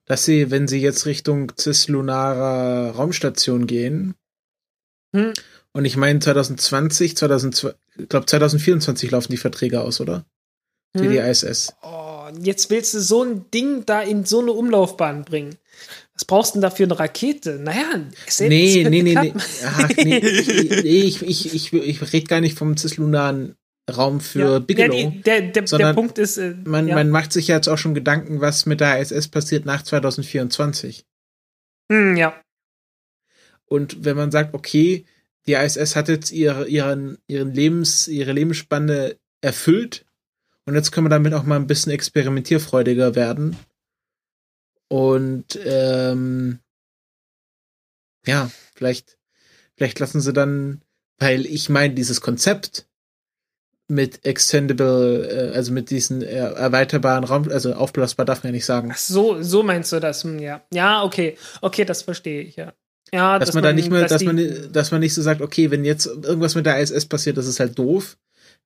Dass 0.05 0.25
sie, 0.25 0.49
wenn 0.51 0.67
sie 0.67 0.81
jetzt 0.81 1.05
Richtung 1.05 1.51
cislunarer 1.57 2.91
Raumstation 2.95 3.67
gehen, 3.67 4.15
Hm. 5.15 5.31
und 5.71 5.85
ich 5.85 5.95
meine 5.95 6.19
2020, 6.19 7.15
2002, 7.17 7.73
ich 7.97 8.09
glaube 8.09 8.25
2024 8.25 9.11
laufen 9.11 9.31
die 9.31 9.37
Verträge 9.37 9.81
aus, 9.81 10.01
oder? 10.01 10.25
Für 10.95 11.03
hm. 11.03 11.11
die 11.11 11.17
ISS. 11.17 11.73
oh, 11.81 12.29
jetzt 12.41 12.69
willst 12.69 12.93
du 12.93 13.01
so 13.01 13.23
ein 13.23 13.51
Ding 13.51 13.85
da 13.85 14.01
in 14.01 14.23
so 14.23 14.39
eine 14.39 14.53
Umlaufbahn 14.53 15.25
bringen. 15.25 15.55
Was 16.13 16.23
brauchst 16.23 16.51
du 16.51 16.59
denn 16.59 16.61
da 16.61 16.69
für 16.69 16.83
eine 16.83 16.97
Rakete? 16.97 17.59
Naja, 17.59 17.99
es 18.25 18.39
Nee, 18.39 18.87
nee, 18.89 19.03
nee, 19.03 19.13
nee. 19.13 19.33
Ach, 19.65 19.89
nee, 19.97 20.19
nee 20.21 21.01
ich, 21.01 21.21
ich, 21.21 21.53
ich, 21.53 21.73
ich 21.73 22.13
rede 22.13 22.27
gar 22.27 22.39
nicht 22.39 22.57
vom 22.57 22.77
cislunaren 22.77 23.55
Raum 23.93 24.21
für 24.21 24.39
ja, 24.39 24.59
Bigelow. 24.59 24.95
Ja, 24.95 25.09
die, 25.09 25.21
der, 25.21 25.41
der, 25.41 25.51
der 25.51 25.67
sondern 25.67 25.95
Punkt 25.95 26.17
ist, 26.17 26.37
äh, 26.37 26.55
man, 26.63 26.87
ja. 26.87 26.95
man 26.95 27.09
macht 27.09 27.33
sich 27.33 27.49
jetzt 27.49 27.67
auch 27.67 27.77
schon 27.77 27.93
Gedanken, 27.93 28.39
was 28.39 28.65
mit 28.65 28.79
der 28.79 28.99
ISS 28.99 29.27
passiert 29.27 29.65
nach 29.65 29.83
2024. 29.83 31.03
Hm, 31.91 32.15
ja. 32.15 32.41
Und 33.65 34.05
wenn 34.05 34.15
man 34.15 34.31
sagt, 34.31 34.53
okay, 34.53 35.05
die 35.47 35.53
ISS 35.53 35.97
hat 35.97 36.07
jetzt 36.07 36.31
ihre, 36.31 36.67
ihren, 36.67 37.17
ihren 37.27 37.53
Lebens, 37.53 38.07
ihre 38.07 38.31
Lebensspanne 38.31 39.17
erfüllt 39.41 40.04
und 40.65 40.75
jetzt 40.75 40.91
können 40.91 41.05
wir 41.05 41.09
damit 41.09 41.33
auch 41.33 41.43
mal 41.43 41.55
ein 41.57 41.67
bisschen 41.67 41.91
experimentierfreudiger 41.91 43.15
werden. 43.15 43.55
Und 44.87 45.59
ähm, 45.63 46.59
ja, 48.25 48.49
vielleicht, 48.75 49.17
vielleicht 49.75 49.99
lassen 49.99 50.21
sie 50.21 50.33
dann, 50.33 50.81
weil 51.19 51.45
ich 51.45 51.69
meine, 51.69 51.93
dieses 51.93 52.21
Konzept 52.21 52.87
mit 53.87 54.25
extendable, 54.25 55.51
äh, 55.51 55.55
also 55.55 55.71
mit 55.71 55.89
diesen 55.91 56.21
äh, 56.23 56.35
erweiterbaren 56.35 57.23
Raum, 57.23 57.49
also 57.51 57.73
aufblasbar 57.73 58.25
darf 58.25 58.43
man 58.43 58.49
ja 58.49 58.55
nicht 58.55 58.65
sagen. 58.65 58.89
Ach 58.91 58.97
so, 58.97 59.41
so 59.43 59.61
meinst 59.63 59.91
du 59.91 59.99
das? 59.99 60.23
Hm, 60.23 60.39
ja. 60.39 60.63
Ja, 60.73 61.03
okay. 61.03 61.37
Okay, 61.61 61.85
das 61.85 62.01
verstehe 62.01 62.41
ich, 62.41 62.55
ja. 62.55 62.73
Ja, 63.13 63.37
dass, 63.37 63.53
man 63.53 63.63
da 63.63 63.71
nicht 63.71 63.91
mehr, 63.91 64.05
dass, 64.05 64.19
die- 64.19 64.25
man, 64.25 64.71
dass 64.71 64.89
man 64.89 64.99
nicht 65.01 65.13
so 65.13 65.21
sagt, 65.21 65.41
okay, 65.41 65.69
wenn 65.69 65.85
jetzt 65.85 66.07
irgendwas 66.07 66.55
mit 66.55 66.65
der 66.65 66.79
ISS 66.79 67.05
passiert, 67.05 67.37
das 67.37 67.45
ist 67.45 67.59
halt 67.59 67.77
doof, 67.77 68.17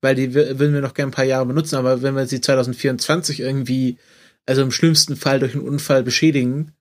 weil 0.01 0.15
die 0.15 0.34
würden 0.34 0.73
wir 0.73 0.81
noch 0.81 0.93
gerne 0.93 1.09
ein 1.11 1.15
paar 1.15 1.26
Jahre 1.26 1.45
benutzen, 1.45 1.76
aber 1.76 2.01
wenn 2.01 2.15
wir 2.15 2.26
sie 2.27 2.41
2024 2.41 3.39
irgendwie, 3.39 3.97
also 4.45 4.61
im 4.61 4.71
schlimmsten 4.71 5.15
Fall 5.15 5.39
durch 5.39 5.55
einen 5.55 5.67
Unfall 5.67 6.03
beschädigen, 6.03 6.73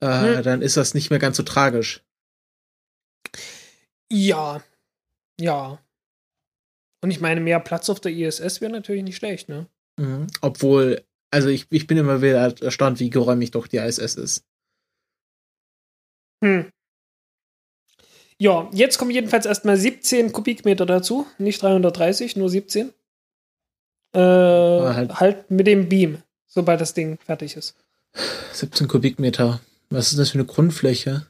äh, 0.00 0.36
Hm. 0.36 0.42
dann 0.42 0.62
ist 0.62 0.76
das 0.76 0.94
nicht 0.94 1.10
mehr 1.10 1.18
ganz 1.18 1.36
so 1.36 1.42
tragisch. 1.42 2.02
Ja. 4.10 4.62
Ja. 5.40 5.78
Und 7.02 7.10
ich 7.10 7.20
meine, 7.20 7.40
mehr 7.40 7.60
Platz 7.60 7.88
auf 7.90 8.00
der 8.00 8.12
ISS 8.12 8.60
wäre 8.60 8.70
natürlich 8.72 9.02
nicht 9.02 9.16
schlecht, 9.16 9.48
ne? 9.48 9.66
Mhm. 9.98 10.28
Obwohl, 10.40 11.02
also 11.30 11.48
ich, 11.48 11.66
ich 11.70 11.86
bin 11.86 11.98
immer 11.98 12.22
wieder 12.22 12.54
erstaunt, 12.62 13.00
wie 13.00 13.10
geräumig 13.10 13.50
doch 13.50 13.66
die 13.66 13.78
ISS 13.78 14.14
ist. 14.14 14.44
Hm. 16.44 16.70
Ja, 18.38 18.68
jetzt 18.72 18.98
kommen 18.98 19.10
jedenfalls 19.10 19.46
erstmal 19.46 19.76
17 19.76 20.32
Kubikmeter 20.32 20.86
dazu, 20.86 21.26
nicht 21.38 21.62
330, 21.62 22.36
nur 22.36 22.48
17. 22.48 22.92
Äh, 24.14 24.18
halt- 24.18 25.20
halt. 25.20 25.50
mit 25.50 25.66
dem 25.66 25.88
Beam, 25.88 26.18
sobald 26.46 26.80
das 26.80 26.92
Ding 26.94 27.18
fertig 27.24 27.56
ist. 27.56 27.74
17 28.52 28.88
Kubikmeter. 28.88 29.60
Was 29.90 30.10
ist 30.12 30.18
das 30.18 30.30
für 30.30 30.38
eine 30.38 30.44
Grundfläche? 30.44 31.26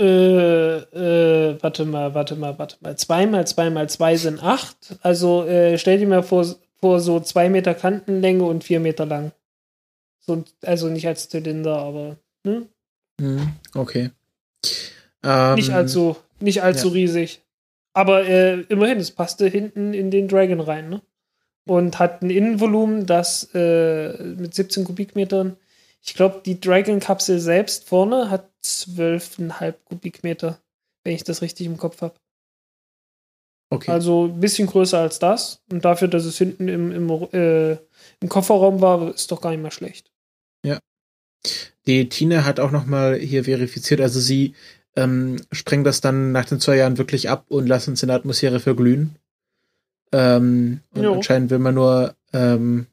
Äh, 0.00 0.76
äh, 0.78 1.62
warte 1.62 1.84
mal, 1.84 2.14
warte 2.14 2.34
mal, 2.36 2.58
warte 2.58 2.76
mal. 2.80 2.96
2 2.96 3.26
mal 3.26 3.46
2 3.46 3.70
mal 3.70 3.88
2 3.88 4.16
sind 4.16 4.42
8. 4.42 4.98
Also 5.02 5.44
äh, 5.44 5.76
stell 5.78 5.98
dir 5.98 6.06
mal 6.08 6.22
vor, 6.22 6.46
vor 6.80 7.00
so 7.00 7.20
2 7.20 7.50
Meter 7.50 7.74
Kantenlänge 7.74 8.44
und 8.44 8.64
4 8.64 8.80
Meter 8.80 9.04
lang. 9.06 9.32
So, 10.20 10.44
also 10.62 10.88
nicht 10.88 11.06
als 11.06 11.28
Zylinder, 11.28 11.76
aber 11.78 12.16
ne? 12.44 12.66
Mhm. 13.18 13.52
Okay. 13.74 14.10
Ähm, 15.22 15.54
nicht 15.54 15.70
allzu, 15.70 16.16
nicht 16.40 16.62
allzu 16.62 16.88
ja. 16.88 16.94
riesig. 16.94 17.42
Aber 17.92 18.26
äh, 18.26 18.60
immerhin, 18.62 18.98
es 18.98 19.10
passte 19.10 19.48
hinten 19.48 19.94
in 19.94 20.10
den 20.10 20.28
Dragon 20.28 20.60
rein, 20.60 20.88
ne? 20.88 21.02
Und 21.66 21.98
hat 21.98 22.22
ein 22.22 22.30
Innenvolumen, 22.30 23.06
das 23.06 23.50
äh, 23.54 24.12
mit 24.22 24.54
17 24.54 24.84
Kubikmetern, 24.84 25.56
ich 26.02 26.14
glaube, 26.14 26.40
die 26.44 26.58
Dragon-Kapsel 26.58 27.38
selbst 27.38 27.86
vorne 27.86 28.30
hat 28.30 28.48
12,5 28.64 29.74
Kubikmeter, 29.84 30.58
wenn 31.04 31.14
ich 31.14 31.24
das 31.24 31.42
richtig 31.42 31.66
im 31.66 31.76
Kopf 31.76 32.00
habe. 32.00 32.14
Okay. 33.68 33.90
Also 33.90 34.24
ein 34.24 34.40
bisschen 34.40 34.66
größer 34.66 34.98
als 34.98 35.18
das. 35.18 35.62
Und 35.70 35.84
dafür, 35.84 36.08
dass 36.08 36.24
es 36.24 36.38
hinten 36.38 36.68
im, 36.68 36.90
im, 36.90 37.10
äh, 37.32 37.72
im 38.20 38.28
Kofferraum 38.28 38.80
war, 38.80 39.14
ist 39.14 39.30
doch 39.30 39.40
gar 39.40 39.50
nicht 39.50 39.62
mal 39.62 39.70
schlecht. 39.70 40.10
Die 41.86 42.08
Tina 42.08 42.44
hat 42.44 42.60
auch 42.60 42.70
noch 42.70 42.86
mal 42.86 43.18
hier 43.18 43.44
verifiziert, 43.44 44.00
also 44.00 44.20
sie 44.20 44.54
ähm, 44.96 45.36
sprengen 45.52 45.84
das 45.84 46.00
dann 46.00 46.32
nach 46.32 46.44
den 46.44 46.60
zwei 46.60 46.76
Jahren 46.76 46.98
wirklich 46.98 47.28
ab 47.30 47.44
und 47.48 47.66
lassen 47.66 47.94
es 47.94 48.02
in 48.02 48.08
der 48.08 48.16
Atmosphäre 48.16 48.60
verglühen. 48.60 49.16
Ähm, 50.12 50.80
und 50.94 51.02
Jo. 51.04 51.14
anscheinend 51.14 51.50
will 51.50 51.60
man 51.60 51.74
nur 51.74 52.14
ähm, 52.32 52.86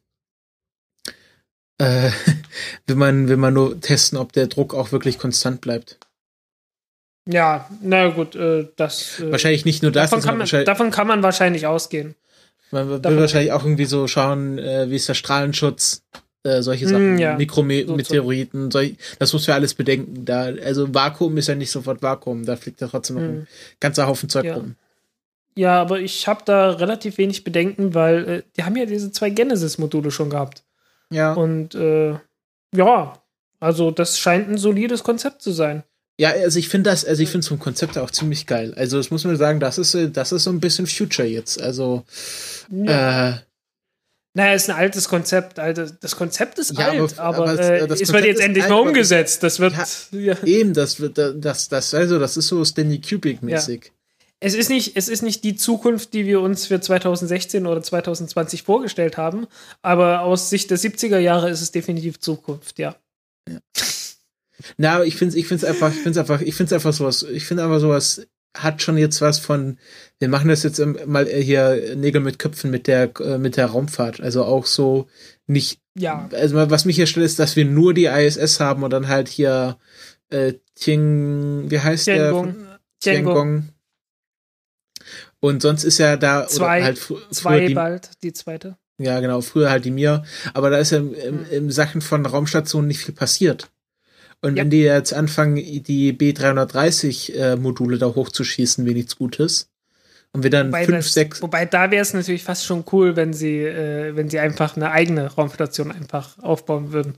äh, 1.80 2.10
will 2.88 2.95
man 2.95 3.28
will 3.28 3.38
man 3.38 3.53
nur 3.53 3.80
testen, 3.82 4.18
ob 4.18 4.34
der 4.34 4.48
Druck 4.48 4.74
auch 4.74 4.91
wirklich 4.91 5.18
konstant 5.19 5.61
bleibt. 5.61 5.98
Ja, 7.30 7.69
na 7.82 8.07
gut, 8.10 8.36
äh, 8.36 8.68
das. 8.78 9.19
Äh, 9.19 9.32
Wahrscheinlich 9.32 9.65
nicht 9.65 9.84
nur 9.84 9.91
das, 9.91 10.10
davon, 10.11 10.24
kann 10.24 10.34
man, 10.36 10.40
wahrscheinlich, 10.41 10.65
davon 10.65 10.91
kann 10.91 11.07
man 11.07 11.24
wahrscheinlich 11.24 11.68
ausgehen. 11.68 12.15
man 12.72 12.90
will 12.90 12.99
davon- 12.99 13.19
wahrscheinlich 13.19 13.52
auch 13.52 13.64
irgendwie 13.64 13.86
so 13.86 14.07
schauen, 14.07 14.57
äh, 14.60 14.90
wie 14.90 14.95
ist 14.95 15.10
der 15.10 15.14
Strahlenschutz, 15.14 16.03
äh, 16.43 16.61
solche 16.61 16.85
Hm, 16.85 16.91
Sachen, 16.91 17.18
ja. 17.19 17.35
Mikrometeoriten, 17.38 18.72
solch, 18.72 18.95
das 19.19 19.34
muss 19.34 19.47
wir 19.47 19.55
alles 19.55 19.73
bedenken. 19.73 20.26
Da, 20.26 20.45
also 20.64 20.93
Vakuum 20.93 21.38
ist 21.38 21.47
ja 21.47 21.55
nicht 21.55 21.72
sofort 21.72 22.01
Vakuum, 22.01 22.45
da 22.45 22.55
fliegt 22.55 22.81
ja 22.81 22.88
trotzdem 22.88 23.15
noch 23.18 23.23
ein 23.23 23.30
Hm. 23.39 23.47
ganzer 23.80 24.07
Haufen 24.07 24.30
Zeug 24.30 24.45
Ja. 24.45 24.55
rum. 24.55 24.76
Ja, 25.55 25.81
aber 25.81 25.99
ich 25.99 26.27
habe 26.27 26.41
da 26.45 26.69
relativ 26.72 27.18
wenig 27.18 27.43
Bedenken, 27.43 27.95
weil 27.95 28.27
äh, 28.30 28.41
die 28.55 28.64
haben 28.64 28.76
ja 28.76 28.85
diese 28.85 29.11
zwei 29.11 29.31
Genesis-Module 29.31 30.11
schon 30.11 30.30
gehabt. 30.30 30.64
Ja. 31.09 31.34
Und 31.34 31.73
äh, 31.73 32.15
ja, 32.76 33.19
also 33.59 33.89
das 33.89 34.19
scheint 34.19 34.49
ein 34.49 34.57
solides 34.59 35.03
Konzept 35.03 35.41
zu 35.41 35.51
sein. 35.51 35.84
Ja, 36.19 36.30
also 36.30 36.59
ich 36.59 36.69
finde 36.69 36.89
das, 36.91 37.05
also 37.05 37.22
ich 37.23 37.30
finde 37.30 37.45
vom 37.47 37.57
Konzept 37.59 37.97
auch 37.97 38.11
ziemlich 38.11 38.45
geil. 38.45 38.73
Also 38.76 38.97
das 38.97 39.09
muss 39.11 39.23
man 39.23 39.35
sagen, 39.38 39.59
das 39.59 39.77
ist, 39.80 39.95
äh, 39.95 40.09
das 40.11 40.31
ist 40.31 40.43
so 40.43 40.51
ein 40.51 40.59
bisschen 40.59 40.85
Future 40.85 41.27
jetzt. 41.27 41.59
Also 41.61 42.03
Ja. 42.72 43.30
äh, 43.30 43.34
Naja, 44.34 44.54
ist 44.54 44.70
ein 44.70 44.76
altes 44.76 45.08
Konzept. 45.10 45.58
Alter. 45.58 45.90
Das 45.99 46.16
Konzept 46.16 46.60
ist 46.60 46.78
Ja, 46.78 46.90
alt, 46.90 47.18
aber- 47.18 47.38
aber, 47.38 47.52
aber 47.52 47.54
es- 47.60 47.84
äh, 47.84 47.88
das 47.88 48.02
es 48.02 48.14
wird 48.14 48.26
jetzt 48.26 48.41
endlich 48.41 48.64
alt, 48.66 48.72
mal 48.72 48.80
umgesetzt. 48.80 49.41
Das 49.44 49.60
wird. 49.60 49.74
Ja. 50.12 50.36
eben, 50.44 50.74
das 50.74 50.99
wird, 50.99 51.18
das, 51.18 51.70
das, 51.70 51.94
also 51.94 52.20
das 52.20 52.38
ist 52.38 52.48
so 52.48 52.64
Stanley 52.64 53.02
Kubrick 53.02 53.41
mäßig. 53.41 53.91
Es 54.40 54.54
ist, 54.54 54.70
nicht, 54.70 54.95
es 54.95 55.10
ist 55.10 55.24
nicht 55.24 55.44
die 55.44 55.56
Zukunft, 55.56 56.14
die 56.14 56.28
wir 56.28 56.41
uns 56.41 56.68
für 56.68 56.80
2016 56.80 57.66
oder 57.66 57.82
2020 57.82 58.62
vorgestellt 58.62 59.18
haben, 59.18 59.48
aber 59.82 60.22
aus 60.22 60.52
Sicht 60.52 60.70
der 60.70 60.78
70er 60.78 61.18
Jahre 61.18 61.49
ist 61.49 61.62
es 61.62 61.72
definitiv 61.72 62.20
Zukunft, 62.20 62.78
ja. 62.78 62.95
ja. 63.49 63.58
Na, 64.78 64.95
aber 64.98 65.06
ich 65.08 65.16
finde 65.16 65.32
es 65.32 65.36
ich 65.38 65.48
find's 65.48 65.64
einfach, 65.64 65.91
ich 65.91 66.02
finde 66.02 66.20
einfach, 66.20 66.41
ich 66.41 66.54
finde 66.54 66.76
einfach 66.76 66.94
sowas, 66.94 67.24
ich 67.24 67.45
finde 67.48 67.64
einfach 67.64 67.80
sowas 67.80 68.28
hat 68.56 68.82
schon 68.82 68.98
jetzt 68.98 69.22
was 69.22 69.40
von, 69.40 69.78
wir 70.19 70.30
machen 70.30 70.49
das 70.49 70.64
jetzt 70.64 70.82
mal 71.06 71.28
hier 71.28 71.95
Nägel 71.95 72.22
mit 72.22 72.40
Köpfen 72.40 72.72
mit 72.72 72.88
der, 72.88 73.11
äh, 73.19 73.38
mit 73.38 73.57
der 73.57 73.68
Raumfahrt. 73.68 74.22
Also 74.22 74.44
auch 74.44 74.65
so 74.65 75.07
nicht, 75.45 75.80
ja. 75.95 76.30
Also 76.34 76.56
was 76.69 76.86
mich 76.86 76.95
hier 76.95 77.07
stört, 77.07 77.26
ist, 77.26 77.40
dass 77.40 77.56
wir 77.56 77.65
nur 77.65 77.94
die 77.94 78.06
ISS 78.06 78.60
haben 78.60 78.84
und 78.84 78.91
dann 78.91 79.07
halt 79.07 79.28
hier 79.28 79.78
äh, 80.30 80.53
Tieng, 80.76 81.69
wie 81.69 81.80
heißt 81.80 82.06
Tiangong. 82.06 82.56
der? 82.56 82.80
Tiangong. 82.99 83.69
Und 85.40 85.61
sonst 85.61 85.84
ist 85.84 85.99
ja 85.99 86.18
da 86.18 86.48
zwei, 86.48 86.84
halt 86.84 86.99
zwei 87.32 87.68
die, 87.68 87.74
bald, 87.74 88.10
die 88.24 88.34
zweite. 88.34 88.78
Ja, 88.99 89.19
genau, 89.19 89.41
früher 89.41 89.69
halt 89.69 89.86
die 89.86 89.91
Mir. 89.91 90.24
Aber 90.53 90.69
da 90.69 90.78
ist 90.78 90.91
ja 90.91 90.98
im, 90.98 91.14
im, 91.14 91.40
hm. 91.40 91.45
im 91.52 91.72
Sachen 91.72 92.02
von 92.02 92.26
Raumstationen 92.26 92.88
nicht 92.88 93.02
viel 93.02 93.14
passiert. 93.14 93.69
Und 94.41 94.55
ja. 94.55 94.61
wenn 94.61 94.69
die 94.69 94.81
jetzt 94.81 95.14
anfangen, 95.14 95.55
die 95.55 96.14
B330-Module 96.14 97.95
äh, 97.95 97.99
da 97.99 98.07
hochzuschießen, 98.07 98.85
wie 98.85 98.93
nichts 98.93 99.15
Gutes. 99.15 99.69
Und 100.31 100.43
wir 100.43 100.49
dann 100.49 100.68
wobei 100.68 100.85
fünf, 100.85 101.05
das, 101.05 101.14
sechs. 101.14 101.41
Wobei 101.41 101.65
da 101.65 101.89
wäre 101.89 102.01
es 102.01 102.14
natürlich 102.14 102.43
fast 102.43 102.65
schon 102.65 102.84
cool, 102.91 103.15
wenn 103.15 103.34
sie, 103.34 103.61
äh, 103.61 104.15
wenn 104.15 104.30
sie 104.30 104.39
einfach 104.39 104.76
eine 104.76 104.91
eigene 104.91 105.34
Raumstation 105.34 105.91
einfach 105.91 106.38
aufbauen 106.39 106.91
würden. 106.91 107.18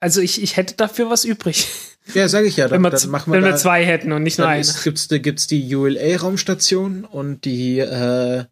Also 0.00 0.20
ich, 0.20 0.42
ich 0.42 0.56
hätte 0.56 0.74
dafür 0.74 1.10
was 1.10 1.24
übrig. 1.24 1.68
Ja, 2.14 2.26
sage 2.26 2.46
ich 2.46 2.56
ja. 2.56 2.68
Dann, 2.68 2.82
wenn 2.82 2.90
wir, 2.90 2.98
dann 2.98 3.10
machen 3.10 3.30
wir, 3.30 3.36
wenn 3.36 3.44
wir 3.44 3.56
zwei 3.56 3.84
hätten 3.84 4.12
und 4.12 4.22
nicht 4.22 4.38
nur 4.38 4.48
eine. 4.48 4.62
Ist, 4.62 4.82
gibt's, 4.82 5.08
gibt's 5.10 5.46
die 5.46 5.76
ULA-Raumstation 5.76 7.04
und 7.04 7.44
die, 7.44 7.80
äh, 7.80 8.44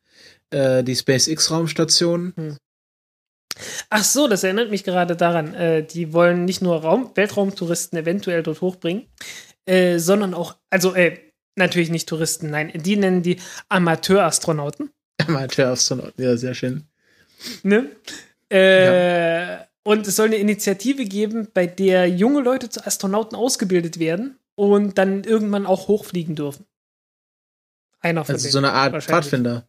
äh, 0.51 0.85
die 0.85 0.95
SpaceX-Raumstation. 0.95 2.35
Hm. 2.37 2.57
Ach 3.91 4.05
so, 4.05 4.29
das 4.29 4.45
erinnert 4.45 4.71
mich 4.71 4.85
gerade 4.85 5.17
daran. 5.17 5.55
Äh, 5.55 5.83
die 5.85 6.13
wollen 6.13 6.45
nicht 6.45 6.63
nur 6.63 6.83
Raum 6.83 7.11
Weltraumtouristen 7.15 7.99
eventuell 7.99 8.43
dort 8.43 8.61
hochbringen, 8.61 9.07
äh, 9.65 9.99
sondern 9.99 10.35
auch, 10.35 10.57
also 10.71 10.95
äh, 10.95 11.19
natürlich 11.57 11.91
nicht 11.91 12.09
Touristen, 12.09 12.51
nein, 12.51 12.73
die 12.75 12.97
nennen 12.97 13.23
die 13.23 13.39
Amateurastronauten. 13.69 14.91
Amateurastronauten, 15.27 16.23
ja, 16.23 16.37
sehr 16.37 16.55
schön. 16.55 16.85
Ne? 17.63 17.91
Äh, 18.51 19.55
ja. 19.55 19.67
Und 19.83 20.07
es 20.07 20.17
soll 20.17 20.27
eine 20.27 20.37
Initiative 20.37 21.05
geben, 21.05 21.49
bei 21.55 21.67
der 21.67 22.09
junge 22.09 22.41
Leute 22.41 22.69
zu 22.69 22.85
Astronauten 22.85 23.37
ausgebildet 23.37 23.99
werden 23.99 24.39
und 24.57 24.99
dann 24.99 25.23
irgendwann 25.25 25.65
auch 25.65 25.89
hochfliegen 25.89 26.35
dürfen. 26.35 26.67
Einer 28.01 28.25
von 28.25 28.35
also 28.35 28.45
denen. 28.45 28.53
so 28.53 28.59
eine 28.59 28.73
Art 28.73 29.03
Pfadfinder. 29.03 29.69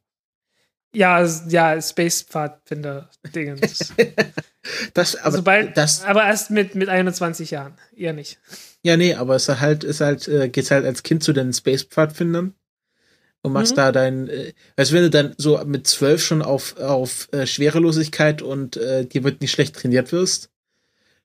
Ja, 0.93 1.25
ja, 1.47 1.81
Space-Pfadfinder-Dingens. 1.81 3.93
das, 4.93 5.15
aber, 5.15 5.37
Sobald, 5.37 5.77
das, 5.77 6.03
aber 6.03 6.25
erst 6.25 6.51
mit, 6.51 6.75
mit 6.75 6.89
21 6.89 7.51
Jahren, 7.51 7.75
eher 7.95 8.11
nicht. 8.13 8.39
Ja, 8.83 8.97
nee, 8.97 9.13
aber 9.13 9.35
es 9.35 9.49
ist 9.49 9.59
halt, 9.59 9.83
ist 9.83 10.01
halt, 10.01 10.27
äh, 10.27 10.49
geht's 10.49 10.71
halt 10.71 10.85
als 10.85 11.03
Kind 11.03 11.23
zu 11.23 11.33
den 11.33 11.53
Space-Pfadfindern 11.53 12.53
und 13.41 13.53
machst 13.53 13.73
mhm. 13.73 13.77
da 13.77 13.91
dein, 13.91 14.29
äh, 14.29 14.53
also 14.75 14.93
wenn 14.93 15.03
du 15.03 15.09
dann 15.09 15.35
so 15.37 15.63
mit 15.65 15.87
zwölf 15.87 16.23
schon 16.23 16.41
auf, 16.41 16.77
auf 16.77 17.29
äh, 17.31 17.45
Schwerelosigkeit 17.45 18.41
und 18.41 18.77
äh, 18.77 19.05
dir 19.05 19.23
wird 19.23 19.41
nicht 19.41 19.51
schlecht 19.51 19.75
trainiert 19.75 20.11
wirst, 20.11 20.49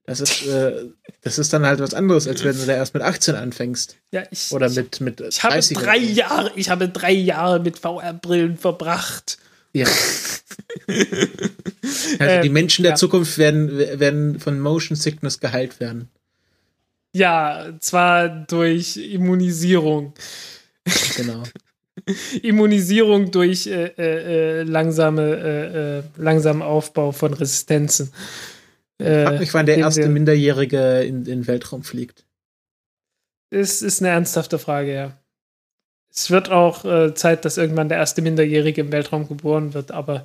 das 0.05 0.21
ist, 0.21 0.47
äh, 0.47 0.89
das 1.21 1.39
ist 1.39 1.53
dann 1.53 1.65
halt 1.65 1.79
was 1.79 1.95
anderes, 1.95 2.27
als 2.27 2.43
wenn 2.43 2.59
du 2.59 2.67
da 2.67 2.75
erst 2.75 2.95
mit 2.95 3.05
18 3.05 3.37
anfängst. 3.37 3.97
Ja, 4.11 4.25
ich, 4.31 4.51
Oder 4.51 4.69
mit, 4.69 5.01
mit 5.01 5.21
ich 5.21 5.43
habe 5.45 5.61
drei 5.61 5.99
Jahre, 5.99 6.51
ich 6.57 6.71
habe 6.71 6.89
drei 6.89 7.13
Jahre 7.13 7.61
mit 7.61 7.79
VR-Brillen 7.79 8.57
verbracht. 8.57 9.39
Ja. 9.73 9.87
also 10.87 12.43
die 12.43 12.47
ähm, 12.47 12.53
Menschen 12.53 12.83
der 12.83 12.93
ja. 12.93 12.97
Zukunft 12.97 13.39
werden, 13.39 13.79
werden 13.79 14.39
von 14.39 14.61
Motion 14.61 14.97
Sickness 14.97 15.41
geheilt 15.41 15.81
werden. 15.81 16.09
Ja, 17.15 17.73
zwar 17.81 18.29
durch 18.29 18.97
Immunisierung. 18.97 20.15
Genau. 21.17 21.43
Immunisierung 22.43 23.31
durch 23.31 23.67
äh, 23.67 23.93
äh, 23.99 24.61
äh 24.61 24.63
langsame, 24.63 25.23
äh, 25.23 25.99
äh, 25.99 26.03
langsamen 26.17 26.63
Aufbau 26.63 27.13
von 27.13 27.35
Resistenzen. 27.35 28.13
Äh, 28.99 29.25
Frag 29.25 29.41
mich, 29.41 29.55
wann 29.55 29.67
der 29.67 29.79
erste 29.79 30.09
Minderjährige 30.09 31.03
in 31.03 31.25
den 31.25 31.47
Weltraum 31.47 31.83
fliegt. 31.83 32.25
Ist, 33.51 33.83
ist 33.83 34.01
eine 34.01 34.11
ernsthafte 34.11 34.59
Frage, 34.59 34.95
ja. 34.95 35.22
Es 36.15 36.31
wird 36.31 36.51
auch 36.51 36.85
äh, 36.85 37.15
Zeit, 37.15 37.45
dass 37.45 37.57
irgendwann 37.57 37.89
der 37.89 37.99
erste 37.99 38.23
Minderjährige 38.23 38.83
im 38.83 38.93
Weltraum 38.93 39.29
geboren 39.29 39.75
wird, 39.75 39.91
aber 39.93 40.25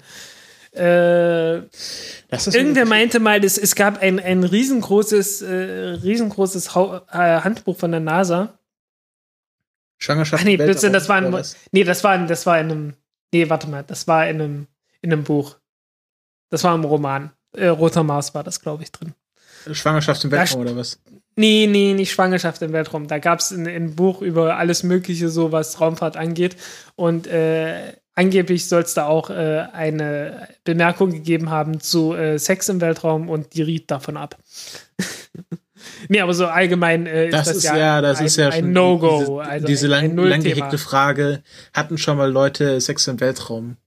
äh, 0.74 1.56
irgendwer 1.58 2.86
meinte 2.86 3.20
mal, 3.20 3.44
es, 3.44 3.58
es 3.58 3.74
gab 3.74 4.02
ein, 4.02 4.20
ein 4.20 4.44
riesengroßes, 4.44 5.42
äh, 5.42 6.00
riesengroßes 6.04 6.76
ha 6.76 7.04
äh, 7.12 7.42
Handbuch 7.42 7.78
von 7.78 7.92
der 7.92 8.02
NASA, 8.02 8.58
Schwangerschaft. 9.98 10.42
Ach 10.42 10.46
nee, 10.46 10.58
Blödsinn, 10.58 10.94
das 10.94 11.10
war 11.10 11.18
ein, 11.18 11.44
nee, 11.72 11.84
das 11.84 12.04
war, 12.04 12.18
das 12.26 12.46
war 12.46 12.60
in 12.60 12.72
einem, 12.72 12.94
nee, 13.34 13.50
warte 13.50 13.68
mal, 13.68 13.84
das 13.84 14.08
war 14.08 14.28
in 14.28 14.42
einem, 14.42 14.68
in 15.02 15.12
einem 15.12 15.24
Buch. 15.24 15.58
Das 16.50 16.64
war 16.64 16.76
im 16.76 16.84
Roman. 16.84 17.32
Äh, 17.54 17.68
Roter 17.68 18.04
Mars 18.04 18.34
war 18.36 18.44
das, 18.44 18.62
glaube 18.62 18.84
ich, 18.84 18.92
drin. 18.92 19.14
Schwangerschaft 19.74 20.24
im 20.24 20.32
Weltraum 20.32 20.62
oder 20.62 20.76
was? 20.76 21.00
Nee, 21.36 21.68
nee, 21.70 21.94
nicht 21.94 22.12
Schwangerschaft 22.12 22.62
im 22.64 22.74
Weltraum. 22.74 23.08
Da 23.08 23.20
gab 23.20 23.40
es 23.40 23.52
ein, 23.52 23.68
ein, 23.68 23.96
Buch 23.96 24.22
über 24.22 24.58
alles 24.58 24.84
Mögliche, 24.84 25.30
so 25.30 25.52
was 25.52 25.80
Raumfahrt 25.80 26.18
angeht. 26.18 26.56
Und 26.96 27.28
äh, 27.28 27.94
angeblich 28.16 28.68
soll 28.68 28.82
es 28.82 28.96
da 28.96 29.06
auch 29.06 29.30
äh, 29.30 29.68
eine 29.72 30.48
Bemerkung 30.64 31.12
gegeben 31.12 31.52
haben 31.52 31.80
zu 31.80 32.14
äh, 32.14 32.40
Sex 32.40 32.70
im 32.70 32.82
Weltraum 32.82 33.30
und 33.30 33.54
die 33.54 33.62
riet 33.62 33.92
davon 33.92 34.18
ab. 34.18 34.38
Nee, 36.10 36.22
aber 36.22 36.34
so 36.34 36.48
allgemein 36.48 37.06
äh, 37.06 37.30
das 37.30 37.48
ist 37.48 37.48
das 37.48 37.58
ist 37.58 37.64
ja, 37.66 37.78
ja 37.78 38.02
das 38.02 38.20
ein, 38.20 38.26
ist 38.26 38.36
ja 38.36 38.50
ein 38.50 38.72
No-Go. 38.72 39.20
Diese, 39.20 39.42
also 39.42 39.68
diese 39.68 39.88
lang, 39.88 40.16
lang 40.16 40.42
gehegte 40.42 40.78
Frage, 40.78 41.44
hatten 41.74 41.98
schon 41.98 42.18
mal 42.18 42.32
Leute 42.32 42.80
Sex 42.82 43.08
im 43.08 43.20
Weltraum? 43.20 43.78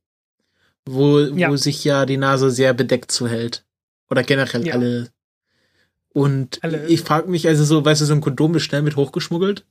Wo, 0.87 1.19
ja. 1.19 1.51
wo 1.51 1.57
sich 1.57 1.85
ja 1.85 2.07
die 2.07 2.17
Nase 2.17 2.51
sehr 2.51 2.75
bedeckt 2.75 3.13
zuhält. 3.13 3.65
Oder 4.09 4.23
generell 4.23 4.67
ja. 4.67 4.75
alle. 4.75 5.09
Und 6.13 6.59
alle. 6.63 6.87
ich 6.89 7.03
frage 7.03 7.31
mich, 7.31 7.47
also 7.47 7.65
so, 7.65 7.85
weißt 7.85 8.01
du, 8.01 8.05
so 8.05 8.15
ein 8.15 8.21
Kondom 8.21 8.55
ist 8.57 8.65
schnell 8.65 8.83
mit 8.83 8.97
hochgeschmuggelt. 8.97 9.65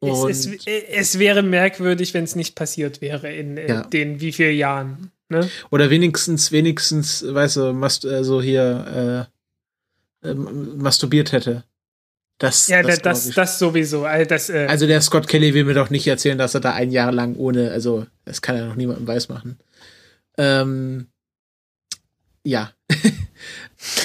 Es, 0.00 0.46
es, 0.46 0.66
es, 0.66 1.18
wäre 1.20 1.42
merkwürdig, 1.42 2.12
wenn 2.12 2.24
es 2.24 2.34
nicht 2.34 2.56
passiert 2.56 3.00
wäre 3.00 3.32
in, 3.32 3.56
in 3.56 3.68
ja. 3.68 3.82
den 3.82 4.20
wie 4.20 4.32
vielen 4.32 4.56
Jahren. 4.56 5.12
Ne? 5.28 5.48
Oder 5.70 5.90
wenigstens, 5.90 6.50
wenigstens, 6.50 7.24
weißt 7.26 7.56
du, 7.56 7.72
machst 7.72 8.04
also 8.04 8.42
hier 8.42 9.28
äh, 10.22 10.28
äh, 10.28 10.34
masturbiert 10.34 11.30
hätte. 11.30 11.64
Das, 12.38 12.66
ja, 12.66 12.82
das, 12.82 13.00
das, 13.00 13.30
das 13.30 13.58
sowieso. 13.60 14.04
Also, 14.04 14.28
das, 14.28 14.50
äh 14.50 14.66
also 14.68 14.88
der 14.88 15.00
Scott 15.00 15.28
Kelly 15.28 15.54
will 15.54 15.64
mir 15.64 15.74
doch 15.74 15.90
nicht 15.90 16.06
erzählen, 16.08 16.36
dass 16.36 16.54
er 16.54 16.60
da 16.60 16.72
ein 16.72 16.90
Jahr 16.90 17.12
lang 17.12 17.36
ohne, 17.36 17.70
also 17.70 18.04
das 18.24 18.42
kann 18.42 18.56
er 18.56 18.66
noch 18.66 18.74
niemandem 18.74 19.06
weiß 19.06 19.28
machen. 19.28 19.58
Ähm, 20.36 21.06
ja. 22.42 22.72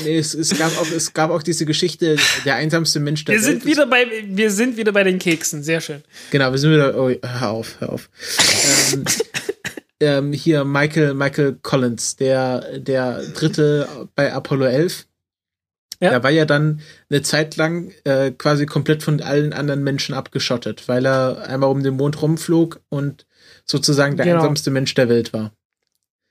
nee, 0.04 0.18
es, 0.18 0.34
es, 0.34 0.58
gab 0.58 0.78
auch, 0.80 0.90
es 0.92 1.14
gab 1.14 1.32
auch 1.32 1.44
diese 1.44 1.66
Geschichte, 1.66 2.18
der 2.46 2.56
einsamste 2.56 3.00
Mensch 3.00 3.26
der 3.26 3.36
wir 3.36 3.42
Welt. 3.42 3.62
Sind 3.62 3.66
wieder 3.66 3.88
bei, 3.88 4.06
wir 4.28 4.52
sind 4.52 4.78
wieder 4.78 4.92
bei 4.92 5.04
den 5.04 5.20
Keksen, 5.20 5.64
sehr 5.64 5.82
schön. 5.82 6.04
Genau, 6.32 6.52
wir 6.52 6.58
sind 6.58 6.72
wieder, 6.72 6.98
oh, 6.98 7.10
hör 7.10 7.50
auf, 7.50 7.76
hör 7.80 7.94
auf. 7.94 8.10
ähm, 8.94 9.06
ähm, 10.00 10.34
hier 10.34 10.64
Michael, 10.64 11.14
Michael 11.14 11.58
Collins, 11.62 12.16
der, 12.16 12.80
der 12.80 13.22
dritte 13.34 14.08
bei 14.16 14.34
Apollo 14.34 14.66
11 14.66 15.08
ja. 16.00 16.12
Er 16.12 16.24
war 16.24 16.30
ja 16.30 16.46
dann 16.46 16.82
eine 17.10 17.24
Zeit 17.24 17.56
lang 17.56 17.92
äh, 18.04 18.32
quasi 18.32 18.66
komplett 18.66 19.02
von 19.02 19.20
allen 19.22 19.52
anderen 19.54 19.84
Menschen 19.84 20.14
abgeschottet, 20.14 20.88
weil 20.88 21.06
er 21.06 21.48
einmal 21.48 21.72
um 21.72 21.82
den 21.82 21.96
Mond 21.96 22.22
rumflog 22.22 22.82
und 22.90 23.26
sozusagen 23.66 24.16
der 24.16 24.26
genau. 24.26 24.38
einsamste 24.38 24.70
Mensch 24.70 24.94
der 24.94 25.10
Welt 25.10 25.34
war. 25.34 25.54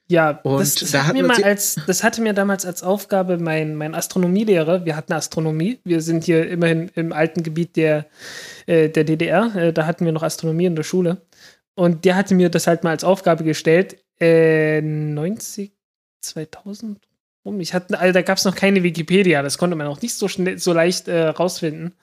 Ja, 0.09 0.39
und 0.45 0.61
das, 0.61 0.77
das, 0.77 0.93
da 0.93 1.07
hat 1.07 1.15
mir 1.15 1.24
mal 1.24 1.43
als, 1.43 1.77
das 1.87 2.05
hatte 2.05 2.23
mir 2.23 2.33
damals 2.33 2.65
als 2.65 2.83
Aufgabe 2.85 3.39
mein, 3.39 3.74
mein 3.74 3.95
Astronomielehrer. 3.95 4.85
Wir 4.85 4.95
hatten 4.95 5.12
Astronomie. 5.12 5.81
Wir 5.83 6.01
sind 6.01 6.24
hier 6.24 6.49
immerhin 6.49 6.91
im 6.95 7.12
alten 7.12 7.43
Gebiet 7.43 7.77
der, 7.77 8.07
äh, 8.66 8.89
der 8.89 9.03
DDR. 9.03 9.55
Äh, 9.57 9.73
da 9.73 9.87
hatten 9.87 10.05
wir 10.05 10.12
noch 10.12 10.23
Astronomie 10.23 10.66
in 10.66 10.77
der 10.77 10.85
Schule. 10.85 11.23
Und 11.74 12.05
der 12.05 12.15
hatte 12.15 12.35
mir 12.35 12.51
das 12.51 12.69
halt 12.69 12.85
mal 12.85 12.91
als 12.91 13.03
Aufgabe 13.03 13.43
gestellt. 13.43 13.97
Äh, 14.20 14.81
90, 14.81 15.73
2000 16.20 16.99
rum. 17.45 17.61
Ich 17.61 17.73
hatte, 17.73 17.99
also 17.99 18.12
da 18.12 18.23
gab 18.23 18.39
es 18.39 18.45
noch 18.45 18.55
keine 18.55 18.83
Wikipedia, 18.83 19.43
das 19.43 19.57
konnte 19.57 19.77
man 19.77 19.87
auch 19.87 20.03
nicht 20.03 20.15
so 20.15 20.28
schnell, 20.28 20.59
so 20.59 20.73
leicht 20.73 21.09
äh, 21.09 21.28
rausfinden, 21.28 21.95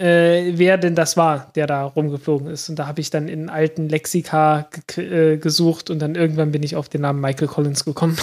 äh, 0.00 0.56
wer 0.56 0.78
denn 0.78 0.94
das 0.94 1.16
war, 1.16 1.52
der 1.54 1.66
da 1.66 1.84
rumgeflogen 1.84 2.48
ist. 2.48 2.68
Und 2.70 2.76
da 2.76 2.86
habe 2.86 3.00
ich 3.00 3.10
dann 3.10 3.28
in 3.28 3.50
alten 3.50 3.88
Lexika 3.88 4.68
äh, 4.96 5.36
gesucht 5.36 5.90
und 5.90 5.98
dann 5.98 6.14
irgendwann 6.14 6.52
bin 6.52 6.62
ich 6.62 6.74
auf 6.74 6.88
den 6.88 7.02
Namen 7.02 7.20
Michael 7.20 7.48
Collins 7.48 7.84
gekommen. 7.84 8.16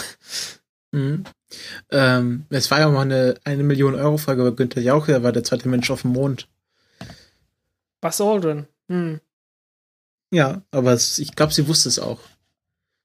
Mhm. 0.91 1.25
Ähm, 1.91 2.45
es 2.49 2.71
war 2.71 2.79
ja 2.79 2.89
mal 2.89 3.01
eine, 3.01 3.35
eine 3.43 3.63
Million 3.63 3.93
Euro 3.93 4.17
Frage 4.17 4.41
über 4.41 4.55
Günther 4.55 4.81
Jauch, 4.81 5.05
der 5.05 5.21
war 5.21 5.31
der 5.31 5.43
zweite 5.43 5.67
Mensch 5.69 5.91
auf 5.91 6.01
dem 6.01 6.11
Mond. 6.11 6.47
Buzz 8.01 8.21
Aldrin. 8.21 8.67
Hm. 8.87 9.19
Ja, 10.31 10.61
aber 10.71 10.93
es, 10.93 11.19
ich 11.19 11.35
glaube, 11.35 11.53
sie 11.53 11.67
wusste 11.67 11.89
es 11.89 11.99
auch. 11.99 12.19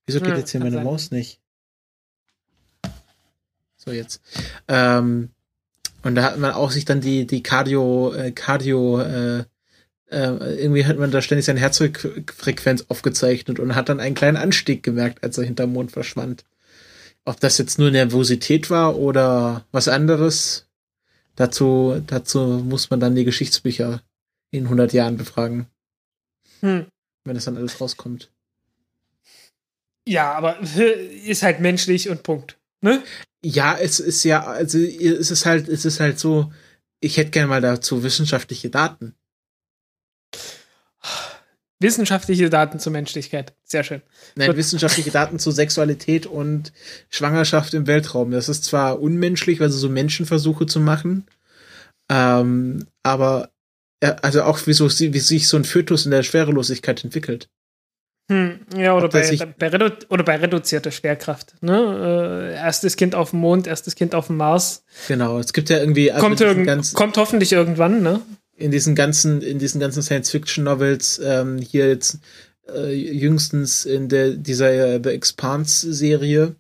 Wieso 0.07 0.21
geht 0.21 0.31
Ja, 0.31 0.39
jetzt 0.39 0.51
hier 0.51 0.61
meine 0.61 0.77
sein. 0.77 0.85
Maus 0.85 1.11
nicht? 1.11 1.41
So, 3.77 3.91
jetzt. 3.91 4.23
Ähm, 4.69 5.31
und 6.03 6.15
da 6.15 6.23
hat 6.23 6.39
man 6.39 6.53
auch 6.53 6.71
sich 6.71 6.85
dann 6.85 7.01
die, 7.01 7.27
die 7.27 7.43
Cardio, 7.43 8.13
äh, 8.15 8.33
Cardio, 8.33 9.01
äh, 9.01 9.45
äh, 10.11 10.61
irgendwie 10.61 10.85
hat 10.85 10.99
man 10.99 11.11
da 11.11 11.23
ständig 11.23 11.47
seine 11.47 11.61
Herzfrequenz 11.61 12.85
aufgezeichnet 12.89 13.59
und 13.59 13.75
hat 13.75 13.89
dann 13.89 14.01
einen 14.01 14.15
kleinen 14.15 14.37
Anstieg 14.37 14.83
gemerkt, 14.83 15.25
als 15.25 15.39
er 15.39 15.45
hinterm 15.45 15.73
Mond 15.73 15.91
verschwand. 15.93 16.45
Ob 17.25 17.41
das 17.41 17.59
jetzt 17.59 17.79
nur 17.79 17.91
Nervosität 17.91 18.69
war 18.69 18.97
oder 18.97 19.65
was 19.71 19.89
anderes, 19.89 20.67
dazu, 21.37 22.03
dazu 22.07 22.41
muss 22.41 22.91
man 22.91 23.01
dann 23.01 23.15
die 23.15 23.25
Geschichtsbücher 23.25 24.03
in 24.51 24.65
100 24.65 24.93
Jahren 24.93 25.17
befragen, 25.17 25.67
Hm. 26.61 26.87
wenn 27.25 27.35
das 27.35 27.47
dann 27.47 27.57
alles 27.57 27.81
rauskommt. 27.81 28.31
Ja, 30.07 30.33
aber 30.33 30.59
ist 31.25 31.43
halt 31.43 31.61
menschlich 31.61 32.09
und 32.09 32.23
Punkt. 32.23 32.59
Ne? 32.81 33.03
Ja, 33.45 33.77
es 33.77 34.01
ist 34.01 34.25
ja, 34.25 34.45
also 34.45 34.79
es 34.79 35.31
ist 35.31 35.47
halt, 35.47 35.69
es 35.69 35.85
ist 35.85 36.01
halt 36.01 36.19
so, 36.19 36.53
ich 37.01 37.17
hätte 37.17 37.31
gerne 37.31 37.49
mal 37.49 37.61
dazu 37.61 38.03
wissenschaftliche 38.03 38.71
Daten. 38.71 39.15
Wissenschaftliche 41.81 42.49
Daten 42.49 42.79
zur 42.79 42.93
Menschlichkeit. 42.93 43.55
Sehr 43.65 43.83
schön. 43.83 44.03
Nein, 44.37 44.49
Gut. 44.49 44.57
wissenschaftliche 44.57 45.11
Daten 45.11 45.41
zu 45.41 45.51
Sexualität 45.51 46.27
und 46.27 46.73
Schwangerschaft 47.09 47.75
im 47.75 47.89
Weltraum. 47.89 48.31
Das 48.31 48.49
ist 48.49 48.65
zwar 48.65 49.01
unmenschlich, 49.01 49.61
also 49.61 49.77
so 49.77 49.89
Menschenversuche 49.89 50.67
zu 50.67 50.79
machen, 50.79 51.27
ähm, 52.09 52.87
aber 53.03 53.51
ja, 54.03 54.15
also 54.23 54.43
auch 54.43 54.65
wie, 54.67 54.73
so, 54.73 54.89
wie 54.91 55.19
sich 55.19 55.49
so 55.49 55.57
ein 55.57 55.65
Fötus 55.65 56.05
in 56.05 56.13
der 56.13 56.23
Schwerelosigkeit 56.23 57.03
entwickelt. 57.03 57.49
Hm, 58.33 58.81
ja, 58.81 58.95
oder 58.97 59.09
bei, 59.09 59.39
bei, 59.59 59.69
redu 59.69 59.91
oder 60.09 60.25
bei 60.25 60.37
reduzierter 60.37 60.91
Schwerkraft. 60.91 61.55
Ne? 61.61 62.51
Äh, 62.53 62.55
erstes 62.55 62.97
Kind 62.97 63.15
auf 63.15 63.31
dem 63.31 63.41
Mond, 63.41 63.67
erstes 63.67 63.95
Kind 63.95 64.15
auf 64.15 64.29
dem 64.29 64.37
Mars. 64.39 64.85
Genau. 65.09 65.39
Es 65.39 65.53
gibt 65.53 65.69
ja 65.71 65.79
irgendwie 65.79 66.11
also 66.11 66.25
kommt, 66.27 66.41
irgend, 66.41 66.67
ganzen- 66.67 66.95
kommt 66.95 67.17
hoffentlich 67.17 67.53
irgendwann, 67.53 68.03
ne? 68.03 68.21
in 68.57 68.71
diesen 68.71 68.95
ganzen, 68.95 69.43
in 69.43 69.59
diesen 69.59 69.81
ganzen 69.81 70.03
Science-Fiction-Novels, 70.03 71.21
ähm, 71.25 71.59
hier 71.59 71.89
jetzt 71.89 72.19
äh, 72.73 72.93
jüngstens 72.93 73.85
in 73.85 74.09
der 74.09 74.31
dieser 74.31 74.71
äh, 74.73 75.01
The 75.03 75.11
Expanse-Serie, 75.11 76.55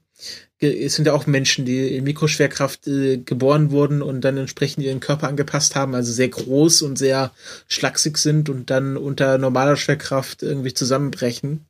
es 0.62 0.94
sind 0.94 1.06
ja 1.06 1.12
auch 1.12 1.26
Menschen, 1.26 1.64
die 1.64 1.97
in 1.97 2.05
Mikroschwerkraft 2.05 2.86
äh, 2.86 3.18
geboren 3.18 3.70
wurden 3.70 4.02
und 4.02 4.22
dann 4.22 4.36
entsprechend 4.36 4.84
ihren 4.84 5.01
Körper 5.01 5.28
angepasst 5.28 5.74
haben, 5.74 5.94
also 5.94 6.12
sehr 6.12 6.28
groß 6.28 6.82
und 6.82 6.97
sehr 6.97 7.32
schlaksig 7.68 8.18
sind 8.18 8.48
und 8.48 8.70
dann 8.70 8.97
unter 8.97 9.39
normaler 9.39 9.76
Schwerkraft 9.76 10.43
irgendwie 10.43 10.74
zusammenbrechen. 10.74 11.66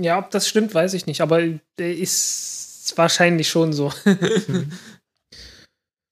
Ja, 0.00 0.18
ob 0.18 0.30
das 0.30 0.48
stimmt, 0.48 0.74
weiß 0.74 0.94
ich 0.94 1.06
nicht, 1.06 1.20
aber 1.20 1.40
äh, 1.40 1.92
ist 1.92 2.92
wahrscheinlich 2.96 3.48
schon 3.48 3.72
so. 3.72 3.92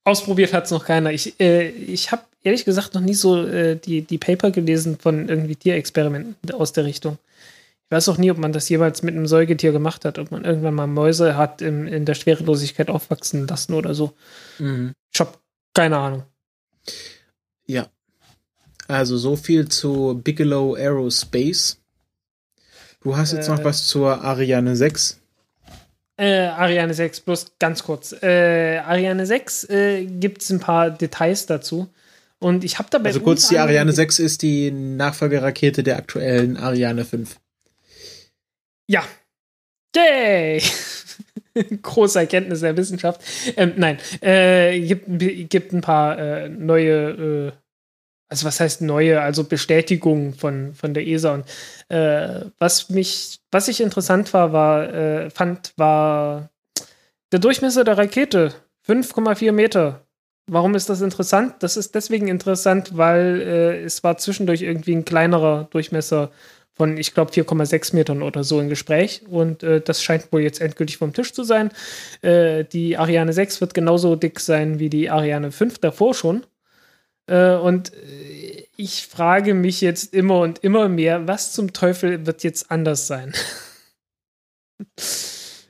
Ausprobiert 0.05 0.53
hat 0.53 0.67
es 0.67 0.71
noch 0.71 0.85
keiner. 0.85 1.13
Ich, 1.13 1.39
äh, 1.41 1.69
ich 1.69 2.13
habe 2.13 2.23
ehrlich 2.43 2.65
gesagt 2.65 2.95
noch 2.95 3.01
nie 3.01 3.15
so 3.15 3.47
äh, 3.47 3.77
die, 3.77 4.03
die 4.03 4.19
Paper 4.19 4.51
gelesen 4.51 4.99
von 4.99 5.29
irgendwie 5.29 5.57
Tierexperimenten 5.57 6.51
aus 6.53 6.73
der 6.73 6.85
Richtung. 6.85 7.19
Ich 7.95 7.97
weiß 7.97 8.09
auch 8.09 8.19
nie, 8.19 8.33
ob 8.33 8.39
man 8.39 8.53
das 8.53 8.69
jemals 8.69 9.05
mit 9.05 9.15
einem 9.15 9.29
Säugetier 9.29 9.71
gemacht 9.71 10.05
hat, 10.05 10.19
ob 10.19 10.33
man 10.33 10.45
irgendwann 10.45 10.75
mal 10.75 10.89
Mäuse 10.89 11.37
hat 11.37 11.63
im, 11.63 11.87
in 11.87 12.05
der 12.05 12.15
Schwerelosigkeit 12.15 12.91
aufwachsen 12.91 13.47
lassen 13.47 13.73
oder 13.73 13.95
so. 13.95 14.15
Mhm. 14.59 14.95
Ich 15.13 15.21
habe 15.21 15.35
keine 15.75 15.99
Ahnung. 15.99 16.25
Ja. 17.67 17.87
Also 18.89 19.17
so 19.17 19.37
viel 19.37 19.69
zu 19.69 20.21
Bigelow 20.25 20.75
Aerospace. 20.75 21.79
Du 23.01 23.17
hast 23.17 23.31
jetzt 23.31 23.47
Äh, 23.47 23.53
noch 23.53 23.63
was 23.63 23.87
zur 23.87 24.25
Ariane 24.25 24.75
6. 24.75 25.21
Äh, 26.17 26.47
Ariane 26.47 26.95
6, 26.95 27.21
bloß 27.21 27.53
ganz 27.61 27.85
kurz. 27.85 28.11
Äh, 28.11 28.79
Ariane 28.79 29.25
6 29.25 29.71
äh, 29.71 30.05
gibt 30.05 30.43
es 30.43 30.51
ein 30.51 30.59
paar 30.59 30.91
Details 30.91 31.47
dazu. 31.47 31.87
Und 32.41 32.65
ich 32.65 32.81
habe 32.81 32.89
dabei. 32.91 33.11
Also 33.11 33.21
kurz, 33.21 33.49
die 33.51 33.59
Ariane 33.59 33.93
6 33.93 34.19
ist 34.19 34.43
die 34.43 34.73
Nachfolgerakete 34.73 35.85
der 35.85 35.97
aktuellen 35.97 36.57
Ariane 36.57 37.05
5. 37.05 37.37
Ja. 38.89 39.05
Yay! 39.97 40.63
Große 41.83 42.19
Erkenntnis 42.19 42.61
der 42.61 42.77
Wissenschaft. 42.77 43.21
Ähm, 43.57 43.75
nein, 43.77 43.99
äh, 44.21 44.81
gibt, 44.81 45.07
gibt 45.51 45.73
ein 45.73 45.81
paar 45.81 46.19
äh, 46.19 46.49
neue, 46.49 46.93
äh, 46.93 47.53
also 48.29 48.47
was 48.47 48.59
heißt 48.59 48.83
neue, 48.83 49.21
also 49.21 49.45
Bestätigungen 49.45 50.35
von, 50.35 50.75
von 50.75 50.95
der 50.95 51.07
ESA. 51.07 51.35
Und 51.35 51.45
äh, 51.89 52.47
was 52.59 52.91
mich, 52.91 53.39
was 53.53 53.69
ich 53.69 53.81
interessant 53.81 54.33
war, 54.35 54.53
war, 54.53 54.93
äh, 54.93 55.31
fand, 55.31 55.73
war 55.77 56.51
der 57.33 57.39
Durchmesser 57.39 57.85
der 57.85 57.99
Rakete. 57.99 58.53
5,4 58.87 59.53
Meter. 59.53 60.07
Warum 60.47 60.75
ist 60.75 60.91
das 60.91 61.01
interessant? 61.01 61.55
Das 61.61 61.77
ist 61.79 61.95
deswegen 61.95 62.29
interessant, 62.29 62.97
weil 62.99 63.41
äh, 63.41 63.83
es 63.83 64.05
war 64.05 64.19
zwischendurch 64.19 64.61
irgendwie 64.61 64.95
ein 64.95 65.07
kleinerer 65.07 65.69
Durchmesser 65.71 66.33
von, 66.75 66.97
ich 66.97 67.15
glaube, 67.15 67.31
4,6 67.33 67.95
Metern 67.95 68.23
oder 68.23 68.43
so 68.45 68.61
im 68.61 68.69
Gespräch. 68.69 69.23
Und 69.29 69.63
äh, 69.63 69.81
das 69.81 70.03
scheint 70.03 70.33
wohl 70.33 70.41
jetzt 70.43 70.61
endgültig 70.61 70.99
vom 70.99 71.13
Tisch 71.13 71.33
zu 71.33 71.45
sein. 71.45 71.71
Äh, 72.21 72.65
die 72.65 72.97
Ariane 72.97 73.33
6 73.33 73.61
wird 73.61 73.75
genauso 73.75 74.17
dick 74.17 74.41
sein 74.41 74.79
wie 74.81 74.91
die 74.91 75.09
Ariane 75.11 75.53
5 75.53 75.79
davor 75.79 76.15
schon. 76.15 76.45
Äh, 77.27 77.55
und 77.55 77.93
äh, 77.95 78.67
ich 78.77 79.07
frage 79.07 79.55
mich 79.55 79.81
jetzt 79.81 80.13
immer 80.13 80.41
und 80.41 80.59
immer 80.65 80.89
mehr, 80.89 81.29
was 81.29 81.53
zum 81.53 81.73
Teufel 81.73 82.27
wird 82.27 82.43
jetzt 82.43 82.71
anders 82.71 83.07
sein? 83.07 83.33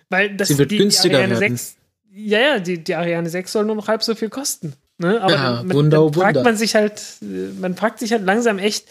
Weil 0.08 0.34
das 0.36 0.48
Sie 0.48 0.58
wird 0.58 0.70
die, 0.70 0.78
günstiger 0.78 1.18
die 1.18 1.24
Ariane 1.24 1.40
werden. 1.40 1.56
6, 1.56 1.76
ja, 2.12 2.38
ja, 2.38 2.58
die, 2.60 2.82
die 2.82 2.94
Ariane 2.94 3.28
6 3.28 3.52
soll 3.52 3.64
nur 3.66 3.76
noch 3.76 3.88
halb 3.88 4.02
so 4.02 4.14
viel 4.14 4.30
kosten. 4.30 4.74
Ne? 4.98 5.20
Aber 5.20 5.32
Ja, 5.32 5.52
man, 5.64 5.72
Wunder, 5.72 5.98
dann 5.98 6.12
fragt 6.12 6.36
Wunder. 6.36 6.42
man 6.44 6.56
sich 6.56 6.74
halt, 6.74 7.02
äh, 7.22 7.50
man 7.60 7.74
fragt 7.76 7.98
sich 7.98 8.12
halt 8.12 8.22
langsam 8.22 8.58
echt, 8.58 8.86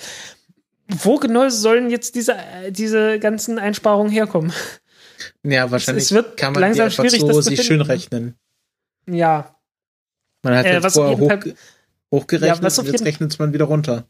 wo 0.89 1.17
genau 1.17 1.49
sollen 1.49 1.89
jetzt 1.89 2.15
diese, 2.15 2.35
diese 2.69 3.19
ganzen 3.19 3.59
Einsparungen 3.59 4.11
herkommen? 4.11 4.51
Ja, 5.43 5.71
wahrscheinlich 5.71 6.05
es 6.05 6.11
wird 6.11 6.37
kann 6.37 6.53
man 6.53 6.61
langsam 6.61 6.77
die 6.89 6.91
einfach 6.91 7.03
schwierig, 7.03 7.21
so 7.21 7.27
das 7.27 7.45
sich 7.45 7.63
schön 7.63 7.81
rechnen. 7.81 8.35
Ja, 9.09 9.55
Man 10.43 10.55
hat 10.55 10.65
Äh, 10.65 10.79
jetzt 10.79 10.93
vorher 10.93 11.17
hoch, 11.17 11.27
Fall- 11.29 11.55
hochgerechnet 12.13 12.61
Ja, 12.73 12.79
und 12.81 12.87
jetzt 12.87 13.05
rechnet 13.05 13.39
man 13.39 13.53
wieder 13.53 13.65
runter. 13.65 14.05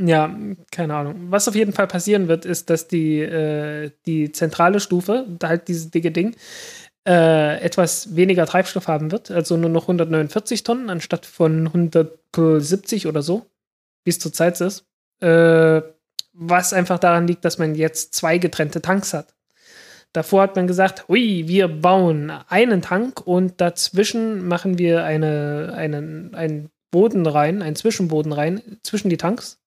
Ja, 0.00 0.34
keine 0.70 0.94
Ahnung. 0.94 1.26
Was 1.30 1.48
auf 1.48 1.54
jeden 1.54 1.72
Fall 1.72 1.86
passieren 1.86 2.28
wird, 2.28 2.44
ist, 2.44 2.70
dass 2.70 2.88
die, 2.88 3.20
äh, 3.20 3.90
die 4.06 4.32
zentrale 4.32 4.80
Stufe, 4.80 5.26
da 5.38 5.48
halt 5.48 5.68
dieses 5.68 5.90
dicke 5.90 6.10
Ding, 6.10 6.34
äh, 7.06 7.58
etwas 7.60 8.14
weniger 8.16 8.46
Treibstoff 8.46 8.88
haben 8.88 9.10
wird, 9.12 9.30
also 9.30 9.56
nur 9.56 9.70
noch 9.70 9.82
149 9.88 10.62
Tonnen 10.62 10.88
anstatt 10.88 11.26
von 11.26 11.66
170 11.72 13.06
oder 13.06 13.22
so, 13.22 13.46
wie 14.04 14.10
es 14.10 14.18
zurzeit 14.18 14.60
ist. 14.60 14.84
Äh, 15.20 15.82
was 16.32 16.72
einfach 16.72 16.98
daran 16.98 17.26
liegt, 17.26 17.44
dass 17.44 17.58
man 17.58 17.74
jetzt 17.74 18.14
zwei 18.14 18.38
getrennte 18.38 18.82
Tanks 18.82 19.12
hat. 19.12 19.34
Davor 20.12 20.42
hat 20.42 20.56
man 20.56 20.66
gesagt, 20.66 21.08
ui, 21.08 21.48
wir 21.48 21.68
bauen 21.68 22.30
einen 22.48 22.82
Tank 22.82 23.20
und 23.26 23.60
dazwischen 23.60 24.46
machen 24.46 24.78
wir 24.78 25.04
eine, 25.04 25.72
einen, 25.74 26.34
einen 26.34 26.70
Boden 26.90 27.26
rein, 27.26 27.62
einen 27.62 27.76
Zwischenboden 27.76 28.32
rein, 28.32 28.60
zwischen 28.82 29.08
die 29.08 29.16
Tanks 29.16 29.62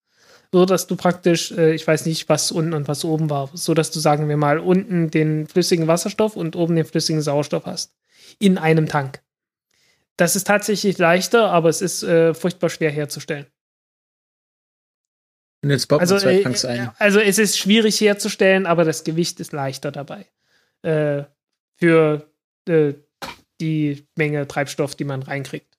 so 0.55 0.65
dass 0.65 0.87
du 0.87 0.95
praktisch, 0.95 1.51
äh, 1.51 1.73
ich 1.73 1.85
weiß 1.85 2.05
nicht, 2.05 2.29
was 2.29 2.49
unten 2.49 2.73
und 2.73 2.87
was 2.87 3.03
oben 3.03 3.29
war, 3.29 3.49
so 3.53 3.73
dass 3.73 3.91
du, 3.91 3.99
sagen 3.99 4.29
wir 4.29 4.37
mal, 4.37 4.59
unten 4.59 5.11
den 5.11 5.47
flüssigen 5.47 5.87
Wasserstoff 5.87 6.37
und 6.37 6.55
oben 6.55 6.77
den 6.77 6.85
flüssigen 6.85 7.21
Sauerstoff 7.21 7.65
hast. 7.65 7.93
In 8.39 8.57
einem 8.57 8.87
Tank. 8.87 9.21
Das 10.15 10.37
ist 10.37 10.47
tatsächlich 10.47 10.97
leichter, 10.97 11.51
aber 11.51 11.67
es 11.67 11.81
ist 11.81 12.03
äh, 12.03 12.33
furchtbar 12.33 12.69
schwer 12.69 12.89
herzustellen. 12.89 13.47
Und 15.65 15.71
jetzt 15.71 15.87
baut 15.87 15.99
Also, 15.99 16.13
man 16.13 16.21
zwei 16.21 16.35
äh, 16.35 16.43
Tanks 16.43 16.63
ein. 16.63 16.91
also 16.99 17.19
es 17.19 17.39
ist 17.39 17.57
schwierig 17.57 17.99
herzustellen, 17.99 18.67
aber 18.67 18.85
das 18.85 19.03
Gewicht 19.03 19.39
ist 19.39 19.51
leichter 19.51 19.91
dabei. 19.91 20.27
Äh, 20.83 21.23
für 21.77 22.29
äh, 22.67 22.93
die 23.59 24.07
Menge 24.15 24.47
Treibstoff, 24.47 24.93
die 24.93 25.05
man 25.05 25.23
reinkriegt. 25.23 25.75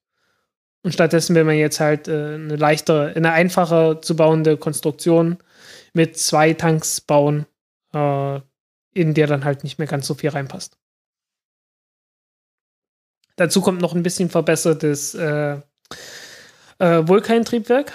Und 0.82 0.90
stattdessen 0.90 1.36
will 1.36 1.44
man 1.44 1.54
jetzt 1.54 1.78
halt 1.78 2.08
äh, 2.08 2.34
eine 2.34 2.56
leichtere, 2.56 3.14
eine 3.14 3.30
einfacher 3.30 4.02
zu 4.02 4.16
bauende 4.16 4.56
Konstruktion 4.56 5.38
mit 5.92 6.18
zwei 6.18 6.52
Tanks 6.52 7.00
bauen, 7.00 7.46
äh, 7.94 8.40
in 8.92 9.14
der 9.14 9.28
dann 9.28 9.44
halt 9.44 9.62
nicht 9.62 9.78
mehr 9.78 9.86
ganz 9.86 10.08
so 10.08 10.14
viel 10.14 10.30
reinpasst. 10.30 10.76
Dazu 13.36 13.60
kommt 13.60 13.80
noch 13.80 13.94
ein 13.94 14.02
bisschen 14.02 14.30
verbessertes 14.30 15.14
äh, 15.14 15.60
äh, 16.80 17.06
Vulkantriebwerk 17.06 17.92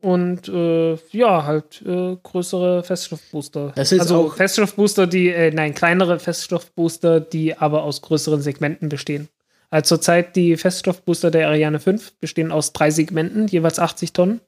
und 0.00 0.48
äh, 0.48 0.94
ja, 1.10 1.44
halt 1.44 1.82
äh, 1.86 2.16
größere 2.22 2.82
Feststoffbooster. 2.84 3.72
Das 3.74 3.92
ist 3.92 4.00
also 4.00 4.26
auch- 4.26 4.34
Feststoffbooster, 4.36 5.06
die, 5.06 5.28
äh, 5.30 5.50
nein, 5.50 5.74
kleinere 5.74 6.18
Feststoffbooster, 6.18 7.20
die 7.20 7.56
aber 7.56 7.82
aus 7.82 8.00
größeren 8.02 8.40
Segmenten 8.42 8.88
bestehen. 8.88 9.28
Also 9.70 9.96
zurzeit 9.96 10.34
die 10.36 10.56
Feststoffbooster 10.56 11.30
der 11.30 11.48
Ariane 11.48 11.78
5 11.80 12.14
bestehen 12.20 12.52
aus 12.52 12.72
drei 12.72 12.90
Segmenten, 12.90 13.48
jeweils 13.48 13.78
80 13.78 14.12
Tonnen. 14.12 14.40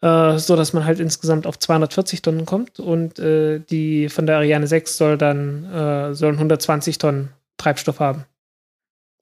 äh, 0.00 0.38
so 0.38 0.54
dass 0.56 0.72
man 0.72 0.84
halt 0.84 1.00
insgesamt 1.00 1.46
auf 1.46 1.58
240 1.58 2.22
Tonnen 2.22 2.46
kommt 2.46 2.78
und 2.80 3.18
äh, 3.18 3.58
die 3.60 4.08
von 4.08 4.26
der 4.26 4.36
Ariane 4.36 4.66
6 4.68 4.96
soll 4.96 5.18
dann 5.18 5.64
äh, 5.72 6.14
sollen 6.14 6.34
120 6.36 6.98
Tonnen 6.98 7.30
Treibstoff 7.58 7.98
haben 8.00 8.24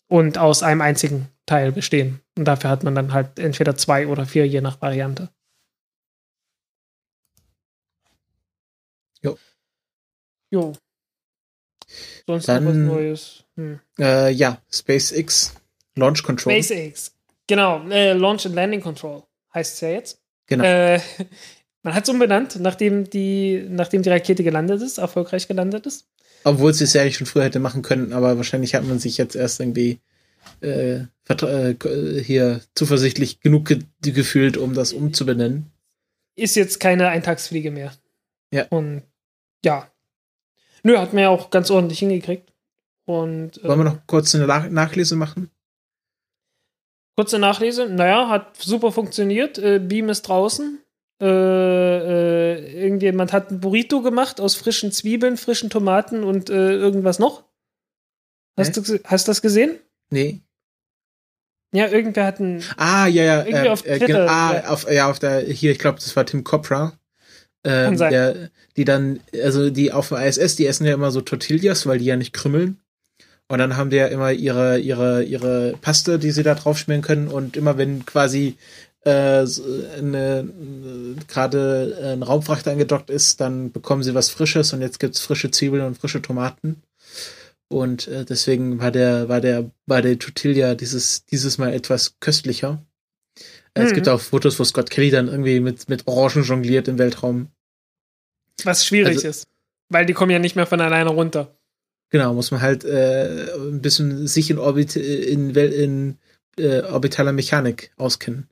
und 0.09 0.37
aus 0.39 0.63
einem 0.63 0.83
einzigen 0.83 1.29
Teil 1.47 1.73
bestehen. 1.73 2.21
Und 2.37 2.45
dafür 2.45 2.71
hat 2.71 2.85
man 2.85 2.95
dann 2.95 3.13
halt 3.13 3.39
entweder 3.39 3.77
zwei 3.77 4.07
oder 4.07 4.27
vier, 4.27 4.47
je 4.47 4.61
nach 4.61 4.81
Variante. 4.81 5.31
Jo. 9.23 9.39
Jo. 10.51 10.73
Sonst 12.27 12.49
Dann- 12.49 12.65
noch 12.65 12.71
was 12.71 12.77
Neues. 12.77 13.45
Hm. 13.57 13.81
Äh, 13.99 14.31
ja, 14.33 14.61
SpaceX 14.71 15.55
Launch 15.95 16.23
Control. 16.23 16.53
SpaceX. 16.63 17.15
Genau, 17.47 17.89
äh, 17.89 18.13
Launch 18.13 18.45
and 18.45 18.55
Landing 18.55 18.81
Control 18.81 19.23
heißt 19.55 19.75
es 19.75 19.81
ja 19.81 19.89
jetzt. 19.91 20.21
Genau. 20.47 20.65
Äh, 20.65 21.01
man 21.83 21.95
hat 21.95 22.05
es 22.05 22.11
umbenannt, 22.11 22.59
nachdem 22.61 23.09
die, 23.09 23.65
nachdem 23.69 24.03
die 24.03 24.11
Rakete 24.11 24.45
gelandet 24.45 24.83
ist, 24.83 24.99
erfolgreich 24.99 25.49
gelandet 25.49 25.87
ist. 25.87 26.07
Obwohl 26.45 26.75
sie 26.75 26.85
es 26.85 26.93
ja 26.93 27.03
eigentlich 27.03 27.17
schon 27.17 27.27
früher 27.27 27.45
hätte 27.45 27.61
machen 27.61 27.83
können, 27.83 28.13
aber 28.13 28.37
wahrscheinlich 28.37 28.75
hat 28.75 28.85
man 28.85 28.99
sich 28.99 29.17
jetzt 29.17 29.35
erst 29.37 29.59
irgendwie 29.61 30.01
äh, 30.61 31.05
vertra- 31.27 31.85
äh, 31.85 32.23
hier 32.23 32.61
zuversichtlich 32.75 33.41
genug 33.41 33.67
ge 33.67 33.81
gefühlt, 34.03 34.57
um 34.57 34.75
das 34.75 34.93
umzubenennen. 34.93 35.71
Ist 36.37 36.57
jetzt 36.57 36.81
keine 36.81 37.09
Eintagsfliege 37.09 37.71
mehr. 37.71 37.93
Ja. 38.53 38.67
Und 38.69 39.03
ja. 39.65 39.91
Nö, 40.83 40.99
hat 40.99 41.13
man 41.13 41.23
ja 41.23 41.29
auch 41.31 41.51
ganz 41.51 41.71
ordentlich 41.71 41.99
hingekriegt. 41.99 42.53
Und 43.07 43.59
äh, 43.59 43.69
Wollen 43.69 43.81
wir 43.81 43.85
noch 43.85 44.07
kurz 44.07 44.35
eine 44.35 44.47
Nach 44.47 44.69
Nachlese 44.69 45.17
machen? 45.17 45.51
kurze 47.17 47.39
Nachlese. 47.39 47.89
Naja, 47.89 48.29
hat 48.29 48.57
super 48.59 48.93
funktioniert. 48.93 49.59
Äh, 49.59 49.79
Beam 49.79 50.09
ist 50.11 50.23
draußen. 50.23 50.81
Äh, 51.21 51.27
äh, 51.27 52.83
irgendjemand 52.83 53.33
hat 53.33 53.51
ein 53.51 53.61
Burrito 53.61 54.03
gemacht 54.03 54.39
aus 54.39 54.55
frischen 54.55 54.93
Zwiebeln, 54.93 55.39
frischen 55.39 55.71
Tomaten 55.71 56.23
und 56.25 56.51
äh, 56.51 56.73
irgendwas 56.75 57.19
noch. 57.19 57.45
Hast 58.59 58.77
du 58.77 59.01
hast 59.05 59.29
das 59.29 59.41
gesehen? 59.43 59.79
Nee. 60.11 60.41
Ja, 61.73 61.89
irgendwer 61.89 62.27
hat 62.27 62.41
ein. 62.41 62.63
Ah, 62.77 63.07
ja, 63.07 63.25
ja. 63.25 63.39
Irgendwie 63.45 63.67
äh, 63.67 63.71
auf 63.71 63.85
äh, 63.85 63.99
Twitter, 63.99 64.07
genau, 64.07 64.33
ah, 64.33 64.61
auf, 64.69 64.91
ja, 64.91 65.11
auf 65.11 65.19
der, 65.19 65.41
hier, 65.41 65.73
ich 65.73 65.79
glaube, 65.79 65.99
das 65.99 66.15
war 66.17 66.25
Tim 66.25 66.45
Copra. 66.45 66.93
Ähm, 67.65 67.97
der, 67.97 68.51
die 68.77 68.85
dann, 68.85 69.19
also 69.43 69.71
die 69.71 69.93
auf 69.93 70.09
dem 70.09 70.19
ISS, 70.19 70.55
die 70.55 70.67
essen 70.67 70.87
ja 70.87 70.95
immer 70.95 71.11
so 71.11 71.21
Tortillas, 71.21 71.85
weil 71.87 71.99
die 71.99 72.05
ja 72.05 72.17
nicht 72.17 72.33
krümmeln. 72.33 72.79
Und 73.49 73.59
dann 73.59 73.77
haben 73.77 73.91
die 73.91 73.97
ja 73.97 74.07
immer 74.07 74.33
ihre, 74.33 74.79
ihre, 74.79 75.23
ihre 75.25 75.75
Paste, 75.81 76.19
die 76.19 76.31
sie 76.31 76.43
da 76.43 76.55
drauf 76.55 76.79
schmieren 76.79 77.03
können. 77.03 77.29
Und 77.29 77.57
immer 77.57 77.77
wenn 77.77 78.07
quasi 78.07 78.57
äh, 79.05 79.45
eine, 79.99 80.49
äh, 80.49 81.25
gerade 81.29 82.13
ein 82.15 82.23
Raumfrachter 82.23 82.73
angedockt 82.73 83.11
ist, 83.11 83.41
dann 83.41 83.71
bekommen 83.71 84.03
sie 84.03 84.15
was 84.15 84.31
Frisches 84.31 84.73
und 84.73 84.81
jetzt 84.81 84.99
gibt's 84.99 85.21
frische 85.21 85.51
Zwiebeln 85.51 85.85
und 85.85 85.99
frische 85.99 86.23
Tomaten. 86.23 86.83
Und 87.69 88.07
äh, 88.09 88.25
deswegen 88.25 88.79
war 88.79 88.91
der, 88.93 89.29
war 89.29 89.41
der, 89.41 89.71
war 89.87 90.01
der 90.03 90.19
Tortilla 90.19 90.75
dieses, 90.75 91.25
dieses 91.27 91.59
Mal 91.59 91.73
etwas 91.75 92.17
köstlicher. 92.21 92.85
Äh, 93.75 93.83
Es 93.85 93.91
Mhm. 93.91 93.95
gibt 93.97 94.09
auch 94.09 94.21
Fotos, 94.21 94.59
wo 94.61 94.65
Scott 94.65 94.89
Kelly 94.91 95.11
dann 95.11 95.29
irgendwie 95.29 95.61
mit, 95.61 95.89
mit 95.89 96.07
Orangen 96.07 96.45
jongliert 96.45 96.87
im 96.89 96.99
Weltraum. 96.99 97.49
Was 98.65 98.87
schwierig 98.87 99.17
Also- 99.17 99.29
ist. 99.29 99.47
Weil 99.89 100.07
die 100.07 100.15
kommen 100.15 100.31
ja 100.33 100.39
nicht 100.41 100.57
mehr 100.57 100.67
von 100.67 100.81
alleine 100.81 101.11
runter. 101.11 101.57
Genau, 102.11 102.35
muss 102.35 102.51
man 102.51 102.61
halt 102.61 102.85
äh, 102.85 103.53
ein 103.57 103.83
bisschen 103.83 104.27
sich 104.29 104.49
in 104.51 104.59
Orbit, 104.59 104.97
in, 104.97 105.55
Wel- 105.55 105.73
in 105.73 106.19
äh, 106.59 106.83
orbitaler 106.83 107.33
Mechanik 107.33 107.93
auskennen. 107.97 108.49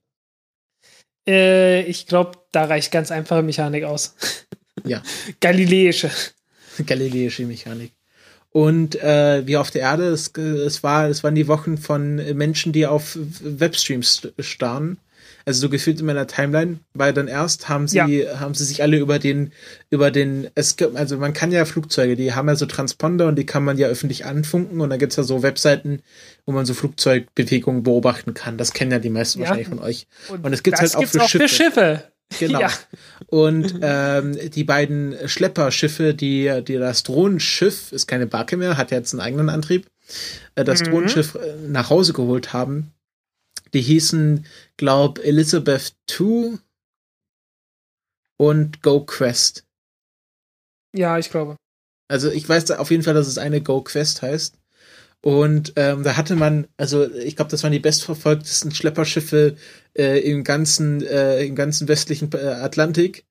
Äh, 1.27 1.82
ich 1.85 2.07
glaube, 2.07 2.39
da 2.53 2.65
reicht 2.65 2.93
ganz 2.93 3.11
einfache 3.11 3.43
Mechanik 3.43 3.85
aus. 3.85 4.15
Ja. 4.85 5.03
Galileische. 5.41 6.11
Galileische 6.86 7.45
Mechanik. 7.47 7.93
Und 8.56 8.94
äh, 9.02 9.44
wie 9.48 9.56
auf 9.56 9.72
der 9.72 9.82
Erde, 9.82 10.05
es, 10.10 10.28
es, 10.28 10.85
war, 10.85 11.09
es 11.09 11.24
waren 11.24 11.35
die 11.35 11.48
Wochen 11.48 11.76
von 11.76 12.16
Menschen, 12.36 12.72
die 12.72 12.86
auf 12.86 13.18
Webstreams 13.43 14.28
starren. 14.39 14.98
Also 15.44 15.62
so 15.62 15.68
gefühlt 15.68 15.98
in 15.98 16.06
meiner 16.06 16.28
Timeline, 16.28 16.78
weil 16.94 17.12
dann 17.12 17.26
erst 17.26 17.68
haben 17.68 17.89
sie, 17.89 18.01
haben 18.28 18.55
sie 18.55 18.64
sich 18.64 18.81
alle 18.81 18.97
über 18.97 19.18
den, 19.18 19.52
über 19.90 20.10
den, 20.12 20.48
es 20.55 20.76
gibt, 20.76 20.97
also 20.97 21.18
man 21.18 21.32
kann 21.32 21.51
ja 21.51 21.64
Flugzeuge, 21.64 22.14
die 22.14 22.32
haben 22.32 22.48
ja 22.48 22.55
so 22.55 22.64
Transponder 22.64 23.26
und 23.26 23.36
die 23.36 23.44
kann 23.44 23.64
man 23.64 23.76
ja 23.76 23.89
öffentlich 23.89 24.24
anfunken 24.24 24.81
und 24.81 24.89
dann 24.89 25.01
gibt's 25.01 25.16
ja 25.16 25.22
so 25.24 25.43
Webseiten, 25.43 26.01
wo 26.47 26.52
man 26.52 26.64
so 26.64 26.72
Flugzeugbewegungen 26.72 27.82
beobachten 27.82 28.35
kann. 28.35 28.56
Das 28.56 28.72
kennen 28.72 28.93
ja 28.93 29.01
die 29.01 29.10
meisten 29.10 29.40
Ja. 29.40 29.48
wahrscheinlich 29.48 29.68
von 29.68 29.81
euch. 29.81 30.06
Und 30.31 30.52
es 30.52 30.62
gibt's 30.62 30.81
das 30.81 30.94
halt 30.94 31.05
auch 31.05 31.10
für 31.10 31.22
auch 31.22 31.28
für 31.28 31.48
Schiffe. 31.48 32.05
Genau. 32.39 32.61
Ja. 32.61 32.70
Und 33.28 33.78
ähm, 33.82 34.39
die 34.51 34.65
beiden 34.65 35.28
Schlepperschiffe, 35.28 36.15
die, 36.15 36.62
die 36.66 36.77
das 36.77 37.02
Drohnenschiff, 37.02 37.93
ist 37.93 38.06
keine 38.06 38.27
Barke 38.27 38.56
mehr, 38.56 38.77
hat 38.77 38.90
jetzt 38.90 39.12
einen 39.12 39.20
eigenen 39.20 39.48
Antrieb, 39.48 39.86
äh, 40.55 40.65
das 40.65 40.81
Mhm. 40.81 40.85
Drohnenschiff 40.86 41.35
äh, 41.35 41.56
nach 41.69 41.90
Hause 41.90 42.12
geholt 42.12 42.52
haben, 42.52 42.93
die 43.73 43.81
hießen, 43.81 44.47
glaub, 44.77 45.19
Elizabeth 45.19 45.94
II 46.11 46.59
und 48.36 48.82
Go 48.82 49.05
Quest. 49.05 49.65
Ja, 50.94 51.19
ich 51.19 51.31
glaube. 51.31 51.56
Also 52.09 52.31
ich 52.31 52.48
weiß 52.48 52.70
auf 52.73 52.90
jeden 52.90 53.02
Fall, 53.02 53.15
dass 53.15 53.27
es 53.27 53.39
eine 53.39 53.61
Go 53.61 53.81
Quest 53.82 54.23
heißt. 54.23 54.56
Und 55.24 55.72
ähm, 55.76 56.02
da 56.02 56.18
hatte 56.18 56.36
man, 56.36 56.66
also 56.76 57.10
ich 57.10 57.34
glaube, 57.34 57.51
das 57.51 57.62
waren 57.62 57.72
die 57.72 57.78
bestverfolgtesten 57.78 58.72
Schlepperschiffe 58.72 59.56
äh, 59.94 60.18
im 60.18 60.44
ganzen, 60.44 61.02
äh, 61.02 61.42
im 61.42 61.55
ganzen 61.55 61.88
westlichen 61.88 62.30
äh, 62.34 62.36
Atlantik. 62.36 63.24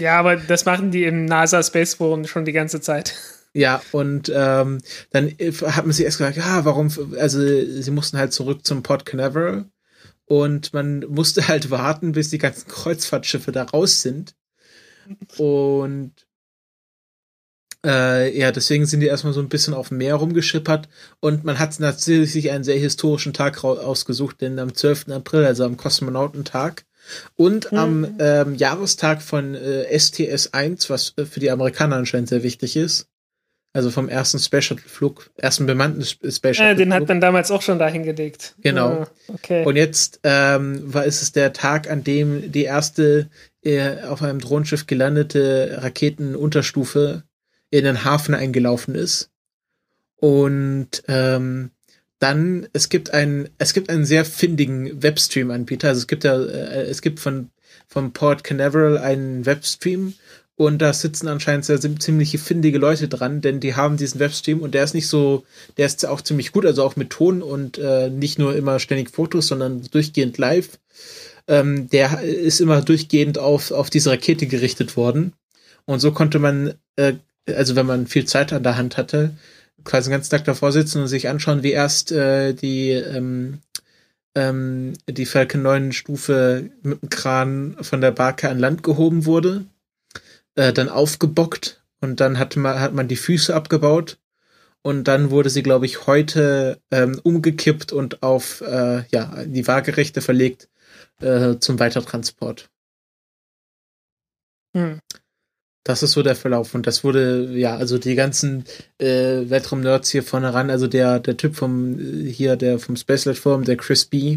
Ja, 0.00 0.18
aber 0.18 0.34
das 0.34 0.64
machen 0.64 0.90
die 0.90 1.04
im 1.04 1.26
NASA 1.26 1.62
Space 1.62 1.94
Forum 1.94 2.26
schon 2.26 2.44
die 2.44 2.50
ganze 2.50 2.80
Zeit. 2.80 3.14
Ja, 3.52 3.80
und 3.92 4.32
ähm, 4.34 4.80
dann 5.10 5.28
äh, 5.38 5.52
hat 5.52 5.86
man 5.86 5.92
sich 5.92 6.06
erst 6.06 6.18
gefragt, 6.18 6.38
ja, 6.38 6.64
warum, 6.64 6.90
also 7.16 7.38
sie 7.38 7.90
mussten 7.92 8.18
halt 8.18 8.32
zurück 8.32 8.66
zum 8.66 8.82
Port 8.82 9.06
Canaveral 9.06 9.66
und 10.24 10.74
man 10.74 11.04
musste 11.08 11.46
halt 11.46 11.70
warten, 11.70 12.10
bis 12.10 12.30
die 12.30 12.38
ganzen 12.38 12.66
Kreuzfahrtschiffe 12.66 13.52
da 13.52 13.62
raus 13.62 14.02
sind. 14.02 14.34
Und 15.36 16.14
äh, 17.86 18.36
ja, 18.38 18.50
deswegen 18.52 18.86
sind 18.86 19.00
die 19.00 19.06
erstmal 19.06 19.32
so 19.32 19.40
ein 19.40 19.48
bisschen 19.48 19.74
auf 19.74 19.88
dem 19.88 19.98
Meer 19.98 20.16
rumgeschippert 20.16 20.88
und 21.20 21.44
man 21.44 21.58
hat 21.58 21.78
natürlich 21.80 22.32
sich 22.32 22.50
einen 22.50 22.64
sehr 22.64 22.78
historischen 22.78 23.32
Tag 23.32 23.62
ausgesucht, 23.64 24.40
denn 24.40 24.58
am 24.58 24.74
12. 24.74 25.08
April, 25.10 25.44
also 25.44 25.64
am 25.64 25.76
Kosmonautentag 25.76 26.84
und 27.36 27.70
Mhm. 27.72 27.78
am 27.78 28.16
ähm, 28.18 28.54
Jahrestag 28.56 29.22
von 29.22 29.54
äh, 29.54 29.86
STS-1, 29.96 30.90
was 30.90 31.14
äh, 31.16 31.24
für 31.24 31.40
die 31.40 31.50
Amerikaner 31.50 31.96
anscheinend 31.96 32.28
sehr 32.28 32.42
wichtig 32.42 32.76
ist, 32.76 33.06
also 33.72 33.90
vom 33.90 34.08
ersten 34.08 34.38
Space 34.40 34.64
Shuttle-Flug, 34.64 35.30
ersten 35.36 35.66
bemannten 35.66 36.02
Sp- 36.02 36.26
Space 36.30 36.58
Äh, 36.58 36.74
den 36.74 36.88
Shuttle-Flug. 36.90 36.92
hat 36.94 37.08
man 37.08 37.20
damals 37.20 37.50
auch 37.50 37.62
schon 37.62 37.78
dahin 37.78 38.02
gelegt. 38.02 38.56
Genau. 38.60 38.90
Ja, 38.90 39.08
okay. 39.28 39.64
Und 39.64 39.76
jetzt 39.76 40.20
ähm, 40.24 40.82
war 40.92 41.04
ist 41.04 41.22
es 41.22 41.32
der 41.32 41.52
Tag, 41.52 41.88
an 41.88 42.02
dem 42.02 42.50
die 42.50 42.64
erste 42.64 43.30
äh, 43.62 44.02
auf 44.02 44.20
einem 44.22 44.40
Drohnenschiff 44.40 44.86
gelandete 44.86 45.78
Raketenunterstufe 45.80 47.22
in 47.70 47.84
den 47.84 48.04
Hafen 48.04 48.34
eingelaufen 48.34 48.94
ist. 48.94 49.30
Und 50.16 51.02
ähm, 51.06 51.70
dann 52.18 52.66
es 52.72 52.88
gibt 52.88 53.14
einen 53.14 53.48
es 53.58 53.72
gibt 53.72 53.90
einen 53.90 54.04
sehr 54.04 54.24
findigen 54.24 55.02
Webstream-Anbieter. 55.02 55.88
Also 55.88 56.00
es 56.00 56.06
gibt 56.06 56.24
ja 56.24 56.40
äh, 56.40 56.82
es 56.82 57.02
gibt 57.02 57.20
von 57.20 57.50
vom 57.86 58.12
Port 58.12 58.44
Canaveral 58.44 58.98
einen 58.98 59.46
Webstream 59.46 60.14
und 60.58 60.78
da 60.82 60.92
sitzen 60.92 61.28
anscheinend 61.28 61.64
sehr 61.64 61.80
ziemliche 61.80 62.36
findige 62.36 62.78
Leute 62.78 63.06
dran, 63.06 63.40
denn 63.40 63.60
die 63.60 63.76
haben 63.76 63.96
diesen 63.96 64.18
Webstream 64.18 64.60
und 64.60 64.74
der 64.74 64.82
ist 64.82 64.92
nicht 64.92 65.06
so, 65.06 65.44
der 65.76 65.86
ist 65.86 66.04
auch 66.04 66.20
ziemlich 66.20 66.50
gut, 66.50 66.66
also 66.66 66.82
auch 66.82 66.96
mit 66.96 67.10
Ton 67.10 67.42
und 67.42 67.78
äh, 67.78 68.10
nicht 68.10 68.40
nur 68.40 68.56
immer 68.56 68.80
ständig 68.80 69.10
Fotos, 69.10 69.46
sondern 69.46 69.82
durchgehend 69.92 70.36
live. 70.36 70.80
Ähm, 71.46 71.88
der 71.90 72.22
ist 72.22 72.60
immer 72.60 72.82
durchgehend 72.82 73.38
auf, 73.38 73.70
auf 73.70 73.88
diese 73.88 74.10
Rakete 74.10 74.48
gerichtet 74.48 74.96
worden. 74.96 75.32
Und 75.84 76.00
so 76.00 76.10
konnte 76.10 76.40
man, 76.40 76.74
äh, 76.96 77.14
also 77.54 77.76
wenn 77.76 77.86
man 77.86 78.06
viel 78.06 78.24
Zeit 78.24 78.52
an 78.52 78.62
der 78.62 78.76
Hand 78.76 78.96
hatte, 78.96 79.34
quasi 79.84 80.08
den 80.08 80.16
ganzen 80.16 80.30
Tag 80.30 80.44
davor 80.44 80.72
sitzen 80.72 81.02
und 81.02 81.08
sich 81.08 81.28
anschauen, 81.28 81.62
wie 81.62 81.72
erst 81.72 82.12
äh, 82.12 82.52
die, 82.52 82.90
ähm, 82.90 83.60
ähm, 84.34 84.94
die 85.08 85.26
Falcon 85.26 85.62
9 85.62 85.92
Stufe 85.92 86.70
mit 86.82 87.02
dem 87.02 87.10
Kran 87.10 87.76
von 87.80 88.00
der 88.00 88.12
Barke 88.12 88.48
an 88.48 88.58
Land 88.58 88.82
gehoben 88.82 89.24
wurde, 89.24 89.64
äh, 90.54 90.72
dann 90.72 90.88
aufgebockt 90.88 91.82
und 92.00 92.20
dann 92.20 92.38
hat 92.38 92.56
man, 92.56 92.80
hat 92.80 92.92
man 92.92 93.08
die 93.08 93.16
Füße 93.16 93.54
abgebaut 93.54 94.18
und 94.82 95.04
dann 95.04 95.30
wurde 95.30 95.50
sie, 95.50 95.62
glaube 95.62 95.86
ich, 95.86 96.06
heute 96.06 96.80
ähm, 96.90 97.20
umgekippt 97.22 97.92
und 97.92 98.22
auf 98.22 98.60
äh, 98.60 99.04
ja, 99.10 99.44
die 99.44 99.66
Waagerechte 99.66 100.20
verlegt 100.20 100.68
äh, 101.20 101.56
zum 101.58 101.78
Weitertransport. 101.78 102.70
Hm. 104.74 105.00
Das 105.88 106.02
ist 106.02 106.12
so 106.12 106.22
der 106.22 106.36
Verlauf. 106.36 106.74
Und 106.74 106.86
das 106.86 107.02
wurde, 107.02 107.48
ja, 107.54 107.74
also 107.74 107.96
die 107.96 108.14
ganzen 108.14 108.66
äh, 108.98 109.48
Weltraum-Nerds 109.48 110.10
hier 110.10 110.22
vorne 110.22 110.52
ran, 110.52 110.68
also 110.68 110.86
der, 110.86 111.18
der 111.18 111.38
Typ 111.38 111.56
vom, 111.56 111.98
äh, 111.98 112.30
hier, 112.30 112.56
der 112.56 112.78
vom 112.78 112.94
Spacelight 112.94 113.38
Forum, 113.38 113.64
der 113.64 113.78
Chris 113.78 114.04
B., 114.04 114.36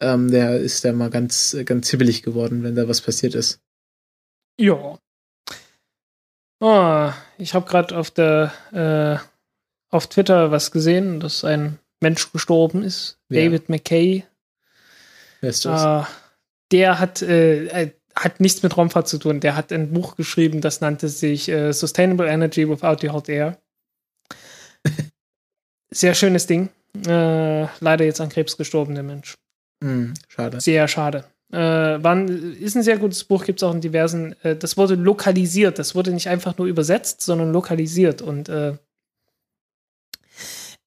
ähm, 0.00 0.32
der 0.32 0.58
ist 0.58 0.84
da 0.84 0.92
mal 0.92 1.10
ganz, 1.10 1.56
ganz 1.64 1.88
hibbelig 1.90 2.24
geworden, 2.24 2.64
wenn 2.64 2.74
da 2.74 2.88
was 2.88 3.02
passiert 3.02 3.36
ist. 3.36 3.60
Ja. 4.58 4.98
Oh, 6.58 7.10
ich 7.38 7.54
habe 7.54 7.70
gerade 7.70 7.96
auf 7.96 8.10
der 8.10 8.52
äh, 8.72 9.94
auf 9.94 10.08
Twitter 10.08 10.50
was 10.50 10.72
gesehen, 10.72 11.20
dass 11.20 11.44
ein 11.44 11.78
Mensch 12.00 12.32
gestorben 12.32 12.82
ist. 12.82 13.20
Wer? 13.28 13.44
David 13.44 13.68
McKay. 13.68 14.24
Wer 15.40 15.50
ist 15.50 15.64
das? 15.66 16.08
Äh, 16.08 16.10
der 16.72 16.98
hat, 16.98 17.22
äh, 17.22 17.66
äh, 17.66 17.90
hat 18.14 18.40
nichts 18.40 18.62
mit 18.62 18.76
Raumfahrt 18.76 19.08
zu 19.08 19.18
tun. 19.18 19.40
Der 19.40 19.56
hat 19.56 19.72
ein 19.72 19.92
Buch 19.92 20.16
geschrieben, 20.16 20.60
das 20.60 20.80
nannte 20.80 21.08
sich 21.08 21.48
äh, 21.48 21.72
Sustainable 21.72 22.28
Energy 22.28 22.68
Without 22.68 22.96
the 23.00 23.10
Hot 23.10 23.28
Air. 23.28 23.58
Sehr 25.90 26.14
schönes 26.14 26.46
Ding. 26.46 26.70
Äh, 27.06 27.66
leider 27.80 28.04
jetzt 28.04 28.20
an 28.20 28.28
Krebs 28.28 28.56
gestorben, 28.56 28.94
der 28.94 29.02
Mensch. 29.02 29.34
Hm, 29.82 30.14
schade. 30.28 30.60
Sehr 30.60 30.86
schade. 30.88 31.24
Äh, 31.52 31.56
ein, 31.56 32.56
ist 32.60 32.76
ein 32.76 32.82
sehr 32.82 32.98
gutes 32.98 33.24
Buch, 33.24 33.44
gibt 33.44 33.60
es 33.60 33.62
auch 33.62 33.74
in 33.74 33.80
diversen. 33.80 34.34
Äh, 34.42 34.56
das 34.56 34.76
wurde 34.76 34.94
lokalisiert, 34.94 35.78
das 35.78 35.94
wurde 35.94 36.12
nicht 36.12 36.28
einfach 36.28 36.56
nur 36.56 36.66
übersetzt, 36.66 37.22
sondern 37.22 37.52
lokalisiert. 37.52 38.22
Und 38.22 38.48
äh, 38.48 38.76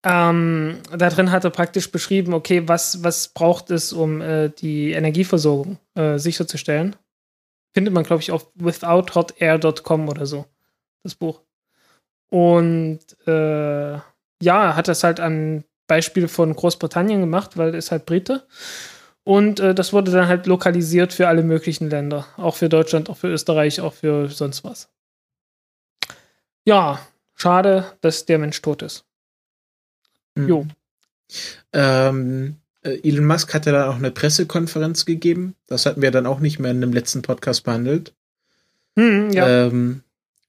ähm, 0.03 0.79
da 0.95 1.09
drin 1.09 1.31
hat 1.31 1.43
er 1.43 1.49
praktisch 1.49 1.91
beschrieben, 1.91 2.33
okay, 2.33 2.67
was, 2.67 3.03
was 3.03 3.29
braucht 3.29 3.71
es, 3.71 3.93
um 3.93 4.21
äh, 4.21 4.49
die 4.49 4.91
Energieversorgung 4.91 5.77
äh, 5.95 6.17
sicherzustellen. 6.17 6.95
Findet 7.77 7.93
man, 7.93 8.05
glaube 8.05 8.23
ich, 8.23 8.31
auf 8.31 8.49
withouthotair.com 8.55 10.09
oder 10.09 10.25
so, 10.25 10.47
das 11.03 11.13
Buch. 11.13 11.43
Und 12.31 13.01
äh, 13.27 13.91
ja, 14.41 14.75
hat 14.75 14.87
das 14.87 15.03
halt 15.03 15.19
an 15.19 15.63
Beispiel 15.85 16.27
von 16.27 16.55
Großbritannien 16.55 17.19
gemacht, 17.19 17.55
weil 17.55 17.75
er 17.75 17.77
ist 17.77 17.91
halt 17.91 18.07
Brite. 18.07 18.47
Und 19.23 19.59
äh, 19.59 19.75
das 19.75 19.93
wurde 19.93 20.09
dann 20.09 20.27
halt 20.27 20.47
lokalisiert 20.47 21.13
für 21.13 21.27
alle 21.27 21.43
möglichen 21.43 21.87
Länder. 21.87 22.25
Auch 22.37 22.55
für 22.55 22.67
Deutschland, 22.67 23.11
auch 23.11 23.17
für 23.17 23.27
Österreich, 23.27 23.79
auch 23.79 23.93
für 23.93 24.27
sonst 24.27 24.63
was. 24.63 24.89
Ja, 26.65 26.99
schade, 27.35 27.85
dass 28.01 28.25
der 28.25 28.39
Mensch 28.39 28.59
tot 28.59 28.81
ist. 28.81 29.05
Hm. 30.35 30.49
Jo. 30.49 30.65
Ähm, 31.73 32.55
äh, 32.55 32.66
Elon 33.03 33.25
Musk 33.25 33.53
hat 33.53 33.65
ja 33.65 33.71
dann 33.71 33.89
auch 33.89 33.95
eine 33.97 34.11
Pressekonferenz 34.11 35.05
gegeben. 35.05 35.55
Das 35.67 35.85
hatten 35.85 36.01
wir 36.01 36.11
dann 36.11 36.25
auch 36.25 36.39
nicht 36.39 36.59
mehr 36.59 36.71
in 36.71 36.81
dem 36.81 36.93
letzten 36.93 37.21
Podcast 37.21 37.63
behandelt. 37.63 38.13
Hm, 38.97 39.31
ja, 39.31 39.67
Ähm, 39.67 40.01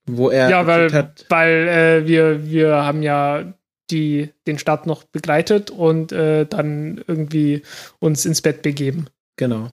wo 0.05 0.29
er 0.29 0.49
Ja, 0.49 0.65
weil- 0.67 0.91
hat, 0.93 1.25
weil 1.29 1.67
äh, 1.67 2.07
wir, 2.07 2.45
wir 2.49 2.69
haben 2.83 3.03
ja 3.03 3.53
die, 3.91 4.29
den 4.47 4.59
Start 4.59 4.85
noch 4.85 5.03
begleitet 5.03 5.71
und 5.71 6.11
äh, 6.11 6.45
dann 6.45 7.01
irgendwie 7.07 7.63
uns 7.99 8.25
ins 8.25 8.41
Bett 8.41 8.61
begeben. 8.61 9.07
genau. 9.35 9.69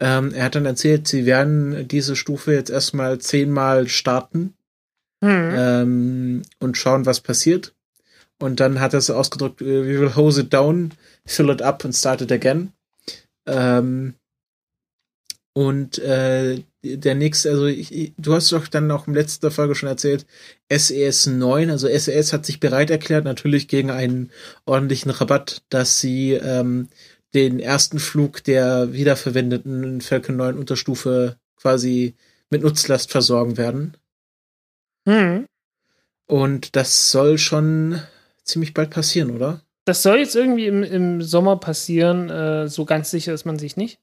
Ähm, 0.00 0.32
er 0.34 0.44
hat 0.44 0.54
dann 0.54 0.66
erzählt, 0.66 1.08
sie 1.08 1.24
werden 1.26 1.88
diese 1.88 2.14
Stufe 2.14 2.52
jetzt 2.52 2.70
erstmal 2.70 3.18
zehnmal 3.18 3.88
starten 3.88 4.54
Hm. 5.24 5.50
ähm, 5.56 6.42
und 6.60 6.76
schauen, 6.76 7.06
was 7.06 7.20
passiert. 7.20 7.72
Und 8.40 8.60
dann 8.60 8.78
hat 8.80 8.92
er 8.94 8.98
es 9.00 9.10
ausgedrückt, 9.10 9.60
äh, 9.62 9.64
we 9.84 9.98
will 10.00 10.14
hose 10.14 10.42
it 10.42 10.52
down, 10.52 10.92
fill 11.28 11.50
it 11.50 11.62
up 11.62 11.84
and 11.84 11.94
start 11.94 12.20
it 12.20 12.32
again. 12.32 12.72
Ähm, 13.46 14.14
und 15.54 15.98
äh, 15.98 16.62
der 16.82 17.14
nächste, 17.14 17.50
also 17.50 17.66
ich, 17.66 18.12
du 18.16 18.34
hast 18.34 18.52
doch 18.52 18.68
dann 18.68 18.90
auch 18.90 19.06
im 19.08 19.14
letzten 19.14 19.50
Folge 19.50 19.74
schon 19.74 19.88
erzählt, 19.88 20.24
SES 20.70 21.26
9, 21.26 21.70
also 21.70 21.88
SES 21.88 22.32
hat 22.32 22.46
sich 22.46 22.60
bereit 22.60 22.90
erklärt, 22.90 23.24
natürlich 23.24 23.66
gegen 23.66 23.90
einen 23.90 24.30
ordentlichen 24.66 25.10
Rabatt, 25.10 25.62
dass 25.68 25.98
sie 25.98 26.34
ähm, 26.34 26.88
den 27.34 27.58
ersten 27.58 27.98
Flug 27.98 28.44
der 28.44 28.92
wiederverwendeten 28.92 30.00
Falcon 30.00 30.36
9 30.36 30.56
Unterstufe 30.56 31.36
quasi 31.56 32.14
mit 32.50 32.62
Nutzlast 32.62 33.10
versorgen 33.10 33.56
werden. 33.56 33.96
Hm. 35.06 35.46
Und 36.26 36.76
das 36.76 37.10
soll 37.10 37.36
schon 37.38 38.00
ziemlich 38.44 38.74
bald 38.74 38.90
passieren, 38.90 39.30
oder? 39.30 39.62
Das 39.88 40.02
soll 40.02 40.18
jetzt 40.18 40.36
irgendwie 40.36 40.66
im, 40.66 40.82
im 40.82 41.22
Sommer 41.22 41.56
passieren. 41.56 42.28
Äh, 42.28 42.68
so 42.68 42.84
ganz 42.84 43.10
sicher 43.10 43.32
ist 43.32 43.46
man 43.46 43.58
sich 43.58 43.78
nicht. 43.78 43.98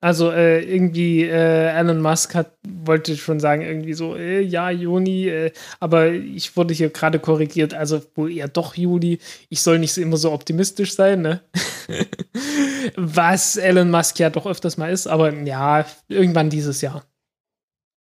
Also 0.00 0.30
äh, 0.30 0.62
irgendwie 0.62 1.24
äh, 1.24 1.68
Elon 1.76 2.00
Musk 2.00 2.34
hat 2.34 2.56
wollte 2.66 3.14
schon 3.14 3.38
sagen 3.38 3.60
irgendwie 3.60 3.92
so 3.92 4.16
äh, 4.16 4.40
ja 4.40 4.70
Juni, 4.70 5.28
äh, 5.28 5.52
aber 5.80 6.12
ich 6.12 6.56
wurde 6.56 6.72
hier 6.72 6.88
gerade 6.88 7.18
korrigiert, 7.18 7.74
also 7.74 8.00
wohl 8.14 8.32
eher 8.32 8.48
doch 8.48 8.74
Juli. 8.74 9.18
Ich 9.50 9.60
soll 9.60 9.78
nicht 9.78 9.92
so 9.92 10.00
immer 10.00 10.16
so 10.16 10.32
optimistisch 10.32 10.94
sein, 10.94 11.20
ne? 11.20 11.42
Was 12.96 13.56
Elon 13.56 13.90
Musk 13.90 14.18
ja 14.20 14.30
doch 14.30 14.46
öfters 14.46 14.78
mal 14.78 14.90
ist, 14.90 15.08
aber 15.08 15.32
ja 15.34 15.84
irgendwann 16.08 16.48
dieses 16.48 16.80
Jahr. 16.80 17.04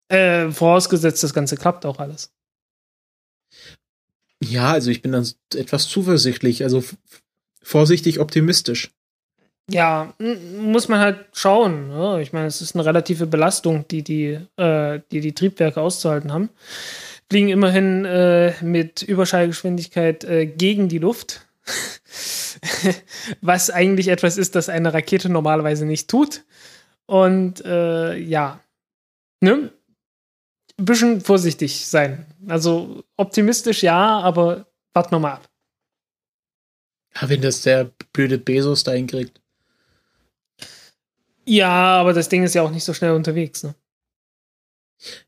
Äh, 0.09 0.51
vorausgesetzt, 0.51 1.25
das 1.25 1.35
Ganze 1.35 1.57
klappt 1.57 1.87
auch 1.87 1.99
alles. 1.99 2.36
Ja, 4.43 4.73
also 4.73 4.91
ich 4.91 5.03
bin 5.03 5.13
dann 5.13 5.27
etwas 5.55 5.89
zuversichtlich, 5.89 6.63
also 6.63 6.85
vorsichtig 7.63 8.21
optimistisch. 8.21 8.91
Ja, 9.69 10.15
muss 10.19 10.89
man 10.89 11.01
halt 11.01 11.27
schauen. 11.33 11.89
Ne? 11.89 12.23
Ich 12.23 12.33
meine, 12.33 12.47
es 12.47 12.61
ist 12.61 12.77
eine 12.77 12.85
relative 12.85 13.27
Belastung, 13.27 13.87
die 13.89 14.03
die, 14.03 14.39
äh, 14.57 15.01
die, 15.11 15.21
die 15.21 15.33
Triebwerke 15.33 15.81
auszuhalten 15.81 16.33
haben. 16.33 16.51
Fliegen 17.29 17.49
immerhin 17.49 18.05
äh, 18.05 18.53
mit 18.63 19.03
Überschallgeschwindigkeit 19.03 20.23
äh, 20.23 20.47
gegen 20.47 20.89
die 20.89 20.99
Luft. 20.99 21.47
Was 23.41 23.71
eigentlich 23.71 24.07
etwas 24.09 24.39
ist, 24.39 24.55
das 24.55 24.69
eine 24.69 24.95
Rakete 24.95 25.29
normalerweise 25.29 25.85
nicht 25.85 26.09
tut. 26.09 26.45
Und 27.07 27.65
äh, 27.65 28.17
ja, 28.17 28.61
ne? 29.41 29.73
Ein 30.79 30.85
bisschen 30.85 31.21
vorsichtig 31.21 31.87
sein. 31.87 32.27
Also 32.49 33.03
optimistisch 33.17 33.83
ja, 33.83 34.21
aber 34.21 34.67
warten 34.93 35.13
wir 35.13 35.19
mal 35.19 35.33
ab. 35.35 35.49
Ja, 37.15 37.29
wenn 37.29 37.41
das 37.41 37.63
der 37.63 37.91
blöde 38.13 38.39
Bezos 38.39 38.85
da 38.85 38.93
hinkriegt. 38.93 39.41
Ja, 41.47 41.71
aber 42.01 42.13
das 42.13 42.29
Ding 42.29 42.43
ist 42.43 42.55
ja 42.55 42.63
auch 42.63 42.71
nicht 42.71 42.85
so 42.85 42.93
schnell 42.93 43.13
unterwegs. 43.13 43.63
Ne? 43.63 43.75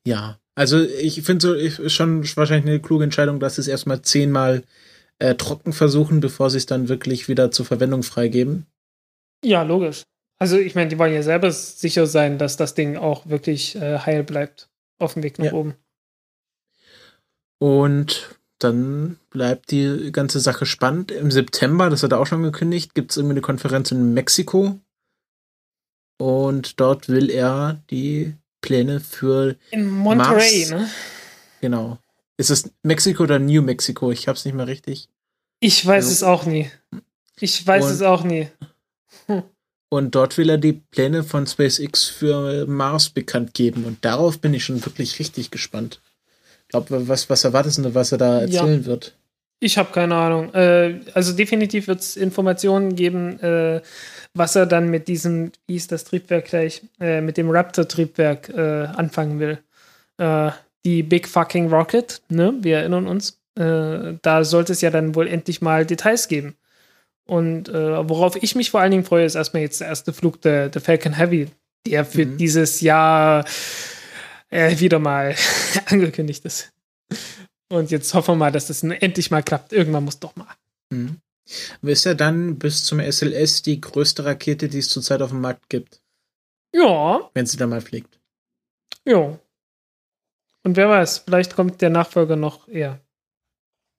Ja, 0.05 0.39
also 0.55 0.83
ich 0.83 1.23
finde 1.23 1.47
so 1.47 1.55
ich, 1.55 1.95
schon 1.95 2.25
wahrscheinlich 2.37 2.69
eine 2.69 2.81
kluge 2.81 3.05
Entscheidung, 3.05 3.41
dass 3.41 3.55
sie 3.55 3.63
es 3.63 3.69
erstmal 3.69 4.03
zehnmal 4.03 4.65
äh, 5.19 5.35
trocken 5.35 5.73
versuchen, 5.73 6.21
bevor 6.21 6.51
sie 6.51 6.59
es 6.59 6.67
dann 6.67 6.89
wirklich 6.89 7.29
wieder 7.29 7.51
zur 7.51 7.65
Verwendung 7.65 8.03
freigeben. 8.03 8.67
Ja, 9.45 9.63
logisch. 9.63 10.03
Also 10.39 10.59
ich 10.59 10.75
meine, 10.75 10.89
die 10.91 10.99
wollen 10.99 11.15
ja 11.15 11.23
selber 11.23 11.51
sicher 11.53 12.07
sein, 12.07 12.39
dass 12.39 12.57
das 12.57 12.75
Ding 12.75 12.97
auch 12.97 13.29
wirklich 13.29 13.77
äh, 13.77 13.99
heil 13.99 14.25
bleibt 14.25 14.68
auf 14.99 15.15
dem 15.15 15.23
Weg 15.23 15.39
nach 15.39 15.47
Ja. 15.47 15.53
oben. 15.53 15.75
Und 17.59 18.37
dann 18.59 19.19
bleibt 19.31 19.71
die 19.71 20.11
ganze 20.13 20.41
Sache 20.41 20.67
spannend. 20.67 21.11
Im 21.11 21.31
September, 21.31 21.91
das 21.91 22.03
hat 22.03 22.13
er 22.13 22.21
auch 22.21 22.27
schon 22.27 22.43
gekündigt, 22.43 22.95
gibt 22.95 23.11
es 23.13 23.17
irgendwie 23.17 23.35
eine 23.35 23.41
Konferenz 23.41 23.91
in 23.91 24.15
Mexiko. 24.15 24.79
Und 26.21 26.81
dort 26.81 27.09
will 27.09 27.31
er 27.31 27.81
die 27.91 28.35
Pläne 28.61 28.99
für, 29.01 29.57
In 29.71 29.89
Monterey, 29.89 30.67
Mars. 30.69 30.71
ne? 30.71 30.91
genau. 31.61 31.99
Ist 32.37 32.51
es 32.51 32.71
Mexiko 32.83 33.25
oder 33.25 33.39
New 33.39 33.63
Mexico? 33.63 34.11
Ich 34.11 34.27
hab's 34.29 34.45
nicht 34.45 34.55
mehr 34.55 34.67
richtig. 34.67 35.09
Ich 35.61 35.85
weiß 35.85 36.05
Also- 36.07 36.13
es 36.15 36.23
auch 36.25 36.45
nie. 36.47 36.71
Ich 37.41 37.65
weiß 37.65 37.85
Und- 37.85 37.91
es 37.93 38.03
auch 38.03 38.25
nie. 38.25 38.49
Und 39.91 40.15
dort 40.15 40.37
will 40.37 40.51
er 40.51 40.59
die 40.59 40.75
Pläne 40.75 41.23
von 41.25 41.47
SpaceX 41.47 42.05
für 42.05 42.67
Mars 42.67 43.09
bekannt 43.09 43.55
geben. 43.55 43.85
Und 43.85 44.05
darauf 44.05 44.39
bin 44.39 44.53
ich 44.53 44.65
schon 44.65 44.85
wirklich 44.85 45.19
richtig 45.19 45.51
gespannt. 45.51 46.01
Ich 46.65 46.69
glaube, 46.69 47.09
was, 47.09 47.31
was 47.31 47.45
erwartest 47.45 47.79
du, 47.79 47.95
was 47.95 48.13
er 48.13 48.19
da 48.19 48.41
Ja. 48.45 48.61
erzählen 48.61 48.85
wird? 48.85 49.15
Ich 49.61 49.77
habe 49.79 49.91
keine 49.93 50.15
Ahnung. 50.15 50.53
Äh, 50.55 51.01
also 51.15 51.33
definitiv 51.33 51.89
wird 51.89 52.01
es 52.01 52.17
Informationen 52.17 52.95
geben, 52.95 53.41
äh, 53.41 53.81
was 54.35 54.55
er 54.55 54.67
dann 54.67 54.89
mit 54.89 55.09
diesem, 55.09 55.51
wie 55.67 55.75
ist 55.77 55.91
das 55.91 56.05
Triebwerk 56.05 56.45
gleich, 56.45 56.83
äh, 57.01 57.21
mit 57.21 57.37
dem 57.39 57.51
Raptor-Triebwerk 57.51 58.51
äh, 58.51 58.87
anfangen 58.95 59.41
will. 59.41 59.59
Äh, 60.19 60.51
die 60.85 61.03
Big 61.03 61.27
Fucking 61.27 61.71
Rocket, 61.73 62.21
ne? 62.29 62.55
Wir 62.61 62.79
erinnern 62.79 63.09
uns. 63.09 63.39
Äh, 63.57 64.15
da 64.23 64.45
sollte 64.45 64.73
es 64.75 64.81
ja 64.81 64.91
dann 64.91 65.15
wohl 65.17 65.27
endlich 65.27 65.61
mal 65.61 65.85
Details 65.85 66.29
geben. 66.29 66.55
Und 67.29 67.69
äh, 67.69 68.09
worauf 68.09 68.37
ich 68.43 68.55
mich 68.55 68.71
vor 68.71 68.81
allen 68.81 68.91
Dingen 68.91 69.05
freue, 69.05 69.25
ist 69.27 69.35
erstmal 69.35 69.63
jetzt 69.63 69.81
der 69.81 69.89
erste 69.89 70.13
Flug 70.13 70.41
der, 70.41 70.71
der 70.71 70.81
Falcon 70.81 71.13
Heavy, 71.13 71.49
der 71.87 72.05
für 72.07 72.25
Mhm. 72.25 72.39
dieses 72.39 72.81
Jahr 72.81 73.45
äh, 74.49 74.79
wieder 74.81 74.99
mal 74.99 75.35
angekündigt 75.87 76.45
ist. 76.47 76.73
Und 77.71 77.91
jetzt 77.91 78.15
hoffen 78.15 78.33
wir 78.33 78.37
mal, 78.37 78.53
dass 78.53 78.69
das 78.69 78.83
endlich 78.83 79.31
mal 79.31 79.43
klappt. 79.43 79.75
Irgendwann 79.75 80.05
muss 80.05 80.19
doch 80.19 80.35
mal. 80.37 80.47
Hm. 80.91 81.19
Ist 81.83 82.07
er 82.07 82.15
dann 82.15 82.59
bis 82.59 82.85
zum 82.85 82.99
SLS 82.99 83.61
die 83.63 83.79
größte 83.81 84.25
Rakete, 84.25 84.69
die 84.69 84.79
es 84.79 84.89
zurzeit 84.89 85.21
auf 85.23 85.31
dem 85.31 85.41
Markt 85.43 85.69
gibt, 85.69 86.01
Ja, 86.75 87.29
wenn 87.35 87.45
sie 87.47 87.57
da 87.59 87.67
mal 87.67 87.81
fliegt? 87.83 88.19
ja. 89.05 89.39
Und 90.65 90.77
wer 90.77 90.89
weiß, 90.91 91.19
vielleicht 91.19 91.55
kommt 91.55 91.81
der 91.81 91.89
Nachfolger 91.89 92.37
noch 92.37 92.69
eher. 92.69 93.01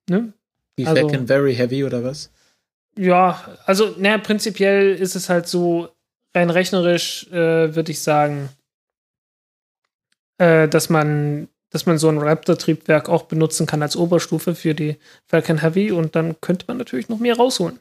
Ne? 0.08 0.32
Die 0.78 0.86
Also- 0.86 1.00
Falcon 1.08 1.26
Very 1.26 1.54
Heavy 1.54 1.82
oder 1.84 2.04
was? 2.04 2.30
Ja, 3.00 3.42
also, 3.64 3.94
naja, 3.96 4.18
prinzipiell 4.18 4.94
ist 4.94 5.16
es 5.16 5.30
halt 5.30 5.48
so, 5.48 5.88
rein 6.34 6.50
rechnerisch 6.50 7.26
äh, 7.28 7.74
würde 7.74 7.92
ich 7.92 8.02
sagen, 8.02 8.50
äh, 10.36 10.68
dass 10.68 10.90
man 10.90 11.48
dass 11.72 11.86
man 11.86 11.98
so 11.98 12.08
ein 12.08 12.18
Raptor-Triebwerk 12.18 13.08
auch 13.08 13.22
benutzen 13.22 13.64
kann 13.64 13.80
als 13.80 13.96
Oberstufe 13.96 14.56
für 14.56 14.74
die 14.74 14.96
Falcon 15.24 15.62
Heavy 15.62 15.92
und 15.92 16.16
dann 16.16 16.40
könnte 16.40 16.64
man 16.66 16.78
natürlich 16.78 17.08
noch 17.08 17.20
mehr 17.20 17.36
rausholen. 17.36 17.78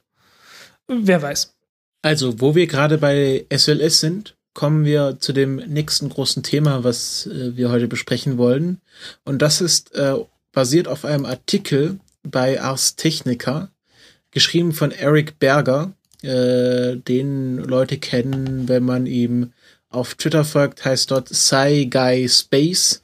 Wer 0.87 1.23
weiß. 1.23 1.55
Also, 2.03 2.39
wo 2.39 2.53
wir 2.53 2.67
gerade 2.67 2.99
bei 2.99 3.47
SLS 3.51 3.99
sind, 3.99 4.37
kommen 4.53 4.85
wir 4.85 5.19
zu 5.19 5.33
dem 5.33 5.55
nächsten 5.55 6.07
großen 6.07 6.43
Thema, 6.43 6.83
was 6.83 7.25
äh, 7.25 7.57
wir 7.57 7.71
heute 7.71 7.87
besprechen 7.87 8.37
wollen. 8.37 8.79
Und 9.25 9.41
das 9.41 9.59
ist 9.59 9.93
äh, 9.95 10.15
basiert 10.53 10.87
auf 10.87 11.03
einem 11.03 11.25
Artikel 11.25 11.99
bei 12.23 12.61
Ars 12.61 12.95
Technica, 12.95 13.69
geschrieben 14.31 14.73
von 14.73 14.91
Eric 14.91 15.39
Berger, 15.39 15.93
äh, 16.21 16.97
den 16.97 17.57
Leute 17.57 17.97
kennen, 17.97 18.67
wenn 18.67 18.83
man 18.83 19.05
ihm 19.05 19.53
auf 19.89 20.15
Twitter 20.15 20.43
folgt, 20.43 20.85
heißt 20.85 21.11
dort 21.11 21.29
Sci 21.29 21.89
Space. 22.27 23.01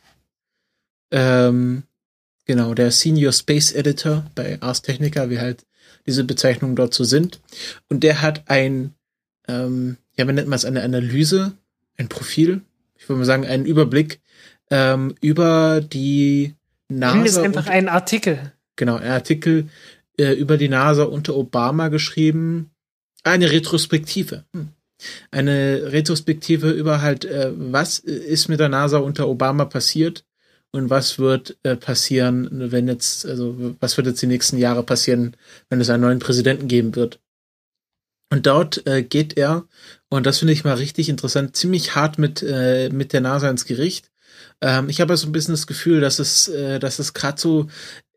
Ähm, 1.11 1.83
genau, 2.45 2.73
der 2.73 2.91
Senior 2.91 3.31
Space 3.31 3.71
Editor 3.71 4.25
bei 4.35 4.61
Ars 4.61 4.81
Technica, 4.81 5.29
wie 5.29 5.39
halt 5.39 5.65
diese 6.05 6.23
Bezeichnungen 6.23 6.75
dort 6.75 6.93
so 6.93 7.03
sind. 7.03 7.41
Und 7.89 8.03
der 8.03 8.21
hat 8.21 8.43
ein, 8.49 8.93
ähm, 9.47 9.97
ja, 10.15 10.25
man 10.25 10.35
nennt 10.35 10.47
man 10.47 10.57
es 10.57 10.65
eine 10.65 10.83
Analyse, 10.83 11.53
ein 11.97 12.09
Profil, 12.09 12.61
ich 12.95 13.09
würde 13.09 13.19
mal 13.19 13.25
sagen, 13.25 13.45
einen 13.45 13.65
Überblick 13.65 14.19
ähm, 14.69 15.15
über 15.21 15.81
die 15.81 16.53
NASA. 16.87 17.15
Nimm 17.15 17.25
es 17.25 17.37
einfach 17.37 17.67
einen 17.67 17.89
Artikel. 17.89 18.51
Genau, 18.75 18.97
ein 18.97 19.11
Artikel 19.11 19.69
äh, 20.19 20.33
über 20.33 20.57
die 20.57 20.69
NASA 20.69 21.03
unter 21.03 21.35
Obama 21.35 21.89
geschrieben. 21.89 22.71
Eine 23.23 23.51
Retrospektive. 23.51 24.45
Hm. 24.53 24.69
Eine 25.31 25.91
Retrospektive 25.91 26.71
über 26.71 27.01
halt, 27.01 27.25
äh, 27.25 27.51
was 27.55 27.99
ist 27.99 28.47
mit 28.47 28.59
der 28.59 28.69
NASA 28.69 28.97
unter 28.97 29.27
Obama 29.27 29.65
passiert 29.65 30.25
und 30.71 30.89
was 30.89 31.19
wird 31.19 31.57
äh, 31.63 31.75
passieren, 31.75 32.49
wenn 32.71 32.87
jetzt, 32.87 33.25
also 33.25 33.75
was 33.79 33.97
wird 33.97 34.07
jetzt 34.07 34.21
die 34.21 34.27
nächsten 34.27 34.57
Jahre 34.57 34.83
passieren, 34.83 35.35
wenn 35.69 35.81
es 35.81 35.89
einen 35.89 36.03
neuen 36.03 36.19
Präsidenten 36.19 36.67
geben 36.67 36.95
wird. 36.95 37.19
Und 38.31 38.45
dort 38.45 38.85
äh, 38.87 39.03
geht 39.03 39.37
er, 39.37 39.65
und 40.09 40.25
das 40.25 40.39
finde 40.39 40.53
ich 40.53 40.63
mal 40.63 40.75
richtig 40.75 41.09
interessant, 41.09 41.55
ziemlich 41.55 41.95
hart 41.95 42.17
mit, 42.17 42.43
äh, 42.43 42.89
mit 42.89 43.13
der 43.13 43.21
NASA 43.21 43.49
ins 43.49 43.65
Gericht. 43.65 44.11
Ähm, 44.61 44.89
ich 44.89 44.99
habe 44.99 45.15
so 45.15 45.27
ein 45.27 45.31
bisschen 45.31 45.53
das 45.53 45.67
Gefühl, 45.67 46.01
dass 46.01 46.19
es, 46.19 46.47
äh, 46.47 46.79
dass 46.79 46.99
es 46.99 47.13
gerade 47.13 47.39
so 47.39 47.67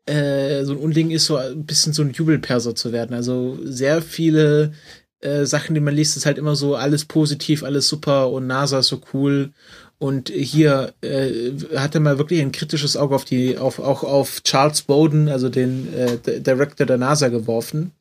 äh, 0.09 0.65
so 0.65 0.73
ein 0.73 0.79
Unding 0.79 1.11
ist, 1.11 1.25
so 1.25 1.37
ein 1.37 1.65
bisschen 1.65 1.93
so 1.93 2.01
ein 2.01 2.11
Jubelperser 2.11 2.75
zu 2.75 2.91
werden. 2.91 3.15
Also 3.15 3.57
sehr 3.63 4.01
viele 4.01 4.73
äh, 5.21 5.45
Sachen, 5.45 5.73
die 5.75 5.81
man 5.81 5.95
liest, 5.95 6.17
ist 6.17 6.25
halt 6.25 6.37
immer 6.37 6.55
so 6.55 6.75
alles 6.75 7.05
positiv, 7.05 7.63
alles 7.63 7.87
super 7.87 8.29
und 8.31 8.47
NASA 8.47 8.79
ist 8.79 8.87
so 8.87 9.01
cool 9.13 9.51
und 9.99 10.29
hier 10.29 10.93
äh, 11.01 11.51
hat 11.75 11.93
er 11.93 12.01
mal 12.01 12.17
wirklich 12.17 12.41
ein 12.41 12.53
kritisches 12.53 12.95
Auge 12.95 13.15
auf 13.15 13.25
die, 13.25 13.57
auf, 13.57 13.79
auch 13.79 14.03
auf 14.03 14.41
Charles 14.43 14.83
Bowden, 14.83 15.27
also 15.27 15.49
den 15.49 15.93
äh, 15.93 16.39
Director 16.39 16.85
der 16.87 16.97
NASA, 16.97 17.27
geworfen. 17.27 17.91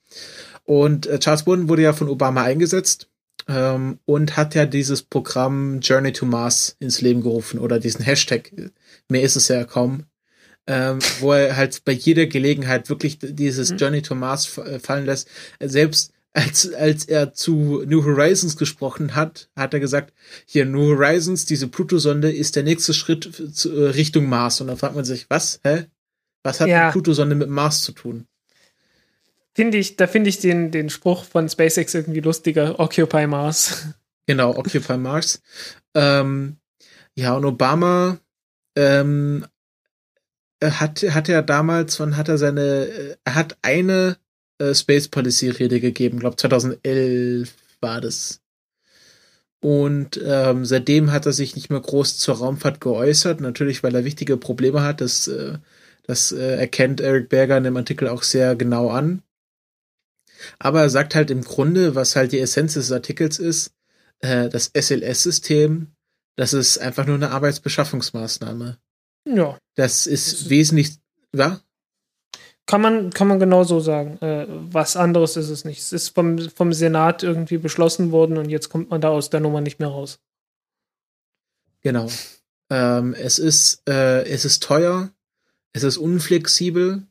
Und 0.65 1.07
äh, 1.07 1.19
Charles 1.19 1.43
Bowden 1.43 1.69
wurde 1.69 1.83
ja 1.83 1.93
von 1.93 2.09
Obama 2.09 2.43
eingesetzt 2.43 3.09
ähm, 3.49 3.99
und 4.05 4.37
hat 4.37 4.55
ja 4.55 4.65
dieses 4.65 5.03
Programm 5.03 5.81
Journey 5.81 6.13
to 6.13 6.25
Mars 6.25 6.77
ins 6.79 7.01
Leben 7.01 7.21
gerufen 7.21 7.59
oder 7.59 7.81
diesen 7.81 8.05
Hashtag. 8.05 8.53
Mehr 9.09 9.23
ist 9.23 9.35
es 9.35 9.49
ja 9.49 9.65
kaum. 9.65 10.05
Ähm, 10.71 10.99
wo 11.21 11.33
er 11.33 11.57
halt 11.57 11.83
bei 11.87 11.93
jeder 11.93 12.27
Gelegenheit 12.27 12.91
wirklich 12.91 13.19
dieses 13.23 13.73
mhm. 13.73 13.77
Journey 13.79 14.03
to 14.03 14.15
Mars 14.15 14.45
fallen 14.47 15.07
lässt. 15.07 15.27
Selbst 15.61 16.13
als, 16.35 16.73
als 16.75 17.05
er 17.07 17.33
zu 17.33 17.85
New 17.87 18.05
Horizons 18.05 18.57
gesprochen 18.57 19.15
hat, 19.15 19.49
hat 19.57 19.75
er 19.75 19.81
gesagt, 19.81 20.13
hier 20.47 20.67
New 20.67 20.95
Horizons, 20.95 21.47
diese 21.47 21.69
Pluto-Sonde 21.69 22.31
ist 22.31 22.55
der 22.55 22.63
nächste 22.63 22.95
Schritt 22.95 23.51
zu, 23.55 23.73
äh, 23.73 23.89
Richtung 23.91 24.27
Mars. 24.27 24.61
Und 24.61 24.69
dann 24.69 24.77
fragt 24.77 24.95
man 24.95 25.05
sich, 25.05 25.27
was? 25.29 25.61
Hä? 25.65 25.87
Was 26.43 26.61
hat 26.61 26.69
ja. 26.69 26.91
Pluto-Sonde 26.91 27.35
mit 27.35 27.49
Mars 27.49 27.83
zu 27.83 27.93
tun? 27.93 28.27
Finde 29.55 29.79
ich, 29.79 29.97
da 29.97 30.07
finde 30.07 30.31
ich 30.31 30.39
den, 30.39 30.71
den 30.71 30.91
Spruch 30.91 31.25
von 31.25 31.49
SpaceX 31.49 31.95
irgendwie 31.95 32.21
lustiger, 32.21 32.79
Occupy 32.79 33.27
Mars. 33.27 33.87
Genau, 34.27 34.55
Occupy 34.55 34.99
Mars. 34.99 35.41
Ähm, 35.95 36.59
ja, 37.15 37.35
und 37.35 37.47
Obama 37.47 38.19
ähm, 38.77 39.47
hat, 40.63 41.03
hat 41.03 41.29
er 41.29 41.43
damals, 41.43 41.99
wann 42.01 42.17
hat 42.17 42.29
er 42.29 42.39
seine, 42.39 43.17
er 43.25 43.35
hat 43.35 43.57
eine 43.63 44.17
äh, 44.59 44.75
Space 44.75 45.09
Policy 45.09 45.51
Rede 45.51 45.81
gegeben, 45.81 46.19
glaube 46.19 46.37
2011 46.37 47.55
war 47.81 48.01
das. 48.01 48.41
Und 49.61 50.21
ähm, 50.25 50.65
seitdem 50.65 51.11
hat 51.11 51.27
er 51.27 51.33
sich 51.33 51.57
nicht 51.57 51.71
mehr 51.71 51.81
groß 51.81 52.19
zur 52.19 52.37
Raumfahrt 52.37 52.81
geäußert, 52.81 53.41
natürlich, 53.41 53.83
weil 53.83 53.95
er 53.95 54.05
wichtige 54.05 54.37
Probleme 54.37 54.83
hat. 54.83 55.01
Das, 55.01 55.27
äh, 55.27 55.59
das 56.05 56.31
äh, 56.33 56.57
erkennt 56.57 57.01
Eric 57.01 57.29
Berger 57.29 57.59
in 57.59 57.65
dem 57.65 57.77
Artikel 57.77 58.09
auch 58.09 58.23
sehr 58.23 58.55
genau 58.55 58.91
an. 58.91 59.23
Aber 60.61 60.83
er 60.83 60.91
sagt 60.91 61.17
halt 61.17 61.31
im 61.31 61.43
Grunde, 61.43 61.97
was 61.97 62.15
halt 62.15 62.31
die 62.31 62.39
Essenz 62.39 62.75
des 62.75 62.93
Artikels 62.93 63.41
ist, 63.41 63.73
äh, 64.21 64.49
das 64.49 64.71
SLS-System, 64.75 65.89
das 66.37 66.53
ist 66.53 66.79
einfach 66.79 67.07
nur 67.07 67.17
eine 67.17 67.31
Arbeitsbeschaffungsmaßnahme. 67.31 68.79
Ja. 69.35 69.59
Das 69.75 70.07
ist, 70.07 70.33
das 70.33 70.41
ist 70.41 70.51
wesentlich, 70.51 70.97
ja? 71.33 71.61
Kann 72.67 72.83
man, 72.83 73.11
kann 73.11 73.29
man 73.29 73.39
genau 73.39 73.65
so 73.65 73.81
sagen. 73.81 74.19
Äh, 74.21 74.47
was 74.49 74.97
anderes 74.97 75.37
ist 75.37 75.49
es 75.49 75.65
nicht. 75.65 75.81
Es 75.81 75.93
ist 75.93 76.11
vom, 76.11 76.39
vom 76.51 76.73
Senat 76.73 77.23
irgendwie 77.23 77.57
beschlossen 77.57 78.13
worden 78.13 78.37
und 78.37 78.51
jetzt 78.51 78.69
kommt 78.69 78.91
man 78.91 79.01
da 79.01 79.09
aus 79.09 79.31
der 79.31 79.41
Nummer 79.41 79.61
nicht 79.61 79.79
mehr 79.79 79.89
raus. 79.89 80.21
Genau. 81.81 82.09
Ähm, 82.71 83.15
es 83.15 83.39
ist, 83.39 83.89
äh, 83.89 84.25
es 84.27 84.45
ist 84.45 84.63
teuer, 84.63 85.11
es 85.73 85.83
ist 85.83 85.97
unflexibel 85.97 87.07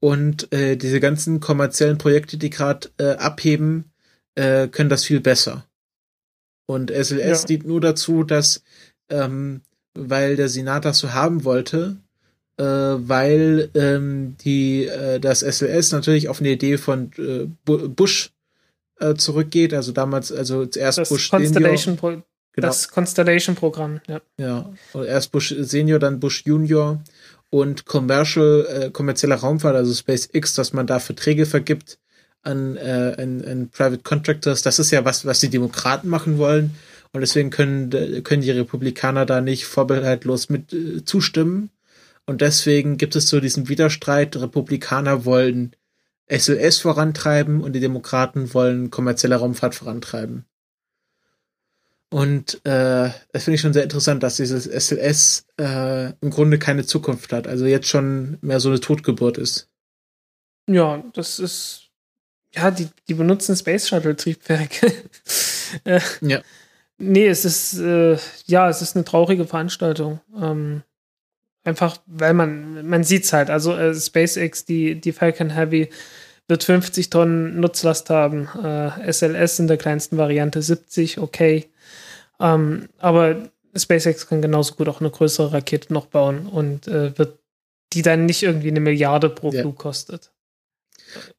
und 0.00 0.52
äh, 0.52 0.76
diese 0.76 0.98
ganzen 1.00 1.38
kommerziellen 1.38 1.98
Projekte, 1.98 2.36
die 2.36 2.50
gerade 2.50 2.90
äh, 2.98 3.12
abheben, 3.16 3.92
äh, 4.34 4.68
können 4.68 4.90
das 4.90 5.04
viel 5.04 5.20
besser. 5.20 5.66
Und 6.66 6.90
SLS 6.90 7.42
ja. 7.42 7.46
dient 7.46 7.66
nur 7.66 7.80
dazu, 7.80 8.24
dass, 8.24 8.62
ähm, 9.08 9.62
weil 9.96 10.36
der 10.36 10.48
Senat 10.48 10.84
das 10.84 10.98
so 10.98 11.12
haben 11.12 11.44
wollte, 11.44 11.96
äh, 12.58 12.64
weil 12.64 13.70
ähm, 13.74 14.36
die 14.44 14.86
äh, 14.86 15.20
das 15.20 15.40
SLS 15.40 15.92
natürlich 15.92 16.28
auf 16.28 16.40
eine 16.40 16.50
Idee 16.50 16.78
von 16.78 17.10
äh, 17.18 17.46
Bush 17.64 18.32
äh, 18.98 19.14
zurückgeht, 19.14 19.74
also 19.74 19.92
damals, 19.92 20.32
also 20.32 20.66
zuerst 20.66 20.98
das 20.98 21.08
Bush 21.08 21.30
Constellation 21.30 21.98
Senior. 21.98 22.22
Genau. 22.52 22.68
Das 22.68 22.88
Constellation-Programm, 22.88 24.00
ja. 24.08 24.20
Ja, 24.38 24.70
erst 25.04 25.30
Bush 25.30 25.54
Senior, 25.58 25.98
dann 25.98 26.20
Bush 26.20 26.42
Junior 26.46 27.02
und 27.50 27.84
Commercial, 27.84 28.66
äh, 28.66 28.90
kommerzieller 28.90 29.36
Raumfahrt, 29.36 29.76
also 29.76 29.92
SpaceX, 29.92 30.54
dass 30.54 30.72
man 30.72 30.86
da 30.86 30.98
Verträge 30.98 31.44
vergibt 31.44 31.98
an, 32.42 32.76
äh, 32.76 33.14
an, 33.18 33.44
an 33.44 33.68
Private 33.68 34.02
Contractors. 34.02 34.62
Das 34.62 34.78
ist 34.78 34.90
ja 34.90 35.04
was, 35.04 35.26
was 35.26 35.40
die 35.40 35.50
Demokraten 35.50 36.08
machen 36.08 36.38
wollen. 36.38 36.74
Und 37.16 37.22
deswegen 37.22 37.48
können, 37.48 37.88
können 38.24 38.42
die 38.42 38.50
Republikaner 38.50 39.24
da 39.24 39.40
nicht 39.40 39.64
vorbehaltlos 39.64 40.50
mit 40.50 40.74
äh, 40.74 41.02
zustimmen. 41.02 41.70
Und 42.26 42.42
deswegen 42.42 42.98
gibt 42.98 43.16
es 43.16 43.30
so 43.30 43.40
diesen 43.40 43.70
Widerstreit. 43.70 44.36
Republikaner 44.36 45.24
wollen 45.24 45.74
SLS 46.30 46.80
vorantreiben 46.80 47.62
und 47.62 47.72
die 47.72 47.80
Demokraten 47.80 48.52
wollen 48.52 48.90
kommerzielle 48.90 49.36
Raumfahrt 49.36 49.74
vorantreiben. 49.74 50.44
Und 52.10 52.56
äh, 52.66 53.08
das 53.32 53.44
finde 53.44 53.54
ich 53.54 53.62
schon 53.62 53.72
sehr 53.72 53.84
interessant, 53.84 54.22
dass 54.22 54.36
dieses 54.36 54.66
SLS 54.66 55.46
äh, 55.58 56.12
im 56.20 56.28
Grunde 56.28 56.58
keine 56.58 56.84
Zukunft 56.84 57.32
hat. 57.32 57.46
Also 57.46 57.64
jetzt 57.64 57.88
schon 57.88 58.36
mehr 58.42 58.60
so 58.60 58.68
eine 58.68 58.80
Totgeburt 58.80 59.38
ist. 59.38 59.70
Ja, 60.68 61.02
das 61.14 61.38
ist. 61.38 61.84
Ja, 62.54 62.70
die, 62.70 62.90
die 63.08 63.14
benutzen 63.14 63.56
Space 63.56 63.88
Shuttle-Triebwerke. 63.88 64.92
äh, 65.84 66.00
ja. 66.20 66.42
Nee, 66.98 67.26
es 67.26 67.44
ist, 67.44 67.78
äh, 67.78 68.16
ja, 68.46 68.68
es 68.68 68.80
ist 68.82 68.96
eine 68.96 69.04
traurige 69.04 69.46
Veranstaltung. 69.46 70.20
Ähm, 70.40 70.82
Einfach, 71.66 71.98
weil 72.06 72.32
man, 72.32 72.88
man 72.88 73.02
sieht 73.02 73.24
es 73.24 73.32
halt. 73.32 73.50
Also 73.50 73.76
äh, 73.76 73.92
SpaceX, 73.92 74.64
die, 74.66 75.00
die 75.00 75.10
Falcon 75.10 75.50
Heavy, 75.50 75.90
wird 76.46 76.62
50 76.62 77.10
Tonnen 77.10 77.58
Nutzlast 77.58 78.08
haben. 78.08 78.48
Äh, 78.62 79.12
SLS 79.12 79.58
in 79.58 79.66
der 79.66 79.76
kleinsten 79.76 80.16
Variante 80.16 80.62
70, 80.62 81.18
okay. 81.18 81.68
Ähm, 82.38 82.88
aber 82.98 83.50
SpaceX 83.76 84.28
kann 84.28 84.42
genauso 84.42 84.76
gut 84.76 84.88
auch 84.88 85.00
eine 85.00 85.10
größere 85.10 85.54
Rakete 85.54 85.92
noch 85.92 86.06
bauen 86.06 86.46
und 86.46 86.86
äh, 86.86 87.18
wird 87.18 87.40
die 87.94 88.02
dann 88.02 88.26
nicht 88.26 88.44
irgendwie 88.44 88.68
eine 88.68 88.78
Milliarde 88.78 89.28
pro 89.28 89.50
ja. 89.50 89.62
Flug 89.62 89.76
kostet. 89.76 90.30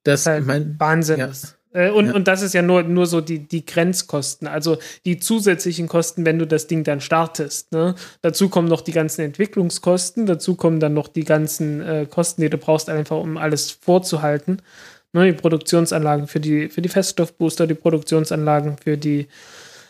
Das, 0.03 0.23
das 0.23 0.25
halt 0.25 0.45
mein, 0.45 0.77
Wahnsinn 0.77 1.19
ja. 1.21 1.27
ist. 1.27 1.56
Äh, 1.77 1.91
und, 1.91 2.07
ja. 2.07 2.13
und 2.15 2.27
das 2.27 2.41
ist 2.41 2.53
ja 2.53 2.61
nur, 2.61 2.83
nur 2.83 3.05
so 3.05 3.21
die, 3.21 3.39
die 3.39 3.65
Grenzkosten, 3.65 4.47
also 4.47 4.77
die 5.05 5.19
zusätzlichen 5.19 5.87
Kosten, 5.87 6.25
wenn 6.25 6.39
du 6.39 6.47
das 6.47 6.65
Ding 6.65 6.83
dann 6.83 7.01
startest. 7.01 7.71
Ne? 7.71 7.93
Dazu 8.21 8.49
kommen 8.49 8.67
noch 8.67 8.81
die 8.81 8.91
ganzen 8.91 9.21
Entwicklungskosten, 9.21 10.25
dazu 10.25 10.55
kommen 10.55 10.79
dann 10.79 10.95
noch 10.95 11.07
die 11.07 11.23
ganzen 11.23 11.81
äh, 11.81 12.07
Kosten, 12.09 12.41
die 12.41 12.49
du 12.49 12.57
brauchst, 12.57 12.89
einfach 12.89 13.17
um 13.17 13.37
alles 13.37 13.69
vorzuhalten. 13.69 14.61
Ne? 15.13 15.25
Die 15.25 15.37
Produktionsanlagen 15.37 16.27
für 16.27 16.39
die, 16.39 16.69
für 16.69 16.81
die 16.81 16.89
Feststoffbooster, 16.89 17.67
die 17.67 17.75
Produktionsanlagen 17.75 18.77
für 18.83 18.97
die 18.97 19.27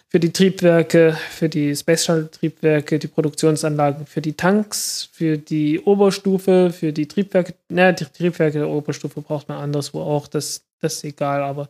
für 0.10 0.22
die 0.22 0.32
Triebwerke, 0.32 1.18
für 1.32 1.50
die 1.50 1.76
Space 1.76 2.06
Shuttle 2.06 2.32
Triebwerke, 2.32 2.98
die 2.98 3.10
Produktionsanlagen 3.10 4.06
für 4.06 4.22
die 4.22 4.34
Tanks, 4.34 5.10
für 5.12 5.38
die 5.38 5.82
Oberstufe, 5.82 6.72
für 6.72 6.94
die 6.94 7.10
Triebwerke. 7.10 7.56
Na, 7.68 7.92
die 7.92 8.06
Triebwerke 8.06 8.60
der 8.60 8.70
Oberstufe 8.70 9.22
braucht 9.22 9.50
man 9.50 9.58
anderswo 9.58 10.02
auch, 10.02 10.28
das, 10.28 10.64
das 10.80 10.96
ist 10.96 11.04
egal, 11.04 11.44
aber 11.44 11.70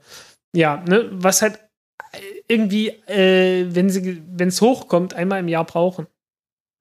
ja, 0.54 0.84
ne, 0.88 1.10
was 1.12 1.42
halt 1.42 1.60
irgendwie, 2.48 2.90
äh, 3.08 3.68
wenn 3.70 3.90
sie, 3.90 4.24
wenn 4.30 4.48
es 4.50 4.62
hochkommt, 4.62 5.14
einmal 5.14 5.40
im 5.40 5.48
Jahr 5.48 5.66
brauchen. 5.66 6.08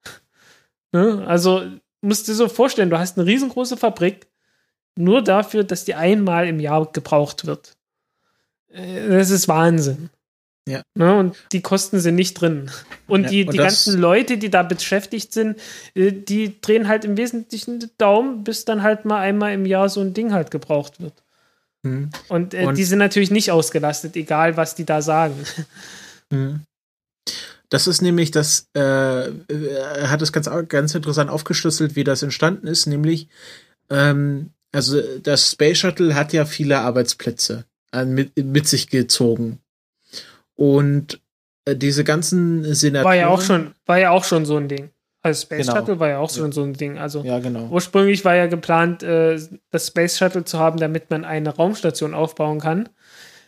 ne? 0.93 1.25
Also 1.27 1.65
musst 2.01 2.27
du 2.27 2.33
dir 2.33 2.37
so 2.37 2.49
vorstellen, 2.49 2.91
du 2.91 2.99
hast 2.99 3.19
eine 3.19 3.27
riesengroße 3.27 3.77
Fabrik, 3.77 4.29
nur 4.97 5.23
dafür, 5.23 5.65
dass 5.65 5.85
die 5.85 5.95
einmal 5.95 6.47
im 6.47 6.61
Jahr 6.61 6.91
gebraucht 6.91 7.47
wird. 7.47 7.77
Äh, 8.69 9.09
das 9.09 9.31
ist 9.31 9.49
Wahnsinn. 9.49 10.11
Ja. 10.69 10.83
Ne, 10.95 11.17
und 11.17 11.37
die 11.53 11.63
Kosten 11.63 12.01
sind 12.01 12.17
nicht 12.17 12.35
drin. 12.35 12.71
Und 13.07 13.25
Ja, 13.25 13.29
die, 13.29 13.45
und 13.45 13.53
die 13.53 13.59
ganzen 13.59 14.01
Leute, 14.01 14.37
die 14.37 14.51
da 14.51 14.65
beschäftigt 14.65 15.33
sind, 15.33 15.61
äh, 15.95 16.11
die 16.11 16.61
drehen 16.61 16.89
halt 16.89 17.05
im 17.05 17.17
Wesentlichen 17.17 17.79
den 17.79 17.91
Daumen, 17.99 18.43
bis 18.43 18.65
dann 18.65 18.83
halt 18.83 19.05
mal 19.05 19.21
einmal 19.21 19.53
im 19.53 19.65
Jahr 19.65 19.89
so 19.89 20.01
ein 20.01 20.13
Ding 20.13 20.33
halt 20.33 20.51
gebraucht 20.51 21.01
wird. 21.01 21.23
Hm. 21.87 22.11
Und, 22.29 22.55
äh, 22.55 22.67
Und- 22.67 22.79
die 22.79 22.85
sind 22.85 22.99
natürlich 22.99 23.31
nicht 23.31 23.51
ausgelastet, 23.51 24.17
egal 24.17 24.57
was 24.57 24.75
die 24.75 24.85
da 24.85 25.03
sagen. 25.03 25.35
Mhm. 26.29 26.63
Das 27.69 27.87
ist 27.87 28.03
nämlich 28.03 28.33
das, 28.33 28.67
äh, 28.75 28.81
er 28.81 30.11
hat 30.11 30.23
es 30.23 30.33
ganz, 30.33 30.51
ganz 30.67 30.93
interessant 30.93 31.31
aufgeschlüsselt, 31.31 31.95
wie 31.95 32.03
das 32.03 32.25
entstanden 32.25 32.67
ist, 32.67 32.87
nämlich, 32.87 33.29
ähm, 33.91 34.51
also 34.73 35.01
das 35.19 35.53
Space 35.53 35.79
Shuttle 35.79 36.17
hat 36.17 36.33
ja 36.33 36.47
viele 36.47 36.79
Arbeitsplätze 36.81 37.65
äh, 37.93 38.05
mit, 38.05 38.37
mit 38.37 38.67
sich 38.67 38.89
gezogen. 38.89 39.61
Und 40.57 41.21
äh, 41.65 41.77
diese 41.77 42.05
ganzen 42.05 42.75
Senatoren. 42.75 43.05
War 43.05 43.17
ja 43.17 43.29
auch 43.29 43.41
schon, 43.41 43.75
war 43.85 43.99
ja 43.99 44.11
auch 44.11 44.25
schon 44.25 44.47
so 44.47 44.57
ein 44.57 44.69
Ding. 44.69 44.91
Also 45.27 45.43
Space 45.43 45.67
Genau. 45.67 45.79
Shuttle 45.79 46.01
war 46.01 46.09
ja 46.09 46.19
auch 46.19 46.31
schon 46.31 46.53
so 46.53 46.63
ein 46.63 46.73
Ding. 46.75 46.99
Also 46.99 47.23
Ja, 47.23 47.39
genau. 47.39 47.69
ursprünglich 47.71 48.25
war 48.25 48.35
ja 48.35 48.47
geplant, 48.47 49.03
äh, 49.03 49.39
das 49.71 49.89
Space 49.89 50.19
Shuttle 50.19 50.45
zu 50.45 50.59
haben, 50.59 50.79
damit 50.79 51.11
man 51.11 51.25
eine 51.25 51.51
Raumstation 51.55 52.15
aufbauen 52.15 52.61
kann. 52.61 52.89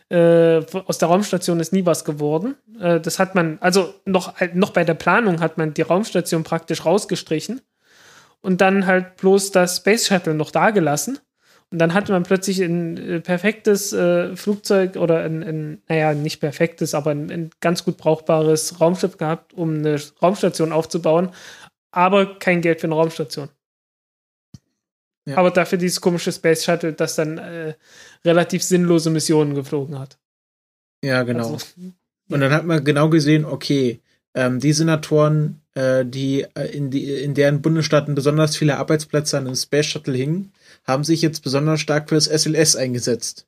Äh, 0.09 0.61
aus 0.87 0.97
der 0.97 1.07
Raumstation 1.07 1.59
ist 1.59 1.71
nie 1.71 1.85
was 1.85 2.03
geworden. 2.03 2.55
Äh, 2.79 2.99
das 2.99 3.19
hat 3.19 3.35
man, 3.35 3.57
also 3.61 3.93
noch, 4.05 4.35
halt 4.39 4.55
noch 4.55 4.71
bei 4.71 4.83
der 4.83 4.95
Planung 4.95 5.39
hat 5.39 5.57
man 5.57 5.73
die 5.73 5.83
Raumstation 5.83 6.43
praktisch 6.43 6.83
rausgestrichen 6.85 7.61
und 8.41 8.59
dann 8.61 8.85
halt 8.87 9.17
bloß 9.17 9.51
das 9.51 9.77
Space 9.77 10.07
Shuttle 10.07 10.33
noch 10.33 10.49
da 10.51 10.71
gelassen. 10.71 11.19
Und 11.71 11.77
dann 11.77 11.93
hatte 11.93 12.11
man 12.11 12.23
plötzlich 12.23 12.59
ein 12.61 12.97
äh, 12.97 13.19
perfektes 13.19 13.93
äh, 13.93 14.35
Flugzeug 14.35 14.95
oder 14.95 15.19
ein, 15.19 15.43
ein, 15.43 15.81
naja, 15.87 16.15
nicht 16.15 16.39
perfektes, 16.39 16.95
aber 16.95 17.11
ein, 17.11 17.29
ein 17.29 17.51
ganz 17.61 17.85
gut 17.85 17.97
brauchbares 17.97 18.81
Raumschiff 18.81 19.17
gehabt, 19.19 19.53
um 19.53 19.77
eine 19.77 19.97
Raumstation 20.19 20.71
aufzubauen, 20.71 21.29
aber 21.91 22.39
kein 22.39 22.61
Geld 22.61 22.81
für 22.81 22.87
eine 22.87 22.95
Raumstation. 22.95 23.49
Ja. 25.25 25.37
Aber 25.37 25.51
dafür 25.51 25.77
dieses 25.77 26.01
komische 26.01 26.31
Space 26.31 26.63
Shuttle, 26.63 26.93
das 26.93 27.15
dann 27.15 27.37
äh, 27.37 27.75
relativ 28.25 28.63
sinnlose 28.63 29.09
Missionen 29.09 29.53
geflogen 29.53 29.99
hat. 29.99 30.17
Ja, 31.03 31.23
genau. 31.23 31.53
Also, 31.53 31.65
Und 32.29 32.39
dann 32.39 32.51
hat 32.51 32.65
man 32.65 32.83
genau 32.83 33.09
gesehen, 33.09 33.45
okay, 33.45 34.01
ähm, 34.33 34.59
die 34.59 34.73
Senatoren, 34.73 35.61
äh, 35.75 36.05
die, 36.05 36.45
äh, 36.55 36.65
in 36.71 36.89
die 36.89 37.13
in 37.13 37.33
deren 37.33 37.61
Bundesstaaten 37.61 38.15
besonders 38.15 38.55
viele 38.55 38.77
Arbeitsplätze 38.77 39.37
an 39.37 39.47
einem 39.47 39.55
Space 39.55 39.87
Shuttle 39.87 40.15
hingen, 40.15 40.51
haben 40.85 41.03
sich 41.03 41.21
jetzt 41.21 41.43
besonders 41.43 41.79
stark 41.79 42.09
für 42.09 42.15
das 42.15 42.27
SLS 42.27 42.75
eingesetzt. 42.75 43.47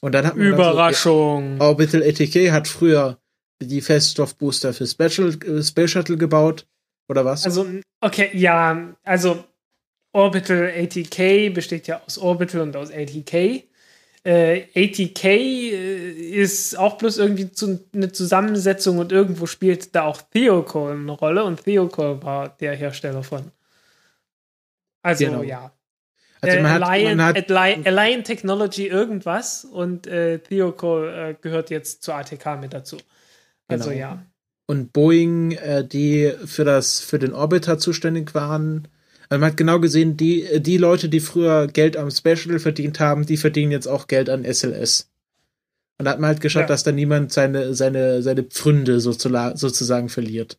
Und 0.00 0.14
dann 0.14 0.26
hat 0.26 0.36
man 0.36 0.46
Überraschung. 0.46 1.58
So, 1.58 1.64
Orbital 1.64 2.02
ATK 2.02 2.52
hat 2.52 2.68
früher 2.68 3.18
die 3.60 3.80
Feststoffbooster 3.80 4.72
für 4.72 4.86
Special, 4.86 5.36
äh, 5.44 5.62
Space 5.62 5.90
Shuttle 5.90 6.16
gebaut. 6.16 6.66
Oder 7.08 7.24
was? 7.24 7.44
Also, 7.44 7.66
okay, 8.00 8.30
ja, 8.34 8.94
also 9.02 9.44
Orbital 10.12 10.70
ATK 10.76 11.52
besteht 11.54 11.86
ja 11.86 12.02
aus 12.06 12.18
Orbital 12.18 12.60
und 12.62 12.76
aus 12.76 12.90
ATK. 12.90 13.64
Äh, 14.24 14.64
ATK 14.74 15.24
äh, 15.24 16.10
ist 16.10 16.76
auch 16.76 16.98
bloß 16.98 17.18
irgendwie 17.18 17.50
zu, 17.52 17.88
eine 17.94 18.12
Zusammensetzung 18.12 18.98
und 18.98 19.12
irgendwo 19.12 19.46
spielt 19.46 19.94
da 19.94 20.04
auch 20.04 20.20
Theocore 20.20 20.92
eine 20.92 21.12
Rolle 21.12 21.44
und 21.44 21.62
Theocore 21.64 22.22
war 22.22 22.48
der 22.58 22.74
Hersteller 22.74 23.22
von. 23.22 23.52
Also, 25.02 25.24
Genau. 25.24 25.42
ja. 25.42 25.72
also 26.40 26.56
äh, 26.58 26.62
man 26.62 26.72
hat, 26.72 26.82
Alliant, 26.82 27.16
man 27.16 27.26
hat 27.26 27.50
Alli- 27.50 27.86
Alliant 27.86 28.26
Technology 28.26 28.86
irgendwas 28.88 29.64
und 29.64 30.06
äh, 30.06 30.40
Theocore 30.40 31.30
äh, 31.30 31.34
gehört 31.40 31.70
jetzt 31.70 32.02
zur 32.02 32.14
ATK 32.16 32.60
mit 32.60 32.74
dazu. 32.74 32.98
Also, 33.68 33.90
Genau. 33.90 33.98
ja. 34.00 34.22
Und 34.68 34.92
Boeing, 34.92 35.52
äh, 35.52 35.84
die 35.84 36.32
für 36.44 36.64
das 36.64 37.00
für 37.00 37.18
den 37.18 37.32
Orbiter 37.32 37.78
zuständig 37.78 38.34
waren. 38.34 38.86
Also 39.30 39.40
man 39.40 39.50
hat 39.50 39.56
genau 39.56 39.80
gesehen, 39.80 40.16
die, 40.16 40.44
äh, 40.44 40.60
die 40.60 40.76
Leute, 40.76 41.08
die 41.08 41.20
früher 41.20 41.66
Geld 41.66 41.96
am 41.96 42.10
Shuttle 42.10 42.60
verdient 42.60 43.00
haben, 43.00 43.26
die 43.26 43.38
verdienen 43.38 43.72
jetzt 43.72 43.88
auch 43.88 44.06
Geld 44.06 44.28
an 44.28 44.44
SLS. 44.44 45.08
Und 45.98 46.04
da 46.04 46.12
hat 46.12 46.20
man 46.20 46.28
halt 46.28 46.40
geschaut, 46.40 46.62
Ja. 46.62 46.68
dass 46.68 46.84
da 46.84 46.92
niemand 46.92 47.32
seine, 47.32 47.74
seine, 47.74 48.22
seine 48.22 48.44
Pfründe 48.44 49.00
sozusagen, 49.00 49.56
sozusagen 49.56 50.08
verliert. 50.10 50.58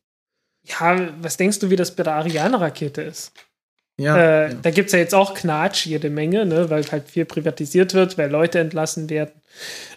Ja, 0.63 1.13
was 1.21 1.37
denkst 1.37 1.59
du, 1.59 1.69
wie 1.69 1.75
das 1.75 1.95
bei 1.95 2.03
der 2.03 2.15
Ariane-Rakete 2.15 3.01
ist? 3.03 3.31
Ja, 3.97 4.17
äh, 4.17 4.49
ja. 4.49 4.55
Da 4.61 4.71
gibt 4.71 4.87
es 4.87 4.93
ja 4.93 4.99
jetzt 4.99 5.13
auch 5.13 5.33
Knatsch, 5.33 5.85
jede 5.85 6.09
Menge, 6.09 6.45
ne, 6.45 6.69
weil 6.69 6.83
halt 6.91 7.09
viel 7.09 7.25
privatisiert 7.25 7.93
wird, 7.93 8.17
weil 8.17 8.31
Leute 8.31 8.59
entlassen 8.59 9.09
werden, 9.09 9.33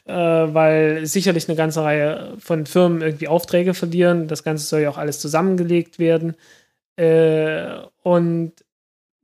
äh, 0.04 0.14
weil 0.14 1.06
sicherlich 1.06 1.48
eine 1.48 1.56
ganze 1.56 1.82
Reihe 1.82 2.34
von 2.38 2.66
Firmen 2.66 3.02
irgendwie 3.02 3.28
Aufträge 3.28 3.74
verlieren. 3.74 4.28
Das 4.28 4.42
Ganze 4.44 4.66
soll 4.66 4.80
ja 4.80 4.90
auch 4.90 4.98
alles 4.98 5.20
zusammengelegt 5.20 5.98
werden. 5.98 6.34
Äh, 6.96 7.78
und 8.02 8.52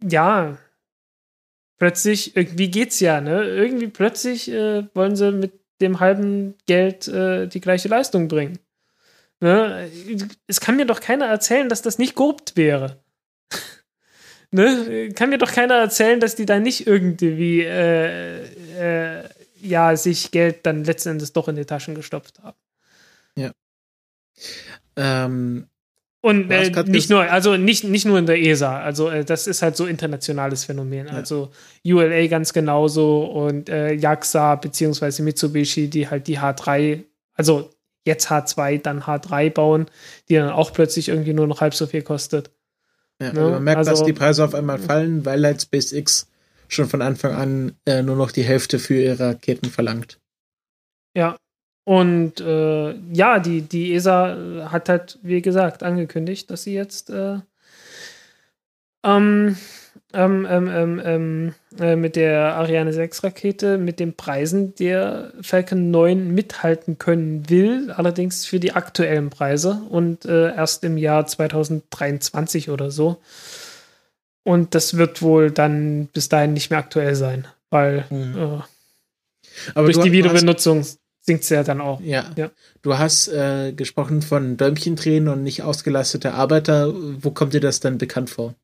ja, 0.03 0.59
plötzlich, 1.79 2.37
irgendwie 2.37 2.71
geht's 2.71 3.01
ja, 3.01 3.21
ne? 3.21 3.45
Irgendwie 3.45 3.89
plötzlich 3.89 4.51
äh, 4.51 4.85
wollen 4.95 5.17
sie 5.17 5.33
mit 5.33 5.53
dem 5.81 6.01
halben 6.01 6.55
Geld 6.67 7.09
äh, 7.09 7.47
die 7.47 7.61
gleiche 7.61 7.89
Leistung 7.89 8.29
bringen. 8.29 8.59
Ne? 9.41 9.89
Es 10.47 10.61
kann 10.61 10.77
mir 10.77 10.87
doch 10.87 11.01
keiner 11.01 11.27
erzählen, 11.27 11.69
dass 11.69 11.83
das 11.83 11.99
nicht 11.99 12.15
korrupt 12.15 12.57
wäre. 12.57 12.99
ne? 14.51 15.11
Kann 15.15 15.31
mir 15.31 15.39
doch 15.39 15.53
keiner 15.53 15.77
erzählen, 15.77 16.19
dass 16.21 16.35
die 16.35 16.47
da 16.47 16.59
nicht 16.59 16.87
irgendwie 16.87 17.63
äh, 17.63 18.43
äh, 19.21 19.25
ja, 19.61 19.97
sich 19.97 20.31
Geld 20.31 20.65
dann 20.67 20.85
letzten 20.85 21.11
Endes 21.11 21.33
doch 21.33 21.49
in 21.49 21.57
die 21.57 21.65
Taschen 21.65 21.95
gestopft 21.95 22.41
haben. 22.43 22.57
Ähm, 24.97 25.67
Und 26.21 26.51
äh, 26.51 26.71
nicht 26.87 27.11
nur, 27.11 27.23
also 27.23 27.57
nicht, 27.57 27.85
nicht 27.85 28.05
nur 28.05 28.19
in 28.19 28.27
der 28.27 28.39
ESA, 28.41 28.81
also 28.81 29.09
äh, 29.09 29.25
das 29.25 29.47
ist 29.47 29.63
halt 29.63 29.77
so 29.77 29.87
internationales 29.87 30.65
Phänomen. 30.65 31.07
Ja. 31.07 31.13
Also 31.13 31.51
ULA 31.85 32.27
ganz 32.27 32.53
genauso 32.53 33.25
und 33.25 33.69
äh, 33.69 33.93
JAXA 33.93 34.57
beziehungsweise 34.57 35.23
Mitsubishi, 35.23 35.89
die 35.89 36.09
halt 36.09 36.27
die 36.27 36.39
H3, 36.41 37.05
also 37.35 37.71
jetzt 38.05 38.29
H2, 38.31 38.81
dann 38.83 39.03
H3 39.03 39.51
bauen, 39.51 39.87
die 40.29 40.35
dann 40.35 40.51
auch 40.51 40.73
plötzlich 40.73 41.09
irgendwie 41.09 41.35
nur 41.35 41.47
noch 41.47 41.61
halb 41.61 41.75
so 41.75 41.87
viel 41.87 42.03
kostet. 42.03 42.51
ja, 43.23 43.33
Ne? 43.33 43.41
man 43.51 43.63
merkt, 43.65 43.81
dass 43.83 43.89
Also- 43.89 44.05
die 44.05 44.13
Preise 44.13 44.45
auf 44.45 44.55
einmal 44.55 44.79
fallen, 44.79 45.25
weil 45.25 45.45
halt 45.45 45.63
SpaceX 45.63 46.29
schon 46.69 46.89
von 46.89 47.03
Anfang 47.03 47.35
an 47.35 47.73
äh, 47.87 48.03
nur 48.03 48.17
noch 48.17 48.31
die 48.31 48.43
Hälfte 48.43 48.79
für 48.79 48.95
ihre 48.95 49.31
Raketen 49.31 49.71
verlangt. 49.71 50.19
Ja. 51.15 51.37
Und 51.85 52.41
äh, 52.41 52.95
ja, 53.13 53.39
die, 53.39 53.63
die 53.63 53.95
ESA 53.95 54.37
äh, 54.37 54.63
hat 54.67 54.91
halt, 54.91 55.19
wie 55.23 55.41
gesagt, 55.41 55.83
angekündigt, 55.83 56.51
dass 56.51 56.65
sie 56.65 56.75
jetzt 56.75 57.09
äh, 57.09 57.39
ähm, 59.05 59.57
ähm, 60.15 60.47
ähm, 60.49 60.69
ähm, 60.69 61.03
ähm, 61.05 61.55
äh, 61.79 61.97
mit 61.97 62.17
der 62.17 62.57
Ariane 62.57 62.93
6 62.93 63.25
Rakete 63.25 63.77
mit 63.77 64.01
den 64.01 64.15
Preisen 64.15 64.75
der 64.75 65.33
Falcon 65.43 65.91
9 65.91 66.33
mithalten 66.33 66.99
können 66.99 67.49
will, 67.51 67.91
allerdings 67.91 68.47
für 68.47 68.59
die 68.59 68.73
aktuellen 68.73 69.29
Preise 69.29 69.83
und 69.91 70.25
äh, 70.25 70.55
erst 70.55 70.83
im 70.85 70.97
Jahr 70.97 71.27
2023 71.27 72.71
oder 72.71 72.91
so. 72.91 73.19
Und 74.49 74.75
das 74.75 74.97
wird 74.97 75.21
wohl 75.21 75.51
dann 75.51 76.07
bis 76.07 76.31
dahin 76.31 76.55
nicht 76.55 76.71
mehr 76.71 76.79
aktuell 76.79 77.15
sein, 77.15 77.47
weil 77.69 78.07
Mhm. 78.09 78.37
äh, 78.39 78.63
Aber 79.75 79.85
durch 79.85 79.97
du, 79.99 80.05
die 80.05 80.13
Wiederbenutzung 80.13 80.87
sinkt 81.21 81.43
es 81.45 81.51
ja 81.51 81.63
dann 81.63 81.83
auch. 81.83 82.01
ja, 82.01 82.31
Ja. 82.35 82.51
du 82.81 82.97
hast 82.97 83.29
äh, 83.29 83.73
gesprochen 83.73 84.23
von 84.23 84.57
Däumchentränen 84.57 85.29
und 85.29 85.43
nicht 85.43 85.63
ausgelastete 85.63 86.33
Arbeiter. 86.33 86.95
Wo 86.95 87.31
kommt 87.31 87.53
dir 87.53 87.61
das 87.61 87.81
dann 87.81 87.99
bekannt 87.99 88.31
vor? 88.31 88.55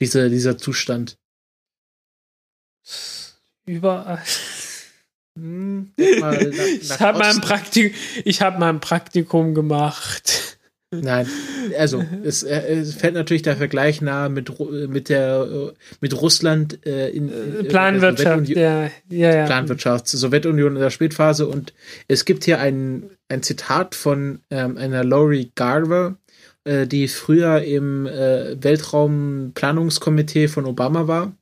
Diese, 0.00 0.28
dieser 0.30 0.58
Zustand. 0.58 1.16
Überall. 3.66 4.22
Hm, 5.36 5.92
mal 6.18 6.52
Ich 6.80 7.00
habe 7.00 7.18
mal, 7.18 7.24
ein 7.26 7.30
Osten. 7.36 7.40
Praktik 7.42 7.94
ich 8.24 8.42
hab 8.42 8.58
mal 8.58 8.70
ein 8.70 8.80
Praktikum 8.80 9.54
gemacht. 9.54 10.58
Nein, 10.92 11.28
also 11.78 12.04
es, 12.24 12.42
äh, 12.42 12.80
es, 12.80 12.94
fällt 12.94 13.14
natürlich 13.14 13.42
der 13.42 13.56
Vergleich 13.56 14.00
nahe 14.00 14.28
mit, 14.28 14.58
mit 14.88 15.08
der 15.08 15.72
mit 16.00 16.20
Russland 16.20 16.84
äh, 16.84 17.10
in, 17.10 17.28
in 17.28 17.68
Planwirtschaft, 17.68 18.48
ja, 18.48 18.90
ja, 19.08 19.34
ja. 19.34 19.46
Planwirtschaft, 19.46 20.08
Sowjetunion 20.08 20.74
in 20.74 20.82
der 20.82 20.90
Spätphase 20.90 21.46
und 21.46 21.74
es 22.08 22.24
gibt 22.24 22.42
hier 22.42 22.58
ein, 22.58 23.08
ein 23.28 23.44
Zitat 23.44 23.94
von 23.94 24.40
ähm, 24.50 24.76
einer 24.78 25.04
Laurie 25.04 25.52
Garver, 25.54 26.16
äh, 26.64 26.88
die 26.88 27.06
früher 27.06 27.62
im 27.62 28.06
äh, 28.06 28.60
Weltraumplanungskomitee 28.60 30.48
von 30.48 30.66
Obama 30.66 31.06
war 31.06 31.36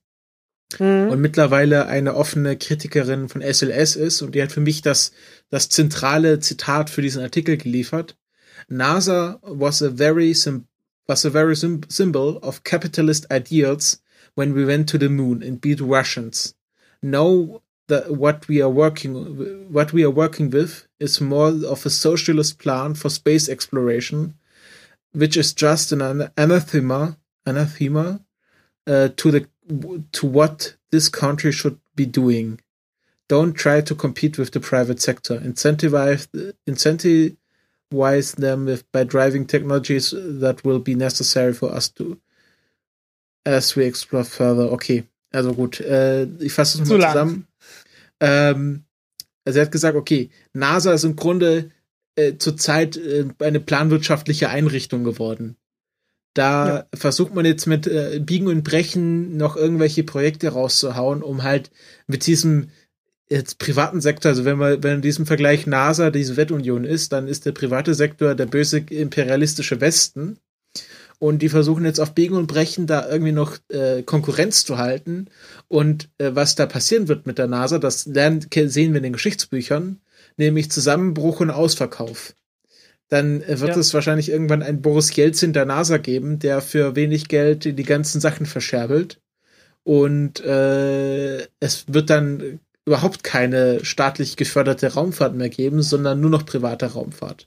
mhm. 0.79 1.09
und 1.09 1.21
mittlerweile 1.23 1.87
eine 1.87 2.17
offene 2.17 2.59
Kritikerin 2.59 3.31
von 3.31 3.41
SLS 3.41 3.97
ist 3.97 4.21
und 4.21 4.35
die 4.35 4.43
hat 4.43 4.53
für 4.53 4.61
mich 4.61 4.83
das, 4.83 5.13
das 5.49 5.71
zentrale 5.71 6.39
Zitat 6.39 6.91
für 6.91 7.01
diesen 7.01 7.23
Artikel 7.23 7.57
geliefert. 7.57 8.15
NASA 8.71 9.43
was 9.43 9.81
a 9.83 9.91
very 9.91 10.35
was 11.09 11.25
a 11.25 11.31
very 11.31 11.57
symbol 11.57 12.37
of 12.39 12.65
capitalist 12.65 13.25
ideals 13.31 14.01
when 14.35 14.53
we 14.53 14.65
went 14.65 14.89
to 14.91 14.99
the 14.99 15.09
moon 15.09 15.43
and 15.43 15.61
beat 15.61 15.81
Russians. 15.81 16.55
Now 17.03 17.63
that 17.87 18.11
what 18.11 18.47
we 18.47 18.61
are 18.61 18.69
working 18.69 19.15
what 19.73 19.93
we 19.93 20.05
are 20.05 20.11
working 20.11 20.51
with 20.51 20.87
is 21.01 21.21
more 21.21 21.49
of 21.49 21.87
a 21.87 21.91
socialist 21.91 22.59
plan 22.59 22.95
for 22.95 23.09
space 23.09 23.49
exploration, 23.49 24.35
which 25.13 25.37
is 25.37 25.55
just 25.55 25.93
an 25.93 26.03
anathema 26.37 27.17
anathema 27.47 28.21
uh, 28.87 29.09
to 29.17 29.31
the 29.31 29.49
to 30.13 30.27
what 30.27 30.77
this 30.91 31.09
country 31.09 31.53
should 31.53 31.79
be 31.95 32.07
doing. 32.07 32.61
Don't 33.29 33.53
try 33.53 33.81
to 33.83 33.95
compete 33.95 34.39
with 34.39 34.53
the 34.53 34.61
private 34.61 35.03
sector. 35.03 35.39
Incentivize, 35.39 36.29
incentivize 36.67 37.37
them 37.91 38.67
with, 38.67 38.91
by 38.93 39.05
driving 39.05 39.47
technologies 39.47 40.15
that 40.15 40.65
will 40.65 40.79
be 40.79 40.95
necessary 40.95 41.53
for 41.53 41.71
us 41.71 41.89
to 41.91 42.19
as 43.47 43.77
we 43.77 43.85
explore 43.85 44.25
further. 44.25 44.71
Okay, 44.73 45.05
also 45.33 45.55
gut. 45.55 45.81
Äh, 45.81 46.25
ich 46.41 46.53
fasse 46.53 46.83
es 46.83 46.89
mal 46.89 47.01
zusammen. 47.01 47.47
Ähm, 48.21 48.85
also 49.45 49.59
er 49.59 49.65
hat 49.67 49.73
gesagt, 49.73 49.97
okay, 49.97 50.31
NASA 50.53 50.93
ist 50.93 51.05
im 51.05 51.17
Grunde 51.17 51.71
äh, 52.17 52.37
zurzeit 52.37 52.97
äh, 52.97 53.27
eine 53.39 53.61
planwirtschaftliche 53.61 54.51
Einrichtung 54.51 55.05
geworden. 55.05 55.57
Da 56.35 56.69
ja. 56.69 56.87
versucht 56.95 57.35
man 57.35 57.45
jetzt 57.47 57.67
mit 57.67 57.87
äh, 57.87 58.21
Biegen 58.21 58.49
und 58.49 58.63
Brechen 58.63 59.37
noch 59.37 59.57
irgendwelche 59.57 60.05
Projekte 60.05 60.51
rauszuhauen, 60.51 61.23
um 61.23 61.43
halt 61.43 61.71
mit 62.07 62.27
diesem 62.27 62.71
jetzt 63.31 63.59
privaten 63.59 64.01
Sektor, 64.01 64.31
also 64.31 64.45
wenn 64.45 64.59
man, 64.59 64.83
wenn 64.83 64.97
in 64.97 65.03
diesem 65.03 65.27
Vergleich 65.27 65.67
NASA 65.67 66.11
die 66.11 66.25
Sowjetunion 66.25 66.85
ist, 66.85 67.13
dann 67.13 67.29
ist 67.29 67.47
der 67.47 67.53
private 67.53 67.95
Sektor 67.95 68.35
der 68.35 68.47
böse 68.47 68.79
imperialistische 68.79 69.81
Westen. 69.81 70.39
Und 71.21 71.43
die 71.43 71.49
versuchen 71.49 71.85
jetzt 71.85 71.99
auf 71.99 72.15
Biegen 72.15 72.37
und 72.37 72.47
Brechen 72.47 72.87
da 72.87 73.09
irgendwie 73.11 73.33
noch 73.33 73.59
äh, 73.71 74.03
Konkurrenz 74.03 74.65
zu 74.65 74.79
halten. 74.79 75.27
Und 75.67 76.09
äh, 76.19 76.31
was 76.35 76.55
da 76.55 76.67
passieren 76.67 77.09
wird 77.09 77.27
mit 77.27 77.39
der 77.39 77.49
NASA, 77.49 77.79
das 77.79 78.07
lernen, 78.07 78.47
sehen 78.53 78.93
wir 78.93 78.99
in 78.99 79.03
den 79.03 79.13
Geschichtsbüchern, 79.15 80.01
nämlich 80.37 80.71
Zusammenbruch 80.71 81.41
und 81.41 81.51
Ausverkauf 81.51 82.35
dann 83.09 83.43
äh, 83.43 83.61
wird 83.61 83.71
ja. 83.71 83.79
es 83.79 83.95
wahrscheinlich 83.95 84.31
irgendwann 84.31 84.63
einen 84.63 84.83
Boris 84.83 85.15
Jelzin 85.15 85.53
der 85.53 85.65
NASA 85.65 85.97
geben, 85.99 86.39
der 86.39 86.61
für 86.61 86.95
wenig 86.95 87.29
Geld 87.29 87.65
die 87.65 87.83
ganzen 87.83 88.21
Sachen 88.21 88.47
verscherbelt. 88.47 89.21
Und 89.83 90.41
äh, 90.41 91.39
es 91.61 91.85
wird 91.89 92.11
dann 92.11 92.61
überhaupt 92.89 93.23
keine 93.23 93.85
staatlich 93.85 94.37
geförderte 94.37 94.95
Raumfahrt 94.95 95.35
mehr 95.35 95.51
geben, 95.51 95.83
sondern 95.83 96.21
nur 96.21 96.31
noch 96.31 96.47
private 96.47 96.87
Raumfahrt. 96.87 97.47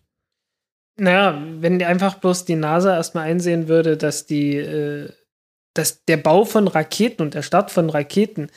Naja, 0.98 1.42
wenn 1.60 1.82
einfach 1.84 2.16
bloß 2.16 2.46
die 2.46 2.56
NASA 2.56 2.96
erstmal 2.96 3.28
einsehen 3.28 3.68
würde, 3.68 3.98
dass 3.98 4.28
die, 4.28 4.56
äh, 4.58 5.10
dass 5.74 6.06
der 6.06 6.18
Bau 6.18 6.46
von 6.46 6.68
Raketen 6.68 7.24
und 7.24 7.34
der 7.34 7.42
Start 7.42 7.72
von 7.72 7.90
Raketen 7.90 8.52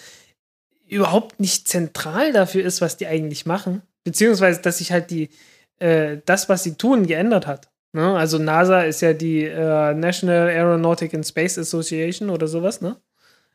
überhaupt 0.87 1.41
nicht 1.41 1.69
zentral 1.69 2.33
dafür 2.33 2.65
ist, 2.65 2.83
was 2.83 2.99
die 2.99 3.07
eigentlich 3.07 3.47
machen, 3.47 3.81
beziehungsweise 4.05 4.61
dass 4.61 4.79
sich 4.79 4.93
halt 4.93 5.11
die, 5.11 5.31
äh, 5.79 6.19
das, 6.27 6.51
was 6.51 6.65
sie 6.65 6.75
tun, 6.75 7.07
geändert 7.07 7.47
hat. 7.47 7.71
Ne? 7.93 8.15
Also 8.15 8.39
NASA 8.39 8.83
ist 8.83 9.01
ja 9.01 9.15
die 9.15 9.45
äh, 9.45 9.95
National 9.95 10.49
Aeronautic 10.49 11.15
and 11.15 11.27
Space 11.27 11.57
Association 11.57 12.29
oder 12.29 12.47
sowas, 12.47 12.83
ne? 12.83 12.97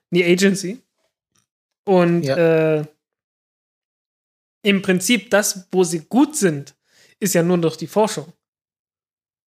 Die 0.09 0.25
Agency. 0.25 0.81
Und 1.85 2.23
ja. 2.23 2.77
äh, 2.77 2.85
im 4.61 4.81
Prinzip 4.81 5.29
das, 5.29 5.67
wo 5.71 5.83
sie 5.83 6.01
gut 6.01 6.35
sind, 6.35 6.75
ist 7.19 7.33
ja 7.33 7.43
nur 7.43 7.57
durch 7.57 7.77
die 7.77 7.87
Forschung. 7.87 8.33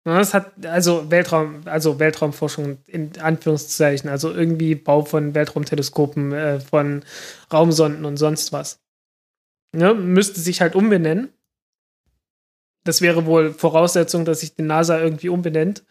Das 0.05 0.34
hat 0.34 0.66
also 0.66 1.10
Weltraum, 1.10 1.62
also 1.66 2.01
Weltraumforschung 2.01 2.78
in 2.86 3.20
Anführungszeichen, 3.20 4.10
also 4.10 4.32
irgendwie 4.32 4.74
Bau 4.74 5.05
von 5.05 5.34
Weltraumteleskopen, 5.34 6.32
äh, 6.32 6.60
von 6.60 7.05
Raumsonden 7.52 8.05
und 8.05 8.16
sonst 8.16 8.52
was. 8.52 8.80
Ja, 9.76 9.94
müsste 9.94 10.40
sich 10.40 10.60
halt 10.60 10.74
umbenennen 10.74 11.32
das 12.84 13.01
wäre 13.01 13.26
wohl 13.26 13.52
Voraussetzung, 13.52 14.24
dass 14.24 14.40
sich 14.40 14.55
die 14.55 14.62
NASA 14.62 15.01
irgendwie 15.01 15.28
umbenennt 15.28 15.84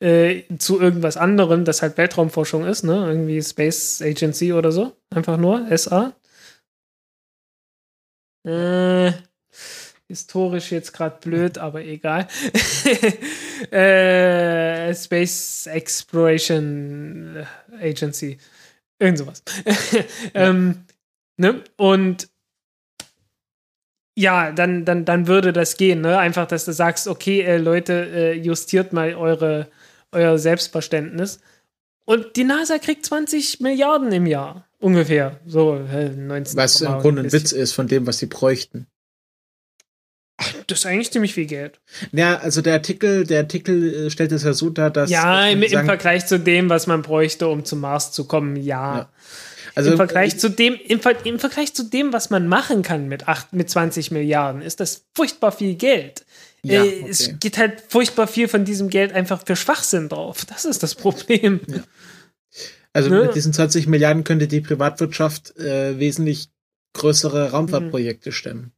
äh, 0.00 0.42
zu 0.58 0.80
irgendwas 0.80 1.16
anderem, 1.16 1.64
das 1.64 1.82
halt 1.82 1.98
Weltraumforschung 1.98 2.64
ist, 2.64 2.84
ne? 2.84 3.06
Irgendwie 3.06 3.42
Space 3.42 4.00
Agency 4.02 4.52
oder 4.52 4.72
so. 4.72 4.92
Einfach 5.10 5.36
nur 5.36 5.66
SA. 5.76 6.14
Äh, 8.44 9.12
historisch 10.08 10.72
jetzt 10.72 10.92
gerade 10.92 11.18
blöd, 11.20 11.58
aber 11.58 11.82
egal. 11.82 12.26
äh, 13.70 14.94
Space 14.94 15.66
Exploration 15.66 17.46
Agency. 17.80 18.38
Irgend 18.98 19.18
sowas. 19.18 19.42
ähm, 20.34 20.84
ne? 21.36 21.62
Und 21.76 22.28
ja, 24.16 24.52
dann, 24.52 24.84
dann, 24.84 25.04
dann 25.04 25.26
würde 25.26 25.52
das 25.52 25.76
gehen, 25.76 26.00
ne? 26.00 26.18
Einfach, 26.18 26.46
dass 26.46 26.64
du 26.64 26.72
sagst, 26.72 27.06
okay, 27.08 27.40
äh, 27.42 27.56
Leute, 27.56 27.92
äh, 28.12 28.32
justiert 28.34 28.92
mal 28.92 29.14
eure, 29.14 29.68
euer 30.12 30.38
Selbstverständnis. 30.38 31.40
Und 32.10 32.34
die 32.34 32.42
NASA 32.42 32.78
kriegt 32.78 33.06
20 33.06 33.60
Milliarden 33.60 34.10
im 34.10 34.26
Jahr. 34.26 34.66
Ungefähr. 34.80 35.38
So, 35.46 35.76
äh, 35.76 36.08
19. 36.08 36.56
Was 36.56 36.80
im 36.80 36.98
Grunde 36.98 37.22
ein 37.22 37.32
Witz 37.32 37.52
ist 37.52 37.72
von 37.72 37.86
dem, 37.86 38.04
was 38.04 38.18
sie 38.18 38.26
bräuchten. 38.26 38.88
Das 40.66 40.80
ist 40.80 40.86
eigentlich 40.86 41.12
ziemlich 41.12 41.34
viel 41.34 41.46
Geld. 41.46 41.78
Ja, 42.10 42.38
also 42.38 42.62
der 42.62 42.72
Artikel, 42.72 43.24
der 43.24 43.42
Artikel 43.42 44.06
äh, 44.06 44.10
stellt 44.10 44.32
es 44.32 44.42
ja 44.42 44.54
so 44.54 44.70
dar, 44.70 44.90
dass. 44.90 45.08
Ja, 45.08 45.46
im, 45.46 45.62
im 45.62 45.84
Vergleich 45.84 46.26
zu 46.26 46.40
dem, 46.40 46.68
was 46.68 46.88
man 46.88 47.02
bräuchte, 47.02 47.46
um 47.46 47.64
zum 47.64 47.78
Mars 47.78 48.10
zu 48.10 48.26
kommen, 48.26 48.56
ja. 48.56 48.96
ja. 48.96 49.08
Also, 49.76 49.92
Im, 49.92 49.96
Vergleich 49.96 50.36
zu 50.36 50.50
dem, 50.50 50.74
im, 50.74 51.00
im, 51.22 51.38
Vergleich 51.38 51.74
zu 51.74 51.84
dem, 51.84 52.12
was 52.12 52.30
man 52.30 52.48
machen 52.48 52.82
kann 52.82 53.06
mit, 53.06 53.28
acht, 53.28 53.52
mit 53.52 53.70
20 53.70 54.10
Milliarden, 54.10 54.62
ist 54.62 54.80
das 54.80 55.04
furchtbar 55.14 55.52
viel 55.52 55.76
Geld. 55.76 56.24
Ja, 56.62 56.84
äh, 56.84 56.88
okay. 56.88 57.06
Es 57.08 57.38
geht 57.40 57.58
halt 57.58 57.82
furchtbar 57.88 58.26
viel 58.26 58.48
von 58.48 58.64
diesem 58.64 58.88
Geld 58.88 59.12
einfach 59.12 59.44
für 59.46 59.56
Schwachsinn 59.56 60.08
drauf. 60.08 60.44
Das 60.44 60.64
ist 60.64 60.82
das 60.82 60.94
Problem. 60.94 61.60
Ja. 61.66 61.82
Also 62.92 63.10
ne? 63.10 63.22
mit 63.22 63.34
diesen 63.34 63.52
20 63.52 63.86
Milliarden 63.86 64.24
könnte 64.24 64.48
die 64.48 64.60
Privatwirtschaft 64.60 65.56
äh, 65.58 65.98
wesentlich 65.98 66.48
größere 66.92 67.52
Raumfahrtprojekte 67.52 68.32
stemmen. 68.32 68.72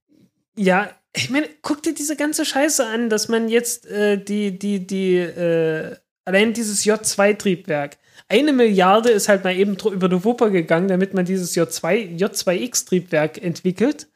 Ja, 0.54 0.90
ich 1.14 1.30
meine, 1.30 1.48
guck 1.62 1.82
dir 1.82 1.94
diese 1.94 2.16
ganze 2.16 2.44
Scheiße 2.44 2.86
an, 2.86 3.08
dass 3.08 3.28
man 3.28 3.48
jetzt 3.48 3.86
äh, 3.86 4.22
die, 4.22 4.58
die, 4.58 4.86
die, 4.86 5.16
äh, 5.16 5.96
allein 6.24 6.52
dieses 6.52 6.84
J2-Triebwerk, 6.84 7.96
eine 8.28 8.52
Milliarde 8.52 9.10
ist 9.10 9.28
halt 9.28 9.44
mal 9.44 9.54
eben 9.54 9.76
über 9.76 10.08
die 10.08 10.24
Wupper 10.24 10.50
gegangen, 10.50 10.88
damit 10.88 11.12
man 11.14 11.24
dieses 11.24 11.54
J2, 11.54 12.18
J2X-Triebwerk 12.18 13.42
entwickelt. 13.42 14.08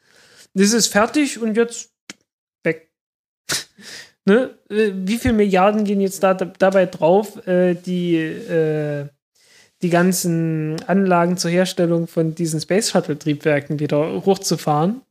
Das 0.55 0.73
ist 0.73 0.87
fertig 0.87 1.39
und 1.39 1.57
jetzt. 1.57 1.91
Ne? 4.25 4.51
Äh, 4.69 4.93
wie 4.95 5.19
viele 5.19 5.35
Milliarden 5.35 5.85
gehen 5.85 6.01
jetzt 6.01 6.23
da, 6.23 6.35
dabei 6.35 6.87
drauf, 6.87 7.47
äh, 7.47 7.75
die, 7.75 8.17
äh, 8.17 9.07
die 9.83 9.91
ganzen 9.91 10.77
Anlagen 10.87 11.37
zur 11.37 11.51
Herstellung 11.51 12.07
von 12.07 12.35
diesen 12.35 12.61
Space 12.61 12.91
Shuttle-Triebwerken 12.91 13.79
wieder 13.79 14.25
hochzufahren? 14.25 15.03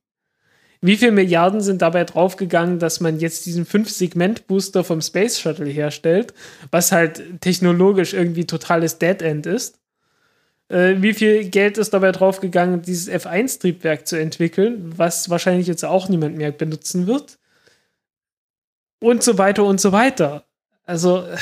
Wie 0.82 0.98
viele 0.98 1.14
Milliarden 1.14 1.62
sind 1.62 1.82
dabei 1.82 2.04
draufgegangen, 2.04 2.78
dass 2.78 3.00
man 3.00 3.20
jetzt 3.20 3.46
diesen 3.48 3.66
5-Segment-Booster 3.66 4.84
vom 4.84 5.02
Space 5.02 5.40
Shuttle 5.40 5.70
herstellt, 5.70 6.34
was 6.70 6.92
halt 6.92 7.42
technologisch 7.42 8.14
irgendwie 8.14 8.46
totales 8.46 9.00
Dead-End 9.00 9.48
ist? 9.48 9.80
Äh, 10.68 10.96
wie 11.00 11.14
viel 11.14 11.50
Geld 11.50 11.78
ist 11.78 11.94
dabei 11.94 12.12
draufgegangen, 12.12 12.82
dieses 12.82 13.10
F1-Triebwerk 13.10 14.08
zu 14.08 14.20
entwickeln, 14.20 14.94
was 14.96 15.30
wahrscheinlich 15.30 15.68
jetzt 15.68 15.86
auch 15.86 16.10
niemand 16.10 16.38
mehr 16.38 16.52
benutzen 16.52 17.08
wird? 17.08 17.38
Und 19.06 19.24
so 19.24 19.38
weiter 19.38 19.64
und 19.64 19.80
so 19.80 19.92
weiter. 19.92 20.46
Also. 20.84 21.26
Äh, 21.26 21.38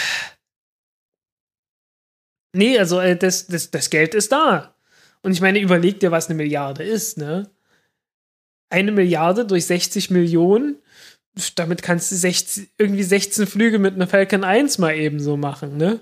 nee, 2.54 2.78
also 2.78 3.00
äh, 3.00 3.16
das, 3.16 3.48
das, 3.48 3.72
das 3.72 3.90
Geld 3.90 4.14
ist 4.16 4.32
da. 4.32 4.76
Und 5.22 5.32
ich 5.32 5.42
meine, 5.42 5.60
überleg 5.60 6.00
dir, 6.00 6.12
was 6.12 6.28
eine 6.28 6.36
Milliarde 6.36 6.84
ist, 6.84 7.18
ne? 7.18 7.50
eine 8.70 8.92
Milliarde 8.92 9.46
durch 9.46 9.66
60 9.68 10.10
Millionen 10.10 10.78
damit 11.56 11.82
kannst 11.82 12.12
du 12.12 12.16
16, 12.16 12.68
irgendwie 12.78 13.04
16 13.04 13.48
Flüge 13.48 13.80
mit 13.80 13.96
einer 13.96 14.08
Falcon 14.08 14.44
1 14.44 14.78
mal 14.78 14.96
eben 14.96 15.20
so 15.20 15.38
machen, 15.38 15.78
ne? 15.78 16.00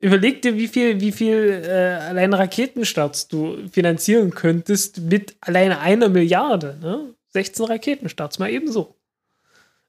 Überleg 0.00 0.42
dir, 0.42 0.54
wie 0.54 0.68
viel, 0.68 1.00
wie 1.00 1.10
viel 1.10 1.64
äh, 1.64 1.98
allein 2.04 2.32
Raketenstarts 2.32 3.26
du 3.26 3.68
finanzieren 3.68 4.30
könntest 4.30 5.00
mit 5.00 5.34
alleine 5.40 5.80
einer 5.80 6.08
Milliarde, 6.08 6.78
ne? 6.80 7.14
16 7.30 7.66
Raketenstarts, 7.66 8.38
mal 8.38 8.50
eben 8.50 8.70
so. 8.70 8.94
Äh, 8.94 8.97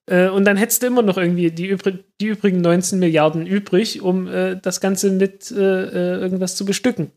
und 0.09 0.45
dann 0.45 0.57
hättest 0.57 0.81
du 0.81 0.87
immer 0.87 1.01
noch 1.01 1.17
irgendwie 1.17 1.51
die, 1.51 1.67
übrig, 1.67 2.03
die 2.19 2.27
übrigen 2.27 2.61
19 2.61 2.99
Milliarden 2.99 3.45
übrig, 3.45 4.01
um 4.01 4.27
äh, 4.27 4.59
das 4.59 4.81
Ganze 4.81 5.11
mit 5.11 5.51
äh, 5.51 5.55
äh, 5.55 6.19
irgendwas 6.19 6.55
zu 6.55 6.65
bestücken. 6.65 7.11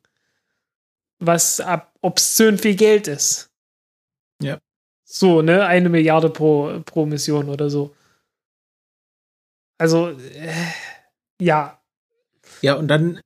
Was 1.18 1.60
ab 1.60 1.94
obszön 2.02 2.58
viel 2.58 2.74
Geld 2.74 3.08
ist. 3.08 3.50
Ja. 4.42 4.58
So, 5.04 5.42
ne? 5.42 5.64
Eine 5.66 5.88
Milliarde 5.88 6.28
pro, 6.28 6.80
pro 6.84 7.06
Mission 7.06 7.48
oder 7.48 7.70
so. 7.70 7.94
Also, 9.78 10.10
äh, 10.10 10.52
ja. 11.40 11.80
Ja, 12.60 12.74
und 12.74 12.88
dann, 12.88 13.20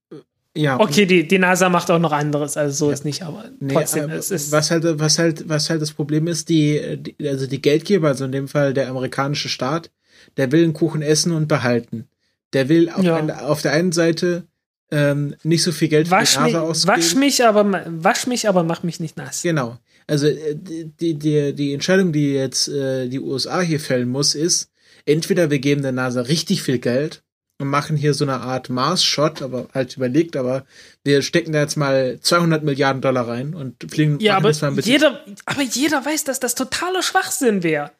ja. 0.57 0.81
Okay, 0.81 1.07
die, 1.07 1.27
die 1.29 1.39
NASA 1.39 1.69
macht 1.69 1.91
auch 1.91 1.99
noch 1.99 2.13
anderes, 2.13 2.57
also 2.57 2.75
so 2.75 2.87
ja. 2.89 2.95
ist 2.95 3.05
nicht, 3.05 3.23
aber 3.23 3.45
nee, 3.61 3.75
trotzdem, 3.75 4.05
aber 4.05 4.15
es 4.15 4.31
ist. 4.31 4.53
Was 4.53 4.71
halt, 4.71 4.85
was 4.99 5.19
halt, 5.19 5.49
was 5.49 5.71
halt 5.71 5.83
das 5.83 5.93
Problem 5.93 6.27
ist, 6.27 6.49
die, 6.49 6.99
die, 6.99 7.29
also 7.29 7.47
die 7.47 7.61
Geldgeber, 7.63 8.09
also 8.09 8.25
in 8.25 8.33
dem 8.33 8.49
Fall 8.49 8.75
der 8.75 8.89
amerikanische 8.89 9.49
Staat, 9.49 9.91
der 10.37 10.51
will 10.53 10.65
einen 10.65 10.73
Kuchen 10.73 11.03
essen 11.03 11.33
und 11.33 11.49
behalten. 11.49 12.09
Der 12.53 12.69
will 12.69 12.91
auf, 12.91 13.03
Ja. 13.05 13.17
ein, 13.17 13.31
auf 13.31 13.63
der 13.63 13.73
einen 13.73 13.93
Seite 13.93 14.45
ähm, 14.91 15.35
nicht 15.43 15.63
so 15.63 15.73
viel 15.73 15.89
Geld 15.89 16.09
für 16.09 16.13
Wasch 16.13 16.35
die 16.37 16.43
mich, 16.45 16.53
NASA 16.53 16.65
ausgeben. 16.65 16.97
wasch 16.97 17.15
mich, 17.17 17.45
aber 17.45 17.85
wasch 17.87 18.27
mich, 18.27 18.49
aber 18.49 18.63
mach 18.63 18.83
mich 18.83 19.01
nicht 19.01 19.17
nass. 19.17 19.43
Genau. 19.43 19.79
Also 20.07 20.29
äh, 20.29 20.55
die, 20.55 21.15
die, 21.15 21.53
die 21.55 21.75
Entscheidung, 21.75 22.13
die 22.13 22.35
jetzt 22.35 22.69
äh, 22.69 23.09
die 23.09 23.19
USA 23.21 23.61
hier 23.61 23.81
fällen 23.81 24.09
muss, 24.09 24.35
ist, 24.35 24.71
entweder 25.05 25.51
wir 25.51 25.59
geben 25.59 25.83
der 25.83 25.93
NASA 25.93 26.21
richtig 26.23 26.63
viel 26.63 26.79
Geld 26.79 27.23
und 27.59 27.69
machen 27.69 27.97
hier 27.97 28.15
so 28.15 28.25
eine 28.25 28.41
Art 28.41 28.69
Mars-Shot, 28.69 29.43
aber 29.43 29.69
halt 29.73 29.97
überlegt, 29.97 30.37
aber 30.37 30.67
wir 31.05 31.23
stecken 31.23 31.53
da 31.53 31.61
jetzt 31.61 31.77
mal 31.77 32.19
200 32.21 32.63
Milliarden 32.63 33.01
Dollar 33.01 33.29
rein 33.29 33.55
und 33.55 33.91
fliegen 33.91 34.19
Ja, 34.21 34.37
aber 34.37 34.51
jeder, 34.51 35.25
aber 35.47 35.63
jeder 35.63 36.05
weiß, 36.05 36.25
dass 36.25 36.41
das 36.41 36.55
totaler 36.55 37.03
Schwachsinn 37.03 37.63
wäre. 37.63 37.93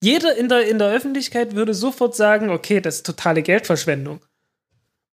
Jeder 0.00 0.36
in 0.36 0.48
der, 0.48 0.68
in 0.68 0.78
der 0.78 0.90
Öffentlichkeit 0.90 1.54
würde 1.54 1.74
sofort 1.74 2.14
sagen, 2.14 2.50
okay, 2.50 2.80
das 2.80 2.96
ist 2.96 3.06
totale 3.06 3.42
Geldverschwendung. 3.42 4.20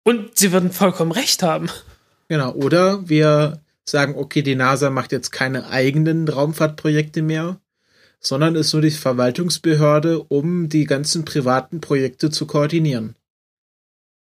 Und 0.02 0.36
sie 0.36 0.52
würden 0.52 0.72
vollkommen 0.72 1.12
recht 1.12 1.42
haben. 1.42 1.70
Genau. 2.28 2.52
Oder 2.52 3.08
wir 3.08 3.62
sagen, 3.84 4.14
okay, 4.16 4.42
die 4.42 4.56
NASA 4.56 4.90
macht 4.90 5.12
jetzt 5.12 5.30
keine 5.30 5.68
eigenen 5.68 6.28
Raumfahrtprojekte 6.28 7.22
mehr, 7.22 7.60
sondern 8.20 8.56
ist 8.56 8.72
nur 8.72 8.82
die 8.82 8.90
Verwaltungsbehörde, 8.90 10.22
um 10.22 10.68
die 10.68 10.84
ganzen 10.84 11.24
privaten 11.24 11.80
Projekte 11.80 12.30
zu 12.30 12.46
koordinieren. 12.46 13.14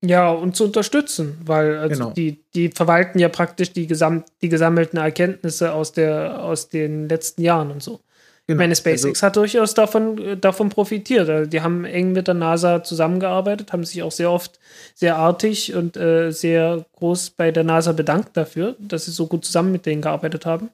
Ja, 0.05 0.31
und 0.31 0.55
zu 0.57 0.65
unterstützen, 0.65 1.39
weil 1.45 1.77
also 1.79 1.95
Genau. 1.95 2.11
die, 2.13 2.45
die 2.55 2.69
verwalten 2.69 3.19
ja 3.19 3.29
praktisch 3.29 3.73
die, 3.73 3.87
gesam 3.89 4.25
die 4.43 4.49
gesammelten 4.49 4.97
Erkenntnisse 4.99 5.73
aus, 5.73 5.93
der, 5.93 6.43
aus 6.43 6.69
den 6.69 7.09
letzten 7.09 7.43
Jahren 7.43 7.71
und 7.73 7.83
so. 7.83 8.01
Ich 8.43 8.53
Genau. 8.53 8.59
meine, 8.63 8.77
SpaceX 8.77 9.23
hat 9.23 9.37
durchaus 9.37 9.75
davon, 9.75 10.17
äh, 10.19 10.37
davon 10.37 10.69
profitiert. 10.71 11.29
Also 11.29 11.51
die 11.51 11.61
haben 11.61 11.85
eng 11.85 12.13
mit 12.13 12.29
der 12.29 12.35
NASA 12.35 12.83
zusammengearbeitet, 12.85 13.73
haben 13.73 13.85
sich 13.85 14.03
auch 14.03 14.13
sehr 14.13 14.31
oft 14.31 14.59
sehr 14.95 15.17
artig 15.17 15.75
und 15.75 15.97
äh, 15.97 16.31
sehr 16.31 16.87
groß 16.95 17.31
bei 17.31 17.51
der 17.51 17.65
NASA 17.65 17.93
bedankt 17.93 18.37
dafür, 18.37 18.77
dass 18.79 19.05
sie 19.07 19.11
so 19.11 19.27
gut 19.27 19.45
zusammen 19.45 19.73
mit 19.73 19.85
denen 19.85 20.01
gearbeitet 20.01 20.47
haben. 20.47 20.71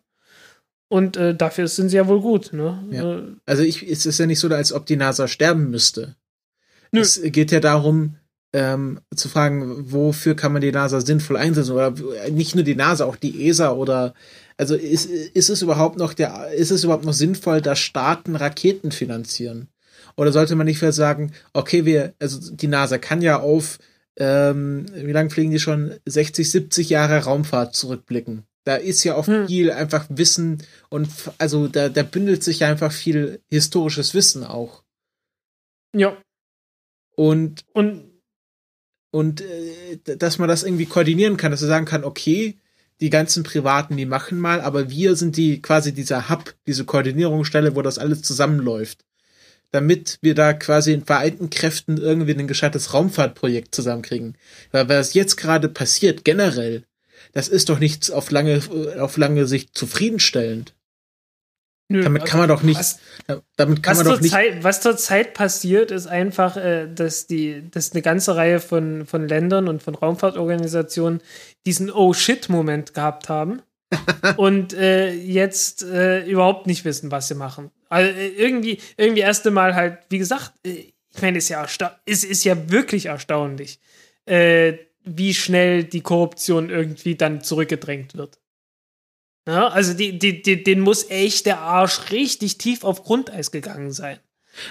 Und 0.88 1.16
äh, 1.16 1.34
dafür 1.34 1.66
sind 1.66 1.88
sie 1.88 1.96
ja 1.96 2.06
wohl 2.06 2.20
gut. 2.20 2.52
Ne? 2.52 2.78
Ja. 2.90 3.14
Äh, 3.16 3.22
Also 3.46 3.62
ich, 3.62 3.82
es 3.90 4.04
ist 4.06 4.18
ja 4.18 4.26
nicht 4.26 4.38
so, 4.38 4.48
als 4.48 4.72
ob 4.72 4.84
die 4.86 4.96
NASA 4.96 5.26
sterben 5.26 5.70
müsste. 5.70 6.14
Nö. 6.92 7.00
Es 7.00 7.20
geht 7.22 7.50
ja 7.50 7.58
darum, 7.58 8.16
ähm, 8.54 9.00
zu 9.14 9.28
fragen, 9.28 9.90
wofür 9.92 10.36
kann 10.36 10.52
man 10.52 10.62
die 10.62 10.70
NASA 10.70 11.00
sinnvoll 11.00 11.36
einsetzen 11.36 11.72
oder 11.72 11.92
nicht 12.30 12.54
nur 12.54 12.62
die 12.62 12.76
NASA, 12.76 13.04
auch 13.04 13.16
die 13.16 13.48
ESA 13.48 13.72
oder 13.72 14.14
also 14.56 14.76
ist, 14.76 15.06
ist 15.06 15.50
es 15.50 15.60
überhaupt 15.60 15.98
noch 15.98 16.14
der, 16.14 16.52
ist 16.52 16.70
es 16.70 16.84
überhaupt 16.84 17.04
noch 17.04 17.12
sinnvoll, 17.12 17.60
dass 17.60 17.80
Staaten 17.80 18.36
Raketen 18.36 18.92
finanzieren? 18.92 19.68
Oder 20.16 20.30
sollte 20.30 20.54
man 20.54 20.66
nicht 20.66 20.78
vielleicht 20.78 20.94
sagen, 20.96 21.32
okay, 21.52 21.84
wir, 21.84 22.14
also 22.20 22.38
die 22.52 22.68
NASA 22.68 22.98
kann 22.98 23.20
ja 23.22 23.40
auf, 23.40 23.80
ähm, 24.16 24.86
wie 24.94 25.10
lange 25.10 25.30
fliegen 25.30 25.50
die 25.50 25.58
schon? 25.58 25.94
60, 26.06 26.48
70 26.48 26.90
Jahre 26.90 27.24
Raumfahrt 27.24 27.74
zurückblicken. 27.74 28.44
Da 28.62 28.76
ist 28.76 29.02
ja 29.02 29.16
auch 29.16 29.26
Hm. 29.26 29.48
viel 29.48 29.72
einfach 29.72 30.06
Wissen 30.08 30.62
und 30.88 31.08
also 31.38 31.66
da, 31.66 31.88
da 31.88 32.04
bündelt 32.04 32.44
sich 32.44 32.60
ja 32.60 32.68
einfach 32.68 32.92
viel 32.92 33.40
historisches 33.50 34.14
Wissen 34.14 34.44
auch. 34.44 34.84
ja. 35.92 36.16
Und 37.16 37.64
Und 37.72 38.13
und 39.14 39.42
äh, 39.42 40.16
dass 40.16 40.38
man 40.38 40.48
das 40.48 40.64
irgendwie 40.64 40.86
koordinieren 40.86 41.36
kann, 41.36 41.52
dass 41.52 41.60
man 41.60 41.70
sagen 41.70 41.84
kann, 41.86 42.02
okay, 42.02 42.56
die 43.00 43.10
ganzen 43.10 43.44
Privaten, 43.44 43.96
die 43.96 44.06
machen 44.06 44.40
mal, 44.40 44.60
aber 44.60 44.90
wir 44.90 45.14
sind 45.14 45.36
die 45.36 45.62
quasi 45.62 45.92
dieser 45.92 46.28
Hub, 46.28 46.52
diese 46.66 46.84
Koordinierungsstelle, 46.84 47.76
wo 47.76 47.82
das 47.82 47.98
alles 47.98 48.22
zusammenläuft. 48.22 49.04
Damit 49.70 50.18
wir 50.20 50.34
da 50.34 50.52
quasi 50.52 50.92
in 50.92 51.04
vereinten 51.04 51.48
Kräften 51.48 51.96
irgendwie 51.96 52.34
ein 52.34 52.48
gescheites 52.48 52.92
Raumfahrtprojekt 52.92 53.72
zusammenkriegen. 53.72 54.36
Weil 54.72 54.88
was 54.88 55.14
jetzt 55.14 55.36
gerade 55.36 55.68
passiert, 55.68 56.24
generell, 56.24 56.82
das 57.32 57.46
ist 57.46 57.68
doch 57.68 57.78
nicht 57.78 58.10
auf 58.10 58.32
lange, 58.32 58.62
auf 58.98 59.16
lange 59.16 59.46
Sicht 59.46 59.78
zufriedenstellend. 59.78 60.73
Nö, 61.88 62.02
Damit 62.02 62.24
kann 62.24 62.40
man 62.40 62.48
doch 62.48 62.62
nicht, 62.62 62.78
was, 62.78 62.98
damit 63.56 63.82
kann 63.82 63.96
man 63.96 64.06
doch 64.06 64.20
nicht, 64.20 64.30
zurzeit, 64.30 64.64
was 64.64 64.80
zurzeit 64.80 65.34
passiert, 65.34 65.90
ist 65.90 66.06
einfach, 66.06 66.56
äh, 66.56 66.88
dass, 66.92 67.26
die, 67.26 67.68
dass 67.70 67.92
eine 67.92 68.02
ganze 68.02 68.36
Reihe 68.36 68.60
von, 68.60 69.06
von 69.06 69.28
Ländern 69.28 69.68
und 69.68 69.82
von 69.82 69.94
Raumfahrtorganisationen 69.94 71.20
diesen 71.66 71.90
Oh-Shit-Moment 71.90 72.94
gehabt 72.94 73.28
haben 73.28 73.62
und 74.36 74.72
äh, 74.72 75.12
jetzt 75.12 75.82
äh, 75.82 76.24
überhaupt 76.24 76.66
nicht 76.66 76.84
wissen, 76.84 77.10
was 77.10 77.28
sie 77.28 77.34
machen. 77.34 77.70
Also 77.88 78.10
äh, 78.10 78.28
irgendwie, 78.28 78.78
irgendwie 78.96 79.22
erst 79.22 79.46
einmal 79.46 79.74
halt, 79.74 79.98
wie 80.08 80.18
gesagt, 80.18 80.52
äh, 80.66 80.92
ich 81.14 81.22
meine, 81.22 81.38
es 81.38 81.44
ist, 81.44 81.50
ja 81.50 81.96
es 82.06 82.24
ist 82.24 82.44
ja 82.44 82.70
wirklich 82.70 83.06
erstaunlich, 83.06 83.78
äh, 84.26 84.74
wie 85.04 85.34
schnell 85.34 85.84
die 85.84 86.00
Korruption 86.00 86.70
irgendwie 86.70 87.14
dann 87.14 87.42
zurückgedrängt 87.42 88.16
wird. 88.16 88.38
Ja, 89.46 89.68
also 89.68 89.92
die, 89.92 90.18
die, 90.18 90.42
die, 90.42 90.62
den 90.62 90.80
muss 90.80 91.10
echt 91.10 91.46
der 91.46 91.60
Arsch 91.60 92.10
richtig 92.10 92.58
tief 92.58 92.82
auf 92.82 93.02
Grundeis 93.02 93.50
gegangen 93.50 93.92
sein. 93.92 94.18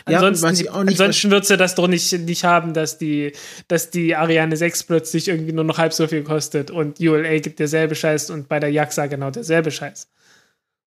Ja, 0.07 0.19
Ansonsten, 0.19 0.51
nicht 0.51 0.71
ansonsten 0.71 1.29
wird 1.29 1.45
sie 1.45 1.57
das 1.57 1.75
doch 1.75 1.87
nicht, 1.87 2.11
nicht 2.11 2.43
haben, 2.43 2.73
dass 2.73 2.97
die, 2.97 3.33
dass 3.67 3.89
die 3.89 4.15
Ariane 4.15 4.55
6 4.55 4.83
plötzlich 4.83 5.27
irgendwie 5.27 5.51
nur 5.51 5.65
noch 5.65 5.77
halb 5.77 5.93
so 5.93 6.07
viel 6.07 6.23
kostet 6.23 6.71
und 6.71 6.99
ULA 6.99 7.39
gibt 7.39 7.59
derselbe 7.59 7.93
Scheiß 7.93 8.29
und 8.29 8.47
bei 8.47 8.59
der 8.59 8.71
JAXA 8.71 9.07
genau 9.07 9.29
derselbe 9.29 9.71
Scheiß. 9.71 10.09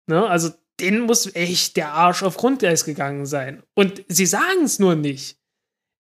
Ne? 0.07 0.27
Also 0.27 0.51
denen 0.81 1.03
muss 1.03 1.35
echt 1.35 1.77
der 1.77 1.93
Arsch 1.93 2.23
auf 2.23 2.37
Grundeis 2.37 2.85
gegangen 2.85 3.27
sein. 3.27 3.63
Und 3.75 4.03
sie 4.09 4.27
sagen 4.27 4.65
es 4.65 4.79
nur 4.79 4.95
nicht. 4.95 5.37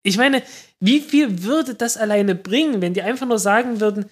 Ich 0.02 0.16
meine, 0.16 0.42
wie 0.80 1.00
viel 1.00 1.42
würde 1.42 1.74
das 1.74 1.96
alleine 1.96 2.34
bringen, 2.34 2.80
wenn 2.80 2.94
die 2.94 3.02
einfach 3.02 3.26
nur 3.26 3.38
sagen 3.38 3.80
würden, 3.80 4.06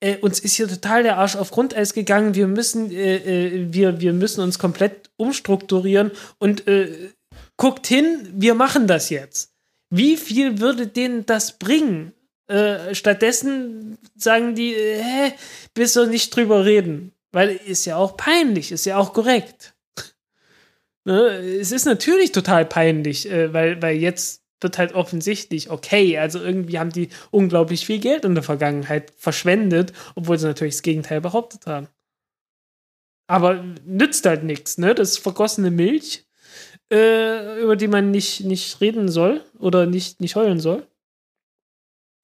äh, 0.00 0.16
uns 0.18 0.40
ist 0.40 0.54
hier 0.54 0.68
total 0.68 1.02
der 1.02 1.16
Arsch 1.16 1.36
auf 1.36 1.50
Grundeis 1.50 1.94
gegangen, 1.94 2.34
wir 2.34 2.46
müssen, 2.46 2.90
äh, 2.90 3.16
äh, 3.16 3.72
wir, 3.72 4.00
wir 4.00 4.12
müssen 4.12 4.42
uns 4.42 4.58
komplett 4.58 5.10
umstrukturieren 5.16 6.10
und 6.38 6.66
äh, 6.66 7.10
guckt 7.56 7.86
hin, 7.86 8.28
wir 8.32 8.54
machen 8.54 8.86
das 8.86 9.10
jetzt. 9.10 9.52
Wie 9.90 10.16
viel 10.16 10.60
würde 10.60 10.86
denen 10.86 11.24
das 11.26 11.58
bringen? 11.58 12.12
Äh, 12.48 12.94
stattdessen 12.94 13.98
sagen 14.16 14.54
die, 14.54 14.74
äh, 14.74 15.02
hä, 15.02 15.32
willst 15.74 15.96
du 15.96 16.06
nicht 16.06 16.34
drüber 16.34 16.64
reden? 16.64 17.12
Weil 17.32 17.58
ist 17.66 17.84
ja 17.86 17.96
auch 17.96 18.16
peinlich, 18.16 18.72
ist 18.72 18.86
ja 18.86 18.98
auch 18.98 19.12
korrekt. 19.12 19.74
ne? 21.04 21.20
Es 21.60 21.72
ist 21.72 21.86
natürlich 21.86 22.32
total 22.32 22.64
peinlich, 22.64 23.28
weil, 23.28 23.80
weil 23.82 23.96
jetzt 23.96 24.45
wird 24.60 24.78
halt 24.78 24.94
offensichtlich, 24.94 25.70
okay, 25.70 26.18
also 26.18 26.40
irgendwie 26.40 26.78
haben 26.78 26.90
die 26.90 27.10
unglaublich 27.30 27.84
viel 27.86 27.98
Geld 27.98 28.24
in 28.24 28.34
der 28.34 28.44
Vergangenheit 28.44 29.12
verschwendet, 29.16 29.92
obwohl 30.14 30.38
sie 30.38 30.46
natürlich 30.46 30.74
das 30.74 30.82
Gegenteil 30.82 31.20
behauptet 31.20 31.66
haben. 31.66 31.88
Aber 33.28 33.62
nützt 33.84 34.24
halt 34.24 34.44
nichts, 34.44 34.78
ne? 34.78 34.94
Das 34.94 35.10
ist 35.10 35.18
vergossene 35.18 35.70
Milch, 35.70 36.26
äh, 36.92 37.60
über 37.60 37.76
die 37.76 37.88
man 37.88 38.10
nicht, 38.10 38.44
nicht 38.44 38.80
reden 38.80 39.08
soll 39.08 39.44
oder 39.58 39.86
nicht, 39.86 40.20
nicht 40.20 40.36
heulen 40.36 40.60
soll. 40.60 40.86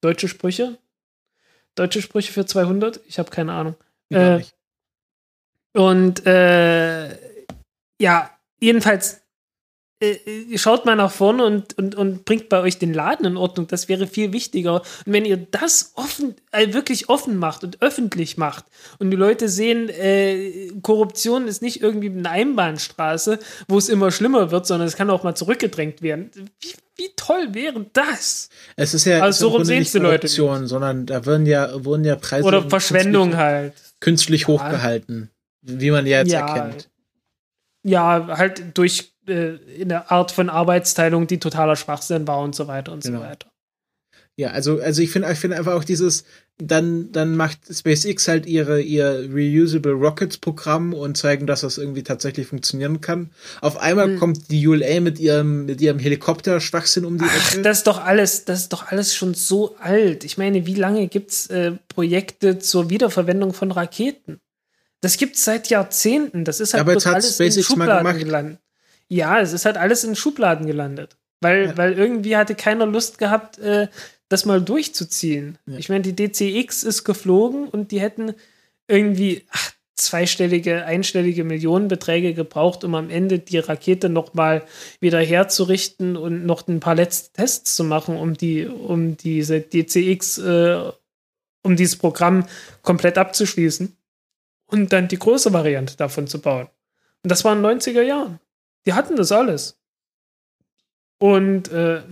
Deutsche 0.01 0.27
Sprüche. 0.27 0.77
Deutsche 1.75 2.01
Sprüche 2.01 2.31
für 2.31 2.45
200? 2.45 3.01
Ich 3.07 3.19
habe 3.19 3.31
keine 3.31 3.53
Ahnung. 3.53 3.75
Äh. 4.09 4.41
Und 5.73 6.25
äh, 6.25 7.17
ja, 7.99 8.29
jedenfalls, 8.59 9.22
äh, 10.03 10.57
schaut 10.57 10.85
mal 10.85 10.95
nach 10.95 11.11
vorne 11.11 11.45
und, 11.45 11.77
und, 11.77 11.95
und 11.95 12.25
bringt 12.25 12.49
bei 12.49 12.59
euch 12.61 12.77
den 12.77 12.93
Laden 12.93 13.25
in 13.25 13.37
Ordnung. 13.37 13.67
Das 13.67 13.87
wäre 13.87 14.07
viel 14.07 14.33
wichtiger. 14.33 14.81
Und 15.05 15.13
wenn 15.13 15.25
ihr 15.25 15.37
das 15.37 15.93
offen, 15.95 16.35
äh, 16.51 16.73
wirklich 16.73 17.09
offen 17.09 17.37
macht 17.37 17.63
und 17.63 17.81
öffentlich 17.81 18.37
macht 18.37 18.65
und 18.99 19.11
die 19.11 19.17
Leute 19.17 19.49
sehen, 19.49 19.89
äh, 19.89 20.71
Korruption 20.81 21.47
ist 21.47 21.61
nicht 21.61 21.81
irgendwie 21.81 22.09
eine 22.09 22.29
Einbahnstraße, 22.29 23.39
wo 23.67 23.77
es 23.77 23.89
immer 23.89 24.11
schlimmer 24.11 24.51
wird, 24.51 24.67
sondern 24.67 24.87
es 24.87 24.95
kann 24.95 25.09
auch 25.09 25.23
mal 25.23 25.35
zurückgedrängt 25.35 26.01
werden. 26.01 26.31
Wie, 26.59 26.73
wie 26.95 27.09
toll 27.15 27.53
wäre 27.53 27.85
das? 27.93 28.49
Es 28.75 28.93
ist 28.93 29.05
ja 29.05 29.21
also 29.21 29.49
so 29.49 29.63
sehen 29.63 29.85
die 29.91 29.97
Leute, 29.97 30.27
sondern 30.27 31.05
da 31.05 31.25
würden 31.25 31.45
ja, 31.45 31.83
wurden 31.83 32.05
ja 32.05 32.15
Preise. 32.15 32.45
Oder 32.45 32.69
Verschwendung 32.69 33.29
künstlich, 33.29 33.39
halt. 33.39 33.73
Künstlich 33.99 34.41
ja. 34.41 34.47
hochgehalten. 34.49 35.29
Wie 35.61 35.91
man 35.91 36.05
ja 36.05 36.19
jetzt 36.19 36.31
ja, 36.31 36.45
erkennt. 36.45 36.89
Ja, 37.83 38.27
halt 38.37 38.77
durch 38.77 39.12
äh, 39.27 39.55
in 39.79 39.89
der 39.89 40.11
Art 40.11 40.31
von 40.31 40.49
Arbeitsteilung, 40.49 41.27
die 41.27 41.39
totaler 41.39 41.75
Schwachsinn 41.75 42.27
war 42.27 42.39
und 42.39 42.55
so 42.55 42.67
weiter 42.67 42.91
und 42.91 43.03
genau. 43.03 43.19
so 43.19 43.23
weiter. 43.23 43.47
Ja, 44.35 44.49
also, 44.49 44.79
also 44.79 45.01
ich 45.03 45.11
finde 45.11 45.31
ich 45.31 45.37
finde 45.37 45.57
einfach 45.57 45.73
auch 45.73 45.83
dieses, 45.83 46.23
dann, 46.57 47.11
dann 47.11 47.35
macht 47.35 47.59
SpaceX 47.71 48.27
halt 48.27 48.47
ihre, 48.47 48.81
ihr 48.81 49.29
Reusable 49.31 49.91
Rockets 49.91 50.39
Programm 50.39 50.95
und 50.95 51.17
zeigen, 51.17 51.45
dass 51.45 51.61
das 51.61 51.77
irgendwie 51.77 52.01
tatsächlich 52.01 52.47
funktionieren 52.47 52.99
kann. 52.99 53.29
Auf 53.61 53.77
einmal 53.77 54.07
hm. 54.07 54.19
kommt 54.19 54.49
die 54.49 54.67
ULA 54.67 55.01
mit 55.01 55.19
ihrem, 55.19 55.65
mit 55.65 55.81
ihrem 55.81 55.99
Helikopter 55.99 56.59
Schwachsinn 56.59 57.05
um 57.05 57.19
die 57.19 57.25
Ecke. 57.25 57.33
Ach, 57.37 57.61
das 57.61 57.79
ist 57.79 57.87
doch 57.87 58.03
alles, 58.03 58.45
das 58.45 58.61
ist 58.61 58.73
doch 58.73 58.87
alles 58.87 59.13
schon 59.15 59.35
so 59.35 59.75
alt. 59.77 60.23
Ich 60.23 60.39
meine, 60.39 60.65
wie 60.65 60.75
lange 60.75 61.07
gibt's 61.07 61.47
äh, 61.47 61.73
Projekte 61.87 62.57
zur 62.57 62.89
Wiederverwendung 62.89 63.53
von 63.53 63.71
Raketen? 63.71 64.39
Das 65.01 65.17
gibt's 65.17 65.43
seit 65.43 65.69
Jahrzehnten. 65.69 66.43
Das 66.43 66.59
ist 66.59 66.73
halt 66.73 66.87
ja, 66.87 66.91
aber 66.91 67.13
alles 67.13 67.35
SpaceX 67.35 67.57
in 67.57 67.63
Schubladen 67.63 68.17
gelandet. 68.19 68.62
Ja, 69.13 69.39
es 69.39 69.53
ist 69.53 69.65
halt 69.65 69.77
alles 69.77 70.03
in 70.03 70.15
Schubladen 70.15 70.65
gelandet. 70.65 71.17
Weil, 71.39 71.67
ja. 71.67 71.77
weil 71.77 71.93
irgendwie 71.93 72.35
hatte 72.35 72.55
keiner 72.55 72.87
Lust 72.87 73.19
gehabt, 73.19 73.59
äh, 73.59 73.87
das 74.27 74.45
mal 74.45 74.59
durchzuziehen. 74.59 75.59
Ja. 75.67 75.77
Ich 75.77 75.89
meine, 75.89 76.01
die 76.01 76.15
DCX 76.15 76.81
ist 76.81 77.03
geflogen 77.03 77.67
und 77.67 77.91
die 77.91 78.01
hätten 78.01 78.33
irgendwie 78.87 79.45
ach, 79.51 79.71
zweistellige, 79.93 80.85
einstellige 80.85 81.43
Millionenbeträge 81.43 82.33
gebraucht, 82.33 82.83
um 82.83 82.95
am 82.95 83.11
Ende 83.11 83.37
die 83.37 83.59
Rakete 83.59 84.09
noch 84.09 84.33
mal 84.33 84.63
wieder 84.99 85.19
herzurichten 85.19 86.17
und 86.17 86.47
noch 86.47 86.67
ein 86.67 86.79
paar 86.79 86.95
letzte 86.95 87.33
Tests 87.33 87.75
zu 87.75 87.83
machen, 87.83 88.17
um 88.17 88.33
die, 88.33 88.65
um 88.65 89.15
diese 89.15 89.61
DCX, 89.61 90.39
äh, 90.39 90.91
um 91.61 91.75
dieses 91.75 91.97
Programm 91.97 92.47
komplett 92.81 93.19
abzuschließen 93.19 93.95
und 94.65 94.91
dann 94.91 95.07
die 95.07 95.19
große 95.19 95.53
Variante 95.53 95.97
davon 95.97 96.25
zu 96.25 96.41
bauen. 96.41 96.67
Und 97.21 97.31
das 97.31 97.45
war 97.45 97.55
in 97.55 97.61
den 97.61 97.79
90er 97.79 98.01
Jahren. 98.01 98.39
Die 98.85 98.93
hatten 98.93 99.15
das 99.15 99.31
alles. 99.31 99.77
Und 101.19 101.71
äh, 101.71 102.03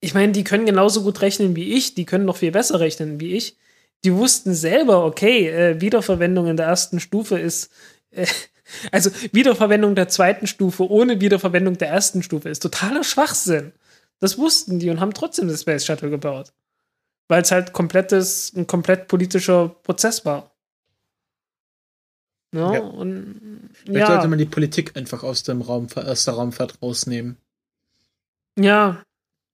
ich 0.00 0.14
meine, 0.14 0.32
die 0.32 0.44
können 0.44 0.66
genauso 0.66 1.02
gut 1.02 1.22
rechnen 1.22 1.56
wie 1.56 1.74
ich, 1.74 1.94
die 1.94 2.04
können 2.04 2.24
noch 2.24 2.36
viel 2.36 2.50
besser 2.50 2.80
rechnen 2.80 3.20
wie 3.20 3.34
ich. 3.34 3.56
Die 4.04 4.14
wussten 4.14 4.52
selber, 4.52 5.04
okay, 5.04 5.48
äh, 5.48 5.80
Wiederverwendung 5.80 6.48
in 6.48 6.56
der 6.56 6.66
ersten 6.66 7.00
Stufe 7.00 7.38
ist, 7.38 7.70
äh, 8.10 8.26
also 8.92 9.10
Wiederverwendung 9.32 9.94
der 9.94 10.08
zweiten 10.08 10.46
Stufe 10.46 10.90
ohne 10.90 11.20
Wiederverwendung 11.20 11.78
der 11.78 11.88
ersten 11.88 12.22
Stufe 12.22 12.48
ist 12.48 12.60
totaler 12.60 13.04
Schwachsinn. 13.04 13.72
Das 14.18 14.38
wussten 14.38 14.78
die 14.78 14.90
und 14.90 15.00
haben 15.00 15.14
trotzdem 15.14 15.48
das 15.48 15.62
Space 15.62 15.84
Shuttle 15.84 16.10
gebaut. 16.10 16.52
Weil 17.28 17.42
es 17.42 17.50
halt 17.50 17.72
komplettes, 17.72 18.52
ein 18.54 18.66
komplett 18.66 19.08
politischer 19.08 19.68
Prozess 19.82 20.24
war. 20.24 20.51
Ja, 22.54 22.74
ja. 22.74 22.80
Und, 22.80 23.70
Vielleicht 23.84 24.08
ja. 24.08 24.14
sollte 24.14 24.28
man 24.28 24.38
die 24.38 24.46
Politik 24.46 24.96
einfach 24.96 25.22
aus 25.22 25.42
dem 25.42 25.62
Raum, 25.62 25.86
aus 25.94 26.24
der 26.24 26.34
Raumfahrt 26.34 26.80
rausnehmen. 26.82 27.36
Ja. 28.58 29.02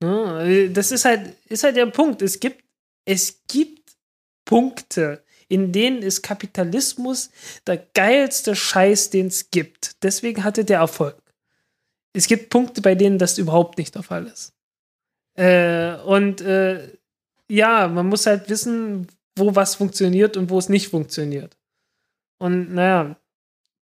ja. 0.02 0.68
Das 0.68 0.92
ist 0.92 1.04
halt, 1.04 1.36
ist 1.48 1.62
halt 1.62 1.76
der 1.76 1.86
Punkt. 1.86 2.22
Es 2.22 2.40
gibt, 2.40 2.64
es 3.04 3.40
gibt 3.46 3.96
Punkte, 4.44 5.22
in 5.48 5.72
denen 5.72 6.02
ist 6.02 6.22
Kapitalismus 6.22 7.30
der 7.66 7.78
geilste 7.94 8.54
Scheiß, 8.54 9.10
den 9.10 9.28
es 9.28 9.50
gibt. 9.50 10.02
Deswegen 10.02 10.44
hatte 10.44 10.64
der 10.64 10.78
Erfolg. 10.78 11.16
Es 12.12 12.26
gibt 12.26 12.50
Punkte, 12.50 12.82
bei 12.82 12.94
denen 12.94 13.18
das 13.18 13.38
überhaupt 13.38 13.78
nicht 13.78 13.94
der 13.94 14.02
Fall 14.02 14.26
ist. 14.26 14.52
Äh, 15.36 15.94
und 16.04 16.40
äh, 16.40 16.88
ja, 17.48 17.86
man 17.88 18.08
muss 18.08 18.26
halt 18.26 18.50
wissen, 18.50 19.06
wo 19.36 19.54
was 19.54 19.76
funktioniert 19.76 20.36
und 20.36 20.50
wo 20.50 20.58
es 20.58 20.68
nicht 20.68 20.88
funktioniert. 20.88 21.57
Und 22.38 22.74
naja, 22.74 23.16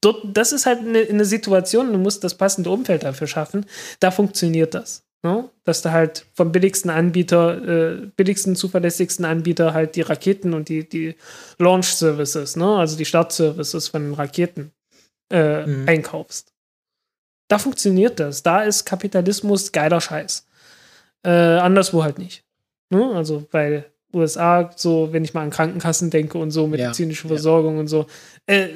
dort, 0.02 0.22
das 0.26 0.52
ist 0.52 0.66
halt 0.66 0.80
eine, 0.80 1.00
eine 1.00 1.26
Situation, 1.26 1.92
du 1.92 1.98
musst 1.98 2.24
das 2.24 2.36
passende 2.36 2.70
Umfeld 2.70 3.04
dafür 3.04 3.28
schaffen. 3.28 3.66
Da 4.00 4.12
funktioniert 4.12 4.74
das. 4.74 5.04
Ne? 5.24 5.50
Dass 5.64 5.82
du 5.82 5.92
halt 5.92 6.26
vom 6.34 6.52
billigsten 6.52 6.92
Anbieter, 6.92 7.94
äh, 7.94 8.08
billigsten, 8.18 8.56
zuverlässigsten 8.56 9.24
Anbieter 9.24 9.74
halt 9.74 9.96
die 9.96 10.02
Raketen 10.02 10.54
und 10.54 10.68
die, 10.68 10.88
die 10.88 11.16
Launch 11.58 11.94
Services, 11.94 12.58
ne? 12.58 12.78
also 12.78 12.98
die 12.98 13.06
Startservices 13.06 13.88
von 13.88 14.04
den 14.04 14.14
Raketen 14.14 14.72
äh, 15.32 15.66
mhm. 15.66 15.88
einkaufst. 15.88 16.54
Da 17.48 17.58
funktioniert 17.58 18.20
das. 18.20 18.44
Da 18.44 18.64
ist 18.64 18.86
Kapitalismus 18.86 19.72
geiler 19.72 20.02
Scheiß. 20.02 20.46
Äh, 21.26 21.30
anderswo 21.30 22.04
halt 22.04 22.18
nicht. 22.18 22.44
Ne? 22.90 23.14
Also, 23.16 23.48
weil 23.52 23.86
USA, 24.14 24.70
so, 24.76 25.10
wenn 25.12 25.24
ich 25.24 25.34
mal 25.34 25.42
an 25.42 25.50
Krankenkassen 25.50 26.10
denke 26.10 26.38
und 26.38 26.52
so, 26.52 26.68
medizinische 26.68 27.24
ja, 27.24 27.30
Versorgung 27.30 27.76
ja. 27.76 27.80
und 27.82 27.88
so. 27.88 28.06
Äh, 28.46 28.68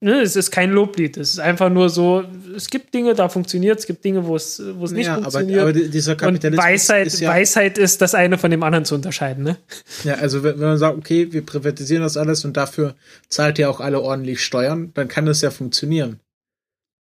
ne, 0.00 0.20
es 0.20 0.36
ist 0.36 0.50
kein 0.50 0.70
Loblied. 0.70 1.16
Es 1.16 1.32
ist 1.32 1.40
einfach 1.40 1.70
nur 1.70 1.88
so, 1.88 2.24
es 2.56 2.70
gibt 2.70 2.94
Dinge, 2.94 3.14
da 3.14 3.28
funktioniert, 3.28 3.78
es 3.78 3.86
gibt 3.86 4.04
Dinge, 4.04 4.26
wo 4.26 4.36
es, 4.36 4.62
wo 4.74 4.84
es 4.84 4.92
nicht 4.92 5.06
ja, 5.06 5.14
funktioniert. 5.14 5.60
Aber, 5.60 5.70
aber 5.70 5.80
dieser 5.80 6.16
Kapitalismus 6.16 6.64
und 6.64 6.72
Weisheit 6.72 7.06
ist, 7.06 7.20
ja 7.20 7.30
Weisheit 7.30 7.78
ist, 7.78 8.00
das 8.00 8.14
eine 8.14 8.38
von 8.38 8.50
dem 8.50 8.62
anderen 8.62 8.84
zu 8.84 8.94
unterscheiden, 8.94 9.44
ne? 9.44 9.56
Ja, 10.04 10.14
also 10.14 10.42
wenn, 10.42 10.58
wenn 10.58 10.68
man 10.68 10.78
sagt, 10.78 10.96
okay, 10.96 11.32
wir 11.32 11.44
privatisieren 11.44 12.02
das 12.02 12.16
alles 12.16 12.44
und 12.44 12.56
dafür 12.56 12.94
zahlt 13.28 13.58
ihr 13.58 13.68
auch 13.70 13.80
alle 13.80 14.00
ordentlich 14.00 14.42
Steuern, 14.42 14.92
dann 14.94 15.08
kann 15.08 15.26
das 15.26 15.40
ja 15.42 15.50
funktionieren. 15.50 16.20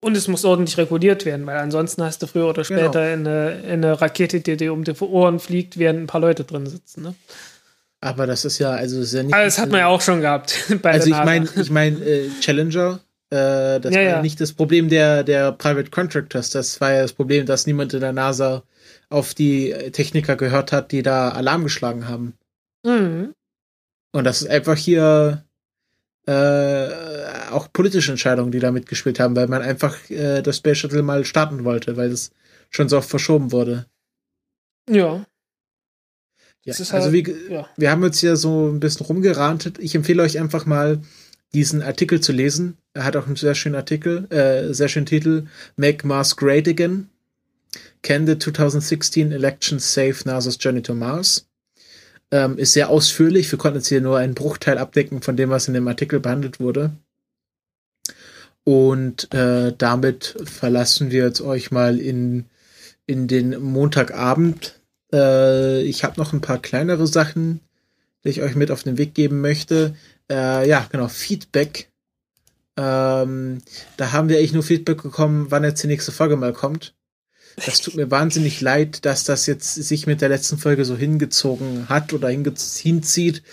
Und 0.03 0.17
es 0.17 0.27
muss 0.27 0.43
ordentlich 0.45 0.77
reguliert 0.77 1.25
werden, 1.25 1.45
weil 1.45 1.57
ansonsten 1.57 2.03
hast 2.03 2.23
du 2.23 2.27
früher 2.27 2.49
oder 2.49 2.63
später 2.63 3.15
genau. 3.15 3.29
eine, 3.29 3.63
eine 3.67 4.01
Rakete, 4.01 4.41
die 4.41 4.57
dir 4.57 4.73
um 4.73 4.83
die 4.83 4.93
Ohren 4.99 5.39
fliegt, 5.39 5.77
während 5.77 6.01
ein 6.01 6.07
paar 6.07 6.21
Leute 6.21 6.43
drin 6.43 6.65
sitzen. 6.65 7.03
Ne? 7.03 7.15
Aber 8.01 8.25
das 8.25 8.43
ist 8.43 8.57
ja, 8.57 8.71
also 8.71 8.99
ist 8.99 9.13
ja 9.13 9.21
nicht. 9.21 9.33
Aber 9.33 9.43
das 9.43 9.59
hat 9.59 9.69
man 9.69 9.81
ja 9.81 9.87
auch 9.87 10.01
schon 10.01 10.21
gehabt. 10.21 10.55
also 10.83 11.07
ich 11.07 11.23
meine, 11.23 11.47
ich 11.55 11.69
meine, 11.69 11.97
äh, 11.99 12.29
Challenger, 12.41 12.99
äh, 13.29 13.79
das 13.79 13.93
ja, 13.93 13.99
war 13.99 14.01
ja 14.01 14.21
nicht 14.23 14.41
das 14.41 14.53
Problem 14.53 14.89
der, 14.89 15.23
der 15.23 15.51
Private 15.51 15.91
Contractors, 15.91 16.49
das 16.49 16.81
war 16.81 16.93
ja 16.93 17.03
das 17.03 17.13
Problem, 17.13 17.45
dass 17.45 17.67
niemand 17.67 17.93
in 17.93 17.99
der 17.99 18.11
NASA 18.11 18.63
auf 19.09 19.35
die 19.35 19.71
Techniker 19.91 20.35
gehört 20.35 20.71
hat, 20.71 20.91
die 20.91 21.03
da 21.03 21.29
Alarm 21.29 21.63
geschlagen 21.63 22.07
haben. 22.07 22.33
Mhm. 22.83 23.35
Und 24.13 24.23
das 24.23 24.41
ist 24.41 24.49
einfach 24.49 24.77
hier 24.77 25.45
äh, 26.27 26.31
auch 27.51 27.71
politische 27.71 28.11
Entscheidungen, 28.11 28.51
die 28.51 28.59
da 28.59 28.71
mitgespielt 28.71 29.19
haben, 29.19 29.35
weil 29.35 29.47
man 29.47 29.61
einfach 29.61 29.97
äh, 30.09 30.41
das 30.41 30.57
Space 30.57 30.79
Shuttle 30.79 31.03
mal 31.03 31.25
starten 31.25 31.63
wollte, 31.63 31.97
weil 31.97 32.11
es 32.11 32.31
schon 32.69 32.89
so 32.89 32.97
oft 32.97 33.09
verschoben 33.09 33.51
wurde. 33.51 33.85
Ja. 34.89 35.25
Ja, 36.63 36.75
also 36.75 36.93
halt, 36.93 37.13
wie, 37.13 37.35
ja. 37.49 37.67
wir 37.75 37.89
haben 37.89 38.03
jetzt 38.03 38.19
hier 38.19 38.35
so 38.35 38.67
ein 38.67 38.79
bisschen 38.79 39.05
rumgerantet. 39.05 39.79
Ich 39.79 39.95
empfehle 39.95 40.21
euch 40.21 40.39
einfach 40.39 40.65
mal 40.65 41.01
diesen 41.53 41.81
Artikel 41.81 42.21
zu 42.21 42.31
lesen. 42.31 42.77
Er 42.93 43.03
hat 43.03 43.15
auch 43.15 43.25
einen 43.25 43.35
sehr 43.35 43.55
schönen 43.55 43.75
Artikel, 43.75 44.31
äh, 44.31 44.73
sehr 44.73 44.87
schönen 44.87 45.05
Titel, 45.07 45.47
Make 45.75 46.05
Mars 46.05 46.35
Great 46.37 46.67
Again. 46.67 47.09
Can 48.03 48.27
the 48.27 48.37
2016 48.37 49.31
Elections 49.31 49.93
Save 49.93 50.17
NASA's 50.25 50.57
Journey 50.59 50.81
to 50.81 50.93
Mars? 50.93 51.47
Ähm, 52.31 52.57
ist 52.57 52.73
sehr 52.73 52.89
ausführlich. 52.89 53.51
Wir 53.51 53.59
konnten 53.59 53.79
jetzt 53.79 53.87
hier 53.87 54.01
nur 54.01 54.17
einen 54.17 54.35
Bruchteil 54.35 54.77
abdecken 54.77 55.21
von 55.21 55.35
dem, 55.35 55.49
was 55.49 55.67
in 55.67 55.73
dem 55.73 55.87
Artikel 55.87 56.19
behandelt 56.19 56.59
wurde. 56.59 56.91
Und 58.63 59.33
äh, 59.33 59.73
damit 59.75 60.35
verlassen 60.43 61.11
wir 61.11 61.25
jetzt 61.25 61.41
euch 61.41 61.71
mal 61.71 61.99
in, 61.99 62.45
in 63.05 63.27
den 63.27 63.59
Montagabend. 63.61 64.79
Äh, 65.11 65.81
ich 65.81 66.03
habe 66.03 66.19
noch 66.19 66.33
ein 66.33 66.41
paar 66.41 66.59
kleinere 66.59 67.07
Sachen, 67.07 67.61
die 68.23 68.29
ich 68.29 68.41
euch 68.41 68.55
mit 68.55 68.69
auf 68.69 68.83
den 68.83 68.97
Weg 68.97 69.15
geben 69.15 69.41
möchte. 69.41 69.95
Äh, 70.29 70.67
ja, 70.67 70.85
genau, 70.91 71.07
Feedback. 71.07 71.89
Ähm, 72.77 73.61
da 73.97 74.11
haben 74.11 74.29
wir 74.29 74.37
eigentlich 74.37 74.53
nur 74.53 74.63
Feedback 74.63 75.01
bekommen, 75.03 75.47
wann 75.49 75.63
jetzt 75.63 75.83
die 75.83 75.87
nächste 75.87 76.11
Folge 76.11 76.37
mal 76.37 76.53
kommt. 76.53 76.93
Das 77.65 77.81
tut 77.81 77.95
mir 77.95 78.09
wahnsinnig 78.09 78.61
leid, 78.61 79.05
dass 79.05 79.23
das 79.23 79.45
jetzt 79.45 79.75
sich 79.75 80.07
mit 80.07 80.21
der 80.21 80.29
letzten 80.29 80.57
Folge 80.57 80.85
so 80.85 80.95
hingezogen 80.95 81.89
hat 81.89 82.13
oder 82.13 82.29
hinzieht. 82.29 83.43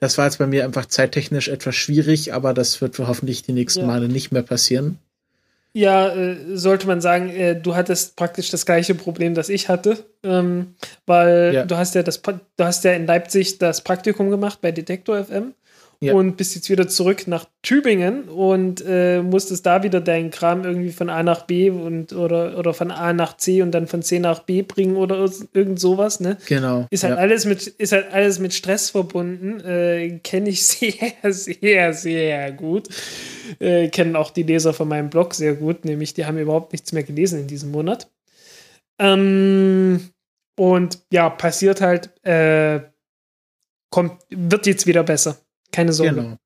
Das 0.00 0.18
war 0.18 0.26
jetzt 0.26 0.38
bei 0.38 0.46
mir 0.46 0.64
einfach 0.64 0.86
zeittechnisch 0.86 1.48
etwas 1.48 1.74
schwierig, 1.74 2.34
aber 2.34 2.54
das 2.54 2.80
wird 2.80 2.98
hoffentlich 2.98 3.42
die 3.42 3.52
nächsten 3.52 3.80
ja. 3.80 3.86
Male 3.86 4.08
nicht 4.08 4.32
mehr 4.32 4.42
passieren. 4.42 4.98
Ja, 5.72 6.08
äh, 6.08 6.56
sollte 6.56 6.86
man 6.86 7.02
sagen, 7.02 7.28
äh, 7.28 7.54
du 7.60 7.74
hattest 7.74 8.16
praktisch 8.16 8.50
das 8.50 8.64
gleiche 8.64 8.94
Problem, 8.94 9.34
das 9.34 9.50
ich 9.50 9.68
hatte, 9.68 9.98
ähm, 10.22 10.74
weil 11.04 11.52
ja. 11.52 11.64
du 11.66 11.76
hast 11.76 11.94
ja 11.94 12.02
das, 12.02 12.22
du 12.22 12.64
hast 12.64 12.84
ja 12.84 12.92
in 12.92 13.06
Leipzig 13.06 13.58
das 13.58 13.82
Praktikum 13.82 14.30
gemacht 14.30 14.60
bei 14.62 14.72
Detektor 14.72 15.22
FM 15.22 15.52
Ja. 16.00 16.12
und 16.14 16.36
bist 16.36 16.54
jetzt 16.54 16.68
wieder 16.68 16.88
zurück 16.88 17.26
nach 17.26 17.46
Tübingen 17.62 18.24
und 18.28 18.84
äh, 18.86 19.22
musstest 19.22 19.64
da 19.64 19.82
wieder 19.82 20.00
deinen 20.00 20.30
Kram 20.30 20.64
irgendwie 20.64 20.90
von 20.92 21.08
A 21.08 21.22
nach 21.22 21.46
B 21.46 21.70
und 21.70 22.12
oder, 22.12 22.58
oder 22.58 22.74
von 22.74 22.90
A 22.90 23.12
nach 23.14 23.36
C 23.38 23.62
und 23.62 23.72
dann 23.72 23.86
von 23.86 24.02
C 24.02 24.18
nach 24.18 24.40
B 24.40 24.62
bringen 24.62 24.96
oder 24.96 25.16
ir- 25.24 25.48
irgend 25.54 25.80
sowas, 25.80 26.20
ne? 26.20 26.36
Genau. 26.46 26.86
Ist 26.90 27.02
halt 27.04 27.14
ja. 27.14 27.20
alles 27.20 27.46
mit, 27.46 27.66
ist 27.66 27.92
halt 27.92 28.12
alles 28.12 28.38
mit 28.38 28.52
Stress 28.52 28.90
verbunden. 28.90 29.60
Äh, 29.60 30.20
Kenne 30.22 30.50
ich 30.50 30.66
sehr, 30.66 31.12
sehr, 31.32 31.94
sehr 31.94 32.52
gut. 32.52 32.88
Äh, 33.58 33.88
kennen 33.88 34.16
auch 34.16 34.30
die 34.30 34.42
Leser 34.42 34.74
von 34.74 34.88
meinem 34.88 35.08
Blog 35.08 35.34
sehr 35.34 35.54
gut, 35.54 35.84
nämlich 35.84 36.12
die 36.14 36.26
haben 36.26 36.38
überhaupt 36.38 36.72
nichts 36.72 36.92
mehr 36.92 37.04
gelesen 37.04 37.40
in 37.40 37.46
diesem 37.46 37.70
Monat. 37.70 38.10
Ähm, 38.98 40.10
und 40.58 40.98
ja, 41.12 41.28
passiert 41.30 41.80
halt, 41.80 42.10
äh, 42.24 42.80
kommt, 43.90 44.22
wird 44.30 44.66
jetzt 44.66 44.86
wieder 44.86 45.02
besser. 45.02 45.38
Keine 45.76 45.92
Sorge. 45.92 46.14
Genau. 46.14 46.38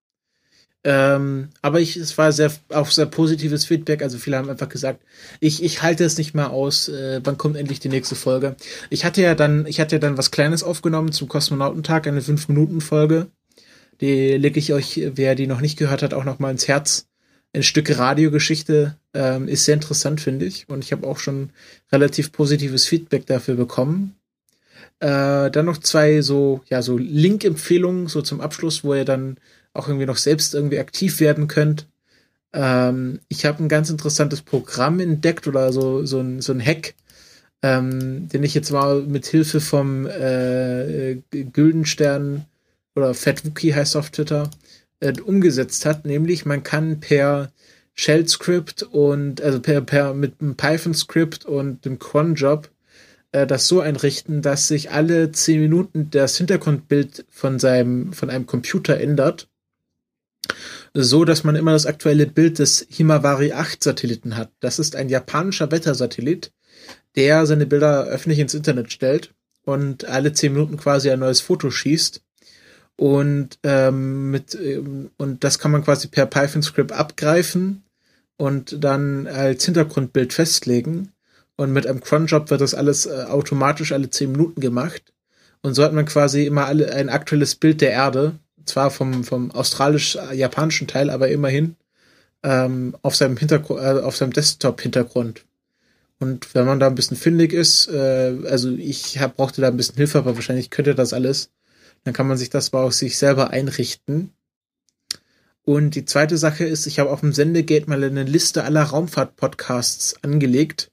Ähm, 0.82 1.50
aber 1.62 1.80
ich, 1.80 1.96
es 1.96 2.18
war 2.18 2.32
sehr, 2.32 2.50
auch 2.70 2.90
sehr 2.90 3.06
positives 3.06 3.64
Feedback. 3.64 4.02
Also 4.02 4.18
viele 4.18 4.38
haben 4.38 4.50
einfach 4.50 4.68
gesagt, 4.68 5.04
ich, 5.38 5.62
ich 5.62 5.82
halte 5.82 6.04
es 6.04 6.18
nicht 6.18 6.34
mehr 6.34 6.50
aus. 6.50 6.88
Äh, 6.88 7.20
wann 7.22 7.38
kommt 7.38 7.56
endlich 7.56 7.78
die 7.78 7.90
nächste 7.90 8.16
Folge? 8.16 8.56
Ich 8.88 9.04
hatte 9.04 9.22
ja 9.22 9.36
dann, 9.36 9.66
ich 9.66 9.78
hatte 9.78 9.96
ja 9.96 10.00
dann 10.00 10.18
was 10.18 10.32
Kleines 10.32 10.64
aufgenommen 10.64 11.12
zum 11.12 11.28
Kosmonautentag, 11.28 12.08
eine 12.08 12.22
5-Minuten-Folge. 12.22 13.28
Die 14.00 14.36
lege 14.36 14.58
ich 14.58 14.72
euch, 14.72 15.00
wer 15.14 15.36
die 15.36 15.46
noch 15.46 15.60
nicht 15.60 15.78
gehört 15.78 16.02
hat, 16.02 16.12
auch 16.12 16.24
noch 16.24 16.40
mal 16.40 16.50
ins 16.50 16.66
Herz. 16.66 17.06
Ein 17.52 17.62
Stück 17.62 17.96
Radiogeschichte 17.96 18.96
ähm, 19.14 19.46
ist 19.46 19.66
sehr 19.66 19.74
interessant, 19.74 20.20
finde 20.20 20.46
ich. 20.46 20.68
Und 20.68 20.82
ich 20.82 20.90
habe 20.90 21.06
auch 21.06 21.18
schon 21.18 21.50
relativ 21.92 22.32
positives 22.32 22.86
Feedback 22.86 23.26
dafür 23.26 23.54
bekommen. 23.54 24.16
Äh, 25.00 25.50
dann 25.50 25.66
noch 25.66 25.78
zwei 25.78 26.20
so, 26.20 26.62
ja, 26.68 26.82
so 26.82 26.98
Link-Empfehlungen, 26.98 28.06
so 28.06 28.22
zum 28.22 28.40
Abschluss, 28.40 28.84
wo 28.84 28.94
ihr 28.94 29.06
dann 29.06 29.38
auch 29.72 29.88
irgendwie 29.88 30.06
noch 30.06 30.18
selbst 30.18 30.54
irgendwie 30.54 30.78
aktiv 30.78 31.20
werden 31.20 31.48
könnt. 31.48 31.86
Ähm, 32.52 33.20
ich 33.28 33.46
habe 33.46 33.62
ein 33.62 33.68
ganz 33.68 33.90
interessantes 33.90 34.42
Programm 34.42 35.00
entdeckt 35.00 35.46
oder 35.46 35.72
so, 35.72 36.04
so 36.04 36.20
ein, 36.20 36.40
so 36.42 36.52
ein 36.52 36.64
Hack, 36.64 36.94
ähm, 37.62 38.28
den 38.28 38.42
ich 38.42 38.54
jetzt 38.54 38.72
mal 38.72 39.02
mit 39.02 39.26
Hilfe 39.26 39.60
vom 39.60 40.06
äh, 40.06 41.16
Güldenstern 41.30 42.46
oder 42.94 43.14
FatWookie 43.14 43.74
heißt 43.74 43.96
er 43.96 44.00
auf 44.00 44.10
Twitter, 44.10 44.50
äh, 45.00 45.12
umgesetzt 45.20 45.86
hat, 45.86 46.04
nämlich 46.04 46.44
man 46.44 46.62
kann 46.62 47.00
per 47.00 47.52
Shell-Script 47.94 48.82
und 48.82 49.40
also 49.40 49.60
per, 49.60 49.80
per 49.82 50.14
mit 50.14 50.40
einem 50.40 50.56
Python-Script 50.56 51.46
und 51.46 51.84
dem 51.84 51.98
Cronjob 51.98 52.68
äh, 53.32 53.46
das 53.46 53.66
so 53.66 53.80
einrichten, 53.80 54.42
dass 54.42 54.68
sich 54.68 54.90
alle 54.90 55.32
zehn 55.32 55.60
Minuten 55.60 56.10
das 56.10 56.36
Hintergrundbild 56.36 57.24
von 57.30 57.58
seinem 57.58 58.12
von 58.12 58.30
einem 58.30 58.46
Computer 58.46 58.98
ändert, 58.98 59.48
so 60.94 61.24
dass 61.24 61.44
man 61.44 61.56
immer 61.56 61.72
das 61.72 61.86
aktuelle 61.86 62.26
Bild 62.26 62.58
des 62.58 62.86
Himawari 62.90 63.52
8 63.52 63.82
Satelliten 63.82 64.36
hat. 64.36 64.50
Das 64.60 64.78
ist 64.78 64.96
ein 64.96 65.08
japanischer 65.08 65.70
Wettersatellit, 65.70 66.52
der 67.16 67.46
seine 67.46 67.66
Bilder 67.66 68.04
öffentlich 68.04 68.38
ins 68.38 68.54
Internet 68.54 68.92
stellt 68.92 69.34
und 69.64 70.06
alle 70.06 70.32
zehn 70.32 70.52
Minuten 70.52 70.76
quasi 70.76 71.10
ein 71.10 71.20
neues 71.20 71.40
Foto 71.40 71.70
schießt. 71.70 72.22
Und 72.96 73.58
ähm, 73.62 74.30
mit 74.30 74.54
ähm, 74.54 75.10
und 75.16 75.42
das 75.42 75.58
kann 75.58 75.70
man 75.70 75.82
quasi 75.82 76.08
per 76.08 76.26
Python-Script 76.26 76.92
abgreifen 76.92 77.82
und 78.36 78.84
dann 78.84 79.26
als 79.26 79.64
Hintergrundbild 79.64 80.34
festlegen. 80.34 81.12
Und 81.60 81.74
mit 81.74 81.86
einem 81.86 82.00
Cronjob 82.00 82.48
wird 82.48 82.62
das 82.62 82.72
alles 82.72 83.04
äh, 83.04 83.24
automatisch 83.28 83.92
alle 83.92 84.08
zehn 84.08 84.32
Minuten 84.32 84.62
gemacht. 84.62 85.12
Und 85.60 85.74
so 85.74 85.84
hat 85.84 85.92
man 85.92 86.06
quasi 86.06 86.46
immer 86.46 86.64
alle 86.64 86.90
ein 86.94 87.10
aktuelles 87.10 87.54
Bild 87.54 87.82
der 87.82 87.90
Erde, 87.90 88.38
zwar 88.64 88.90
vom, 88.90 89.24
vom 89.24 89.50
australisch-japanischen 89.50 90.88
Teil, 90.88 91.10
aber 91.10 91.28
immerhin 91.28 91.76
ähm, 92.42 92.96
auf 93.02 93.14
seinem 93.14 93.36
äh, 93.36 94.10
seinem 94.10 94.32
Desktop-Hintergrund. 94.32 95.44
Und 96.18 96.54
wenn 96.54 96.64
man 96.64 96.80
da 96.80 96.86
ein 96.86 96.94
bisschen 96.94 97.18
findig 97.18 97.52
ist, 97.52 97.88
äh, 97.88 98.38
also 98.46 98.70
ich 98.70 99.18
hab, 99.18 99.36
brauchte 99.36 99.60
da 99.60 99.68
ein 99.68 99.76
bisschen 99.76 99.96
Hilfe, 99.96 100.16
aber 100.16 100.36
wahrscheinlich 100.36 100.70
könnte 100.70 100.94
das 100.94 101.12
alles, 101.12 101.50
dann 102.04 102.14
kann 102.14 102.26
man 102.26 102.38
sich 102.38 102.48
das 102.48 102.72
auf 102.72 102.94
sich 102.94 103.18
selber 103.18 103.50
einrichten. 103.50 104.32
Und 105.62 105.94
die 105.94 106.06
zweite 106.06 106.38
Sache 106.38 106.64
ist, 106.64 106.86
ich 106.86 106.98
habe 107.00 107.10
auf 107.10 107.20
dem 107.20 107.34
Sendegate 107.34 107.90
mal 107.90 108.02
eine 108.02 108.24
Liste 108.24 108.64
aller 108.64 108.84
Raumfahrt-Podcasts 108.84 110.24
angelegt. 110.24 110.90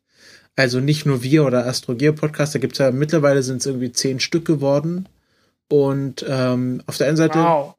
Also 0.58 0.80
nicht 0.82 1.06
nur 1.06 1.24
wir 1.24 1.46
oder 1.46 1.66
Astrogear 1.66 2.12
Podcast, 2.14 2.54
da 2.56 2.60
gibt's 2.60 2.80
ja 2.80 2.92
mittlerweile 2.92 3.44
sind 3.44 3.58
es 3.58 3.66
irgendwie 3.68 3.92
zehn 3.94 4.20
Stück 4.20 4.44
geworden. 4.46 5.08
Und 5.70 6.26
ähm, 6.28 6.82
auf 6.88 6.98
der 6.98 7.08
einen 7.08 7.18
Seite 7.18 7.40
Wow. 7.40 7.76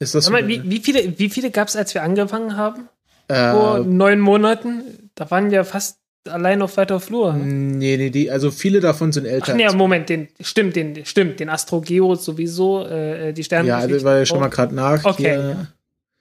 ist 0.00 0.14
das 0.14 0.30
mal, 0.30 0.48
wie, 0.48 0.62
wie 0.68 0.78
viele, 0.80 1.18
wie 1.18 1.28
viele 1.28 1.50
gab 1.50 1.68
es, 1.68 1.76
als 1.76 1.92
wir 1.94 2.02
angefangen 2.02 2.56
haben? 2.56 2.88
äh, 3.28 3.52
Vor 3.52 3.80
neun 3.80 4.20
Monaten? 4.20 5.10
Da 5.14 5.30
waren 5.30 5.50
wir 5.50 5.64
fast 5.64 5.98
allein 6.26 6.62
auf 6.62 6.76
weiter 6.78 6.98
Flur. 7.00 7.34
Nee, 7.34 7.98
nee, 7.98 8.08
die, 8.10 8.30
also 8.30 8.50
viele 8.50 8.80
davon 8.80 9.12
sind 9.12 9.26
Ach 9.26 9.32
älter. 9.32 9.54
nee, 9.54 9.66
als- 9.66 9.74
Moment, 9.74 10.08
den, 10.08 10.28
stimmt, 10.40 10.74
den, 10.76 11.04
stimmt, 11.04 11.40
den 11.40 11.50
Astrogeo 11.50 12.14
sowieso, 12.14 12.86
äh, 12.86 13.32
die 13.34 13.44
Sterne. 13.44 13.68
ja, 13.68 13.76
also 13.78 14.02
war 14.04 14.16
ja 14.18 14.24
schon 14.24 14.40
mal 14.40 14.48
gerade 14.48 14.74
nach. 14.74 15.04
Okay. 15.04 15.22
Hier, 15.22 15.66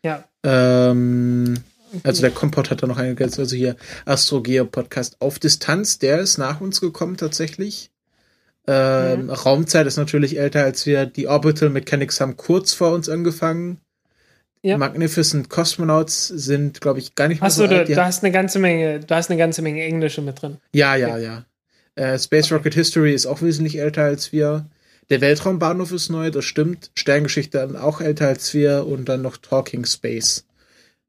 Ja. 0.03 0.23
ähm, 0.43 1.55
also 2.03 2.21
der 2.21 2.31
Kompott 2.31 2.71
hat 2.71 2.81
da 2.81 2.87
noch 2.87 2.97
eine, 2.97 3.15
also 3.19 3.55
hier 3.55 3.75
Astrogeo 4.05 4.65
Podcast 4.65 5.17
auf 5.19 5.39
Distanz, 5.39 5.99
der 5.99 6.19
ist 6.19 6.37
nach 6.37 6.61
uns 6.61 6.81
gekommen 6.81 7.17
tatsächlich. 7.17 7.91
Ähm, 8.65 9.23
Mhm. 9.23 9.29
Raumzeit 9.29 9.85
ist 9.87 9.97
natürlich 9.97 10.37
älter 10.39 10.63
als 10.63 10.85
wir. 10.85 11.05
Die 11.05 11.27
Orbital 11.27 11.69
Mechanics 11.69 12.21
haben 12.21 12.37
kurz 12.37 12.73
vor 12.73 12.91
uns 12.93 13.09
angefangen. 13.09 13.79
Ja. 14.61 14.77
Magnificent 14.77 15.49
Cosmonauts 15.49 16.29
sind, 16.29 16.79
glaube 16.79 16.99
ich, 16.99 17.15
gar 17.15 17.27
nicht 17.27 17.41
mehr 17.41 17.47
Achso, 17.47 17.63
so 17.63 17.67
du, 17.67 17.77
alt. 17.79 17.89
Die 17.89 17.95
du 17.95 18.05
hast 18.05 18.23
eine 18.23 18.31
ganze 18.31 18.59
Menge, 18.59 19.01
du 19.01 19.13
hast 19.13 19.29
eine 19.29 19.37
ganze 19.37 19.61
Menge 19.61 19.83
Englische 19.83 20.21
mit 20.21 20.41
drin. 20.41 20.57
Ja, 20.71 20.95
ja, 20.95 21.17
ja. 21.17 21.45
Äh, 21.95 22.17
Space 22.17 22.49
Rocket 22.51 22.73
History 22.73 23.13
ist 23.13 23.25
auch 23.25 23.41
wesentlich 23.41 23.77
älter 23.77 24.03
als 24.03 24.31
wir. 24.31 24.65
Der 25.09 25.19
Weltraumbahnhof 25.19 25.91
ist 25.91 26.09
neu, 26.09 26.31
das 26.31 26.45
stimmt. 26.45 26.91
Sterngeschichte 26.95 27.57
dann 27.57 27.75
auch 27.75 27.99
älter 27.99 28.29
als 28.29 28.53
wir 28.53 28.87
und 28.87 29.09
dann 29.09 29.21
noch 29.21 29.35
Talking 29.35 29.85
Space. 29.85 30.45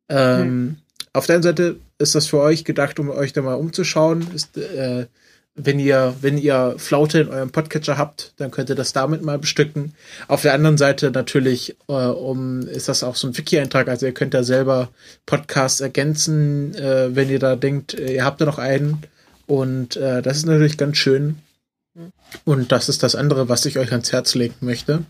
Ähm, 0.09 0.77
Auf 1.13 1.27
der 1.27 1.37
einen 1.37 1.43
Seite 1.43 1.77
ist 1.99 2.15
das 2.15 2.27
für 2.27 2.41
euch 2.41 2.65
gedacht, 2.65 2.99
um 2.99 3.11
euch 3.11 3.33
da 3.33 3.43
mal 3.43 3.55
umzuschauen. 3.55 4.27
Ist, 4.35 4.57
äh, 4.57 5.07
wenn 5.55 5.79
ihr, 5.79 6.17
wenn 6.21 6.37
ihr 6.37 6.75
Flaute 6.79 7.21
in 7.21 7.29
eurem 7.29 7.51
Podcatcher 7.51 7.97
habt, 7.97 8.35
dann 8.39 8.51
könnt 8.51 8.69
ihr 8.69 8.75
das 8.75 8.93
damit 8.93 9.23
mal 9.23 9.39
bestücken. 9.39 9.95
Auf 10.27 10.43
der 10.43 10.55
anderen 10.55 10.77
Seite 10.77 11.13
natürlich, 11.13 11.77
äh, 11.89 11.93
um, 11.93 12.63
ist 12.63 12.89
das 12.89 13.05
auch 13.05 13.15
so 13.15 13.29
ein 13.29 13.39
Wiki-Eintrag, 13.39 13.89
also 13.89 14.07
ihr 14.07 14.15
könnt 14.15 14.35
da 14.35 14.43
selber 14.43 14.89
Podcasts 15.27 15.81
ergänzen, 15.81 16.75
äh, 16.75 17.15
wenn 17.15 17.31
ihr 17.31 17.39
da 17.39 17.55
denkt, 17.55 17.95
äh, 17.95 18.15
ihr 18.15 18.25
habt 18.25 18.41
da 18.41 18.45
noch 18.45 18.59
einen. 18.59 19.05
Und 19.47 19.97
äh, 19.97 20.23
das 20.23 20.39
ist 20.39 20.47
natürlich 20.47 20.77
ganz 20.77 20.97
schön. 20.97 21.39
Und 22.45 22.73
das 22.73 22.89
ist 22.89 23.05
das 23.05 23.15
andere, 23.15 23.49
was 23.49 23.67
ich 23.67 23.79
euch 23.79 23.93
ans 23.93 24.11
Herz 24.11 24.35
legen 24.35 24.57
möchte. 24.61 25.05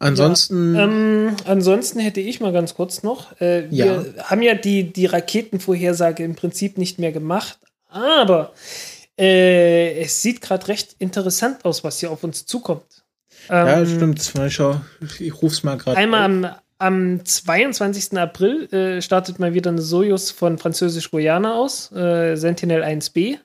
Ansonsten, 0.00 0.74
Ähm, 0.74 1.36
ansonsten 1.44 2.00
hätte 2.00 2.20
ich 2.20 2.40
mal 2.40 2.52
ganz 2.52 2.74
kurz 2.74 3.02
noch. 3.02 3.38
Äh, 3.40 3.70
wir 3.70 4.14
haben 4.24 4.40
ja 4.40 4.54
die, 4.54 4.92
die 4.92 5.04
Raketenvorhersage 5.06 6.24
im 6.24 6.34
Prinzip 6.34 6.78
nicht 6.78 6.98
mehr 6.98 7.12
gemacht, 7.12 7.58
aber 7.88 8.52
äh, 9.18 10.00
es 10.00 10.22
sieht 10.22 10.40
gerade 10.40 10.68
recht 10.68 10.96
interessant 10.98 11.66
aus, 11.66 11.84
was 11.84 12.00
hier 12.00 12.10
auf 12.10 12.24
uns 12.24 12.46
zukommt. 12.46 13.04
ja, 13.50 13.80
Ähm, 13.80 13.86
stimmt. 13.86 14.34
Mal 14.34 14.50
schau, 14.50 14.80
ich 15.18 15.42
ruf's 15.42 15.62
mal 15.62 15.76
gerade. 15.76 15.98
Einmal 15.98 16.22
am, 16.22 16.46
am 16.78 17.24
22. 17.24 18.18
April 18.18 18.72
äh, 18.72 19.02
startet 19.02 19.38
mal 19.38 19.52
wieder 19.52 19.70
eine 19.70 19.82
Sojus 19.82 20.30
von 20.30 20.56
Französisch-Guyana 20.56 21.54
aus, 21.56 21.92
äh, 21.92 22.36
Sentinel 22.36 22.82
1B. 22.82 23.36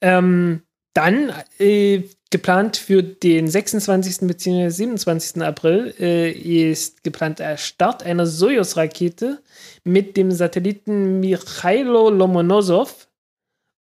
Ähm, 0.00 0.62
dann 0.94 1.32
äh, 1.58 2.04
geplant 2.34 2.76
für 2.76 3.04
den 3.04 3.46
26. 3.46 4.26
bzw. 4.26 4.68
27. 4.68 5.40
April 5.40 5.94
äh, 6.00 6.32
ist 6.32 7.04
geplant 7.04 7.38
der 7.38 7.56
Start 7.56 8.02
einer 8.02 8.26
Sojus-Rakete 8.26 9.40
mit 9.84 10.16
dem 10.16 10.32
Satelliten 10.32 11.20
Mikhailo 11.20 12.10
Lomonosov 12.10 13.06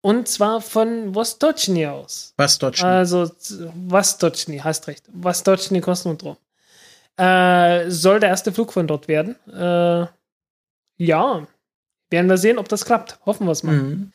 und 0.03 0.29
zwar 0.29 0.61
von 0.61 1.15
Vostochny 1.15 1.87
aus. 1.87 2.35
Deutsch? 2.59 2.85
Also 2.85 3.31
Vostochny, 3.89 4.59
hast 4.59 4.87
recht. 4.87 5.07
Vostochny 5.11 5.81
Kosmodrom. 5.81 6.37
Äh, 7.17 7.91
soll 7.91 8.21
der 8.21 8.29
erste 8.29 8.53
Flug 8.53 8.75
von 8.75 8.87
dort 8.87 9.09
werden. 9.09 9.37
Äh, 9.49 10.07
ja, 10.99 11.47
werden 12.11 12.29
wir 12.29 12.37
sehen, 12.37 12.59
ob 12.59 12.69
das 12.69 12.85
klappt. 12.85 13.19
Hoffen 13.25 13.47
wir 13.47 13.53
es 13.53 13.63
mal. 13.63 13.77
Mhm. 13.77 14.13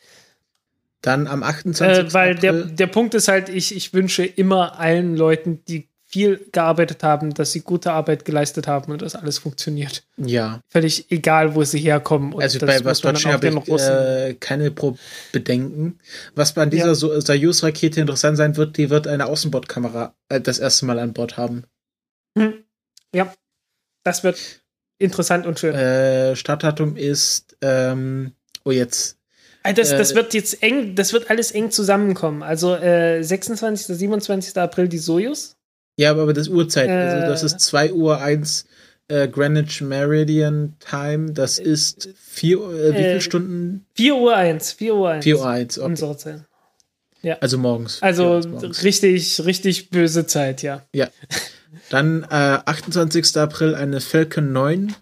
Dann 1.02 1.26
am 1.26 1.42
28. 1.42 1.98
Äh, 1.98 2.14
weil 2.14 2.34
der, 2.34 2.50
April. 2.52 2.72
der 2.74 2.86
Punkt 2.88 3.14
ist 3.14 3.28
halt, 3.28 3.48
ich, 3.48 3.74
ich 3.74 3.94
wünsche 3.94 4.24
immer 4.24 4.78
allen 4.78 5.16
Leuten, 5.16 5.64
die 5.66 5.88
viel 6.10 6.48
gearbeitet 6.52 7.02
haben, 7.02 7.34
dass 7.34 7.52
sie 7.52 7.60
gute 7.60 7.92
Arbeit 7.92 8.24
geleistet 8.24 8.66
haben 8.66 8.90
und 8.90 9.02
dass 9.02 9.14
alles 9.14 9.36
funktioniert. 9.36 10.04
ja, 10.16 10.60
Völlig 10.70 11.10
egal, 11.10 11.54
wo 11.54 11.62
sie 11.64 11.80
herkommen. 11.80 12.32
Und 12.32 12.42
also 12.42 12.58
bei 12.60 12.78
muss 12.78 12.84
was 12.84 13.04
man 13.04 13.12
Deutsch 13.12 13.24
dann 13.24 13.58
auch 13.58 13.68
habe 13.68 13.74
ich 13.76 13.82
äh, 14.30 14.34
keine 14.40 14.70
Pro 14.70 14.96
Bedenken. 15.32 15.98
Was 16.34 16.54
bei 16.54 16.64
dieser 16.64 16.88
Ja. 16.88 16.94
so 16.94 17.20
Soyuz-Rakete 17.20 18.00
interessant 18.00 18.38
sein 18.38 18.56
wird, 18.56 18.78
die 18.78 18.88
wird 18.88 19.06
eine 19.06 19.26
Außenbordkamera 19.26 20.14
äh, 20.30 20.40
das 20.40 20.58
erste 20.58 20.86
Mal 20.86 20.98
an 20.98 21.12
Bord 21.12 21.36
haben. 21.36 21.64
Hm. 22.38 22.64
Ja. 23.14 23.34
Das 24.02 24.24
wird 24.24 24.38
interessant 24.98 25.46
und 25.46 25.58
schön. 25.58 25.74
Äh, 25.74 26.36
Startdatum 26.36 26.96
ist, 26.96 27.54
ähm, 27.60 28.32
oh 28.64 28.70
jetzt. 28.70 29.17
Ah, 29.68 29.72
Das, 29.72 29.90
das 29.90 30.12
äh, 30.12 30.14
wird 30.16 30.34
jetzt 30.34 30.62
eng, 30.62 30.94
das 30.94 31.12
wird 31.12 31.30
alles 31.30 31.50
eng 31.52 31.70
zusammenkommen. 31.70 32.42
Also 32.42 32.74
äh, 32.74 33.22
26. 33.22 33.96
27. 33.96 34.56
April 34.56 34.88
die 34.88 34.98
Sojus. 34.98 35.56
Ja, 35.96 36.12
aber 36.12 36.32
das 36.32 36.48
Uhrzeit, 36.48 36.88
also 36.88 37.26
das 37.26 37.42
Äh. 37.42 37.46
ist 37.46 37.60
2 37.60 37.92
Uhr 37.92 38.20
1 38.20 38.66
äh, 39.08 39.26
Greenwich 39.26 39.80
Meridian 39.80 40.76
Time, 40.78 41.32
das 41.32 41.58
ist 41.58 42.10
4 42.18 42.60
Uhr, 42.60 42.72
äh, 42.74 42.92
wie 42.92 42.96
äh, 42.98 43.08
viele 43.08 43.20
Stunden? 43.20 43.86
4 43.94 44.14
Uhr 44.16 44.36
1, 44.36 44.72
4 44.72 44.94
Uhr 44.94 45.08
1. 45.10 45.24
4 45.24 45.38
Uhr 45.38 45.46
1, 45.48 45.78
okay. 45.78 45.86
Unsere 45.86 46.16
Zeit. 46.16 46.40
Also 47.40 47.58
morgens. 47.58 47.96
4 47.96 48.04
Also 48.04 48.40
morgens. 48.48 48.84
richtig, 48.84 49.40
richtig 49.44 49.90
böse 49.90 50.26
Zeit, 50.26 50.62
ja. 50.62 50.82
Ja. 50.94 51.08
Dann 51.90 52.22
äh, 52.24 52.58
28. 52.64 53.36
April 53.36 53.74
eine 53.74 54.00
Falcon 54.00 54.52
9. 54.52 54.94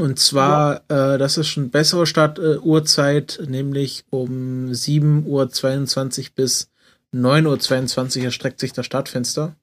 Und 0.00 0.18
zwar, 0.18 0.82
äh, 0.88 1.18
das 1.18 1.36
ist 1.36 1.48
schon 1.48 1.70
bessere 1.70 2.06
Startuhrzeit, 2.06 2.56
äh, 2.56 2.66
Uhrzeit, 2.66 3.40
nämlich 3.46 4.04
um 4.08 4.70
7.22 4.72 5.26
Uhr 5.26 6.34
bis 6.34 6.70
9.22 7.14 8.18
Uhr 8.18 8.24
erstreckt 8.24 8.60
sich 8.60 8.72
das 8.72 8.86
Startfenster. 8.86 9.56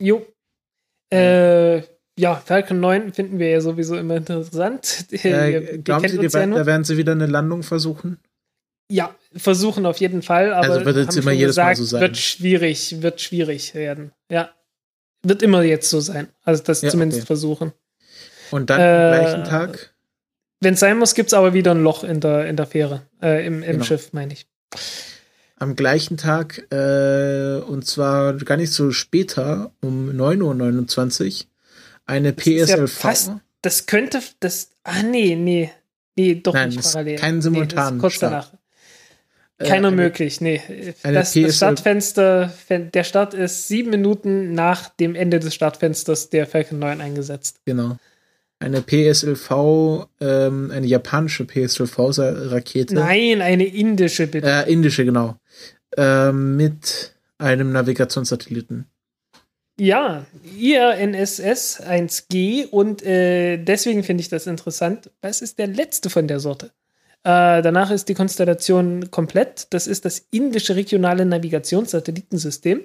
Jo. 0.00 0.26
Äh, 1.12 1.82
ja, 2.18 2.34
Falcon 2.44 2.80
9 2.80 3.12
finden 3.12 3.38
wir 3.38 3.50
ja 3.50 3.60
sowieso 3.60 3.96
immer 3.96 4.16
interessant. 4.16 5.06
Äh, 5.12 5.78
glauben 5.78 6.08
Sie, 6.08 6.16
ja 6.20 6.46
da 6.46 6.66
werden 6.66 6.84
sie 6.84 6.96
wieder 6.96 7.12
eine 7.12 7.26
Landung 7.26 7.62
versuchen? 7.62 8.18
Ja, 8.90 9.14
versuchen 9.34 9.86
auf 9.86 9.98
jeden 9.98 10.22
Fall, 10.22 10.52
aber 10.52 10.72
Also 10.72 10.84
wird 10.84 10.96
jetzt 10.96 11.16
immer 11.16 11.32
jedes 11.32 11.56
Mal 11.56 11.70
gesagt, 11.70 11.76
so 11.78 11.84
sein. 11.84 12.00
wird 12.00 12.16
schwierig, 12.16 13.00
wird 13.00 13.20
schwierig 13.20 13.74
werden. 13.74 14.12
Ja. 14.30 14.50
Wird 15.22 15.42
immer 15.42 15.62
jetzt 15.62 15.88
so 15.88 16.00
sein. 16.00 16.28
Also 16.42 16.64
das 16.64 16.82
Ja, 16.82 16.90
zumindest 16.90 17.20
okay. 17.20 17.26
versuchen. 17.26 17.72
Und 18.52 18.70
dann 18.70 18.80
Äh, 18.80 18.84
am 18.84 19.10
gleichen 19.22 19.44
Tag, 19.44 19.92
Wenn 20.60 20.74
es 20.74 20.80
sein 20.80 20.98
muss, 20.98 21.14
gibt 21.14 21.28
es 21.28 21.34
aber 21.34 21.54
wieder 21.54 21.72
ein 21.72 21.82
Loch 21.82 22.04
in 22.04 22.20
der, 22.20 22.46
in 22.46 22.56
der 22.56 22.66
Fähre. 22.66 23.02
Äh, 23.20 23.44
im, 23.46 23.62
im 23.62 23.72
Genau. 23.72 23.84
Schiff, 23.84 24.12
meine 24.12 24.32
ich. 24.34 24.46
am 25.56 25.74
gleichen 25.76 26.16
Tag, 26.16 26.66
äh, 26.72 27.56
und 27.66 27.86
zwar 27.86 28.34
gar 28.34 28.56
nicht 28.56 28.72
so 28.72 28.90
später, 28.90 29.72
um 29.80 30.10
9.29 30.10 31.42
Uhr, 31.42 31.46
eine 32.06 32.32
Das 32.32 32.44
ja 32.46 32.64
PSLV. 32.64 32.92
fast- 32.92 33.32
Das 33.62 33.86
könnte, 33.86 34.20
das, 34.40 34.70
ah 34.82 35.02
nee, 35.04 35.36
nee, 35.36 35.70
nee, 36.16 36.34
doch 36.34 36.52
Nein, 36.54 36.70
nicht 36.70 36.82
parallel. 36.82 37.16
kein 37.16 37.36
Nee, 37.36 37.40
simultanen 37.42 37.96
ist 37.98 38.00
kurz 38.00 38.14
Start. 38.14 38.32
danach. 38.32 38.52
Äh, 39.58 39.68
Keiner 39.68 39.88
eine- 39.88 39.96
möglich, 39.96 40.40
nee. 40.40 40.60
Das, 41.04 41.32
das 41.32 41.56
Startfenster, 41.56 42.52
der 42.68 43.04
Start 43.04 43.34
ist 43.34 43.68
sieben 43.68 43.90
Minuten 43.90 44.54
nach 44.54 44.88
dem 44.88 45.14
Ende 45.14 45.38
des 45.38 45.54
Startfensters 45.54 46.28
der 46.30 46.48
Falcon 46.48 46.80
9 46.80 47.00
eingesetzt. 47.00 47.60
Genau. 47.66 47.98
Eine 48.62 48.80
PSLV, 48.80 50.06
ähm, 50.20 50.70
eine 50.70 50.86
japanische 50.86 51.44
PSLV-Rakete. 51.44 52.94
Nein, 52.94 53.42
eine 53.42 53.64
indische 53.64 54.28
bitte. 54.28 54.46
Äh, 54.46 54.72
indische, 54.72 55.04
genau. 55.04 55.34
Ähm, 55.96 56.56
mit 56.56 57.12
einem 57.38 57.72
Navigationssatelliten. 57.72 58.86
Ja, 59.80 60.26
IRNSS 60.56 61.80
1G 61.80 62.68
und 62.68 63.02
äh, 63.04 63.56
deswegen 63.56 64.04
finde 64.04 64.20
ich 64.20 64.28
das 64.28 64.46
interessant. 64.46 65.10
Was 65.22 65.42
ist 65.42 65.58
der 65.58 65.66
letzte 65.66 66.08
von 66.08 66.28
der 66.28 66.38
Sorte? 66.38 66.66
Äh, 67.24 67.62
danach 67.62 67.90
ist 67.90 68.08
die 68.08 68.14
Konstellation 68.14 69.10
komplett. 69.10 69.66
Das 69.70 69.88
ist 69.88 70.04
das 70.04 70.24
indische 70.30 70.76
regionale 70.76 71.26
Navigationssatellitensystem. 71.26 72.82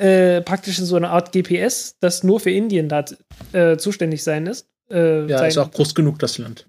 Äh, 0.00 0.40
praktisch 0.40 0.78
so 0.78 0.96
eine 0.96 1.10
Art 1.10 1.30
GPS, 1.30 1.96
das 2.00 2.24
nur 2.24 2.40
für 2.40 2.50
Indien 2.50 2.88
da 2.88 3.04
äh, 3.52 3.76
zuständig 3.76 4.24
sein 4.24 4.46
ist. 4.46 4.66
Äh, 4.90 5.26
Ja, 5.26 5.38
sein, 5.38 5.48
ist 5.48 5.58
auch 5.58 5.70
groß 5.70 5.94
genug, 5.94 6.18
das 6.18 6.38
Land. 6.38 6.66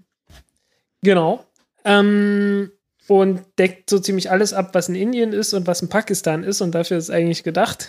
Genau. 1.01 1.45
Ähm, 1.85 2.71
und 3.07 3.41
deckt 3.57 3.89
so 3.89 3.99
ziemlich 3.99 4.29
alles 4.29 4.51
ab, 4.51 4.71
was 4.73 4.89
in 4.89 4.95
Indien 4.95 5.31
ist 5.31 5.53
und 5.53 5.65
was 5.65 5.81
in 5.81 5.87
Pakistan 5.87 6.43
ist. 6.43 6.59
Und 6.59 6.75
dafür 6.75 6.97
ist 6.97 7.05
es 7.05 7.09
eigentlich 7.09 7.43
gedacht. 7.43 7.87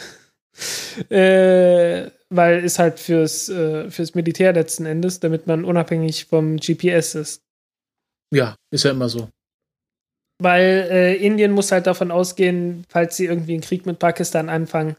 äh, 1.10 2.08
weil 2.30 2.64
es 2.64 2.78
halt 2.78 3.00
fürs, 3.00 3.48
äh, 3.48 3.90
fürs 3.90 4.14
Militär 4.14 4.52
letzten 4.52 4.86
Endes, 4.86 5.18
damit 5.18 5.48
man 5.48 5.64
unabhängig 5.64 6.26
vom 6.26 6.58
GPS 6.58 7.16
ist. 7.16 7.42
Ja, 8.30 8.54
ist 8.70 8.84
ja 8.84 8.92
immer 8.92 9.08
so. 9.08 9.28
Weil 10.42 10.88
äh, 10.90 11.14
Indien 11.14 11.52
muss 11.52 11.70
halt 11.70 11.86
davon 11.86 12.10
ausgehen, 12.10 12.84
falls 12.88 13.16
sie 13.16 13.26
irgendwie 13.26 13.52
einen 13.52 13.62
Krieg 13.62 13.86
mit 13.86 14.00
Pakistan 14.00 14.48
anfangen, 14.48 14.96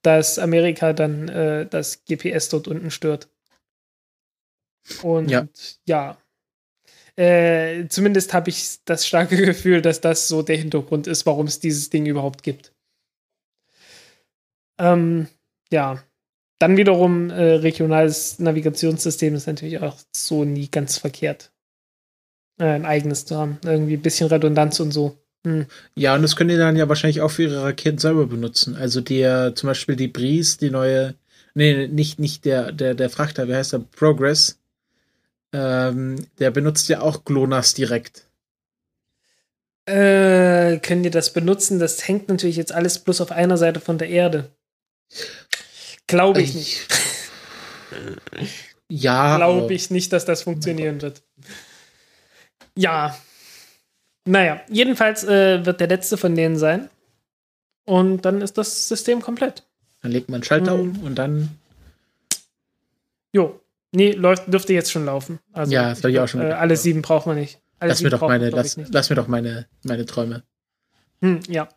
dass 0.00 0.38
Amerika 0.38 0.94
dann 0.94 1.28
äh, 1.28 1.66
das 1.66 2.04
GPS 2.06 2.48
dort 2.48 2.66
unten 2.66 2.90
stört. 2.90 3.28
Und 5.02 5.30
Ja. 5.30 5.46
ja. 5.86 6.16
Äh, 7.16 7.88
zumindest 7.88 8.32
habe 8.32 8.48
ich 8.50 8.78
das 8.84 9.06
starke 9.06 9.36
Gefühl, 9.44 9.82
dass 9.82 10.00
das 10.00 10.28
so 10.28 10.42
der 10.42 10.56
Hintergrund 10.56 11.06
ist, 11.06 11.26
warum 11.26 11.46
es 11.46 11.60
dieses 11.60 11.90
Ding 11.90 12.06
überhaupt 12.06 12.42
gibt. 12.42 12.72
Ähm, 14.78 15.28
ja. 15.70 16.02
Dann 16.58 16.78
wiederum 16.78 17.28
äh, 17.28 17.56
regionales 17.56 18.38
Navigationssystem 18.38 19.34
ist 19.34 19.46
natürlich 19.46 19.80
auch 19.80 19.98
so 20.14 20.44
nie 20.44 20.70
ganz 20.70 20.96
verkehrt 20.96 21.52
ein 22.64 22.86
eigenes 22.86 23.26
zu 23.26 23.36
haben. 23.36 23.58
Irgendwie 23.64 23.94
ein 23.94 24.02
bisschen 24.02 24.28
Redundanz 24.28 24.80
und 24.80 24.92
so. 24.92 25.16
Hm. 25.44 25.66
Ja, 25.94 26.14
und 26.14 26.22
das 26.22 26.36
können 26.36 26.50
die 26.50 26.56
dann 26.56 26.76
ja 26.76 26.88
wahrscheinlich 26.88 27.20
auch 27.20 27.30
für 27.30 27.44
ihre 27.44 27.62
Raketen 27.62 27.98
selber 27.98 28.26
benutzen. 28.26 28.76
Also 28.76 29.00
der, 29.00 29.54
zum 29.54 29.68
Beispiel 29.68 29.96
die 29.96 30.08
Breeze, 30.08 30.58
die 30.58 30.70
neue, 30.70 31.14
nee, 31.54 31.86
nicht, 31.86 32.18
nicht 32.18 32.44
der, 32.44 32.72
der, 32.72 32.94
der 32.94 33.10
Frachter, 33.10 33.46
wie 33.48 33.54
heißt 33.54 33.72
der? 33.72 33.78
Progress. 33.78 34.58
Ähm, 35.52 36.26
der 36.38 36.50
benutzt 36.50 36.88
ja 36.88 37.00
auch 37.00 37.24
GLONASS 37.24 37.74
direkt. 37.74 38.26
Äh, 39.86 40.78
können 40.78 41.04
die 41.04 41.10
das 41.10 41.32
benutzen? 41.32 41.78
Das 41.78 42.08
hängt 42.08 42.28
natürlich 42.28 42.56
jetzt 42.56 42.72
alles 42.72 42.98
bloß 42.98 43.20
auf 43.20 43.30
einer 43.30 43.56
Seite 43.56 43.78
von 43.78 43.98
der 43.98 44.08
Erde. 44.08 44.50
Glaube 46.08 46.42
ich 46.42 46.54
nicht. 46.54 46.88
Ja. 48.88 49.36
Glaube 49.36 49.72
ich 49.72 49.90
nicht, 49.90 50.12
dass 50.12 50.24
das 50.24 50.42
funktionieren 50.42 51.00
wird. 51.02 51.22
Ja. 52.76 53.16
Naja, 54.24 54.60
jedenfalls 54.68 55.24
äh, 55.24 55.64
wird 55.64 55.80
der 55.80 55.88
letzte 55.88 56.16
von 56.16 56.34
denen 56.34 56.56
sein. 56.56 56.90
Und 57.84 58.24
dann 58.24 58.40
ist 58.40 58.58
das 58.58 58.88
System 58.88 59.22
komplett. 59.22 59.62
Dann 60.02 60.10
legt 60.12 60.28
man 60.28 60.36
einen 60.36 60.44
Schalter 60.44 60.76
Mhm. 60.76 60.80
um 60.98 61.02
und 61.04 61.14
dann. 61.16 61.50
Jo. 63.32 63.60
Nee, 63.92 64.12
läuft, 64.12 64.52
dürfte 64.52 64.72
jetzt 64.72 64.90
schon 64.90 65.04
laufen. 65.06 65.38
Also, 65.52 65.72
Ja, 65.72 65.90
das 65.90 66.02
hab 66.02 66.10
ich 66.10 66.18
auch 66.18 66.26
schon 66.28 66.40
Äh, 66.42 66.52
alle 66.52 66.76
sieben 66.76 67.02
braucht 67.02 67.26
man 67.26 67.36
nicht. 67.36 67.60
Alle 67.78 67.90
Lass 67.90 68.02
mir 68.02 68.10
doch 68.10 68.20
meine, 68.22 68.50
lass, 68.50 68.76
ich, 68.76 68.86
lass 68.90 69.10
mir 69.10 69.16
doch 69.16 69.28
meine, 69.28 69.66
meine 69.84 70.06
Träume. 70.06 70.42
Hm, 71.20 71.40
ja. 71.48 71.68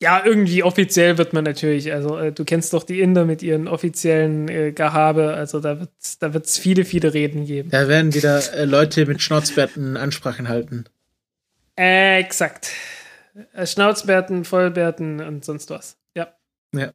Ja, 0.00 0.22
irgendwie 0.24 0.62
offiziell 0.62 1.18
wird 1.18 1.32
man 1.32 1.42
natürlich, 1.42 1.92
also 1.92 2.16
äh, 2.18 2.32
du 2.32 2.44
kennst 2.44 2.72
doch 2.72 2.84
die 2.84 3.00
Inder 3.00 3.24
mit 3.24 3.42
ihren 3.42 3.66
offiziellen 3.66 4.48
äh, 4.48 4.72
Gehabe, 4.72 5.34
also 5.34 5.58
da 5.58 5.80
wird 5.80 5.90
es 6.00 6.18
da 6.20 6.32
wird's 6.32 6.56
viele, 6.56 6.84
viele 6.84 7.14
Reden 7.14 7.46
geben. 7.46 7.70
Da 7.70 7.88
werden 7.88 8.14
wieder 8.14 8.40
äh, 8.54 8.64
Leute 8.64 9.06
mit 9.06 9.20
Schnauzbärten 9.20 9.96
Ansprachen 9.96 10.48
halten. 10.48 10.84
Äh, 11.76 12.20
exakt. 12.20 12.70
Schnauzbärten, 13.64 14.44
Vollbärten 14.44 15.20
und 15.20 15.44
sonst 15.44 15.70
was. 15.70 15.96
Ja. 16.14 16.34
Ja. 16.74 16.92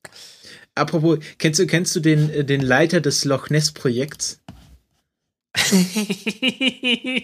Apropos, 0.76 1.20
kennst 1.38 1.60
du, 1.60 1.68
kennst 1.68 1.96
du 1.96 2.00
den, 2.00 2.30
äh, 2.30 2.46
den 2.46 2.62
Leiter 2.62 3.02
des 3.02 3.26
Loch 3.26 3.50
Ness 3.50 3.72
Projekts? 3.72 4.42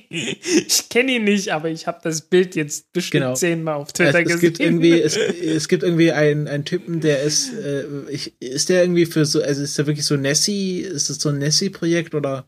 Ich 0.10 0.90
kenne 0.90 1.14
ihn 1.14 1.24
nicht, 1.24 1.50
aber 1.52 1.70
ich 1.70 1.88
habe 1.88 2.00
das 2.04 2.22
Bild 2.22 2.56
jetzt 2.56 2.92
bestimmt 2.94 3.24
Genau. 3.24 3.34
zehnmal 3.36 3.76
auf 3.76 3.88
Es, 3.88 3.94
Twitter 3.94 4.20
es 4.20 4.24
gesehen. 4.26 4.40
gibt 4.40 4.60
irgendwie, 4.60 5.02
es, 5.02 5.18
es 5.44 5.68
gibt 5.68 5.84
irgendwie 5.84 6.12
einen, 6.12 6.48
einen 6.48 6.66
Typen, 6.66 7.00
der 7.02 7.22
ist, 7.24 7.54
äh, 7.54 7.86
ich, 8.10 8.40
ist 8.42 8.70
der 8.70 8.84
irgendwie 8.84 9.06
für 9.06 9.26
so, 9.26 9.42
also 9.42 9.64
ist 9.64 9.78
der 9.78 9.88
wirklich 9.88 10.06
so 10.06 10.16
Nessie, 10.16 10.82
ist 10.82 11.10
das 11.10 11.18
so 11.20 11.30
ein 11.30 11.38
Nessie-Projekt 11.40 12.14
oder? 12.16 12.48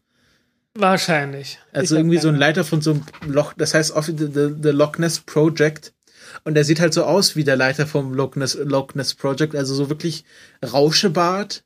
Wahrscheinlich. 0.75 1.59
Also 1.73 1.95
Ich 1.95 1.99
irgendwie 1.99 2.17
so 2.19 2.29
ein 2.29 2.35
Leiter 2.35 2.63
von 2.63 2.81
so 2.81 2.91
einem 2.91 3.03
Loch, 3.33 3.53
das 3.57 3.73
heißt 3.73 3.91
oft 3.91 4.07
the, 4.17 4.27
the, 4.33 4.49
the 4.61 4.69
Loch 4.69 4.97
Ness 4.97 5.19
Project. 5.19 5.93
Und 6.45 6.53
der 6.53 6.63
sieht 6.63 6.79
halt 6.79 6.93
so 6.93 7.03
aus 7.03 7.35
wie 7.35 7.43
der 7.43 7.57
Leiter 7.57 7.85
vom 7.85 8.13
Loch 8.13 8.35
Ness, 8.37 8.57
Loch 8.63 8.93
Ness 8.95 9.13
Project, 9.13 9.53
also 9.53 9.75
so 9.75 9.89
wirklich 9.89 10.23
Rauschebart, 10.65 11.65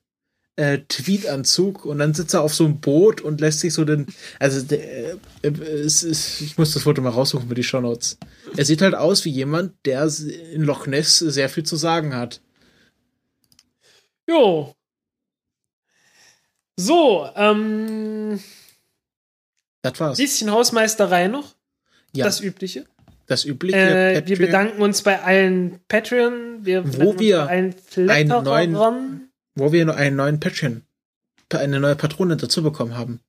äh, 0.57 0.80
Tweetanzug 0.88 1.86
und 1.86 1.99
dann 1.99 2.14
sitzt 2.14 2.34
er 2.34 2.41
auf 2.41 2.53
so 2.53 2.65
einem 2.65 2.80
Boot 2.80 3.22
und 3.22 3.41
lässt 3.41 3.60
sich 3.60 3.73
so 3.73 3.84
den, 3.84 4.07
also 4.40 4.61
der, 4.61 5.14
äh, 5.14 5.18
es 5.44 6.03
ist, 6.03 6.41
ich 6.41 6.57
muss 6.57 6.73
das 6.73 6.84
Foto 6.84 7.02
mal 7.02 7.10
raussuchen 7.10 7.49
für 7.49 7.56
die 7.56 7.64
Shownotes. 7.64 8.18
Er 8.56 8.65
sieht 8.65 8.82
halt 8.82 8.95
aus 8.95 9.26
wie 9.26 9.32
jemand, 9.32 9.73
der 9.86 10.10
in 10.53 10.61
Loch 10.61 10.88
Ness 10.88 11.19
sehr 11.19 11.49
viel 11.49 11.64
zu 11.64 11.76
sagen 11.76 12.15
hat. 12.15 12.41
Jo. 14.27 14.73
So, 16.77 17.30
ähm, 17.36 18.40
Das 19.82 19.99
war's. 19.99 20.18
bisschen 20.18 20.52
Hausmeisterei 20.52 21.27
noch. 21.27 21.56
Ja, 22.14 22.26
Das 22.26 22.38
das, 22.38 22.45
Übliche. 22.45 22.86
übliche. 23.45 23.77
Äh, 23.77 24.23
wir 24.26 24.38
bedanken 24.38 24.82
uns 24.82 25.02
bei 25.02 25.22
allen 25.22 25.80
Patreon, 25.90 26.65
wir 26.65 26.84
Wo 26.98 27.19
wir 27.19 27.48
einen 27.48 27.76
neuen-. 28.27 29.24
Wo 29.56 29.72
wir 29.72 29.86
noch 29.86 29.95
einen 29.95 30.15
neuen 30.15 30.40
Patreon 30.40 30.84
eine 31.53 31.80
neue 31.80 31.95
Patrone 31.95 32.38
dazu 32.38 32.64
bekommen 32.64 32.98
haben. 32.98 33.19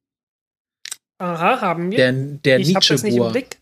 Aha, 1.18 1.60
haben 1.60 1.90
wir. 1.90 1.96
Der, 1.98 2.12
der 2.12 2.58
ich 2.60 2.72
das 2.72 2.90
nicht 2.90 2.90
im 2.90 3.04
Nietzsche-Bohr. 3.04 3.32
Blick. 3.32 3.58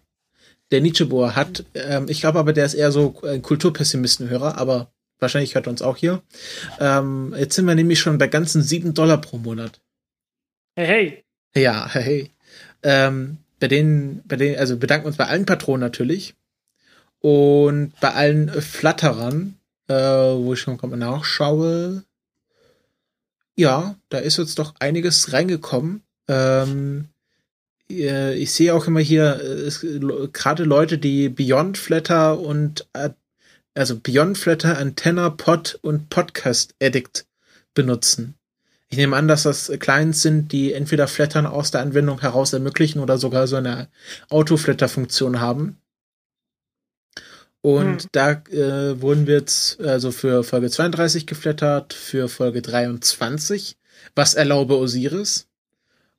Der 0.71 0.81
Nietzsche-Bohr 0.81 1.37
hat, 1.37 1.65
ähm, 1.75 2.07
ich 2.09 2.21
glaube 2.21 2.39
aber, 2.39 2.53
der 2.53 2.65
ist 2.65 2.75
eher 2.75 2.91
so 2.91 3.21
ein 3.23 3.43
Kulturpessimistenhörer, 3.43 4.59
aber 4.59 4.91
wahrscheinlich 5.19 5.55
hört 5.55 5.67
er 5.67 5.71
uns 5.71 5.83
auch 5.83 5.97
hier. 5.97 6.23
Ähm, 6.81 7.35
jetzt 7.37 7.55
sind 7.55 7.67
wir 7.67 7.75
nämlich 7.75 8.01
schon 8.01 8.19
bei 8.19 8.27
ganzen 8.27 8.63
7 8.63 8.95
Dollar 8.95 9.21
pro 9.21 9.39
Monat. 9.39 9.81
Hey, 10.75 10.87
hey. 10.87 11.63
Ja, 11.63 11.89
hey. 11.89 12.31
Ähm, 12.83 13.39
bei 13.61 13.69
denen, 13.69 14.23
bei 14.27 14.37
denen, 14.37 14.57
also 14.57 14.77
bedanken 14.77 15.07
uns 15.07 15.17
bei 15.17 15.27
allen 15.27 15.47
Patronen 15.47 15.81
natürlich. 15.81 16.35
Und 17.21 17.93
bei 18.01 18.13
allen 18.13 18.49
Flatterern, 18.49 19.57
äh, 19.89 19.95
wo 19.95 20.55
ich 20.55 20.61
schon 20.61 20.77
mal 20.83 20.97
nachschaue. 20.97 22.05
Ja, 23.57 23.97
da 24.09 24.19
ist 24.19 24.37
jetzt 24.39 24.59
doch 24.59 24.75
einiges 24.81 25.33
reingekommen. 25.33 26.03
Ähm, 26.29 27.09
äh, 27.91 28.35
ich 28.35 28.53
sehe 28.53 28.75
auch 28.75 28.87
immer 28.87 29.01
hier 29.01 29.41
äh, 29.41 29.87
le- 29.99 30.29
gerade 30.33 30.65
Leute, 30.65 30.99
die 30.99 31.29
Beyond 31.29 31.79
Flatter 31.79 32.41
und 32.41 32.87
äh, 32.95 33.11
also 33.75 33.99
Beyond 33.99 34.39
Flatter, 34.39 34.79
Antenna, 34.79 35.31
Pod 35.31 35.79
und 35.83 36.09
Podcast 36.09 36.75
Addict 36.83 37.27
benutzen. 37.75 38.35
Ich 38.89 38.97
nehme 38.97 39.17
an, 39.17 39.27
dass 39.27 39.43
das 39.43 39.73
Clients 39.81 40.23
sind, 40.23 40.53
die 40.53 40.73
entweder 40.73 41.09
Flattern 41.09 41.47
aus 41.47 41.73
der 41.73 41.81
Anwendung 41.81 42.21
heraus 42.21 42.53
ermöglichen 42.53 43.01
oder 43.01 43.19
sogar 43.19 43.49
so 43.49 43.57
eine 43.57 43.89
Autoflatter-Funktion 44.29 45.41
haben. 45.41 45.79
Und 47.65 48.03
Hm. 48.03 48.09
da 48.13 48.31
äh, 48.51 49.01
wurden 49.01 49.27
wir 49.27 49.37
jetzt 49.37 49.81
also 49.81 50.13
für 50.13 50.45
Folge 50.45 50.69
32 50.69 51.27
geflattert, 51.27 51.95
für 51.95 52.29
Folge 52.29 52.61
23, 52.61 53.79
was 54.15 54.35
erlaube 54.35 54.77
Osiris. 54.77 55.47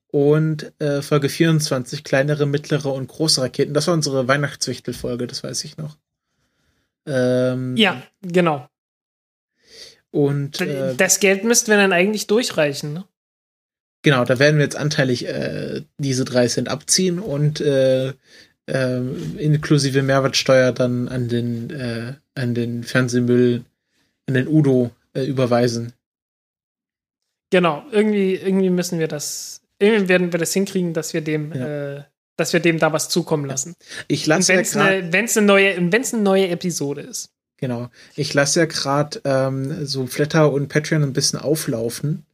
Und 0.08 0.74
äh, 0.82 1.04
Folge 1.04 1.30
24, 1.30 2.04
kleinere, 2.04 2.48
mittlere 2.48 2.92
und 2.92 3.06
große 3.08 3.44
Raketen. 3.44 3.76
Das 3.76 3.86
war 3.86 3.94
unsere 3.94 4.28
Weihnachtswichtel-Folge, 4.28 5.28
das 5.28 5.44
weiß 5.44 5.66
ich 5.66 5.78
noch. 5.78 5.98
Ähm, 7.06 7.78
Ja, 7.78 8.02
genau. 8.24 8.68
Und 10.10 10.62
äh, 10.62 10.96
das 10.96 11.20
Geld 11.20 11.44
müssten 11.44 11.70
wir 11.70 11.78
dann 11.78 11.94
eigentlich 11.94 12.26
durchreichen. 12.26 12.94
Ne? 12.94 13.06
Genau, 14.02 14.26
da 14.26 14.40
werden 14.40 14.58
wir 14.58 14.64
jetzt 14.64 14.78
anteilig 14.78 15.28
äh, 15.28 15.84
diese 16.00 16.26
drei 16.26 16.48
Cent 16.48 16.70
abziehen 16.70 17.20
und 17.20 17.62
äh, 18.68 19.00
inklusive 19.38 20.02
Mehrwertsteuer 20.02 20.72
dann 20.72 21.08
an 21.08 21.28
den 21.28 21.70
äh, 21.70 22.14
an 22.36 22.54
den 22.56 22.84
Fernsehmüll, 22.84 23.64
an 24.28 24.34
den 24.34 24.48
Udo 24.48 24.92
äh, 25.14 25.24
überweisen. 25.24 25.94
Genau, 27.52 27.84
irgendwie, 27.92 28.36
irgendwie 28.36 28.70
müssen 28.70 29.00
wir 29.00 29.08
das, 29.08 29.62
irgendwie 29.80 30.10
werden 30.10 30.32
wir 30.34 30.40
das 30.40 30.52
hinkriegen, 30.54 30.94
dass 30.94 31.14
wir 31.14 31.22
dem, 31.22 31.52
äh, 31.54 32.04
dass 32.38 32.52
wir 32.54 32.60
dem 32.60 32.80
da 32.80 32.92
was 32.92 33.08
zukommen 33.08 33.46
lassen. 33.46 33.76
Ich 34.08 34.26
lasse 34.26 34.54
ja 34.54 34.58
wenn 34.58 34.64
es 34.66 34.76
eine, 34.76 35.14
wenn's 35.14 35.38
eine 35.38 35.46
neue, 35.48 35.92
wenn's 35.92 36.14
eine 36.14 36.24
neue 36.24 36.50
Episode 36.50 37.02
ist. 37.02 37.30
genau, 37.58 37.90
ich 38.16 38.34
lasse 38.34 38.62
ja 38.62 38.66
gerade 38.66 39.22
ähm, 39.24 39.86
so 39.86 40.06
Flatter 40.08 40.52
und 40.52 40.68
Patreon 40.68 41.04
ein 41.04 41.14
bisschen 41.14 41.40
auflaufen 41.40 42.26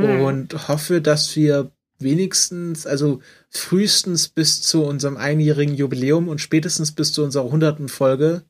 Hm. 0.00 0.20
und 0.22 0.68
hoffe, 0.68 1.02
dass 1.02 1.36
wir 1.36 1.70
wenigstens, 2.02 2.86
also 2.86 3.20
frühestens 3.50 4.28
bis 4.28 4.62
zu 4.62 4.84
unserem 4.84 5.16
einjährigen 5.16 5.74
Jubiläum 5.74 6.28
und 6.28 6.40
spätestens 6.40 6.92
bis 6.92 7.12
zu 7.12 7.22
unserer 7.24 7.44
hunderten 7.50 7.88
Folge 7.88 8.42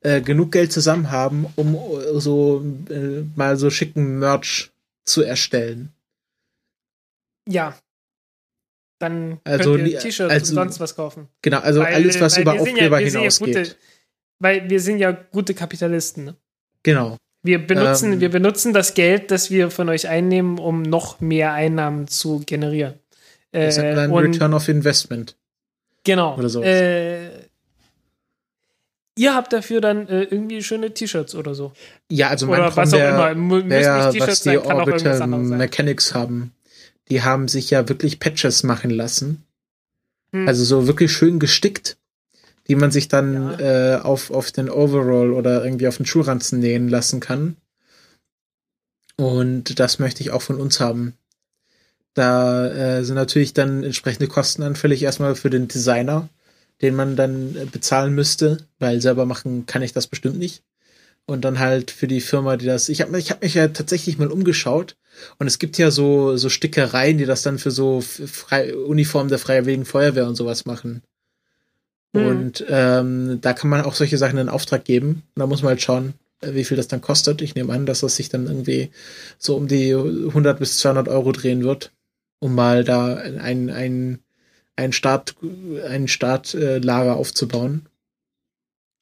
äh, 0.00 0.20
genug 0.20 0.52
Geld 0.52 0.72
zusammen 0.72 1.10
haben, 1.10 1.46
um 1.56 1.74
äh, 1.74 2.20
so 2.20 2.64
äh, 2.88 3.22
mal 3.36 3.56
so 3.56 3.70
schicken 3.70 4.18
Merch 4.18 4.70
zu 5.04 5.22
erstellen. 5.22 5.90
Ja. 7.48 7.76
Dann 8.98 9.40
Also 9.44 9.76
könnt 9.76 9.88
ihr 9.88 9.98
T-Shirts 9.98 10.32
also- 10.32 10.50
und 10.52 10.54
sonst 10.54 10.80
was 10.80 10.94
kaufen. 10.94 11.28
Genau, 11.42 11.58
also 11.60 11.80
Weil- 11.80 11.94
alles, 11.94 12.20
was 12.20 12.36
über 12.36 12.54
ja- 12.54 12.60
Aufkleber 12.60 13.00
ja 13.00 13.06
hinausgeht. 13.06 13.56
gute- 13.56 13.76
Weil 14.40 14.68
wir 14.70 14.80
sind 14.80 14.98
ja 14.98 15.12
gute 15.12 15.54
Kapitalisten. 15.54 16.24
Ne? 16.24 16.36
genau. 16.82 17.16
Wir 17.42 17.64
benutzen, 17.66 18.14
Ähm. 18.14 18.20
wir 18.20 18.30
benutzen 18.30 18.72
das 18.72 18.94
Geld, 18.94 19.30
das 19.30 19.50
wir 19.50 19.70
von 19.70 19.88
euch 19.88 20.08
einnehmen, 20.08 20.58
um 20.58 20.82
noch 20.82 21.20
mehr 21.20 21.52
Einnahmen 21.52 22.06
zu 22.08 22.42
generieren. 22.44 22.94
Das 23.52 23.76
ist 23.76 23.82
Äh, 23.82 23.94
ein 23.98 24.10
und 24.10 24.24
Return 24.24 24.54
of 24.54 24.68
Investment. 24.68 25.36
genau. 26.04 26.36
oder 26.36 26.48
sowas. 26.48 26.66
Äh, 26.68 27.28
ihr 29.16 29.34
habt 29.34 29.52
dafür 29.52 29.80
dann 29.80 30.08
äh, 30.08 30.22
irgendwie 30.24 30.62
schöne 30.62 30.92
T-Shirts 30.92 31.34
oder 31.34 31.54
so. 31.54 31.72
Ja, 32.10 32.28
also 32.28 32.46
mein 32.46 32.60
Oder 32.60 32.76
was 32.76 32.92
auch 32.94 32.98
wär- 32.98 33.32
immer. 33.32 33.34
Müssen 33.62 33.68
nicht 33.68 34.20
was 34.20 34.40
die 34.42 34.50
sein, 34.50 34.62
kann 34.62 34.72
auch 34.72 34.86
Orbital 34.86 35.16
sein. 35.16 35.48
Mechanics 35.48 36.14
haben. 36.14 36.52
Die 37.10 37.22
haben 37.22 37.48
sich 37.48 37.70
ja 37.70 37.88
wirklich 37.88 38.20
Patches 38.20 38.62
machen 38.62 38.90
lassen. 38.90 39.44
Hm. 40.32 40.46
Also 40.46 40.62
so 40.64 40.86
wirklich 40.86 41.10
schön 41.12 41.38
gestickt, 41.40 41.96
die 42.70 42.76
man 42.76 42.92
sich 42.92 43.08
dann 43.08 43.58
äh, 43.58 43.98
auf, 44.00 44.30
auf 44.30 44.52
den 44.52 44.70
Overall 44.70 45.32
oder 45.32 45.64
irgendwie 45.64 45.88
auf 45.88 45.96
den 45.96 46.06
Schuhranzen 46.06 46.60
nähen 46.60 46.88
lassen 46.88 47.18
kann. 47.18 47.56
Und 49.16 49.80
das 49.80 49.98
möchte 49.98 50.22
ich 50.22 50.30
auch 50.30 50.42
von 50.42 50.60
uns 50.60 50.78
haben. 50.78 51.14
Da 52.14 52.68
äh, 52.68 53.02
sind 53.02 53.16
natürlich 53.16 53.54
dann 53.54 53.82
entsprechende 53.82 54.28
Kosten 54.28 54.62
anfällig 54.62 55.02
erstmal 55.02 55.34
für 55.34 55.50
den 55.50 55.66
Designer, 55.66 56.28
den 56.80 56.94
man 56.94 57.16
dann 57.16 57.56
äh, 57.56 57.64
bezahlen 57.64 58.14
müsste, 58.14 58.58
weil 58.78 59.00
selber 59.00 59.26
machen 59.26 59.66
kann 59.66 59.82
ich 59.82 59.92
das 59.92 60.06
bestimmt 60.06 60.38
nicht. 60.38 60.62
Und 61.26 61.44
dann 61.44 61.58
halt 61.58 61.90
für 61.90 62.06
die 62.06 62.20
Firma, 62.20 62.56
die 62.56 62.66
das. 62.66 62.88
Ich 62.88 63.00
habe 63.00 63.18
ich 63.18 63.32
hab 63.32 63.42
mich 63.42 63.54
ja 63.54 63.66
tatsächlich 63.66 64.16
mal 64.16 64.30
umgeschaut 64.30 64.96
und 65.40 65.48
es 65.48 65.58
gibt 65.58 65.76
ja 65.76 65.90
so, 65.90 66.36
so 66.36 66.48
Stickereien, 66.48 67.18
die 67.18 67.26
das 67.26 67.42
dann 67.42 67.58
für 67.58 67.72
so 67.72 68.00
frei, 68.00 68.76
Uniformen 68.76 69.28
der 69.28 69.40
Freiwilligen 69.40 69.86
Feuerwehr 69.86 70.28
und 70.28 70.36
sowas 70.36 70.66
machen. 70.66 71.02
Mhm. 72.12 72.26
Und 72.26 72.64
ähm, 72.68 73.38
da 73.40 73.52
kann 73.52 73.70
man 73.70 73.82
auch 73.82 73.94
solche 73.94 74.18
Sachen 74.18 74.38
in 74.38 74.48
Auftrag 74.48 74.84
geben. 74.84 75.22
Und 75.34 75.40
da 75.40 75.46
muss 75.46 75.62
man 75.62 75.70
halt 75.70 75.82
schauen, 75.82 76.14
äh, 76.40 76.54
wie 76.54 76.64
viel 76.64 76.76
das 76.76 76.88
dann 76.88 77.00
kostet. 77.00 77.42
Ich 77.42 77.54
nehme 77.54 77.72
an, 77.72 77.86
dass 77.86 78.00
das 78.00 78.16
sich 78.16 78.28
dann 78.28 78.46
irgendwie 78.46 78.90
so 79.38 79.56
um 79.56 79.68
die 79.68 79.94
100 79.94 80.58
bis 80.58 80.78
200 80.78 81.08
Euro 81.08 81.32
drehen 81.32 81.62
wird, 81.62 81.92
um 82.38 82.54
mal 82.54 82.84
da 82.84 83.14
ein, 83.14 83.70
ein, 83.70 84.18
ein 84.76 84.92
Start, 84.92 85.36
ein 85.86 86.08
Startlager 86.08 87.16
aufzubauen. 87.16 87.86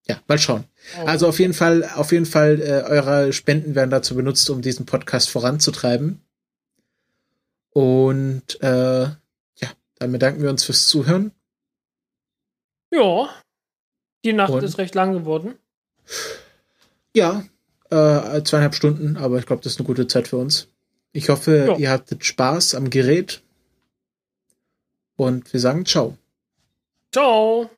Ja, 0.09 0.21
mal 0.27 0.39
schauen. 0.39 0.65
Oh. 0.99 1.07
Also 1.07 1.29
auf 1.29 1.39
jeden 1.39 1.53
Fall, 1.53 1.89
auf 1.95 2.13
jeden 2.13 2.27
Fall, 2.27 2.61
äh, 2.63 2.83
eure 2.89 3.33
Spenden 3.33 3.75
werden 3.75 3.91
dazu 3.91 4.15
benutzt, 4.15 4.49
um 4.49 4.63
diesen 4.63 4.87
Podcast 4.87 5.29
voranzutreiben. 5.29 6.23
Und 7.71 8.61
äh, 8.63 9.03
ja, 9.03 9.69
dann 9.99 10.13
bedanken 10.13 10.43
wir 10.43 10.51
uns 10.51 10.65
fürs 10.65 10.89
Zuhören. 10.89 11.33
Ja. 12.91 13.29
Die 14.25 14.33
Nacht 14.33 14.53
Und? 14.53 14.63
ist 14.65 14.79
recht 14.79 14.95
lang 14.95 15.13
geworden. 15.13 15.55
Ja, 17.15 17.45
äh, 17.91 18.43
zweieinhalb 18.43 18.75
Stunden, 18.75 19.17
aber 19.17 19.39
ich 19.39 19.47
glaube, 19.47 19.63
das 19.63 19.73
ist 19.73 19.79
eine 19.79 19.87
gute 19.87 20.07
Zeit 20.07 20.29
für 20.29 20.37
uns. 20.37 20.69
Ich 21.13 21.29
hoffe, 21.31 21.67
Ja. 21.69 21.77
ihr 21.77 21.91
hattet 21.91 22.25
Spaß 22.25 22.75
am 22.75 22.91
Gerät. 22.91 23.43
Und 25.17 25.53
wir 25.53 25.61
sagen 25.61 25.85
Ciao. 25.85 26.17
Ciao. 27.13 27.67